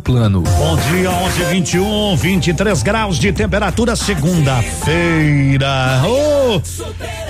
plano. 0.00 0.42
Bom 0.42 0.76
dia, 0.90 1.10
11 1.10 1.44
21 1.44 2.16
23 2.16 2.82
graus 2.82 3.18
de 3.18 3.32
temperatura, 3.32 3.96
segunda-feira. 3.96 5.68
Ô, 6.06 6.60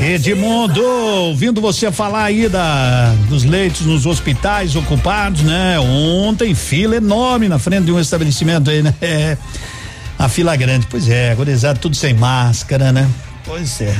Edmundo, 0.03 0.83
ouvindo 0.83 1.61
você 1.61 1.91
falar 1.93 2.25
aí 2.25 2.49
da, 2.49 3.15
dos 3.29 3.45
leitos 3.45 3.87
nos 3.87 4.07
hospitais 4.07 4.77
ocupados, 4.77 5.43
né? 5.43 5.79
Ontem, 5.79 6.55
fila 6.55 6.97
enorme 6.97 7.49
na 7.49 7.59
frente 7.59 7.85
de 7.85 7.93
um 7.93 8.01
estabelecimento 8.01 8.71
aí, 8.71 8.83
né? 8.83 8.95
É, 9.01 9.37
a 10.19 10.29
fila 10.29 10.57
grande, 10.57 10.87
pois 10.91 11.09
é, 11.09 11.31
agorizado 11.31 11.79
tudo 11.79 11.95
sem 11.95 12.15
máscara, 12.15 12.93
né? 12.93 13.09
Pois 13.45 13.81
é. 13.81 13.97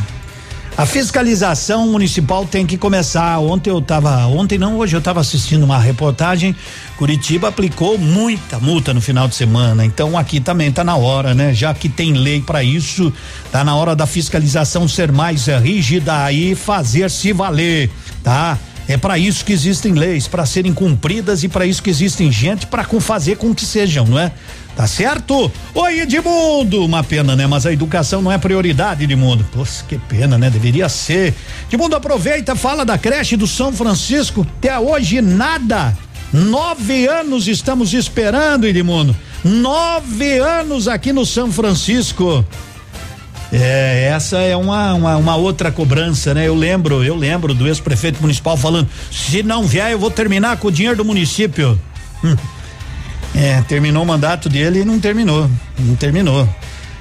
A 0.79 0.87
fiscalização 0.87 1.89
municipal 1.89 2.47
tem 2.47 2.65
que 2.65 2.79
começar. 2.79 3.37
Ontem 3.41 3.69
eu 3.69 3.81
estava, 3.81 4.27
ontem 4.27 4.57
não, 4.57 4.79
hoje 4.79 4.95
eu 4.95 5.01
estava 5.01 5.19
assistindo 5.19 5.65
uma 5.65 5.77
reportagem. 5.77 6.55
Curitiba 6.99 7.47
aplicou 7.47 7.97
muita 7.97 8.59
multa 8.59 8.93
no 8.93 9.01
final 9.01 9.29
de 9.29 9.37
semana. 9.37 9.85
Então 9.85 10.19
aqui 10.19 10.41
também 10.41 10.69
está 10.69 10.83
na 10.83 10.97
hora, 10.97 11.33
né? 11.33 11.55
Já 11.55 11.73
que 11.73 11.89
tem 11.89 12.13
lei 12.13 12.43
para 12.43 12.65
isso, 12.65 13.13
tá 13.53 13.63
na 13.63 13.77
hora 13.77 13.95
da 13.95 14.05
fiscalização 14.05 14.89
ser 14.89 15.13
mais 15.13 15.47
rígida 15.47 16.33
e 16.33 16.57
fazer 16.57 17.09
se 17.09 17.33
valer, 17.33 17.89
tá? 18.25 18.59
É 18.89 18.97
para 18.97 19.17
isso 19.17 19.45
que 19.45 19.53
existem 19.53 19.93
leis, 19.93 20.27
para 20.27 20.45
serem 20.45 20.75
cumpridas 20.75 21.45
e 21.45 21.49
para 21.49 21.65
isso 21.65 21.81
que 21.81 21.91
existem 21.91 22.33
gente 22.33 22.67
para 22.67 22.83
fazer 22.85 23.37
com 23.37 23.55
que 23.55 23.65
sejam, 23.65 24.05
não 24.05 24.19
é? 24.19 24.33
Tá 24.75 24.87
certo? 24.87 25.53
Oi, 25.75 26.01
Edmundo! 26.01 26.85
Uma 26.85 27.05
pena, 27.05 27.37
né? 27.37 27.47
Mas 27.47 27.65
a 27.65 27.73
educação 27.73 28.23
não 28.23 28.33
é 28.33 28.39
prioridade, 28.39 29.05
Edmundo. 29.05 29.45
Poxa, 29.53 29.85
que 29.89 29.99
pena, 29.99 30.37
né? 30.37 30.51
Deveria 30.51 30.89
ser. 30.89 31.33
Edmundo, 31.71 31.95
aproveita, 31.95 32.57
fala 32.57 32.85
da 32.85 32.99
creche 32.99 33.37
do 33.37 33.47
São 33.47 33.73
Francisco. 33.73 34.45
Até 34.59 34.79
hoje, 34.79 35.21
nada. 35.21 35.97
Nove 36.33 37.07
anos 37.07 37.49
estamos 37.49 37.95
esperando, 37.95 38.67
Edmundo. 38.67 39.17
Nove 39.43 40.39
anos 40.39 40.87
aqui 40.87 41.13
no 41.13 41.25
São 41.25 41.51
Francisco. 41.51 42.45
É, 43.51 44.11
essa 44.13 44.39
é 44.39 44.55
uma, 44.55 44.93
uma, 44.93 45.17
uma, 45.17 45.37
outra 45.37 45.73
cobrança, 45.73 46.35
né? 46.35 46.47
Eu 46.47 46.55
lembro, 46.55 47.03
eu 47.03 47.17
lembro 47.17 47.55
do 47.55 47.67
ex-prefeito 47.67 48.21
municipal 48.21 48.59
falando: 48.59 48.89
se 49.11 49.43
não 49.43 49.67
vier, 49.67 49.93
eu 49.93 49.99
vou 49.99 50.11
terminar 50.11 50.59
com 50.59 50.69
o 50.69 50.73
dinheiro 50.73 50.99
do 50.99 51.05
município. 51.05 51.81
Hum. 52.23 52.37
É, 53.35 53.63
terminou 53.63 54.03
o 54.03 54.07
mandato 54.07 54.49
dele 54.49 54.81
e 54.81 54.85
não 54.85 55.01
terminou. 55.01 55.51
Não 55.79 55.97
terminou. 55.97 56.47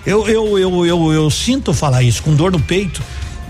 Eu, 0.06 0.26
eu, 0.28 0.58
eu, 0.58 0.86
eu, 0.86 1.12
eu 1.12 1.30
sinto 1.30 1.74
falar 1.74 2.02
isso 2.02 2.24
com 2.24 2.34
dor 2.34 2.52
no 2.52 2.60
peito, 2.62 3.02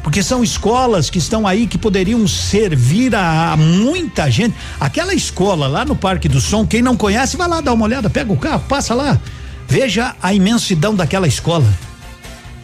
porque 0.08 0.24
são 0.24 0.42
escolas 0.42 1.10
que 1.10 1.18
estão 1.18 1.46
aí 1.46 1.68
que 1.68 1.78
poderiam 1.78 2.26
servir 2.30 3.14
a, 3.14 3.52
a, 3.52 3.58
muita 3.58 4.32
gente. 4.32 4.56
Aquela 4.80 5.14
escola 5.14 5.68
lá 5.68 5.84
no 5.84 5.98
Parque 5.98 6.30
do 6.30 6.40
Som, 6.40 6.66
quem 6.66 6.82
não 6.82 6.96
conhece, 6.96 7.36
vai 7.36 7.46
lá 7.46 7.60
dar 7.60 7.74
uma 7.74 7.84
olhada, 7.84 8.10
pega 8.10 8.32
o 8.32 8.38
carro, 8.38 8.64
passa 8.70 8.94
lá. 8.96 9.20
Veja 9.68 10.16
a 10.24 10.34
imensidão 10.34 10.96
daquela 10.96 11.28
escola. 11.28 11.66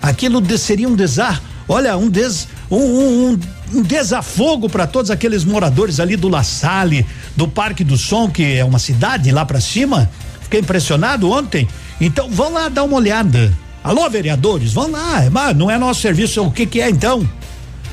Aquilo 0.01 0.39
de, 0.39 0.57
seria 0.57 0.87
um 0.87 0.95
desar, 0.95 1.43
olha, 1.67 1.97
um 1.97 2.09
des, 2.09 2.47
um, 2.71 2.77
um, 2.77 3.39
um 3.73 3.81
desafogo 3.81 4.69
para 4.69 4.87
todos 4.87 5.11
aqueles 5.11 5.43
moradores 5.43 5.99
ali 5.99 6.15
do 6.15 6.29
La 6.29 6.45
Salle, 6.45 7.05
do 7.35 7.45
Parque 7.45 7.83
do 7.83 7.97
Som, 7.97 8.29
que 8.29 8.55
é 8.55 8.63
uma 8.63 8.79
cidade 8.79 9.29
lá 9.33 9.45
para 9.45 9.59
cima. 9.59 10.09
Fiquei 10.43 10.61
impressionado 10.61 11.29
ontem. 11.29 11.67
Então 11.99 12.29
vão 12.29 12.53
lá 12.53 12.69
dar 12.69 12.85
uma 12.85 12.95
olhada. 12.95 13.51
Alô, 13.83 14.09
vereadores, 14.09 14.71
vão 14.71 14.89
lá. 14.89 15.27
Mas 15.29 15.55
não 15.57 15.69
é 15.69 15.77
nosso 15.77 16.01
serviço, 16.01 16.41
o 16.41 16.51
que 16.51 16.65
que 16.65 16.79
é 16.79 16.89
então? 16.89 17.27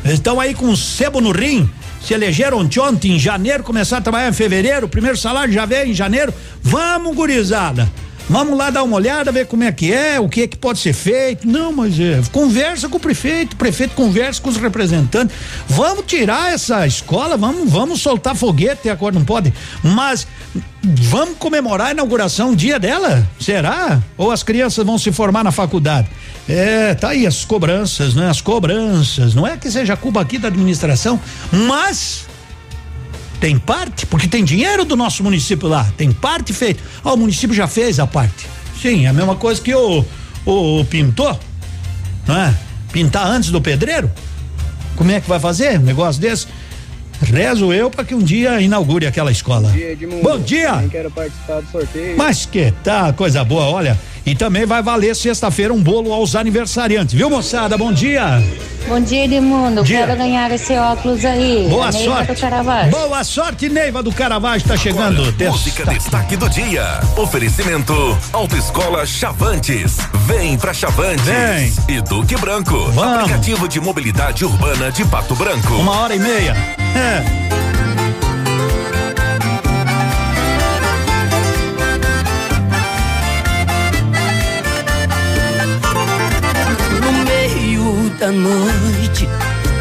Eles 0.05 0.19
estão 0.19 0.39
aí 0.39 0.55
com 0.55 0.75
sebo 0.77 1.21
no 1.21 1.33
rim. 1.33 1.69
Se 2.01 2.15
elegeram 2.15 2.59
ontem, 2.59 3.13
em 3.13 3.19
janeiro, 3.19 3.63
começaram 3.63 4.01
a 4.01 4.03
trabalhar 4.03 4.29
em 4.29 4.33
fevereiro, 4.33 4.89
primeiro 4.89 5.17
salário 5.17 5.53
já 5.53 5.67
veio 5.67 5.91
em 5.91 5.95
janeiro. 5.95 6.33
Vamos, 6.63 7.15
gurizada. 7.15 7.91
Vamos 8.31 8.57
lá 8.57 8.71
dar 8.71 8.85
uma 8.85 8.95
olhada, 8.95 9.33
ver 9.33 9.45
como 9.47 9.65
é 9.65 9.73
que 9.73 9.93
é, 9.93 10.21
o 10.21 10.29
que 10.29 10.43
é 10.43 10.47
que 10.47 10.57
pode 10.57 10.79
ser 10.79 10.93
feito. 10.93 11.49
Não, 11.49 11.73
mas 11.73 11.99
é, 11.99 12.23
conversa 12.31 12.89
com 12.89 12.97
o 12.97 13.01
prefeito, 13.01 13.55
o 13.55 13.57
prefeito 13.57 13.93
conversa 13.97 14.41
com 14.41 14.49
os 14.49 14.57
representantes. 14.57 15.35
Vamos 15.69 16.05
tirar 16.07 16.55
essa 16.55 16.87
escola, 16.87 17.37
vamos, 17.37 17.69
vamos 17.69 18.01
soltar 18.01 18.37
foguete, 18.37 18.89
agora 18.89 19.17
não 19.17 19.25
pode. 19.25 19.53
Mas 19.83 20.29
vamos 20.85 21.39
comemorar 21.39 21.89
a 21.89 21.91
inauguração, 21.91 22.55
dia 22.55 22.79
dela? 22.79 23.29
Será? 23.41 24.01
Ou 24.17 24.31
as 24.31 24.45
crianças 24.45 24.87
vão 24.87 24.97
se 24.97 25.11
formar 25.11 25.43
na 25.43 25.51
faculdade? 25.51 26.07
É, 26.49 26.95
tá 26.95 27.09
aí 27.09 27.27
as 27.27 27.45
cobranças, 27.45 28.15
né? 28.15 28.31
As 28.31 28.41
cobranças. 28.41 29.35
Não 29.35 29.45
é 29.45 29.57
que 29.57 29.69
seja 29.69 29.97
culpa 29.97 30.21
aqui 30.21 30.39
da 30.39 30.47
administração, 30.47 31.19
mas 31.51 32.30
tem 33.41 33.59
parte, 33.59 34.05
porque 34.07 34.29
tem 34.29 34.45
dinheiro 34.45 34.85
do 34.85 34.95
nosso 34.95 35.25
município 35.25 35.67
lá, 35.67 35.91
tem 35.97 36.13
parte 36.13 36.53
feita. 36.53 36.83
Ó, 37.03 37.15
o 37.15 37.17
município 37.17 37.57
já 37.57 37.67
fez 37.67 37.99
a 37.99 38.07
parte. 38.07 38.47
Sim, 38.81 39.07
é 39.07 39.09
a 39.09 39.13
mesma 39.13 39.35
coisa 39.35 39.61
que 39.61 39.75
o, 39.75 40.05
o, 40.45 40.81
o 40.81 40.85
pintor, 40.85 41.39
não 42.27 42.37
é? 42.37 42.55
Pintar 42.93 43.27
antes 43.27 43.51
do 43.51 43.61
pedreiro? 43.61 44.11
Como 44.95 45.11
é 45.11 45.21
que 45.21 45.29
vai 45.29 45.41
fazer 45.41 45.79
um 45.79 45.83
negócio 45.83 46.21
desse? 46.21 46.47
Rezo 47.23 47.73
eu 47.73 47.91
para 47.91 48.05
que 48.05 48.15
um 48.15 48.23
dia 48.23 48.61
inaugure 48.61 49.07
aquela 49.07 49.31
escola. 49.31 49.69
Bom 49.69 49.75
dia, 49.75 49.93
Edmundo. 49.93 50.23
Bom 50.23 50.39
dia. 50.39 50.89
quero 50.91 51.11
participar 51.11 51.61
do 51.61 51.71
sorteio. 51.71 52.17
Mas 52.17 52.47
que 52.47 52.73
tá, 52.83 53.13
coisa 53.13 53.45
boa, 53.45 53.67
olha. 53.67 53.99
E 54.25 54.35
também 54.35 54.67
vai 54.67 54.83
valer 54.83 55.15
sexta-feira 55.17 55.73
um 55.73 55.83
bolo 55.83 56.13
aos 56.13 56.35
aniversariantes, 56.37 57.15
viu, 57.15 57.31
moçada? 57.31 57.77
Bom 57.79 57.93
dia. 57.93 58.43
Bom 58.89 59.01
dia, 59.01 59.25
Edmundo. 59.25 59.83
Dia. 59.85 60.07
Quero 60.07 60.19
ganhar 60.19 60.51
esse 60.51 60.73
óculos 60.75 61.25
aí. 61.25 61.67
Boa 61.69 61.89
A 61.89 61.93
Neiva 61.93 62.15
sorte. 62.17 62.33
do 62.35 62.41
Caravaggio. 62.41 62.91
Boa 62.91 63.25
sorte, 63.25 63.69
Neiva 63.69 64.03
do 64.03 64.13
Caravaggio 64.13 64.67
tá 64.69 64.77
chegando. 64.77 65.35
Música 65.51 65.85
destaque 65.87 66.37
do 66.37 66.49
dia. 66.49 67.01
Oferecimento 67.17 68.19
Autoescola 68.33 69.07
Chavantes. 69.07 69.97
Vem 70.27 70.57
pra 70.59 70.73
Chavantes. 70.75 71.25
Vem. 71.25 71.73
E 71.89 72.01
Duque 72.01 72.37
Branco. 72.37 72.77
Vamos. 72.93 73.19
Aplicativo 73.21 73.69
de 73.69 73.81
mobilidade 73.81 74.45
urbana 74.45 74.91
de 74.91 75.05
Pato 75.05 75.35
Branco. 75.35 75.75
Uma 75.75 76.01
hora 76.01 76.15
e 76.15 76.19
meia. 76.19 76.57
É. 76.97 77.70
noite, 88.33 89.29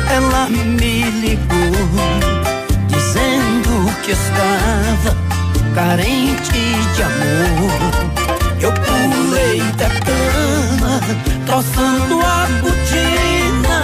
ela 0.09 0.49
me 0.49 1.03
ligou, 1.21 1.71
dizendo 2.87 3.93
que 4.03 4.11
estava 4.11 5.15
carente 5.75 6.59
de 6.95 7.03
amor. 7.03 8.09
Eu 8.59 8.71
pulei 8.73 9.61
da 9.77 9.89
cama, 9.89 10.99
troçando 11.45 12.19
a 12.21 12.47
botina. 12.61 13.79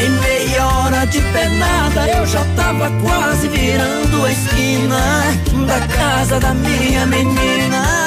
Em 0.00 0.10
meia 0.20 0.66
hora 0.66 1.06
de 1.06 1.20
pernada, 1.20 2.08
eu 2.08 2.26
já 2.26 2.44
tava 2.56 2.90
quase 3.02 3.48
virando 3.48 4.24
a 4.24 4.32
esquina 4.32 5.24
da 5.66 5.80
casa 5.96 6.38
da 6.38 6.54
minha 6.54 7.06
menina. 7.06 8.01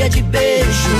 Meia 0.00 0.08
de 0.08 0.22
beijo, 0.22 0.96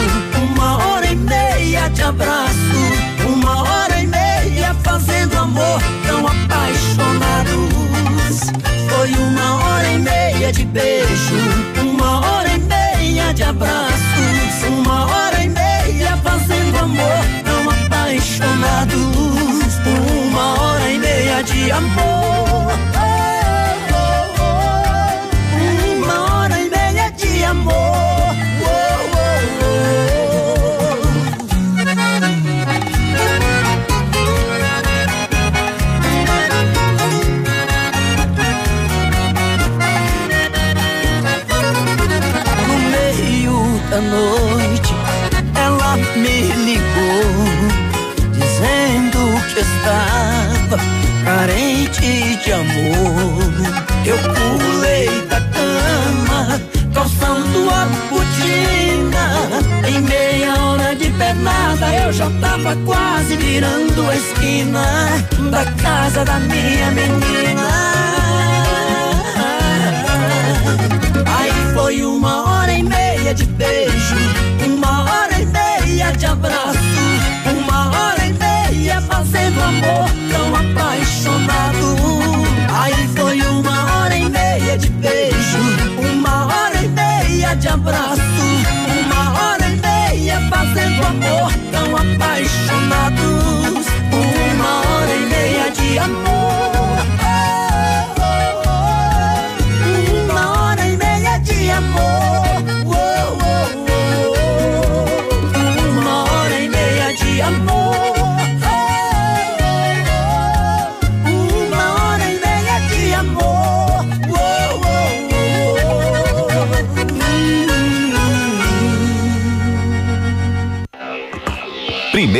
uma 0.52 0.76
hora 0.76 1.06
e 1.06 1.16
meia 1.16 1.88
de 1.88 2.02
abraço, 2.02 2.80
uma 3.26 3.62
hora 3.62 3.98
e 3.98 4.06
meia 4.06 4.74
fazendo 4.84 5.38
amor 5.38 5.80
tão 6.06 6.26
apaixonados. 6.26 7.60
Foi 8.90 9.10
uma 9.12 9.64
hora 9.64 9.88
e 9.88 9.98
meia 10.00 10.52
de 10.52 10.66
beijo, 10.66 11.34
uma 11.80 12.20
hora 12.20 12.50
e 12.50 12.58
meia 12.58 13.32
de 13.32 13.42
abraços, 13.42 14.68
uma 14.68 15.06
hora 15.06 15.44
e 15.44 15.48
meia 15.48 16.14
fazendo 16.18 16.78
amor 16.78 17.24
tão 17.42 17.70
apaixonados. 17.70 19.00
Uma 20.26 20.60
hora 20.60 20.90
e 20.90 20.98
meia 20.98 21.42
de 21.42 21.72
amor. 21.72 22.49
Calçando 57.80 57.80
a 57.80 57.86
botina. 58.10 59.26
Em 59.88 60.00
meia 60.02 60.54
hora 60.62 60.94
de 60.94 61.10
pernada, 61.10 61.88
eu 61.94 62.12
já 62.12 62.30
tava 62.40 62.76
quase 62.84 63.36
virando 63.36 64.08
a 64.08 64.16
esquina 64.16 64.84
da 65.50 65.64
casa 65.82 66.24
da 66.24 66.38
minha 66.40 66.90
menina. 66.90 67.70
Aí 71.26 71.74
foi 71.74 72.04
uma 72.04 72.42
hora 72.48 72.72
e 72.72 72.82
meia 72.82 73.34
de 73.34 73.44
beijo, 73.44 74.16
uma 74.66 75.04
hora 75.04 75.40
e 75.40 75.46
meia 75.46 76.12
de 76.12 76.26
abraço, 76.26 76.78
uma 77.46 77.88
hora 77.88 78.26
e 78.26 78.32
meia 78.32 79.00
fazendo 79.02 79.60
amor 79.60 80.08
tão 80.30 80.54
apaixonado. 80.54 81.79
Abraço, 87.80 88.20
uma 89.04 89.40
hora 89.40 89.66
e 89.68 89.76
meia 89.76 90.38
fazendo 90.50 91.02
amor 91.02 91.52
tão 91.72 91.96
apaixonados. 91.96 93.86
Uma 94.12 94.80
hora 94.80 95.14
e 95.14 95.26
meia 95.26 95.70
de 95.70 95.98
amor. 95.98 96.39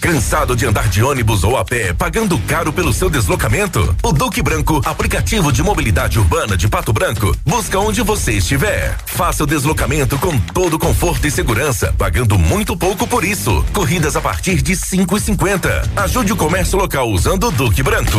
Cansado 0.00 0.54
de 0.54 0.64
andar 0.64 0.88
de 0.88 1.02
ônibus 1.02 1.42
ou 1.42 1.56
a 1.56 1.64
pé, 1.64 1.92
pagando 1.92 2.38
caro 2.40 2.72
pelo 2.72 2.92
seu 2.92 3.10
deslocamento? 3.10 3.96
O 4.02 4.12
Duque 4.12 4.40
Branco, 4.40 4.80
aplicativo 4.84 5.52
de 5.52 5.62
mobilidade 5.62 6.18
urbana 6.18 6.56
de 6.56 6.68
Pato 6.68 6.92
Branco, 6.92 7.36
busca 7.44 7.78
onde 7.78 8.00
você 8.02 8.34
estiver. 8.34 8.96
Faça 9.06 9.42
o 9.42 9.46
deslocamento 9.46 10.16
com 10.18 10.38
todo 10.38 10.78
conforto 10.78 11.26
e 11.26 11.30
segurança, 11.30 11.92
pagando 11.98 12.38
muito 12.38 12.76
pouco 12.76 13.06
por 13.06 13.24
isso. 13.24 13.64
Corridas 13.72 14.14
a 14.14 14.20
partir 14.20 14.62
de 14.62 14.76
cinco 14.76 15.16
e 15.16 15.20
cinquenta. 15.20 15.82
Ajude 15.96 16.32
o 16.32 16.36
comércio 16.36 16.78
local 16.78 17.10
usando 17.10 17.48
o 17.48 17.50
Duque 17.50 17.82
Branco. 17.82 18.18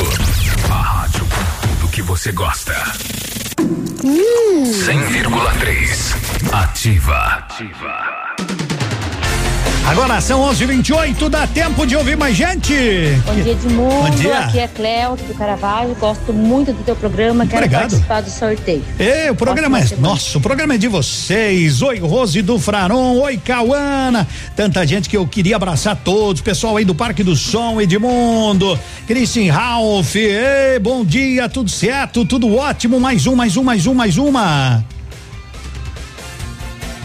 A 0.69 0.81
rádio 0.81 1.26
com 1.26 1.68
tudo 1.68 1.88
que 1.88 2.01
você 2.01 2.31
gosta. 2.34 2.73
100,3. 4.03 6.15
Ativa. 6.51 7.47
Agora 9.89 10.21
são 10.21 10.41
11:28, 10.41 11.27
dá 11.29 11.47
tempo 11.47 11.83
de 11.87 11.95
ouvir 11.95 12.15
mais 12.15 12.37
gente. 12.37 12.71
Bom 13.25 13.33
dia, 13.33 13.53
Edmundo. 13.53 13.89
Bom 13.89 14.09
dia. 14.11 14.37
Aqui 14.37 14.59
é 14.59 14.67
Cléo, 14.67 15.15
do 15.15 15.33
Caravaggio. 15.33 15.95
Gosto 15.95 16.31
muito 16.31 16.71
do 16.71 16.83
teu 16.83 16.95
programa. 16.95 17.43
Quero 17.47 17.65
Obrigado. 17.65 17.81
participar 17.81 18.21
do 18.21 18.29
sorteio. 18.29 18.83
Ei, 18.99 19.31
o 19.31 19.35
programa 19.35 19.79
é 19.79 19.87
nosso, 19.97 20.37
o 20.37 20.41
programa 20.41 20.75
é 20.75 20.77
de 20.77 20.87
vocês. 20.87 21.81
Oi, 21.81 21.97
Rose 21.97 22.39
do 22.43 22.59
Fraron, 22.59 23.17
oi, 23.17 23.37
Cauana. 23.37 24.27
Tanta 24.55 24.85
gente 24.85 25.09
que 25.09 25.17
eu 25.17 25.25
queria 25.25 25.55
abraçar 25.55 25.95
todos. 25.95 26.39
Pessoal 26.43 26.77
aí 26.77 26.85
do 26.85 26.93
Parque 26.93 27.23
do 27.23 27.35
Som, 27.35 27.81
Edmundo, 27.81 28.79
Christian 29.07 29.51
Ralph. 29.51 30.15
Ei, 30.15 30.77
bom 30.79 31.03
dia, 31.03 31.49
tudo 31.49 31.69
certo, 31.71 32.23
tudo 32.25 32.55
ótimo. 32.55 32.99
Mais 32.99 33.25
um, 33.25 33.35
mais 33.35 33.57
um, 33.57 33.63
mais 33.63 33.87
um, 33.87 33.95
mais 33.95 34.17
uma. 34.19 34.85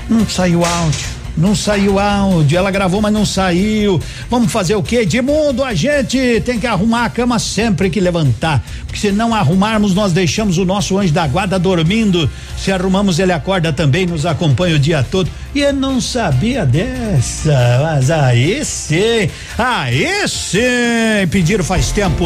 Não 0.06 0.28
saiu 0.28 0.62
áudio. 0.62 1.13
Não 1.36 1.54
saiu 1.54 1.98
áudio, 1.98 2.56
ela 2.56 2.70
gravou, 2.70 3.00
mas 3.00 3.12
não 3.12 3.26
saiu. 3.26 4.00
Vamos 4.30 4.52
fazer 4.52 4.76
o 4.76 4.82
quê? 4.82 4.98
Edmundo, 4.98 5.64
a 5.64 5.74
gente 5.74 6.40
tem 6.44 6.60
que 6.60 6.66
arrumar 6.66 7.06
a 7.06 7.10
cama 7.10 7.38
sempre 7.40 7.90
que 7.90 7.98
levantar. 7.98 8.62
Porque 8.86 9.00
se 9.00 9.10
não 9.10 9.34
arrumarmos, 9.34 9.94
nós 9.94 10.12
deixamos 10.12 10.58
o 10.58 10.64
nosso 10.64 10.96
anjo 10.96 11.12
da 11.12 11.26
guarda 11.26 11.58
dormindo. 11.58 12.30
Se 12.56 12.70
arrumamos, 12.70 13.18
ele 13.18 13.32
acorda 13.32 13.72
também, 13.72 14.06
nos 14.06 14.24
acompanha 14.24 14.76
o 14.76 14.78
dia 14.78 15.02
todo. 15.02 15.28
E 15.54 15.60
eu 15.60 15.72
não 15.72 16.00
sabia 16.00 16.64
dessa. 16.64 17.80
Mas 17.82 18.10
aí 18.10 18.64
sim, 18.64 19.28
aí 19.58 20.28
sim. 20.28 21.26
Pediram 21.30 21.64
faz 21.64 21.90
tempo. 21.90 22.24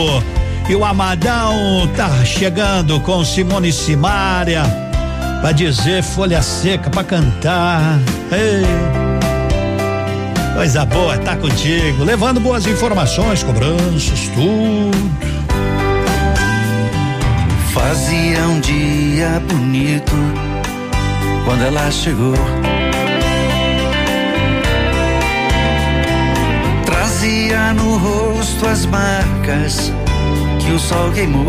E 0.68 0.74
o 0.74 0.85
Amadão 0.85 1.89
tá 1.97 2.24
chegando 2.26 3.01
com 3.01 3.24
Simone 3.24 3.72
Simária. 3.72 4.88
Pra 5.40 5.52
dizer 5.52 6.02
folha 6.02 6.43
seca 6.43 6.90
pra 6.90 7.05
cantar. 7.05 7.98
Ei. 8.32 8.66
Coisa 10.55 10.85
boa, 10.85 11.16
tá 11.16 11.36
contigo, 11.36 12.02
levando 12.02 12.40
boas 12.40 12.66
informações, 12.66 13.44
cobranças, 13.44 14.28
tudo. 14.35 15.10
Fazia 17.73 18.40
um 18.48 18.59
dia 18.59 19.40
bonito 19.48 20.12
quando 21.44 21.62
ela 21.62 21.89
chegou. 21.93 22.35
Trazia 26.85 27.73
no 27.74 27.97
rosto 27.97 28.66
as 28.66 28.85
marcas 28.85 29.93
que 30.59 30.73
o 30.73 30.78
sol 30.81 31.12
queimou. 31.12 31.47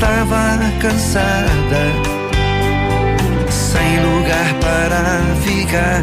Estava 0.00 0.56
cansada, 0.80 1.82
sem 3.50 4.00
lugar 4.00 4.54
para 4.62 5.20
ficar. 5.42 6.00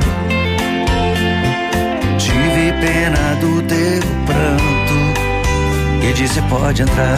Tive 2.19 2.73
pena 2.79 3.35
do 3.41 3.63
teu 3.63 3.99
pranto 4.27 4.93
e 6.07 6.13
disse: 6.13 6.39
pode 6.43 6.83
entrar. 6.83 7.17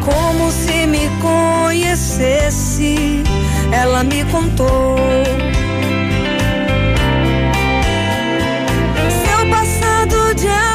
Como 0.00 0.50
se 0.50 0.86
me 0.86 1.10
conhecesse, 1.20 3.22
ela 3.72 4.02
me 4.04 4.24
contou. 4.24 4.96
Seu 9.22 9.46
passado 9.50 10.34
de 10.34 10.48
aventura, 10.48 10.73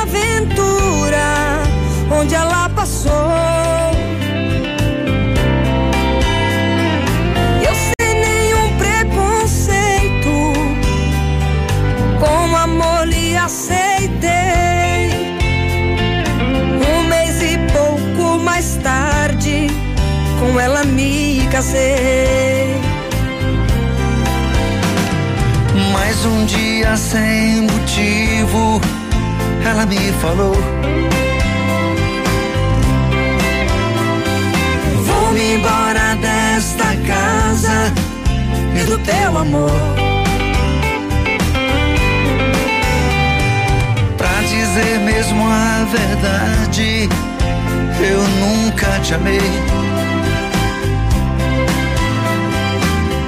onde 2.19 2.35
ela 2.35 2.67
passou. 2.69 3.11
Eu 7.65 7.73
sem 7.75 8.13
nenhum 8.19 8.77
preconceito, 8.77 10.35
com 12.19 12.57
amor 12.57 13.07
lhe 13.07 13.37
aceitei. 13.37 15.09
Um 16.89 17.07
mês 17.07 17.41
e 17.41 17.57
pouco 17.71 18.37
mais 18.39 18.75
tarde, 18.83 19.67
com 20.39 20.59
ela 20.59 20.83
me 20.83 21.47
casei. 21.51 22.75
Mais 25.93 26.25
um 26.25 26.45
dia 26.45 26.97
sem 26.97 27.61
motivo, 27.61 28.81
ela 29.65 29.85
me 29.85 30.11
falou. 30.21 30.78
Embora 35.59 36.15
desta 36.15 36.85
casa 37.05 37.93
e 38.79 38.83
do 38.85 38.97
teu 38.99 39.37
amor. 39.37 39.71
Pra 44.17 44.41
dizer 44.41 44.99
mesmo 44.99 45.43
a 45.43 45.85
verdade, 45.91 47.09
eu 47.99 48.21
nunca 48.39 48.99
te 49.01 49.13
amei. 49.13 49.51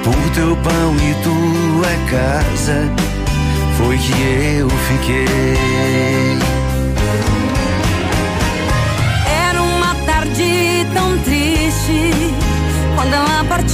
Por 0.02 0.30
teu 0.34 0.56
pão 0.56 0.96
e 0.96 1.14
tua 1.22 1.92
casa, 2.10 2.90
foi 3.76 3.98
que 3.98 4.58
eu 4.58 4.70
fiquei. 4.70 6.61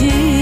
Ela 0.00 0.37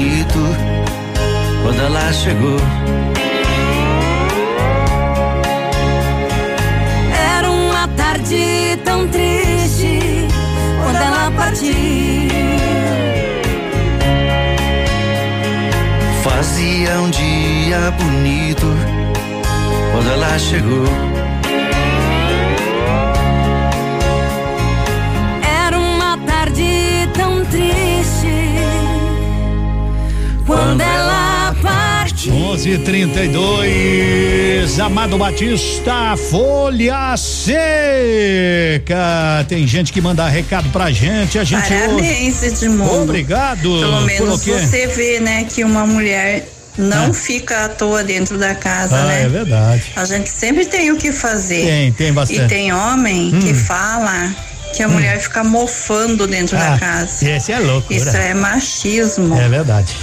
bonito 0.00 0.38
quando 1.62 1.80
ela 1.82 2.12
chegou. 2.12 2.56
Era 7.36 7.50
uma 7.50 7.86
tarde 7.88 8.78
tão 8.84 9.06
triste 9.08 10.26
quando 10.82 10.96
ela 10.96 11.30
partiu. 11.36 11.74
Fazia 16.22 17.00
um 17.00 17.10
dia 17.10 17.90
bonito 17.98 18.66
quando 19.92 20.10
ela 20.10 20.38
chegou. 20.38 21.09
Partiu. 32.28 32.34
11:32 32.34 34.78
Amado 34.80 35.16
Batista, 35.18 36.16
Folha 36.30 37.16
Seca. 37.16 38.94
Tem 39.48 39.66
gente 39.66 39.92
que 39.92 40.00
manda 40.00 40.26
recado 40.28 40.68
pra 40.70 40.90
gente, 40.90 41.38
a 41.38 41.44
gente 41.44 41.68
Parabéns. 41.68 42.42
Edmundo. 42.42 43.02
Obrigado. 43.04 43.62
Pelo 43.62 44.00
menos 44.02 44.44
você 44.44 44.86
vê, 44.88 45.20
né, 45.20 45.44
que 45.48 45.64
uma 45.64 45.86
mulher 45.86 46.46
não 46.78 47.10
Ah. 47.10 47.14
fica 47.14 47.64
à 47.64 47.68
toa 47.68 48.02
dentro 48.04 48.38
da 48.38 48.54
casa, 48.54 48.96
Ah, 48.96 49.04
né? 49.06 49.22
é 49.24 49.28
verdade. 49.28 49.82
A 49.96 50.04
gente 50.04 50.30
sempre 50.30 50.64
tem 50.66 50.90
o 50.90 50.96
que 50.96 51.12
fazer. 51.12 51.64
Tem, 51.66 51.92
tem 51.92 52.12
bastante. 52.12 52.42
E 52.42 52.48
tem 52.48 52.72
homem 52.72 53.30
que 53.40 53.52
Hum. 53.52 53.54
fala 53.54 54.32
que 54.74 54.82
a 54.82 54.88
mulher 54.88 55.18
fica 55.20 55.42
mofando 55.42 56.26
dentro 56.28 56.56
Ah, 56.56 56.70
da 56.70 56.78
casa. 56.78 57.28
Esse 57.28 57.52
é 57.52 57.58
louco. 57.58 57.92
Isso 57.92 58.16
é 58.16 58.32
machismo. 58.34 59.36
É 59.38 59.48
verdade. 59.48 59.94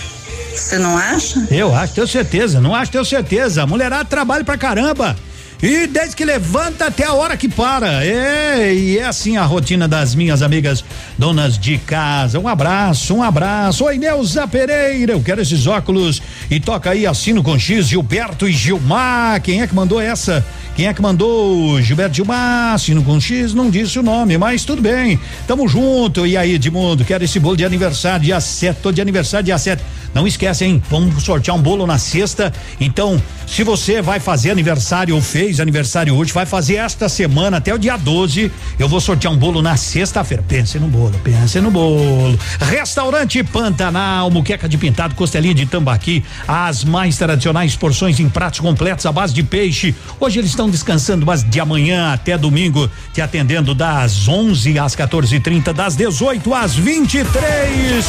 Você 0.58 0.78
não 0.78 0.98
acha? 0.98 1.48
Eu 1.52 1.74
acho, 1.76 1.94
tenho 1.94 2.08
certeza. 2.08 2.60
Não 2.60 2.74
acho, 2.76 2.92
tenho 2.92 3.06
certeza. 3.06 3.66
Mulherada 3.66 4.06
trabalha 4.06 4.44
pra 4.44 4.58
caramba. 4.58 5.16
E 5.62 5.88
desde 5.88 6.16
que 6.16 6.24
levanta 6.24 6.86
até 6.86 7.04
a 7.04 7.14
hora 7.14 7.36
que 7.36 7.50
para. 7.50 8.06
É, 8.06 8.72
e 8.74 9.00
é 9.00 9.06
assim 9.06 9.38
a 9.38 9.44
rotina 9.44 9.88
das 9.88 10.14
minhas 10.14 10.44
amigas 10.44 10.86
donas 11.18 11.58
de 11.58 11.80
casa. 11.80 12.40
Um 12.40 12.48
abraço, 12.48 13.16
um 13.16 13.24
abraço. 13.24 13.84
Oi, 13.86 13.98
Neuza 13.98 14.48
Pereira. 14.48 15.14
Eu 15.14 15.22
quero 15.22 15.42
esses 15.42 15.66
óculos. 15.66 16.22
E 16.52 16.60
toca 16.60 16.92
aí, 16.92 17.08
assino 17.08 17.42
com 17.42 17.58
X, 17.58 17.88
Gilberto 17.88 18.48
e 18.48 18.52
Gilmar. 18.52 19.42
Quem 19.42 19.64
é 19.64 19.68
que 19.68 19.74
mandou 19.74 20.00
essa? 20.00 20.46
Quem 20.76 20.86
é 20.86 20.94
que 20.94 21.02
mandou? 21.02 21.82
Gilberto 21.82 22.16
Gilmar, 22.16 22.76
assino 22.76 23.04
com 23.04 23.20
X, 23.20 23.52
não 23.52 23.68
disse 23.68 23.98
o 23.98 24.04
nome, 24.04 24.38
mas 24.38 24.64
tudo 24.64 24.80
bem. 24.80 25.20
Tamo 25.48 25.68
junto. 25.68 26.28
E 26.28 26.38
aí, 26.38 26.54
Edmundo, 26.54 27.04
quero 27.04 27.24
esse 27.24 27.40
bolo 27.40 27.58
de 27.58 27.66
aniversário 27.66 28.26
dia 28.26 28.40
7. 28.40 28.78
Tô 28.80 28.92
de 28.92 29.02
aniversário 29.02 29.44
dia 29.44 29.58
7. 29.58 29.82
Não 30.14 30.28
esquece, 30.28 30.66
hein? 30.66 30.82
Vamos 30.90 31.24
sortear 31.24 31.58
um 31.58 31.62
bolo 31.62 31.88
na 31.88 31.98
sexta. 31.98 32.54
Então, 32.80 33.22
se 33.46 33.64
você 33.64 34.02
vai 34.02 34.20
fazer 34.20 34.52
aniversário 34.52 35.16
ou 35.16 35.22
fez 35.48 35.62
aniversário 35.62 36.14
hoje, 36.14 36.34
vai 36.34 36.46
fazer 36.46 36.76
esta 36.76 37.08
semana 37.08 37.56
até 37.58 37.74
o 37.74 37.78
dia 37.78 37.96
12. 37.96 38.52
Eu 38.78 38.90
vou 38.90 39.00
sortear 39.00 39.34
um 39.34 39.38
bolo 39.38 39.62
na 39.62 39.78
sexta-feira. 39.78 40.44
Pense 40.46 40.78
no 40.78 40.90
bolo, 40.90 41.18
pense 41.24 41.62
no 41.62 41.72
bolo. 41.72 42.38
Restaurante 42.60 43.42
Pantanal, 43.46 44.30
muqueca 44.30 44.68
de 44.68 44.78
pintado, 44.78 45.16
costelinha 45.16 45.56
de 45.56 45.66
tambaqui, 45.66 46.22
as 46.46 46.84
mais 46.84 47.18
tradicionais 47.18 47.78
porções 47.78 48.20
em 48.20 48.28
pratos 48.28 48.60
completos 48.60 49.06
à 49.06 49.12
base 49.12 49.34
de 49.34 49.42
peixe. 49.42 49.96
Hoje 50.20 50.40
eles 50.40 50.50
estão 50.50 50.70
descansando, 50.70 51.26
mas 51.26 51.44
de 51.44 51.60
amanhã 51.62 52.12
até 52.12 52.38
domingo, 52.38 52.92
te 53.14 53.22
atendendo 53.22 53.74
das 53.74 54.28
11 54.28 54.78
às 54.78 54.98
14h30, 54.98 55.72
das 55.72 55.96
18 55.96 56.54
às 56.54 56.76
23. 56.76 58.06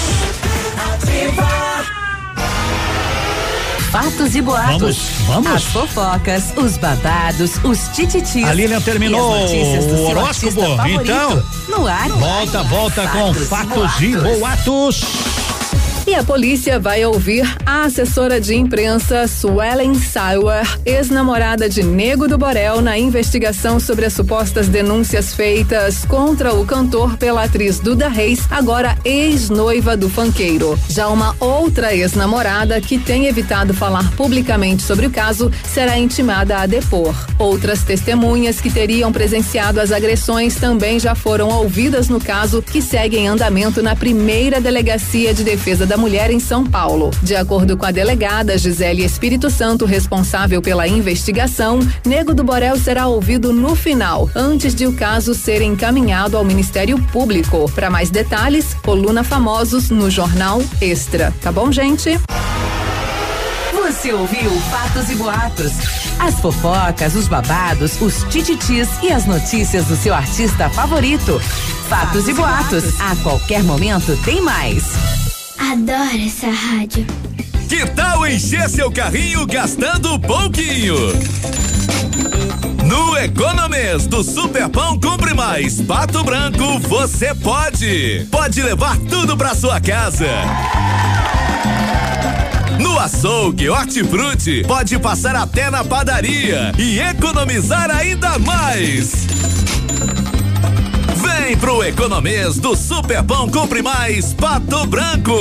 Fatos 3.90 4.34
e 4.34 4.42
boatos. 4.42 4.98
Vamos, 5.26 5.44
vamos. 5.44 5.52
As 5.52 5.64
fofocas, 5.64 6.52
os 6.56 6.76
babados, 6.76 7.52
os 7.64 7.88
tititis. 7.88 8.44
A 8.44 8.52
Lilian 8.52 8.80
terminou 8.82 9.34
as 9.34 9.40
notícias 9.42 9.86
do 9.86 9.94
o 9.94 10.08
horóscopo, 10.08 10.60
então. 10.86 11.42
No 11.68 11.86
ar. 11.86 12.08
Volta, 12.10 12.62
volta 12.64 13.08
com 13.08 13.32
fatos 13.32 14.00
e 14.00 14.14
boatos. 14.16 15.02
E 15.02 15.87
a 16.14 16.24
polícia 16.24 16.78
vai 16.78 17.04
ouvir 17.04 17.44
a 17.66 17.82
assessora 17.82 18.40
de 18.40 18.54
imprensa 18.54 19.28
Suelen 19.28 19.94
Sauer, 19.94 20.66
ex-namorada 20.86 21.68
de 21.68 21.82
Nego 21.82 22.26
do 22.26 22.38
Borel, 22.38 22.80
na 22.80 22.98
investigação 22.98 23.78
sobre 23.78 24.06
as 24.06 24.14
supostas 24.14 24.68
denúncias 24.68 25.34
feitas 25.34 26.04
contra 26.06 26.54
o 26.54 26.64
cantor 26.64 27.16
pela 27.16 27.44
atriz 27.44 27.78
Duda 27.78 28.08
Reis, 28.08 28.40
agora 28.50 28.96
ex-noiva 29.04 29.96
do 29.96 30.08
fanqueiro. 30.08 30.78
Já 30.88 31.08
uma 31.08 31.36
outra 31.38 31.94
ex-namorada 31.94 32.80
que 32.80 32.98
tem 32.98 33.26
evitado 33.26 33.74
falar 33.74 34.10
publicamente 34.16 34.82
sobre 34.82 35.06
o 35.06 35.10
caso 35.10 35.52
será 35.62 35.98
intimada 35.98 36.58
a 36.58 36.66
depor. 36.66 37.14
Outras 37.38 37.82
testemunhas 37.82 38.60
que 38.60 38.70
teriam 38.70 39.12
presenciado 39.12 39.80
as 39.80 39.92
agressões 39.92 40.54
também 40.54 40.98
já 40.98 41.14
foram 41.14 41.48
ouvidas 41.48 42.08
no 42.08 42.20
caso, 42.20 42.62
que 42.62 42.80
segue 42.80 43.18
em 43.18 43.28
andamento 43.28 43.82
na 43.82 43.94
primeira 43.94 44.60
delegacia 44.60 45.34
de 45.34 45.44
defesa 45.44 45.84
da 45.84 45.97
mulher 45.98 46.30
em 46.30 46.40
São 46.40 46.64
Paulo. 46.64 47.10
De 47.22 47.36
acordo 47.36 47.76
com 47.76 47.84
a 47.84 47.90
delegada 47.90 48.56
Gisele 48.56 49.04
Espírito 49.04 49.50
Santo, 49.50 49.84
responsável 49.84 50.62
pela 50.62 50.88
investigação, 50.88 51.80
Nego 52.06 52.32
do 52.32 52.44
Borel 52.44 52.78
será 52.78 53.06
ouvido 53.06 53.52
no 53.52 53.74
final, 53.74 54.30
antes 54.34 54.74
de 54.74 54.86
o 54.86 54.92
caso 54.94 55.34
ser 55.34 55.60
encaminhado 55.60 56.36
ao 56.36 56.44
Ministério 56.44 56.98
Público. 57.12 57.70
Para 57.74 57.90
mais 57.90 58.10
detalhes, 58.10 58.74
coluna 58.82 59.22
Famosos 59.22 59.90
no 59.90 60.10
Jornal 60.10 60.62
Extra. 60.80 61.34
Tá 61.42 61.52
bom, 61.52 61.70
gente? 61.70 62.18
Você 63.72 64.12
ouviu 64.12 64.50
Fatos 64.70 65.10
e 65.10 65.14
Boatos. 65.14 65.72
As 66.20 66.40
fofocas, 66.40 67.14
os 67.14 67.26
babados, 67.26 68.00
os 68.00 68.22
tititis 68.24 68.88
e 69.02 69.10
as 69.10 69.24
notícias 69.24 69.86
do 69.86 69.96
seu 69.96 70.14
artista 70.14 70.68
favorito. 70.68 71.40
Fatos 71.88 72.28
e 72.28 72.34
Boatos. 72.34 72.84
A 73.00 73.16
qualquer 73.22 73.62
momento 73.62 74.16
tem 74.24 74.40
mais. 74.40 75.27
Adoro 75.58 76.24
essa 76.24 76.48
rádio. 76.48 77.04
Que 77.68 77.84
tal 77.90 78.26
encher 78.26 78.68
seu 78.70 78.90
carrinho 78.90 79.44
gastando 79.46 80.18
pouquinho? 80.20 80.94
No 82.84 83.16
Economês 83.18 84.06
do 84.06 84.22
Superpão 84.22 84.98
Compre 84.98 85.34
Mais 85.34 85.80
Pato 85.80 86.22
Branco, 86.22 86.78
você 86.78 87.34
pode. 87.34 88.26
Pode 88.30 88.62
levar 88.62 88.96
tudo 89.10 89.36
pra 89.36 89.54
sua 89.54 89.80
casa. 89.80 90.26
No 92.78 92.98
açougue 92.98 93.68
Hortifruti, 93.68 94.64
pode 94.66 94.98
passar 94.98 95.34
até 95.34 95.70
na 95.70 95.84
padaria 95.84 96.72
e 96.78 97.00
economizar 97.00 97.90
ainda 97.90 98.38
mais. 98.38 99.26
Vem 101.48 101.56
pro 101.56 101.82
Economês 101.82 102.58
do 102.58 102.76
Superpão 102.76 103.48
Compre 103.48 103.80
Mais 103.80 104.34
Pato 104.34 104.86
Branco. 104.86 105.32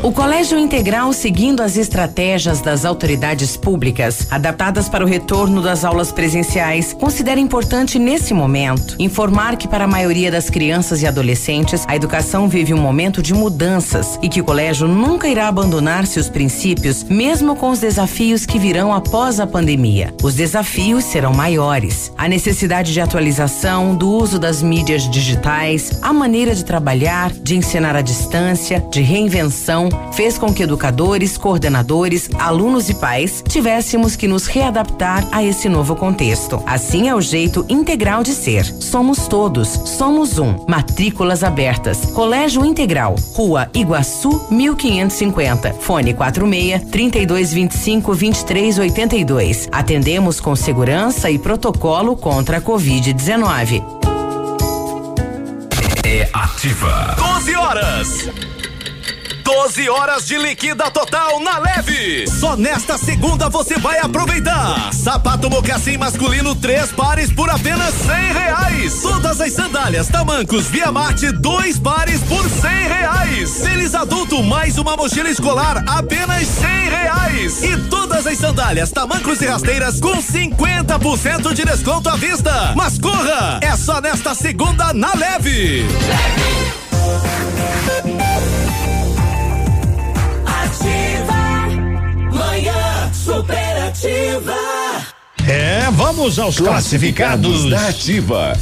O 0.00 0.12
Colégio 0.12 0.56
Integral, 0.56 1.12
seguindo 1.12 1.60
as 1.60 1.76
estratégias 1.76 2.60
das 2.60 2.84
autoridades 2.84 3.56
públicas, 3.56 4.28
adaptadas 4.30 4.88
para 4.88 5.04
o 5.04 5.08
retorno 5.08 5.60
das 5.60 5.84
aulas 5.84 6.12
presenciais, 6.12 6.92
considera 6.92 7.40
importante 7.40 7.98
nesse 7.98 8.32
momento 8.32 8.94
informar 9.00 9.56
que 9.56 9.66
para 9.66 9.86
a 9.86 9.88
maioria 9.88 10.30
das 10.30 10.48
crianças 10.48 11.02
e 11.02 11.06
adolescentes, 11.06 11.84
a 11.88 11.96
educação 11.96 12.48
vive 12.48 12.72
um 12.72 12.80
momento 12.80 13.20
de 13.20 13.34
mudanças 13.34 14.20
e 14.22 14.28
que 14.28 14.40
o 14.40 14.44
colégio 14.44 14.86
nunca 14.86 15.26
irá 15.26 15.48
abandonar 15.48 16.06
seus 16.06 16.28
princípios, 16.28 17.02
mesmo 17.02 17.56
com 17.56 17.70
os 17.70 17.80
desafios 17.80 18.46
que 18.46 18.60
virão 18.60 18.94
após 18.94 19.40
a 19.40 19.48
pandemia. 19.48 20.14
Os 20.22 20.34
desafios 20.34 21.02
serão 21.02 21.34
maiores. 21.34 22.12
A 22.16 22.28
necessidade 22.28 22.92
de 22.92 23.00
atualização, 23.00 23.96
do 23.96 24.08
uso 24.08 24.38
das 24.38 24.62
mídias 24.62 25.10
digitais, 25.10 25.55
a 26.02 26.12
maneira 26.12 26.54
de 26.54 26.62
trabalhar, 26.62 27.32
de 27.32 27.56
ensinar 27.56 27.96
à 27.96 28.02
distância, 28.02 28.84
de 28.90 29.00
reinvenção, 29.00 29.88
fez 30.12 30.36
com 30.36 30.52
que 30.52 30.62
educadores, 30.62 31.38
coordenadores, 31.38 32.28
alunos 32.38 32.90
e 32.90 32.94
pais 32.94 33.42
tivéssemos 33.48 34.16
que 34.16 34.28
nos 34.28 34.46
readaptar 34.46 35.26
a 35.32 35.42
esse 35.42 35.66
novo 35.66 35.96
contexto. 35.96 36.62
Assim 36.66 37.08
é 37.08 37.14
o 37.14 37.22
jeito 37.22 37.64
integral 37.70 38.22
de 38.22 38.32
ser. 38.32 38.64
Somos 38.66 39.26
todos, 39.28 39.68
somos 39.68 40.38
um. 40.38 40.66
Matrículas 40.68 41.42
abertas. 41.42 42.04
Colégio 42.12 42.64
Integral, 42.64 43.16
Rua 43.32 43.70
Iguaçu, 43.72 44.46
1550. 44.50 45.72
Fone 45.80 46.12
46 46.12 46.82
3225 46.90 48.14
2382. 48.14 49.68
Atendemos 49.72 50.38
com 50.38 50.54
segurança 50.54 51.30
e 51.30 51.38
protocolo 51.38 52.14
contra 52.14 52.58
a 52.58 52.60
Covid-19. 52.60 54.15
É 56.08 56.30
ativa. 56.32 57.16
12 57.18 57.56
horas. 57.56 58.30
12 59.46 59.88
horas 59.88 60.26
de 60.26 60.36
liquida 60.36 60.90
total 60.90 61.38
na 61.38 61.58
leve. 61.58 62.26
Só 62.28 62.56
nesta 62.56 62.98
segunda 62.98 63.48
você 63.48 63.78
vai 63.78 63.96
aproveitar. 64.00 64.92
Sapato 64.92 65.48
mocassim 65.48 65.96
masculino 65.96 66.52
três 66.56 66.90
pares 66.90 67.32
por 67.32 67.48
apenas 67.48 67.94
cem 67.94 68.32
reais. 68.32 69.00
Todas 69.00 69.40
as 69.40 69.52
sandálias 69.52 70.08
tamancos 70.08 70.66
Via 70.66 70.90
Marte 70.90 71.30
dois 71.30 71.78
pares 71.78 72.20
por 72.22 72.42
cem 72.50 72.88
reais. 72.88 73.60
Tênis 73.62 73.94
adulto 73.94 74.42
mais 74.42 74.78
uma 74.78 74.96
mochila 74.96 75.30
escolar 75.30 75.84
apenas 75.86 76.44
cem 76.48 76.90
reais. 76.90 77.62
E 77.62 77.76
todas 77.88 78.26
as 78.26 78.38
sandálias 78.38 78.90
tamancos 78.90 79.40
e 79.40 79.46
rasteiras 79.46 80.00
com 80.00 80.20
50% 80.20 81.54
de 81.54 81.64
desconto 81.64 82.08
à 82.08 82.16
vista. 82.16 82.72
Mas 82.74 82.98
corra, 82.98 83.60
é 83.62 83.76
só 83.76 84.00
nesta 84.00 84.34
segunda 84.34 84.92
na 84.92 85.14
leve. 85.14 85.84
Ativa. 85.84 86.65
Superativa. 93.96 94.54
É, 95.48 95.90
vamos 95.92 96.38
aos 96.38 96.56
classificados. 96.58 97.70
da 97.70 97.88
Ativa. 97.88 98.52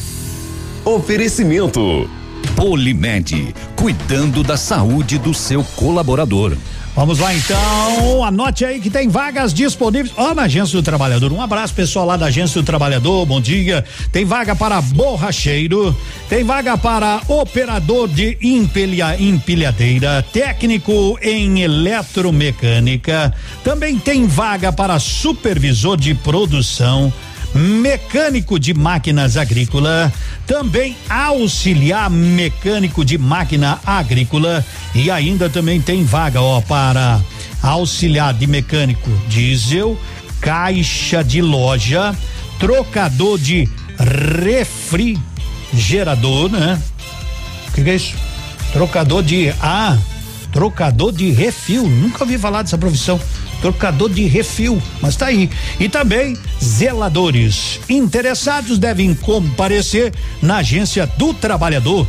Oferecimento. 0.84 2.08
Polimed, 2.54 3.54
cuidando 3.74 4.44
da 4.44 4.56
saúde 4.56 5.18
do 5.18 5.34
seu 5.34 5.64
colaborador. 5.76 6.56
Vamos 6.94 7.18
lá 7.18 7.34
então, 7.34 8.22
anote 8.24 8.64
aí 8.64 8.80
que 8.80 8.88
tem 8.88 9.08
vagas 9.08 9.52
disponíveis. 9.52 10.14
Ó, 10.16 10.32
na 10.32 10.42
Agência 10.42 10.78
do 10.78 10.82
Trabalhador. 10.82 11.32
Um 11.32 11.42
abraço 11.42 11.74
pessoal 11.74 12.06
lá 12.06 12.16
da 12.16 12.26
Agência 12.26 12.62
do 12.62 12.64
Trabalhador, 12.64 13.26
bom 13.26 13.40
dia. 13.40 13.84
Tem 14.12 14.24
vaga 14.24 14.54
para 14.54 14.80
borracheiro, 14.80 15.94
tem 16.28 16.44
vaga 16.44 16.78
para 16.78 17.20
operador 17.26 18.06
de 18.06 18.38
empilha, 18.40 19.20
empilhadeira, 19.20 20.24
técnico 20.32 21.18
em 21.20 21.62
eletromecânica. 21.62 23.34
Também 23.64 23.98
tem 23.98 24.28
vaga 24.28 24.72
para 24.72 25.00
supervisor 25.00 25.96
de 25.96 26.14
produção 26.14 27.12
mecânico 27.54 28.58
de 28.58 28.74
máquinas 28.74 29.36
agrícola, 29.36 30.12
também 30.46 30.96
auxiliar 31.08 32.10
mecânico 32.10 33.04
de 33.04 33.16
máquina 33.16 33.78
agrícola 33.86 34.64
e 34.94 35.10
ainda 35.10 35.48
também 35.48 35.80
tem 35.80 36.04
vaga 36.04 36.40
ó 36.40 36.60
para 36.60 37.20
auxiliar 37.62 38.34
de 38.34 38.46
mecânico 38.46 39.08
diesel, 39.28 39.98
caixa 40.40 41.22
de 41.22 41.40
loja, 41.40 42.14
trocador 42.58 43.38
de 43.38 43.68
refrigerador, 43.98 46.50
né? 46.50 46.80
O 47.68 47.72
que, 47.72 47.84
que 47.84 47.90
é 47.90 47.94
isso? 47.94 48.14
Trocador 48.72 49.22
de 49.22 49.54
ah, 49.62 49.96
trocador 50.52 51.12
de 51.12 51.30
refil. 51.30 51.88
Nunca 51.88 52.24
ouvi 52.24 52.36
falar 52.36 52.62
dessa 52.62 52.78
profissão 52.78 53.20
trocador 53.64 54.10
de 54.10 54.26
refil, 54.26 54.82
mas 55.00 55.16
tá 55.16 55.24
aí. 55.24 55.48
E 55.80 55.88
também 55.88 56.36
zeladores. 56.62 57.80
Interessados 57.88 58.78
devem 58.78 59.14
comparecer 59.14 60.12
na 60.42 60.58
agência 60.58 61.06
do 61.06 61.32
trabalhador 61.32 62.06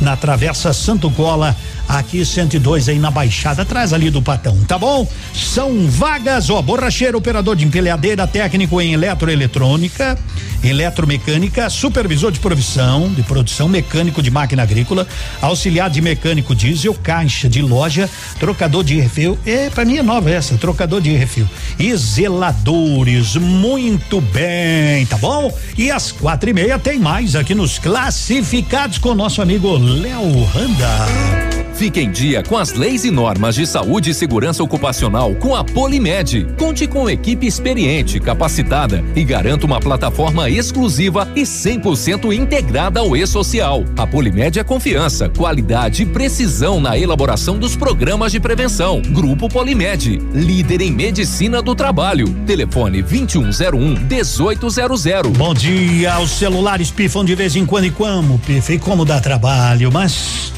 na 0.00 0.16
Travessa 0.16 0.72
Santo 0.72 1.10
Cola, 1.10 1.56
aqui 1.88 2.24
102 2.24 2.88
aí 2.88 2.98
na 2.98 3.10
Baixada, 3.10 3.62
atrás 3.62 3.92
ali 3.92 4.10
do 4.10 4.22
Patão, 4.22 4.56
tá 4.66 4.78
bom? 4.78 5.06
São 5.34 5.86
vagas, 5.88 6.50
ó, 6.50 6.60
borracheiro, 6.62 7.18
operador 7.18 7.56
de 7.56 7.64
empilhadeira, 7.64 8.26
técnico 8.26 8.80
em 8.80 8.94
eletroeletrônica, 8.94 10.18
eletromecânica, 10.62 11.68
supervisor 11.68 12.30
de 12.30 12.40
profissão, 12.40 13.12
de 13.12 13.22
produção, 13.22 13.68
mecânico 13.68 14.22
de 14.22 14.30
máquina 14.30 14.62
agrícola, 14.62 15.06
auxiliar 15.40 15.90
de 15.90 16.00
mecânico 16.00 16.54
diesel, 16.54 16.94
caixa 16.94 17.48
de 17.48 17.60
loja, 17.60 18.08
trocador 18.38 18.84
de 18.84 19.00
refil, 19.00 19.38
é, 19.44 19.68
pra 19.70 19.84
mim 19.84 19.98
é 19.98 20.02
nova 20.02 20.30
essa, 20.30 20.56
trocador 20.56 21.00
de 21.00 21.12
refil, 21.12 21.48
e 21.78 21.94
zeladores, 21.96 23.36
muito 23.36 24.20
bem, 24.20 25.04
tá 25.06 25.16
bom? 25.16 25.52
E 25.76 25.90
às 25.90 26.12
quatro 26.12 26.48
e 26.48 26.52
meia 26.52 26.78
tem 26.78 26.98
mais 26.98 27.34
aqui 27.34 27.54
nos 27.54 27.78
classificados 27.78 28.98
com 28.98 29.14
nosso 29.14 29.42
amigo 29.42 29.76
Léo 29.76 30.44
Randa. 30.44 31.71
Fique 31.74 32.00
em 32.00 32.10
dia 32.10 32.42
com 32.42 32.56
as 32.56 32.72
leis 32.72 33.04
e 33.04 33.10
normas 33.10 33.54
de 33.54 33.66
saúde 33.66 34.10
e 34.10 34.14
segurança 34.14 34.62
ocupacional 34.62 35.34
com 35.34 35.56
a 35.56 35.64
Polimed. 35.64 36.46
Conte 36.58 36.86
com 36.86 37.08
equipe 37.08 37.46
experiente, 37.46 38.20
capacitada 38.20 39.02
e 39.16 39.24
garanta 39.24 39.66
uma 39.66 39.80
plataforma 39.80 40.48
exclusiva 40.48 41.28
e 41.34 41.42
100% 41.42 42.32
integrada 42.34 43.00
ao 43.00 43.16
e-social. 43.16 43.84
A 43.96 44.06
Polimed 44.06 44.58
é 44.58 44.64
confiança, 44.64 45.28
qualidade 45.28 46.02
e 46.02 46.06
precisão 46.06 46.80
na 46.80 46.96
elaboração 46.98 47.58
dos 47.58 47.74
programas 47.74 48.32
de 48.32 48.38
prevenção. 48.38 49.00
Grupo 49.00 49.48
Polimed, 49.48 50.18
líder 50.32 50.82
em 50.82 50.92
medicina 50.92 51.62
do 51.62 51.74
trabalho. 51.74 52.28
Telefone 52.46 53.02
2101 53.02 53.96
1800. 54.08 55.30
Bom 55.36 55.54
dia, 55.54 56.20
os 56.20 56.30
celulares 56.30 56.90
pifam 56.90 57.24
de 57.24 57.34
vez 57.34 57.56
em 57.56 57.66
quando 57.66 57.86
e 57.86 57.90
como, 57.90 58.38
pifa, 58.38 58.74
e 58.74 58.78
como 58.78 59.04
dá 59.04 59.20
trabalho, 59.20 59.90
mas 59.90 60.52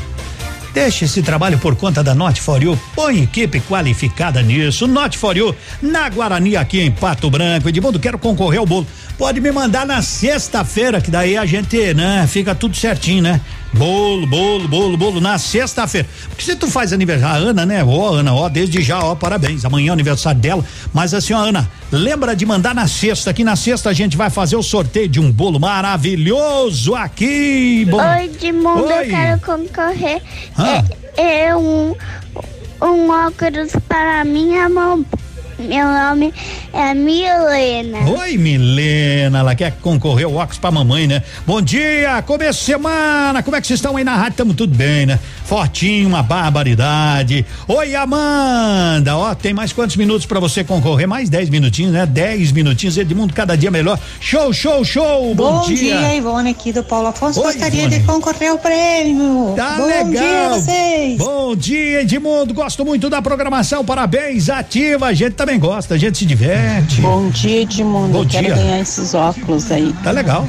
Deixe 0.74 1.04
esse 1.04 1.22
trabalho 1.22 1.56
por 1.56 1.76
conta 1.76 2.02
da 2.02 2.16
Not 2.16 2.40
For 2.40 2.60
You. 2.60 2.76
Põe 2.96 3.22
equipe 3.22 3.60
qualificada 3.60 4.42
nisso. 4.42 4.88
Not 4.88 5.16
For 5.16 5.36
You, 5.36 5.54
na 5.80 6.08
Guarani, 6.08 6.56
aqui 6.56 6.80
em 6.80 6.90
Pato 6.90 7.30
Branco. 7.30 7.68
Edmundo, 7.68 8.00
quero 8.00 8.18
concorrer 8.18 8.58
ao 8.58 8.66
bolo. 8.66 8.84
Pode 9.16 9.40
me 9.40 9.52
mandar 9.52 9.86
na 9.86 10.02
sexta-feira, 10.02 11.00
que 11.00 11.12
daí 11.12 11.36
a 11.36 11.46
gente, 11.46 11.94
né, 11.94 12.26
fica 12.26 12.56
tudo 12.56 12.76
certinho, 12.76 13.22
né? 13.22 13.40
Bolo, 13.76 14.26
bolo, 14.26 14.68
bolo, 14.68 14.96
bolo 14.96 15.20
na 15.20 15.36
sexta-feira. 15.36 16.08
Porque 16.28 16.44
se 16.44 16.54
tu 16.54 16.68
faz 16.68 16.92
aniversário, 16.92 17.46
a 17.46 17.50
Ana, 17.50 17.66
né? 17.66 17.84
Ó, 17.84 18.14
Ana, 18.14 18.32
ó, 18.32 18.48
desde 18.48 18.80
já, 18.80 19.02
ó, 19.02 19.14
parabéns. 19.14 19.64
Amanhã 19.64 19.90
é 19.90 19.92
aniversário 19.92 20.40
dela. 20.40 20.64
Mas 20.92 21.12
assim, 21.12 21.32
ó, 21.32 21.38
Ana, 21.38 21.68
lembra 21.90 22.36
de 22.36 22.46
mandar 22.46 22.74
na 22.74 22.86
sexta, 22.86 23.34
que 23.34 23.42
na 23.42 23.56
sexta 23.56 23.90
a 23.90 23.92
gente 23.92 24.16
vai 24.16 24.30
fazer 24.30 24.56
o 24.56 24.62
sorteio 24.62 25.08
de 25.08 25.18
um 25.18 25.30
bolo 25.30 25.58
maravilhoso 25.58 26.94
aqui. 26.94 27.84
Bom. 27.90 27.98
Oi, 27.98 28.24
Edmundo, 28.24 28.84
Oi. 28.84 29.06
eu 29.06 29.10
quero 29.10 29.40
concorrer. 29.40 30.22
Ah. 30.56 30.84
É, 31.16 31.46
é 31.48 31.56
um, 31.56 31.94
um 32.80 33.10
óculos 33.10 33.72
para 33.88 34.24
minha 34.24 34.68
mão. 34.68 35.04
Meu 35.58 35.86
nome 35.86 36.32
é 36.72 36.92
Milena. 36.94 37.98
Oi, 38.18 38.36
Milena, 38.36 39.38
ela 39.38 39.54
quer 39.54 39.72
concorrer 39.80 40.26
ao 40.26 40.34
Ox 40.34 40.58
pra 40.58 40.70
mamãe, 40.70 41.06
né? 41.06 41.22
Bom 41.46 41.62
dia, 41.62 42.20
começo 42.22 42.58
de 42.60 42.64
semana, 42.66 43.42
como 43.42 43.56
é 43.56 43.60
que 43.60 43.66
vocês 43.66 43.78
estão 43.78 43.96
aí 43.96 44.02
na 44.04 44.16
rádio? 44.16 44.38
Tamo 44.38 44.54
tudo 44.54 44.74
bem, 44.76 45.06
né? 45.06 45.18
Fortinho, 45.44 46.08
uma 46.08 46.22
barbaridade. 46.22 47.46
Oi, 47.68 47.94
Amanda, 47.94 49.16
ó, 49.16 49.34
tem 49.34 49.54
mais 49.54 49.72
quantos 49.72 49.96
minutos 49.96 50.26
pra 50.26 50.40
você 50.40 50.64
concorrer? 50.64 51.06
Mais 51.06 51.28
dez 51.28 51.48
minutinhos, 51.48 51.92
né? 51.92 52.04
Dez 52.04 52.50
minutinhos, 52.50 52.96
Edmundo, 52.96 53.32
cada 53.32 53.56
dia 53.56 53.70
melhor. 53.70 53.98
Show, 54.20 54.52
show, 54.52 54.84
show, 54.84 55.34
bom, 55.34 55.60
Bom 55.60 55.66
dia, 55.68 56.16
Ivone 56.16 56.50
aqui 56.50 56.72
do 56.72 56.82
Paulo 56.82 57.08
Afonso. 57.08 57.40
Oi, 57.40 57.46
Gostaria 57.46 57.82
Ivone. 57.84 57.98
de 58.00 58.04
concorrer 58.06 58.50
ao 58.50 58.58
prêmio. 58.58 59.52
Tá 59.56 59.76
Bom 59.76 59.86
legal. 59.86 60.10
dia 60.10 60.46
a 60.46 60.48
vocês. 60.58 61.18
Bom 61.18 61.54
dia, 61.54 62.00
Edmundo. 62.02 62.52
Gosto 62.52 62.84
muito 62.84 63.08
da 63.08 63.22
programação. 63.22 63.84
Parabéns, 63.84 64.48
ativa. 64.50 65.06
A 65.06 65.12
gente 65.12 65.32
também 65.44 65.58
gosta, 65.58 65.92
a 65.94 65.98
gente 65.98 66.16
se 66.16 66.24
diverte. 66.24 67.02
Bom 67.02 67.28
dia, 67.28 67.60
Edmundo. 67.62 68.12
Bom 68.14 68.22
Eu 68.22 68.26
quero 68.26 68.46
dia. 68.46 68.54
ganhar 68.54 68.80
esses 68.80 69.12
óculos 69.12 69.70
aí. 69.70 69.94
Tá 70.02 70.10
legal. 70.10 70.48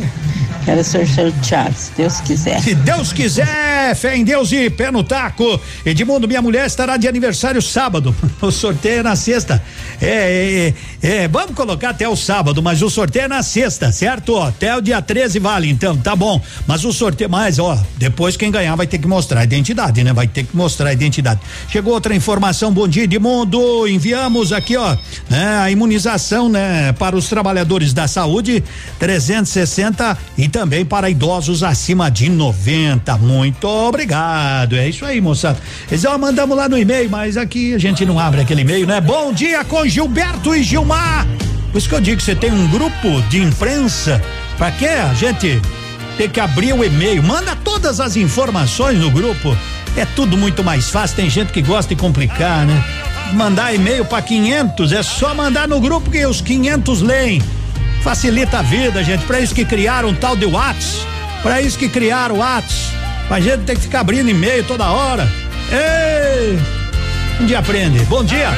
Quero 0.66 0.84
ser 0.84 1.08
sorteado, 1.08 1.76
se 1.78 1.92
Deus 1.96 2.20
quiser. 2.22 2.60
Se 2.60 2.74
Deus 2.74 3.14
quiser, 3.14 3.96
fé 3.96 4.18
em 4.18 4.24
Deus 4.24 4.52
e 4.52 4.68
pé 4.68 4.90
no 4.90 5.04
taco. 5.04 5.62
Edmundo, 5.86 6.28
minha 6.28 6.42
mulher 6.42 6.66
estará 6.66 6.98
de 6.98 7.08
aniversário 7.08 7.62
sábado. 7.62 8.16
O 8.42 8.52
sorteio 8.52 9.00
é 9.00 9.04
na 9.04 9.16
sexta. 9.16 9.62
É, 10.00 10.74
é, 11.02 11.24
é, 11.24 11.28
vamos 11.28 11.56
colocar 11.56 11.90
até 11.90 12.08
o 12.08 12.16
sábado, 12.16 12.62
mas 12.62 12.82
o 12.82 12.90
sorteio 12.90 13.26
é 13.26 13.28
na 13.28 13.42
sexta, 13.42 13.92
certo? 13.92 14.38
Até 14.38 14.76
o 14.76 14.82
dia 14.82 15.02
13 15.02 15.40
vale, 15.40 15.70
então, 15.70 15.98
tá 15.98 16.16
bom. 16.16 16.40
Mas 16.68 16.84
o 16.86 16.92
sorteio, 16.92 17.30
mas 17.30 17.58
ó, 17.58 17.78
depois 17.98 18.38
quem 18.38 18.52
ganhar 18.52 18.76
vai 18.76 18.86
ter 18.86 19.00
que 19.00 19.08
mostrar 19.08 19.42
a 19.42 19.44
identidade, 19.44 20.04
né? 20.04 20.14
Vai 20.14 20.28
ter 20.28 20.44
que 20.44 20.56
mostrar 20.56 20.90
a 20.90 20.94
identidade. 20.94 21.40
Chegou 21.70 21.94
outra 21.94 22.14
informação, 22.14 22.72
bom 22.72 22.88
dia, 22.88 23.06
Edmundo. 23.06 23.88
Enviamos 23.88 24.52
aqui, 24.52 24.78
ó, 24.78 24.96
né, 25.30 25.58
a 25.60 25.72
imunização, 25.72 26.50
né, 26.50 26.94
para 26.94 27.16
os 27.16 27.28
trabalhadores 27.28 27.94
da 27.94 28.08
saúde, 28.08 28.64
360 29.00 30.18
e 30.38 30.48
também 30.56 30.86
para 30.86 31.10
idosos 31.10 31.64
acima 31.64 32.10
de 32.10 32.30
90. 32.30 33.18
Muito 33.18 33.68
obrigado. 33.68 34.78
É 34.78 34.88
isso 34.88 35.04
aí, 35.04 35.20
moçada. 35.20 35.60
Eles 35.92 36.06
ó, 36.06 36.18
mandamos 36.18 36.56
lá 36.56 36.70
no 36.70 36.78
e-mail, 36.78 37.10
mas 37.10 37.36
aqui 37.36 37.74
a 37.74 37.78
gente 37.78 38.06
não 38.06 38.18
abre 38.18 38.40
aquele 38.40 38.62
e-mail, 38.62 38.88
né? 38.88 39.02
Bom 39.02 39.34
dia 39.34 39.66
com 39.66 39.86
Gilberto 39.86 40.56
e 40.56 40.64
Gilmar. 40.64 41.28
Por 41.74 41.78
isso 41.78 41.90
que 41.90 41.96
eu 41.96 42.00
digo 42.00 42.16
que 42.16 42.24
você 42.24 42.36
tem 42.36 42.54
um 42.54 42.70
grupo 42.70 43.22
de 43.30 43.42
imprensa. 43.42 44.22
Pra 44.58 44.72
quê? 44.72 44.88
A 44.88 45.14
gente 45.14 45.62
tem 46.18 46.30
que 46.30 46.40
abrir 46.40 46.72
o 46.72 46.86
e-mail. 46.86 47.22
Manda 47.22 47.54
todas 47.58 48.00
as 48.00 48.16
informações 48.16 48.98
no 48.98 49.12
grupo. 49.12 49.58
É 49.98 50.06
tudo 50.06 50.38
muito 50.38 50.64
mais 50.64 50.90
fácil. 50.90 51.18
Tem 51.18 51.30
gente 51.30 51.52
que 51.52 51.62
gosta 51.62 51.94
de 51.94 52.00
complicar, 52.00 52.66
né? 52.66 52.82
Mandar 53.34 53.76
e-mail 53.76 54.06
pra 54.06 54.22
500 54.22 54.94
é 54.94 55.04
só 55.04 55.36
mandar 55.36 55.68
no 55.68 55.82
grupo 55.82 56.10
que 56.10 56.26
os 56.26 56.40
500 56.40 57.02
leem. 57.02 57.42
Facilita 58.06 58.60
a 58.60 58.62
vida, 58.62 59.04
gente. 59.04 59.26
Pra 59.26 59.40
isso 59.40 59.56
que 59.56 59.66
criaram 59.66 60.10
um 60.10 60.14
tal 60.14 60.36
de 60.36 60.46
Whats. 60.46 61.08
Pra 61.42 61.60
isso 61.60 61.76
que 61.76 61.90
criaram 61.90 62.36
o 62.36 62.38
Whats. 62.38 62.92
Pra 63.28 63.40
gente 63.40 63.64
ter 63.64 63.74
que 63.74 63.82
ficar 63.82 64.02
abrindo 64.02 64.30
e-mail 64.30 64.64
toda 64.64 64.88
hora. 64.92 65.28
Ei! 65.72 66.56
Um 67.42 67.48
dia 67.48 67.58
aprende. 67.58 68.06
Bom 68.06 68.24
dia. 68.24 68.50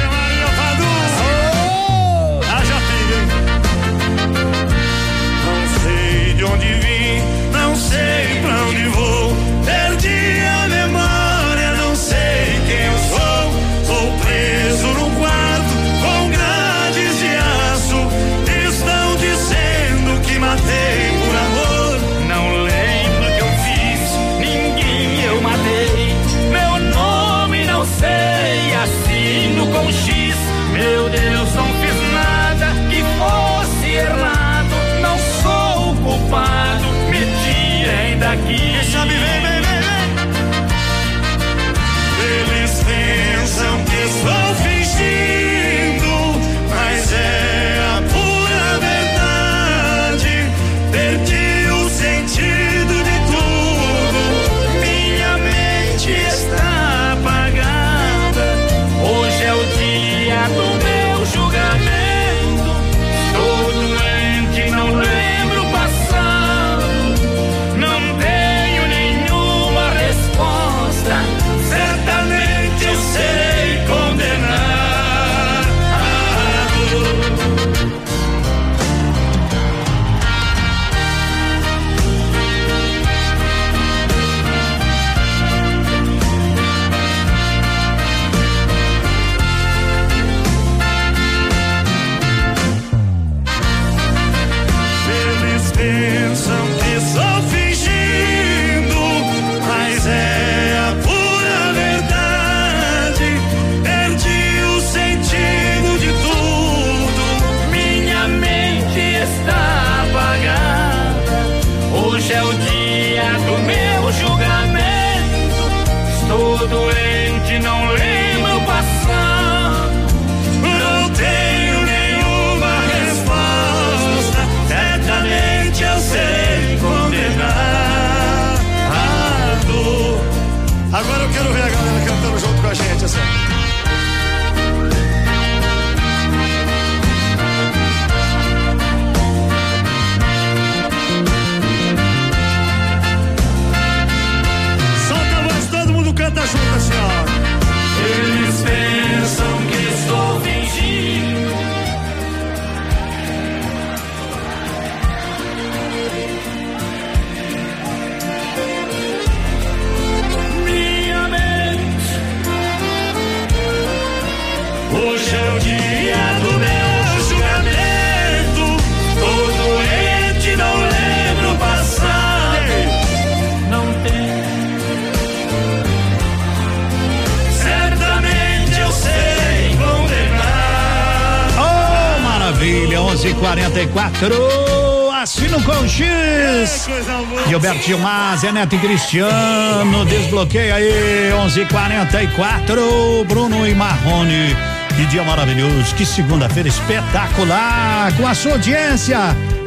Gilmar, 187.87 188.37
Zé 188.37 188.51
Neto 188.51 188.75
e 188.75 188.79
Cristiano. 188.79 190.03
Desbloqueia 190.03 190.75
aí, 190.75 191.31
11:44. 191.31 193.23
Bruno 193.25 193.65
e 193.65 193.73
Marrone. 193.73 194.53
Que 194.93 195.05
dia 195.05 195.23
maravilhoso, 195.23 195.95
que 195.95 196.05
segunda-feira 196.05 196.67
espetacular. 196.67 198.11
Com 198.17 198.27
a 198.27 198.35
sua 198.35 198.53
audiência, 198.53 199.17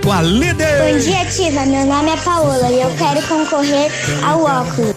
com 0.04 0.12
a 0.12 0.20
líder. 0.20 0.92
Bom 0.92 0.98
dia, 0.98 1.22
Ativa. 1.22 1.64
Meu 1.64 1.86
nome 1.86 2.10
é 2.10 2.16
Paola 2.18 2.70
e 2.70 2.82
eu 2.82 2.90
quero 2.98 3.22
concorrer 3.26 3.90
ao 4.22 4.44
óculos. 4.44 4.94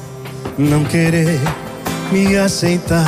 não 0.57 0.83
querer 0.83 1.39
me 2.11 2.35
aceitar, 2.35 3.07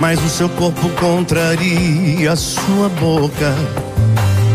mas 0.00 0.20
o 0.20 0.28
seu 0.28 0.48
corpo 0.48 0.88
contraria 0.98 2.32
a 2.32 2.34
sua 2.34 2.88
boca. 2.88 3.54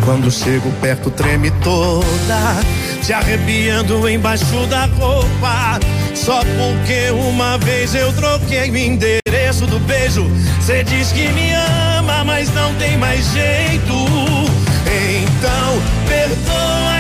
Quando 0.04 0.30
chego 0.30 0.70
perto, 0.82 1.10
treme 1.10 1.52
toda, 1.64 2.06
se 3.10 3.14
arrepiando 3.14 4.08
embaixo 4.08 4.68
da 4.68 4.86
roupa. 4.86 5.80
Só 6.14 6.42
porque 6.42 7.10
uma 7.10 7.58
vez 7.58 7.96
eu 7.96 8.14
troquei 8.14 8.70
o 8.70 8.78
endereço 8.78 9.66
do 9.66 9.80
beijo. 9.80 10.30
Cê 10.62 10.84
diz 10.84 11.12
que 11.12 11.28
me 11.30 11.52
ama, 11.98 12.24
mas 12.24 12.54
não 12.54 12.72
tem 12.76 13.00
mais 13.00 13.26
jeito. 13.34 13.96
Então, 14.86 15.82
perdoa 16.08 16.99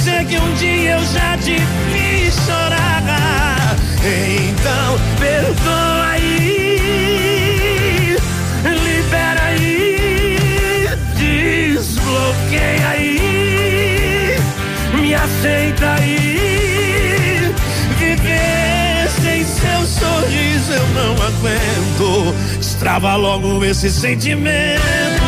esquecer 0.00 0.24
que 0.24 0.38
um 0.38 0.54
dia 0.54 0.92
eu 0.92 1.04
já 1.04 1.36
te 1.36 1.56
fiz 1.92 2.34
chorar. 2.46 3.76
Então, 4.02 4.98
perdoa 5.18 6.06
aí, 6.12 7.36
libera 8.64 9.42
aí, 9.42 10.88
desbloqueia 11.16 12.88
aí 12.88 14.36
me 14.94 15.14
aceita 15.14 15.94
aí. 15.94 17.54
Viver 17.98 19.10
sem 19.22 19.44
seu 19.44 19.86
sorriso 19.86 20.72
eu 20.72 20.88
não 20.88 21.12
aguento. 21.12 22.34
Destrava 22.58 23.16
logo 23.16 23.62
esse 23.64 23.90
sentimento. 23.90 25.19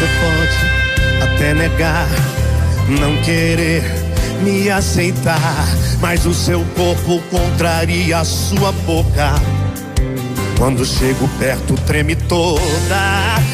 Você 0.00 0.06
pode 0.18 1.34
até 1.34 1.52
negar, 1.52 2.08
não 2.88 3.14
querer 3.18 3.82
me 4.42 4.70
aceitar, 4.70 5.68
mas 6.00 6.24
o 6.24 6.32
seu 6.32 6.64
corpo 6.74 7.20
contraria 7.28 8.16
a 8.16 8.24
sua 8.24 8.72
boca. 8.72 9.34
Quando 10.56 10.86
chego 10.86 11.28
perto, 11.38 11.74
treme 11.86 12.16
toda, 12.16 12.62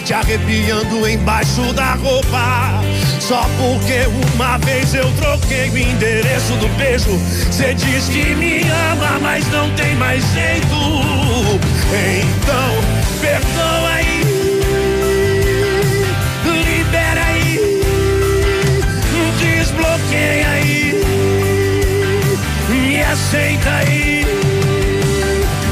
te 0.04 0.14
arrepiando 0.14 1.08
embaixo 1.08 1.72
da 1.72 1.94
roupa. 1.94 2.80
Só 3.18 3.44
porque 3.58 4.06
uma 4.32 4.56
vez 4.58 4.94
eu 4.94 5.10
troquei 5.14 5.68
o 5.70 5.76
endereço 5.76 6.52
do 6.60 6.68
beijo. 6.78 7.18
Cê 7.50 7.74
diz 7.74 8.06
que 8.06 8.36
me 8.36 8.60
ama, 8.92 9.18
mas 9.20 9.44
não 9.50 9.68
tem 9.74 9.96
mais 9.96 10.22
jeito. 10.32 10.76
Então, 11.90 13.20
perdoa 13.20 13.94
aí. 13.94 14.15
Desbloqueia 20.16 20.48
aí, 20.48 20.94
me 22.68 23.02
aceita 23.02 23.70
aí, 23.70 24.24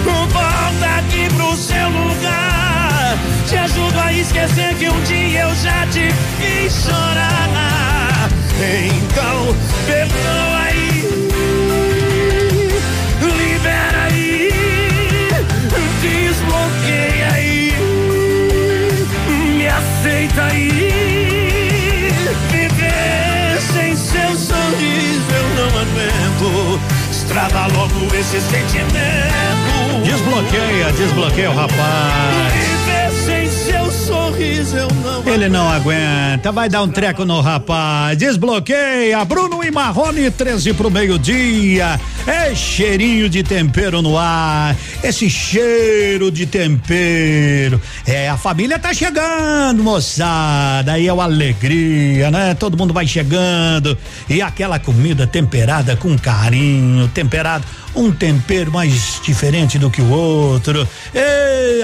volta 0.05 0.87
aqui 0.99 1.29
pro 1.35 1.57
seu 1.57 1.89
lugar. 1.89 3.17
Te 3.49 3.57
ajudo 3.57 3.99
a 3.99 4.13
esquecer 4.13 4.75
que 4.75 4.89
um 4.89 5.01
dia 5.03 5.43
eu 5.43 5.55
já 5.57 5.87
te 5.87 6.11
fiz 6.39 6.85
chorar. 6.85 8.29
Então, 8.87 9.55
perdoa 9.87 10.61
aí, 10.67 11.05
libera 13.21 14.05
aí, 14.05 14.51
desbloqueia 16.01 17.33
aí 17.33 17.75
me 19.57 19.69
aceita 19.69 20.45
aí. 20.45 21.14
Aguento. 26.35 26.81
Estrada 27.11 27.67
logo 27.69 28.15
esse 28.15 28.41
sentimento. 28.41 30.03
Desbloqueia, 30.03 30.93
desbloqueia 30.93 31.51
o 31.51 31.55
rapaz. 31.55 32.84
Ele 35.27 35.49
não 35.49 35.69
aguenta, 35.69 36.53
vai 36.53 36.69
dar 36.69 36.83
um 36.83 36.89
treco 36.89 37.25
no 37.25 37.41
rapaz. 37.41 38.17
Desbloqueia, 38.17 39.25
Bruno 39.25 39.65
e 39.65 39.71
Marrone, 39.71 40.31
13 40.31 40.73
pro 40.75 40.91
meio-dia. 40.91 41.99
É 42.27 42.55
cheirinho 42.55 43.29
de 43.29 43.43
tempero 43.43 44.01
no 44.01 44.17
ar. 44.17 44.77
Esse 45.03 45.29
cheiro 45.29 46.31
de 46.31 46.47
tempero. 46.47 47.81
É, 48.07 48.29
a 48.29 48.37
família 48.37 48.79
tá 48.79 48.95
chegando, 48.95 49.83
moçada. 49.83 50.93
Aí 50.93 51.09
é 51.09 51.13
uma 51.13 51.25
alegria, 51.25 52.31
né? 52.31 52.55
Todo 52.55 52.77
mundo 52.79 52.95
vai 52.95 53.07
chegando. 53.07 53.99
E 54.29 54.41
aquela 54.41 54.79
comida 54.79 55.27
temperada 55.27 55.97
com 55.97 56.17
carinho, 56.17 57.09
temperado 57.09 57.65
um 57.95 58.11
tempero 58.11 58.73
mais 58.73 59.21
diferente 59.23 59.79
do 59.79 59.91
que 59.91 60.01
o 60.03 60.11
outro. 60.11 60.87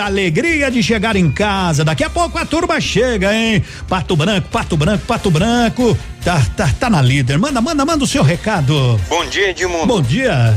Alegria 0.03 0.71
de 0.71 0.83
chegar 0.83 1.17
em 1.17 1.31
casa. 1.31 1.85
Daqui 1.85 2.03
a 2.05 2.11
pouco 2.11 2.39
a 2.39 2.45
turma 2.47 2.81
chega, 2.81 3.35
hein? 3.35 3.63
Pato 3.89 4.17
Branco, 4.17 4.49
Pato 4.49 4.77
Branco, 4.77 5.05
Pato 5.07 5.31
Branco. 5.31 5.97
Tá, 6.25 6.41
tá, 6.57 6.69
tá 6.79 6.91
na 6.91 7.01
líder. 7.03 7.39
Manda, 7.39 7.61
manda, 7.61 7.85
manda 7.85 8.05
o 8.05 8.07
seu 8.07 8.23
recado. 8.23 9.01
Bom 9.09 9.25
dia, 9.27 9.51
Edmundo. 9.51 9.87
Bom 9.87 10.03
dia. 10.03 10.57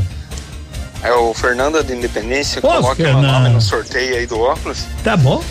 É 1.03 1.11
o 1.13 1.33
Fernando 1.33 1.83
de 1.83 1.93
Independência. 1.93 2.59
Ô, 2.59 2.61
Coloca 2.61 2.95
meu 3.03 3.13
Fernando. 3.13 3.31
nome 3.43 3.49
no 3.49 3.61
sorteio 3.61 4.15
aí 4.15 4.25
do 4.25 4.39
óculos 4.39 4.85
Tá 5.03 5.17
bom? 5.17 5.43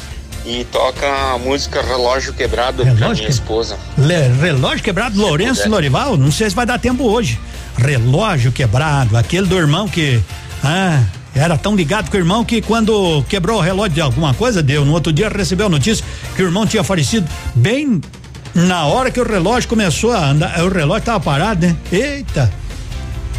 e 0.46 0.64
toca 0.72 1.06
a 1.34 1.38
música 1.38 1.82
Relógio 1.82 2.32
Quebrado 2.32 2.82
pra 2.82 2.92
Relógio 2.92 3.14
minha 3.16 3.26
que- 3.26 3.30
esposa. 3.32 3.76
Le- 3.98 4.28
relógio 4.40 4.82
quebrado, 4.82 5.16
Lourenço 5.20 5.60
puder. 5.62 5.70
Lorival. 5.70 6.16
Não 6.16 6.32
sei 6.32 6.48
se 6.50 6.56
vai 6.56 6.66
dar 6.66 6.78
tempo 6.80 7.04
hoje. 7.04 7.38
Relógio 7.82 8.52
quebrado, 8.52 9.16
aquele 9.16 9.46
do 9.46 9.56
irmão 9.56 9.88
que. 9.88 10.20
Ah, 10.62 11.02
era 11.34 11.56
tão 11.56 11.74
ligado 11.74 12.10
com 12.10 12.16
o 12.16 12.20
irmão 12.20 12.44
que 12.44 12.60
quando 12.60 13.24
quebrou 13.28 13.58
o 13.58 13.60
relógio 13.60 13.94
de 13.94 14.00
alguma 14.00 14.34
coisa, 14.34 14.62
deu. 14.62 14.84
No 14.84 14.92
outro 14.92 15.12
dia 15.12 15.28
recebeu 15.28 15.66
a 15.66 15.68
notícia 15.68 16.04
que 16.36 16.42
o 16.42 16.46
irmão 16.46 16.66
tinha 16.66 16.84
falecido 16.84 17.26
bem 17.54 18.00
na 18.54 18.84
hora 18.84 19.10
que 19.10 19.20
o 19.20 19.24
relógio 19.24 19.68
começou 19.68 20.12
a 20.12 20.30
andar. 20.30 20.62
O 20.62 20.68
relógio 20.68 21.04
tava 21.04 21.20
parado, 21.20 21.66
né? 21.66 21.76
Eita! 21.90 22.61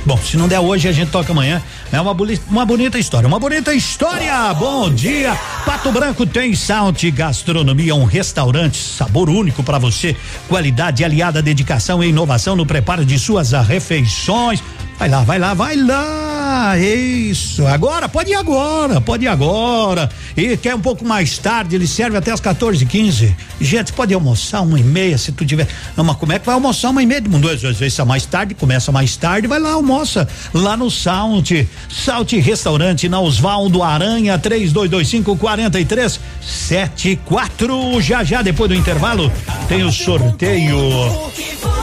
Bom, 0.06 0.17
se 0.17 0.35
não 0.35 0.49
der 0.49 0.59
hoje, 0.59 0.88
a 0.88 0.91
gente 0.91 1.11
toca 1.11 1.32
amanhã. 1.32 1.61
É 1.91 1.99
uma, 1.99 2.15
uma 2.49 2.65
bonita 2.65 2.99
história, 2.99 3.27
uma 3.27 3.40
bonita 3.40 3.73
história. 3.73 4.53
Bom 4.53 4.90
dia. 4.90 5.33
Pato 5.65 5.91
Branco 5.93 6.25
tem 6.25 6.53
Salt 6.56 7.01
Gastronomia, 7.11 7.95
um 7.95 8.03
restaurante, 8.03 8.77
sabor 8.77 9.30
único 9.30 9.64
para 9.64 9.80
você, 9.80 10.15
qualidade 10.49 11.06
aliada 11.06 11.40
à 11.40 11.41
dedicação 11.41 12.03
e 12.03 12.09
inovação 12.09 12.56
no 12.56 12.65
preparo 12.65 13.06
de 13.06 13.17
suas 13.17 13.53
refeições. 13.53 14.61
Vai 15.03 15.09
lá, 15.09 15.22
vai 15.22 15.38
lá, 15.38 15.53
vai 15.53 15.75
lá. 15.75 16.77
Isso. 16.77 17.67
Agora, 17.67 18.07
pode 18.07 18.32
ir 18.32 18.35
agora, 18.35 19.01
pode 19.01 19.25
ir 19.25 19.27
agora. 19.27 20.09
E 20.38 20.56
quer 20.56 20.73
um 20.75 20.80
pouco 20.80 21.03
mais 21.03 21.38
tarde, 21.38 21.75
ele 21.75 21.85
serve 21.85 22.15
até 22.15 22.32
as 22.32 22.40
14 22.40 22.85
15 22.85 23.35
Gente, 23.59 23.91
pode 23.91 24.14
almoçar 24.14 24.61
uma 24.61 24.80
e 24.80 24.83
meia 24.83 25.17
se 25.17 25.33
tu 25.33 25.45
tiver. 25.45 25.67
Não, 25.98 26.06
mas 26.06 26.15
como 26.15 26.32
é 26.32 26.40
que 26.40 26.45
vai 26.45 26.56
almoçar 26.56 26.90
uma 26.90 27.03
e 27.03 27.06
meia? 27.06 27.19
Mundo, 27.19 27.49
às 27.49 27.61
vezes 27.61 27.99
é 27.99 28.06
mais 28.06 28.25
tarde, 28.25 28.56
começa 28.56 28.93
mais 28.93 29.17
tarde, 29.17 29.45
vai 29.45 29.59
lá, 29.59 29.72
almoça. 29.72 30.25
Lá 30.53 30.77
no 30.77 30.90
Salt. 30.90 31.51
Salt 31.90 32.32
Restaurante, 32.32 33.09
na 33.09 33.19
Osvaldo 33.19 33.83
Aranha, 33.83 34.40
3225 34.40 35.35
4374. 35.35 37.99
Já 37.99 38.23
já, 38.23 38.41
depois 38.41 38.69
do 38.69 38.75
intervalo, 38.75 39.30
tem 39.67 39.83
o 39.83 39.91
sorteio. 39.91 40.80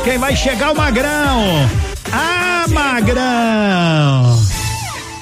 Quem 0.05 0.17
vai 0.17 0.35
chegar 0.35 0.73
o 0.73 0.77
Magrão? 0.79 1.69
Ah, 2.13 2.67
Magrão! 2.69 4.60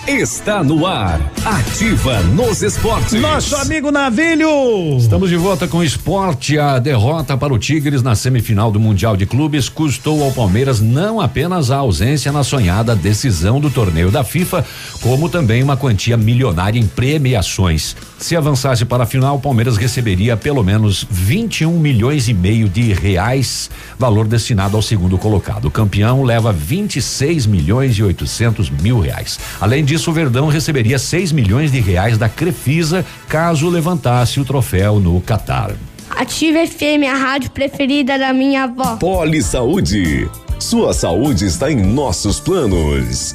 Está 0.08 0.64
no 0.64 0.86
ar. 0.86 1.20
Ativa 1.44 2.22
nos 2.22 2.62
esportes. 2.62 3.20
Nosso 3.20 3.54
amigo 3.56 3.90
Navilho. 3.90 4.96
Estamos 4.96 5.28
de 5.28 5.36
volta 5.36 5.68
com 5.68 5.78
o 5.78 5.84
esporte. 5.84 6.58
A 6.58 6.78
derrota 6.78 7.36
para 7.36 7.52
o 7.52 7.58
Tigres 7.58 8.02
na 8.02 8.14
semifinal 8.14 8.70
do 8.70 8.80
Mundial 8.80 9.18
de 9.18 9.26
Clubes 9.26 9.68
custou 9.68 10.24
ao 10.24 10.32
Palmeiras 10.32 10.80
não 10.80 11.20
apenas 11.20 11.70
a 11.70 11.76
ausência 11.76 12.32
na 12.32 12.42
sonhada 12.42 12.96
decisão 12.96 13.60
do 13.60 13.68
torneio 13.68 14.10
da 14.10 14.24
FIFA, 14.24 14.64
como 15.02 15.28
também 15.28 15.62
uma 15.62 15.76
quantia 15.76 16.16
milionária 16.16 16.80
em 16.80 16.86
premiações. 16.86 17.94
Se 18.18 18.34
avançasse 18.34 18.86
para 18.86 19.04
a 19.04 19.06
final, 19.06 19.36
o 19.36 19.40
Palmeiras 19.40 19.76
receberia 19.76 20.38
pelo 20.38 20.64
menos 20.64 21.06
21 21.10 21.78
milhões 21.78 22.28
e 22.28 22.34
meio 22.34 22.66
de 22.66 22.94
reais, 22.94 23.70
valor 23.98 24.26
destinado 24.26 24.74
ao 24.74 24.82
segundo 24.82 25.18
colocado. 25.18 25.66
O 25.66 25.70
campeão 25.70 26.22
leva 26.22 26.50
26 26.50 27.44
milhões 27.46 27.96
e 27.96 28.02
800 28.02 28.70
mil 28.70 29.00
reais. 29.00 29.38
Além 29.60 29.84
disso, 29.84 29.97
o 30.06 30.12
Verdão 30.12 30.48
receberia 30.48 30.98
6 30.98 31.32
milhões 31.32 31.72
de 31.72 31.80
reais 31.80 32.18
da 32.18 32.28
Crefisa 32.28 33.04
caso 33.28 33.68
levantasse 33.68 34.38
o 34.38 34.44
troféu 34.44 35.00
no 35.00 35.20
Catar. 35.20 35.72
Ativa 36.10 36.66
FM, 36.66 37.04
a 37.10 37.14
rádio 37.14 37.50
preferida 37.50 38.18
da 38.18 38.32
minha 38.32 38.64
avó. 38.64 38.96
Poli 38.96 39.42
Saúde. 39.42 40.28
Sua 40.58 40.92
saúde 40.92 41.46
está 41.46 41.70
em 41.70 41.76
nossos 41.76 42.40
planos. 42.40 43.34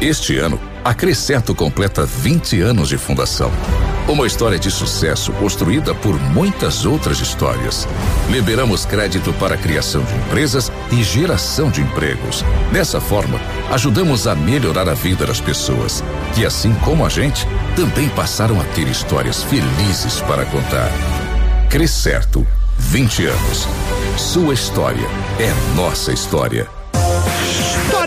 Este 0.00 0.38
ano, 0.38 0.58
a 0.82 0.94
Crescerto 0.94 1.54
completa 1.54 2.06
20 2.06 2.58
anos 2.62 2.88
de 2.88 2.96
fundação. 2.96 3.50
Uma 4.08 4.26
história 4.26 4.58
de 4.58 4.70
sucesso 4.70 5.30
construída 5.32 5.94
por 5.94 6.18
muitas 6.18 6.86
outras 6.86 7.20
histórias. 7.20 7.86
Liberamos 8.30 8.86
crédito 8.86 9.30
para 9.34 9.56
a 9.56 9.58
criação 9.58 10.02
de 10.02 10.14
empresas 10.14 10.72
e 10.90 11.02
geração 11.02 11.70
de 11.70 11.82
empregos. 11.82 12.42
Dessa 12.72 12.98
forma, 12.98 13.38
ajudamos 13.70 14.26
a 14.26 14.34
melhorar 14.34 14.88
a 14.88 14.94
vida 14.94 15.26
das 15.26 15.38
pessoas, 15.38 16.02
que 16.34 16.46
assim 16.46 16.72
como 16.76 17.04
a 17.04 17.10
gente, 17.10 17.46
também 17.76 18.08
passaram 18.08 18.58
a 18.58 18.64
ter 18.64 18.88
histórias 18.88 19.42
felizes 19.42 20.18
para 20.22 20.46
contar. 20.46 20.90
Crescerto, 21.68 22.46
20 22.78 23.26
anos. 23.26 23.68
Sua 24.16 24.54
história 24.54 25.06
é 25.38 25.76
nossa 25.76 26.10
história. 26.10 26.79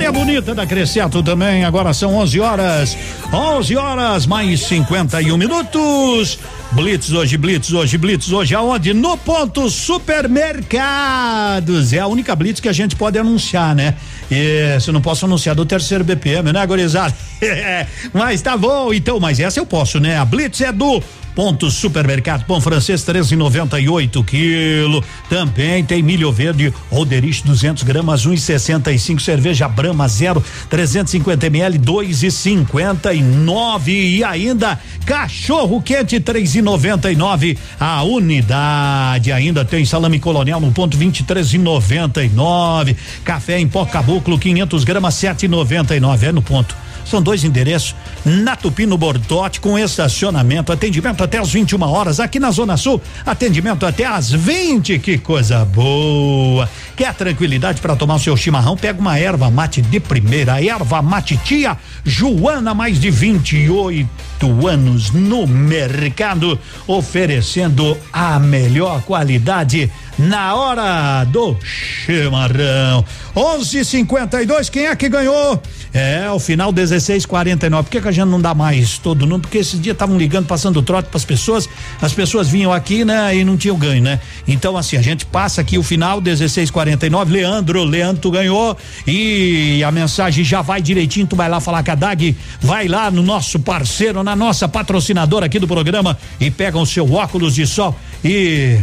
História 0.04 0.26
bonita 0.26 0.54
da 0.54 0.68
Cresceto 0.68 1.24
também. 1.24 1.64
Agora 1.64 1.94
são 1.94 2.14
11 2.16 2.38
horas. 2.42 2.98
11 3.32 3.78
horas 3.78 4.26
mais 4.26 4.60
51 4.60 5.38
minutos. 5.38 6.38
Blitz 6.74 7.14
hoje, 7.14 7.38
Blitz 7.38 7.72
hoje, 7.72 7.98
Blitz 7.98 8.30
hoje. 8.30 8.54
Aonde? 8.54 8.94
No 8.94 9.16
ponto 9.16 9.70
supermercados. 9.70 11.94
É 11.94 12.00
a 12.00 12.08
única 12.08 12.36
Blitz 12.36 12.60
que 12.60 12.68
a 12.68 12.74
gente 12.74 12.98
pode 12.98 13.18
anunciar, 13.18 13.74
né? 13.74 13.96
E 14.30 14.78
se 14.82 14.92
não 14.92 15.00
posso 15.00 15.24
anunciar 15.24 15.56
do 15.56 15.66
terceiro 15.66 16.04
BPM, 16.04 16.52
né, 16.52 16.68
gurizada? 16.68 17.16
mas 18.12 18.42
tá 18.42 18.58
bom, 18.58 18.94
então, 18.94 19.22
mas 19.22 19.40
essa 19.40 19.58
eu 19.58 19.66
posso, 19.66 20.02
né? 20.02 20.18
A 20.18 20.26
Blitz 20.26 20.60
é 20.60 20.74
do 20.74 21.02
Ponto 21.36 21.70
Supermercado 21.72 22.46
Pão 22.46 22.62
Francês 22.62 23.04
13,98 23.04 24.24
quilo. 24.26 25.04
Também 25.30 25.84
tem 25.84 26.04
milho 26.04 26.32
verde 26.32 26.74
Roderich 26.90 27.44
200 27.44 27.84
gramas 27.84 28.26
1,65 28.26 29.20
cerveja 29.20 29.68
Brahma 29.68 30.08
0 30.08 30.42
350 30.70 31.48
ml 31.48 31.78
2,59 31.80 33.88
e 33.88 34.24
ainda 34.24 34.80
cachorro 35.06 35.82
quente 35.82 36.20
3,99 36.20 37.58
a 37.80 38.04
unidade. 38.04 39.32
Ainda 39.32 39.66
tem 39.66 39.84
salame 39.86 40.20
colonial 40.20 40.60
no 40.60 40.72
ponto 40.72 40.96
23,99 40.98 42.96
café 43.24 43.60
em 43.60 43.68
pó 43.68 43.86
caboclo 43.86 44.38
500 44.38 44.84
gramas 44.84 45.16
7,99 45.16 46.24
é 46.24 46.32
no 46.32 46.42
ponto. 46.42 46.76
São 47.06 47.22
dois 47.22 47.44
endereços 47.44 47.96
na 48.26 48.56
Tupino 48.56 48.98
Bortote 48.98 49.60
com 49.60 49.78
estacionamento, 49.78 50.72
atendimento 50.72 51.24
até 51.24 51.38
às 51.38 51.52
21 51.52 51.82
horas 51.84 52.20
aqui 52.20 52.40
na 52.40 52.52
Zona 52.52 52.78
Sul, 52.78 53.02
atendimento 53.26 53.86
até 53.86 54.06
às 54.06 54.32
20. 54.32 55.00
Que 55.00 55.18
coisa 55.18 55.66
boa! 55.66 56.70
Quer 56.96 57.14
tranquilidade 57.16 57.82
para 57.82 57.96
tomar 57.96 58.16
o 58.16 58.20
seu 58.20 58.38
chimarrão? 58.38 58.78
Pega 58.78 59.02
uma 59.02 59.18
erva 59.18 59.50
mate 59.50 59.82
de 59.82 60.00
primeira, 60.00 60.64
erva 60.64 61.02
mate 61.02 61.36
tia 61.38 61.76
Joana, 62.06 62.76
mais 62.76 63.00
de 63.00 63.10
28 63.10 64.68
anos 64.68 65.10
no 65.10 65.48
mercado, 65.48 66.60
oferecendo 66.86 67.98
a 68.12 68.38
melhor 68.38 69.02
qualidade 69.02 69.90
na 70.20 70.54
hora 70.54 71.24
do 71.24 71.58
chimarrão. 71.64 73.04
11:52 73.36 74.70
quem 74.70 74.86
é 74.86 74.96
que 74.96 75.10
ganhou? 75.10 75.60
É, 75.94 76.30
o 76.32 76.40
final 76.40 76.72
1649. 76.72 77.84
Por 77.84 77.92
que, 77.92 78.02
que 78.02 78.08
a 78.08 78.12
gente 78.12 78.28
não 78.28 78.42
dá 78.42 78.54
mais 78.56 78.98
todo 78.98 79.28
mundo? 79.28 79.42
Porque 79.42 79.60
esses 79.60 79.80
dias 79.80 79.94
estavam 79.94 80.18
ligando, 80.18 80.48
passando 80.48 80.82
trote 80.82 81.08
para 81.10 81.18
as 81.18 81.26
pessoas. 81.26 81.70
As 82.02 82.14
pessoas 82.14 82.48
vinham 82.48 82.74
aqui, 82.74 83.06
né, 83.06 83.36
e 83.36 83.44
não 83.44 83.56
tinham 83.56 83.78
ganho, 83.78 84.02
né? 84.02 84.20
Então, 84.48 84.76
assim, 84.76 84.98
a 84.98 85.02
gente 85.02 85.24
passa 85.26 85.62
aqui 85.62 85.78
o 85.78 85.84
final 85.84 86.20
1649. 86.20 86.83
Leandro, 87.30 87.84
Leandro, 87.84 88.22
tu 88.22 88.32
ganhou. 88.32 88.78
E 89.08 89.84
a 89.84 89.92
mensagem 89.92 90.44
já 90.44 90.62
vai 90.62 90.82
direitinho. 90.82 91.28
Tu 91.28 91.36
vai 91.36 91.50
lá 91.50 91.60
falar 91.60 91.84
com 91.84 91.92
a 91.92 91.96
DAG. 91.96 92.36
Vai 92.62 92.88
lá 92.88 93.10
no 93.10 93.24
nosso 93.24 93.60
parceiro, 93.60 94.24
na 94.24 94.36
nossa 94.36 94.68
patrocinadora 94.68 95.46
aqui 95.46 95.60
do 95.60 95.68
programa 95.68 96.18
e 96.40 96.50
pega 96.52 96.78
o 96.78 96.86
seu 96.86 97.12
óculos 97.14 97.56
de 97.56 97.66
sol 97.66 97.96
e 98.24 98.80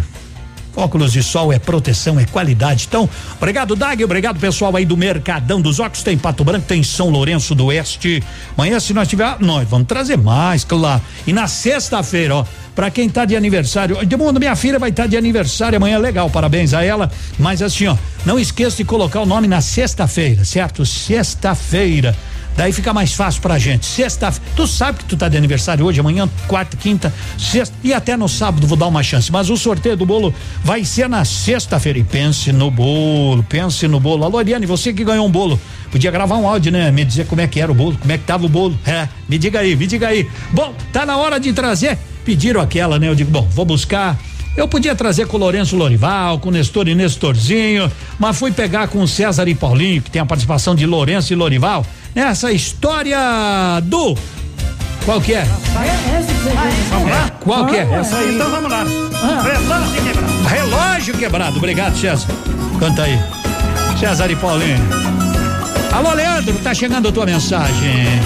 Óculos 0.76 1.12
de 1.12 1.22
sol 1.22 1.52
é 1.52 1.58
proteção, 1.58 2.18
é 2.18 2.24
qualidade. 2.24 2.86
Então, 2.88 3.08
obrigado, 3.36 3.74
Dag. 3.74 4.02
Obrigado, 4.02 4.38
pessoal 4.38 4.74
aí 4.76 4.84
do 4.84 4.96
Mercadão 4.96 5.60
dos 5.60 5.80
Óculos. 5.80 6.02
Tem 6.02 6.16
Pato 6.16 6.44
Branco, 6.44 6.66
tem 6.66 6.82
São 6.82 7.10
Lourenço 7.10 7.54
do 7.54 7.66
Oeste. 7.66 8.22
Amanhã, 8.56 8.78
se 8.78 8.94
nós 8.94 9.08
tiver, 9.08 9.36
nós 9.40 9.68
vamos 9.68 9.88
trazer 9.88 10.16
mais, 10.16 10.64
claro. 10.64 11.02
E 11.26 11.32
na 11.32 11.46
sexta-feira, 11.48 12.36
ó, 12.36 12.44
para 12.74 12.90
quem 12.90 13.08
tá 13.08 13.24
de 13.24 13.36
aniversário. 13.36 14.04
De 14.06 14.16
mundo, 14.16 14.38
minha 14.38 14.54
filha 14.54 14.78
vai 14.78 14.90
estar 14.90 15.02
tá 15.02 15.08
de 15.08 15.16
aniversário 15.16 15.76
amanhã, 15.76 15.98
legal, 15.98 16.30
parabéns 16.30 16.72
a 16.72 16.84
ela. 16.84 17.10
Mas 17.38 17.60
assim, 17.62 17.86
ó, 17.86 17.96
não 18.24 18.38
esqueça 18.38 18.78
de 18.78 18.84
colocar 18.84 19.20
o 19.20 19.26
nome 19.26 19.48
na 19.48 19.60
sexta-feira, 19.60 20.44
certo? 20.44 20.86
Sexta-feira 20.86 22.16
Daí 22.60 22.74
fica 22.74 22.92
mais 22.92 23.14
fácil 23.14 23.40
pra 23.40 23.58
gente. 23.58 23.86
Sexta, 23.86 24.30
tu 24.54 24.66
sabe 24.66 24.98
que 24.98 25.06
tu 25.06 25.16
tá 25.16 25.30
de 25.30 25.36
aniversário 25.38 25.82
hoje, 25.86 25.98
amanhã, 25.98 26.28
quarta, 26.46 26.76
quinta, 26.76 27.10
sexta 27.38 27.74
e 27.82 27.90
até 27.90 28.18
no 28.18 28.28
sábado 28.28 28.66
vou 28.66 28.76
dar 28.76 28.86
uma 28.86 29.02
chance. 29.02 29.32
Mas 29.32 29.48
o 29.48 29.56
sorteio 29.56 29.96
do 29.96 30.04
bolo 30.04 30.34
vai 30.62 30.84
ser 30.84 31.08
na 31.08 31.24
sexta-feira. 31.24 31.98
E 31.98 32.04
pense 32.04 32.52
no 32.52 32.70
bolo, 32.70 33.42
pense 33.44 33.88
no 33.88 33.98
bolo. 33.98 34.24
Alô, 34.24 34.36
Ariane, 34.36 34.66
você 34.66 34.92
que 34.92 35.02
ganhou 35.02 35.26
um 35.26 35.30
bolo. 35.30 35.58
Podia 35.90 36.10
gravar 36.10 36.36
um 36.36 36.46
áudio, 36.46 36.70
né? 36.70 36.90
Me 36.90 37.02
dizer 37.02 37.26
como 37.26 37.40
é 37.40 37.46
que 37.46 37.58
era 37.58 37.72
o 37.72 37.74
bolo, 37.74 37.96
como 37.98 38.12
é 38.12 38.18
que 38.18 38.24
tava 38.24 38.44
o 38.44 38.48
bolo. 38.50 38.78
É, 38.86 39.08
me 39.26 39.38
diga 39.38 39.60
aí, 39.60 39.74
me 39.74 39.86
diga 39.86 40.08
aí. 40.08 40.28
Bom, 40.52 40.74
tá 40.92 41.06
na 41.06 41.16
hora 41.16 41.40
de 41.40 41.54
trazer. 41.54 41.96
Pediram 42.26 42.60
aquela, 42.60 42.98
né? 42.98 43.08
Eu 43.08 43.14
digo, 43.14 43.30
bom, 43.30 43.48
vou 43.54 43.64
buscar. 43.64 44.18
Eu 44.54 44.68
podia 44.68 44.94
trazer 44.94 45.26
com 45.26 45.38
o 45.38 45.40
Lourenço 45.40 45.76
Lorival, 45.76 46.38
com 46.38 46.50
o 46.50 46.52
Nestor 46.52 46.88
e 46.88 46.94
Nestorzinho, 46.94 47.90
mas 48.18 48.36
fui 48.36 48.52
pegar 48.52 48.88
com 48.88 49.00
o 49.00 49.08
César 49.08 49.48
e 49.48 49.54
Paulinho, 49.54 50.02
que 50.02 50.10
tem 50.10 50.20
a 50.20 50.26
participação 50.26 50.74
de 50.74 50.84
Lourenço 50.84 51.32
e 51.32 51.36
Lorival, 51.36 51.86
nessa 52.14 52.52
história 52.52 53.18
do. 53.84 54.16
Qual 55.04 55.20
que 55.20 55.34
é? 55.34 55.44
Vamos 56.90 57.10
lá? 57.10 57.30
Qual 57.40 57.66
que 57.66 57.76
é? 57.76 57.88
Essa 57.92 58.16
aí. 58.16 58.34
Então 58.34 58.50
vamos 58.50 58.70
lá. 58.70 58.84
Relógio 59.42 60.02
quebrado. 60.02 60.48
Relógio 60.48 61.14
quebrado. 61.18 61.56
Obrigado, 61.56 61.96
César. 61.96 62.28
Canta 62.78 63.04
aí. 63.04 63.18
César 63.98 64.30
e 64.30 64.36
Paulinho. 64.36 64.78
Alô, 65.92 66.12
Leandro, 66.12 66.54
tá 66.58 66.72
chegando 66.72 67.08
a 67.08 67.12
tua 67.12 67.26
mensagem. 67.26 68.20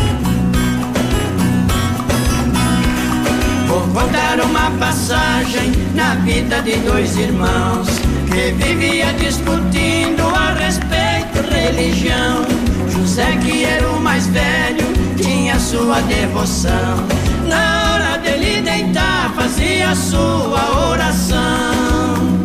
Vou 3.66 3.80
contar 3.88 4.40
uma 4.40 4.70
passagem 4.72 5.72
na 5.94 6.16
vida 6.16 6.60
de 6.60 6.76
dois 6.78 7.16
irmãos 7.16 7.88
que 8.30 8.52
vivia 8.52 9.12
discutindo 9.14 10.22
a 10.34 10.54
respeito 10.54 11.40
religião. 11.50 12.63
José, 13.14 13.36
que 13.44 13.64
era 13.64 13.88
o 13.90 14.00
mais 14.00 14.26
velho, 14.26 14.92
tinha 15.16 15.56
sua 15.60 16.00
devoção. 16.00 17.06
Na 17.46 17.92
hora 17.92 18.18
dele 18.18 18.60
deitar, 18.60 19.32
fazia 19.36 19.94
sua 19.94 20.88
oração. 20.90 22.40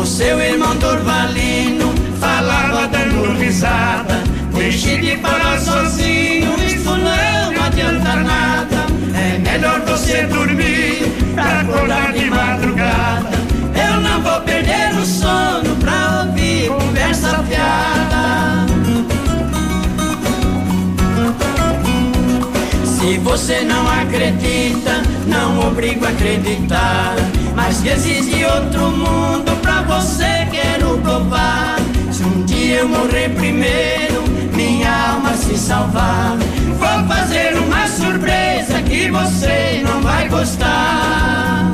O 0.00 0.06
seu 0.06 0.40
irmão 0.40 0.76
Dorvalino 0.76 1.92
falava 2.20 2.86
dando 2.86 3.36
risada. 3.36 4.22
Deixe 4.54 4.98
de 4.98 5.16
falar 5.16 5.58
sozinho, 5.58 6.54
isso 6.64 6.96
não 6.96 7.64
adianta 7.64 8.14
nada. 8.14 8.86
É 9.16 9.36
melhor 9.38 9.80
você 9.80 10.22
dormir 10.28 11.12
pra 11.34 11.62
acordar 11.62 12.12
de 12.12 12.29
você 23.30 23.60
não 23.60 23.88
acredita, 23.88 25.02
não 25.24 25.68
obrigo 25.68 26.04
a 26.04 26.08
acreditar. 26.08 27.14
Mas 27.54 27.80
que 27.80 27.88
existe 27.88 28.44
outro 28.44 28.90
mundo 28.90 29.56
pra 29.62 29.82
você 29.82 30.48
quero 30.50 30.98
provar. 30.98 31.76
Se 32.10 32.24
um 32.24 32.42
dia 32.44 32.78
eu 32.78 32.88
morrer 32.88 33.28
primeiro, 33.28 34.24
minha 34.52 35.12
alma 35.12 35.36
se 35.36 35.56
salvar. 35.56 36.36
Vou 36.76 37.06
fazer 37.06 37.56
uma 37.56 37.86
surpresa 37.86 38.82
que 38.82 39.08
você 39.12 39.80
não 39.84 40.00
vai 40.00 40.28
gostar. 40.28 41.72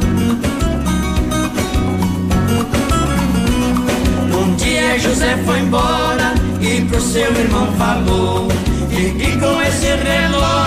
Um 4.31 4.55
dia 4.57 4.99
José 4.99 5.39
foi 5.47 5.61
embora 5.61 6.35
e 6.61 6.83
pro 6.83 7.01
seu 7.01 7.33
irmão 7.35 7.73
falou: 7.79 8.49
Fique 8.91 9.39
com 9.39 9.63
esse 9.63 9.87
relógio, 9.87 10.66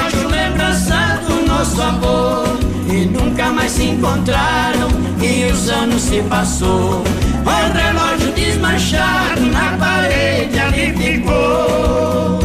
nosso 1.60 1.82
avô. 1.82 2.44
E 2.90 3.06
nunca 3.06 3.52
mais 3.52 3.72
se 3.72 3.84
encontraram 3.84 4.88
e 5.22 5.52
os 5.52 5.70
anos 5.70 6.02
se 6.02 6.22
passou. 6.24 7.04
O 7.46 7.78
relógio 7.78 8.32
desmanchado 8.32 9.42
na 9.42 9.78
parede 9.78 10.58
ali 10.58 10.94
ficou. 10.98 12.40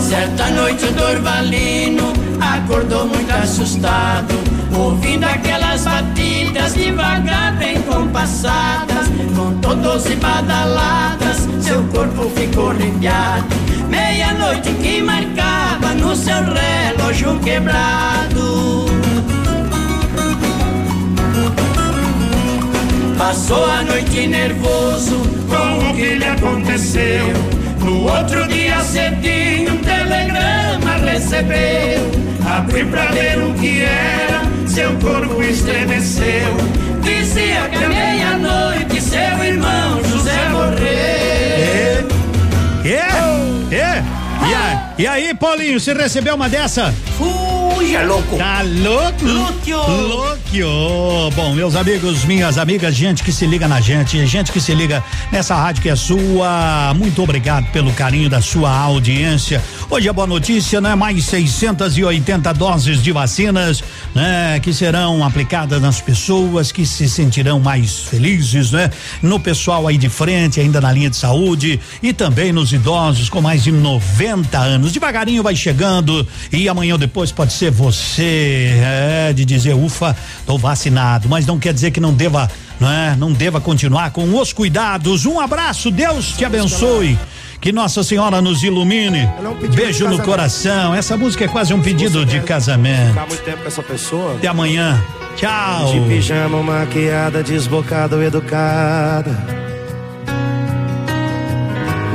Certa 0.00 0.50
noite 0.50 0.84
o 0.84 0.92
Dorvalino 0.92 2.17
acordou 2.68 3.06
muito 3.06 3.32
assustado, 3.32 4.34
ouvindo 4.78 5.24
aquelas 5.24 5.84
batidas 5.84 6.74
devagar, 6.74 7.56
bem 7.56 7.80
compassadas, 7.80 9.08
contou 9.34 9.74
doze 9.74 10.14
badaladas, 10.16 11.48
seu 11.62 11.82
corpo 11.84 12.28
ficou 12.36 12.70
arrepiado. 12.70 13.46
Meia-noite 13.88 14.70
que 14.82 15.02
marcava 15.02 15.94
no 15.94 16.14
seu 16.14 16.36
relógio 16.44 17.38
quebrado. 17.40 18.84
Passou 23.16 23.64
a 23.64 23.82
noite 23.82 24.26
nervoso 24.26 25.16
com 25.48 25.90
o 25.90 25.96
que 25.96 26.16
lhe 26.16 26.24
aconteceu. 26.24 27.32
No 27.80 28.02
outro 28.12 28.46
dia 28.46 28.78
cedinho 28.82 29.72
um 29.72 29.78
telegrama 29.78 30.96
recebeu. 31.02 32.27
Abri 32.56 32.84
pra 32.84 33.10
ler 33.10 33.38
o 33.38 33.54
que 33.54 33.82
era, 33.82 34.42
seu 34.66 34.92
corpo 34.98 35.42
estremeceu. 35.42 36.56
Dizia 37.02 37.68
que 37.70 37.84
à 37.84 37.88
meia-noite 37.88 39.00
seu 39.00 39.44
irmão 39.44 40.02
José 40.04 40.48
morreu. 40.50 42.08
É? 42.84 43.74
É? 43.74 44.02
E, 44.48 44.54
a- 44.54 44.94
e 44.98 45.06
aí, 45.06 45.34
Paulinho, 45.34 45.78
você 45.78 45.92
recebeu 45.92 46.34
uma 46.34 46.48
dessa? 46.48 46.94
Fuja, 47.78 48.02
louco. 48.02 48.36
Tá 48.36 48.62
louco? 48.62 49.24
Lúcio. 49.24 49.76
Louco. 49.78 50.38
Bom, 51.36 51.54
meus 51.54 51.76
amigos, 51.76 52.24
minhas 52.24 52.58
amigas, 52.58 52.96
gente 52.96 53.22
que 53.22 53.30
se 53.30 53.46
liga 53.46 53.68
na 53.68 53.80
gente, 53.80 54.26
gente 54.26 54.50
que 54.50 54.60
se 54.60 54.74
liga 54.74 55.04
nessa 55.30 55.54
rádio 55.54 55.82
que 55.82 55.88
é 55.88 55.94
sua. 55.94 56.92
Muito 56.96 57.22
obrigado 57.22 57.70
pelo 57.70 57.92
carinho 57.92 58.28
da 58.28 58.40
sua 58.40 58.76
audiência. 58.76 59.62
Hoje 59.88 60.08
a 60.08 60.12
boa 60.12 60.26
notícia, 60.26 60.80
né? 60.80 60.96
Mais 60.96 61.24
680 61.24 62.52
doses 62.54 63.00
de 63.00 63.12
vacinas, 63.12 63.84
né? 64.12 64.58
Que 64.60 64.72
serão 64.72 65.22
aplicadas 65.22 65.80
nas 65.80 66.00
pessoas 66.00 66.72
que 66.72 66.84
se 66.84 67.08
sentirão 67.08 67.60
mais 67.60 68.00
felizes, 68.00 68.72
né? 68.72 68.90
No 69.22 69.38
pessoal 69.38 69.86
aí 69.86 69.96
de 69.96 70.08
frente, 70.08 70.60
ainda 70.60 70.80
na 70.80 70.90
linha 70.90 71.10
de 71.10 71.16
saúde 71.16 71.78
e 72.02 72.12
também 72.12 72.52
nos 72.52 72.72
idosos 72.72 73.28
com 73.28 73.40
mais 73.40 73.62
de 73.62 73.70
90 73.70 74.58
anos. 74.58 74.92
Devagarinho 74.92 75.44
vai 75.44 75.54
chegando 75.54 76.26
e 76.50 76.68
amanhã 76.68 76.94
ou 76.94 76.98
depois 76.98 77.30
pode 77.30 77.52
ser 77.52 77.67
você, 77.70 78.80
é, 78.82 79.32
de 79.32 79.44
dizer, 79.44 79.74
ufa, 79.74 80.16
tô 80.46 80.58
vacinado, 80.58 81.28
mas 81.28 81.46
não 81.46 81.58
quer 81.58 81.72
dizer 81.72 81.90
que 81.90 82.00
não 82.00 82.12
deva, 82.12 82.50
não 82.80 82.90
é? 82.90 83.16
Não 83.16 83.32
deva 83.32 83.60
continuar 83.60 84.10
com 84.10 84.38
os 84.38 84.52
cuidados. 84.52 85.26
Um 85.26 85.40
abraço, 85.40 85.90
Deus 85.90 86.32
te 86.32 86.44
abençoe. 86.44 87.18
Que 87.60 87.72
Nossa 87.72 88.04
Senhora 88.04 88.40
nos 88.40 88.62
ilumine. 88.62 89.28
Beijo 89.74 90.08
no 90.08 90.22
coração. 90.22 90.94
Essa 90.94 91.16
música 91.16 91.44
é 91.44 91.48
quase 91.48 91.74
um 91.74 91.82
pedido 91.82 92.24
de 92.24 92.40
casamento. 92.40 93.08
Ficar 93.08 93.26
muito 93.26 93.42
tempo 93.42 93.58
com 93.62 93.68
essa 93.68 93.82
pessoa. 93.82 94.34
Até 94.34 94.46
amanhã. 94.46 95.02
Tchau. 95.34 95.92
De 95.92 96.00
pijama, 96.00 96.62
maquiada, 96.62 97.42
desbocada 97.42 98.14
ou 98.16 98.22
educada. 98.22 99.36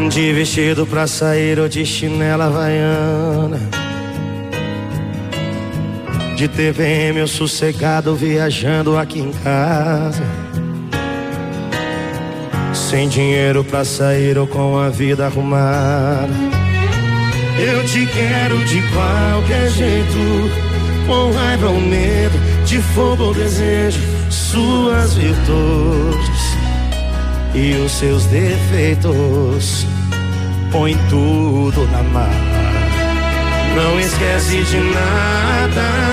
De 0.09 0.33
vestido 0.33 0.85
pra 0.85 1.07
sair 1.07 1.59
ou 1.59 1.67
de 1.67 1.85
chinela 1.85 2.45
havaiana. 2.45 3.82
De 6.35 6.47
TVM 6.47 7.21
ou 7.21 7.27
sossegado 7.27 8.15
viajando 8.15 8.97
aqui 8.97 9.19
em 9.19 9.31
casa. 9.31 10.23
Sem 12.73 13.07
dinheiro 13.07 13.63
pra 13.63 13.85
sair 13.85 14.37
ou 14.37 14.47
com 14.47 14.77
a 14.77 14.89
vida 14.89 15.25
arrumada. 15.25 16.33
Eu 17.57 17.85
te 17.85 18.05
quero 18.07 18.57
de 18.65 18.81
qualquer 18.91 19.69
jeito, 19.69 20.49
com 21.07 21.31
raiva 21.31 21.67
ou 21.67 21.79
medo, 21.79 22.37
de 22.65 22.79
fogo 22.79 23.25
ou 23.25 23.33
desejo, 23.33 23.99
suas 24.29 25.13
virtudes 25.13 26.57
e 27.53 27.73
os 27.75 27.91
seus 27.91 28.25
defeitos. 28.25 29.85
Põe 30.71 30.97
tudo 31.09 31.87
na 31.91 32.01
mala, 32.01 32.52
não 33.75 33.99
esquece 33.99 34.63
de 34.63 34.77
nada. 34.77 36.03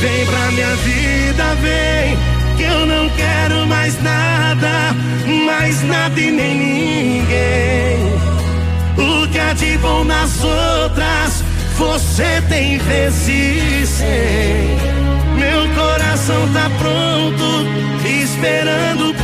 Vem 0.00 0.26
pra 0.26 0.50
minha 0.52 0.76
vida, 0.76 1.54
vem, 1.56 2.16
que 2.56 2.62
eu 2.62 2.86
não 2.86 3.08
quero 3.10 3.66
mais 3.66 4.02
nada, 4.02 4.94
mais 5.46 5.82
nada 5.82 6.20
e 6.20 6.30
nem 6.30 6.54
ninguém. 6.56 8.20
O 8.96 9.28
que 9.28 9.38
há 9.38 9.52
de 9.52 9.76
bom 9.78 10.04
nas 10.04 10.42
outras, 10.42 11.44
você 11.76 12.42
tem 12.48 12.78
vezes 12.78 13.88
cem. 13.88 14.90
Meu 15.36 15.68
coração 15.74 16.48
tá 16.52 16.70
pronto, 16.78 17.66
esperando 18.04 19.14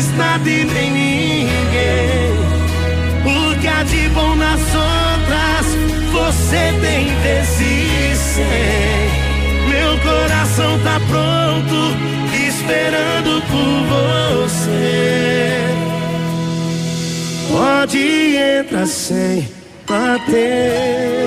mais 0.00 0.16
nada 0.16 0.48
e 0.48 0.64
nem 0.64 0.90
ninguém. 0.90 2.30
O 3.24 3.60
que 3.60 3.68
há 3.68 3.82
de 3.82 4.08
bom 4.10 4.34
nas 4.34 4.60
outras, 4.60 5.66
você 6.10 6.72
tem 6.80 7.14
vezes 7.22 8.18
cem. 8.18 9.10
Meu 9.68 9.98
coração 9.98 10.78
tá 10.80 10.98
pronto, 11.06 11.94
esperando 12.48 13.42
por 13.42 14.48
você. 14.48 15.66
Pode 17.50 18.36
entrar 18.36 18.86
sem 18.86 19.48
bater. 19.86 21.20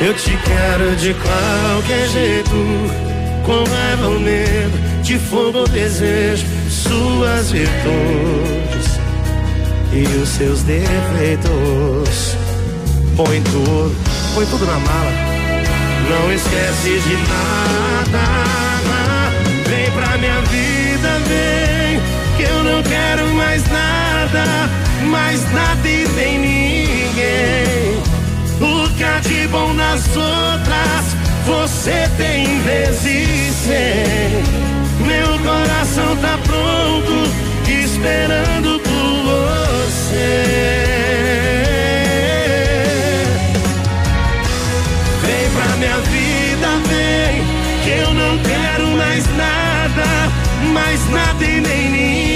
Eu 0.00 0.14
te 0.14 0.30
quero 0.44 0.96
de 0.96 1.12
qualquer 1.14 2.08
jeito, 2.08 3.07
com 3.48 3.64
raiva 3.64 4.08
ou 4.08 4.20
medo, 4.20 5.02
de 5.02 5.18
fogo 5.18 5.60
ou 5.60 5.68
desejo, 5.68 6.44
suas 6.68 7.50
virtudes 7.50 9.00
e 9.90 10.02
os 10.22 10.28
seus 10.28 10.62
defeitos. 10.64 12.36
Põe 13.16 13.40
tudo, 13.40 13.96
põe 14.34 14.44
tudo 14.44 14.66
na 14.66 14.78
mala, 14.78 15.12
não 16.10 16.30
esquece 16.30 17.00
de 17.00 17.16
nada. 17.26 18.24
Vem 19.66 19.90
pra 19.92 20.18
minha 20.18 20.40
vida, 20.42 21.18
vem, 21.26 22.00
que 22.36 22.42
eu 22.42 22.62
não 22.64 22.82
quero 22.82 23.32
mais 23.32 23.66
nada, 23.68 24.68
mais 25.06 25.52
nada 25.54 25.88
e 25.88 26.06
nem 26.16 26.38
ninguém. 26.38 27.98
O 28.60 28.94
que 28.94 29.04
há 29.04 29.20
de 29.20 29.48
bom 29.48 29.72
nas 29.72 30.06
outras, 30.08 31.17
você 31.48 32.06
tem 32.18 32.60
vezes 32.60 33.54
ser. 33.56 34.42
Meu 35.06 35.38
coração 35.38 36.14
tá 36.18 36.38
pronto, 36.44 37.30
esperando 37.66 38.78
por 38.80 39.22
você. 39.24 40.44
Vem 45.22 45.50
pra 45.56 45.76
minha 45.76 45.98
vida, 46.00 46.68
vem, 46.86 47.42
que 47.82 47.98
eu 47.98 48.12
não 48.12 48.38
quero 48.40 48.88
mais 48.98 49.24
nada, 49.34 50.30
mais 50.74 51.08
nada 51.08 51.44
e 51.46 51.60
nem 51.62 51.88
ninguém. 51.90 52.28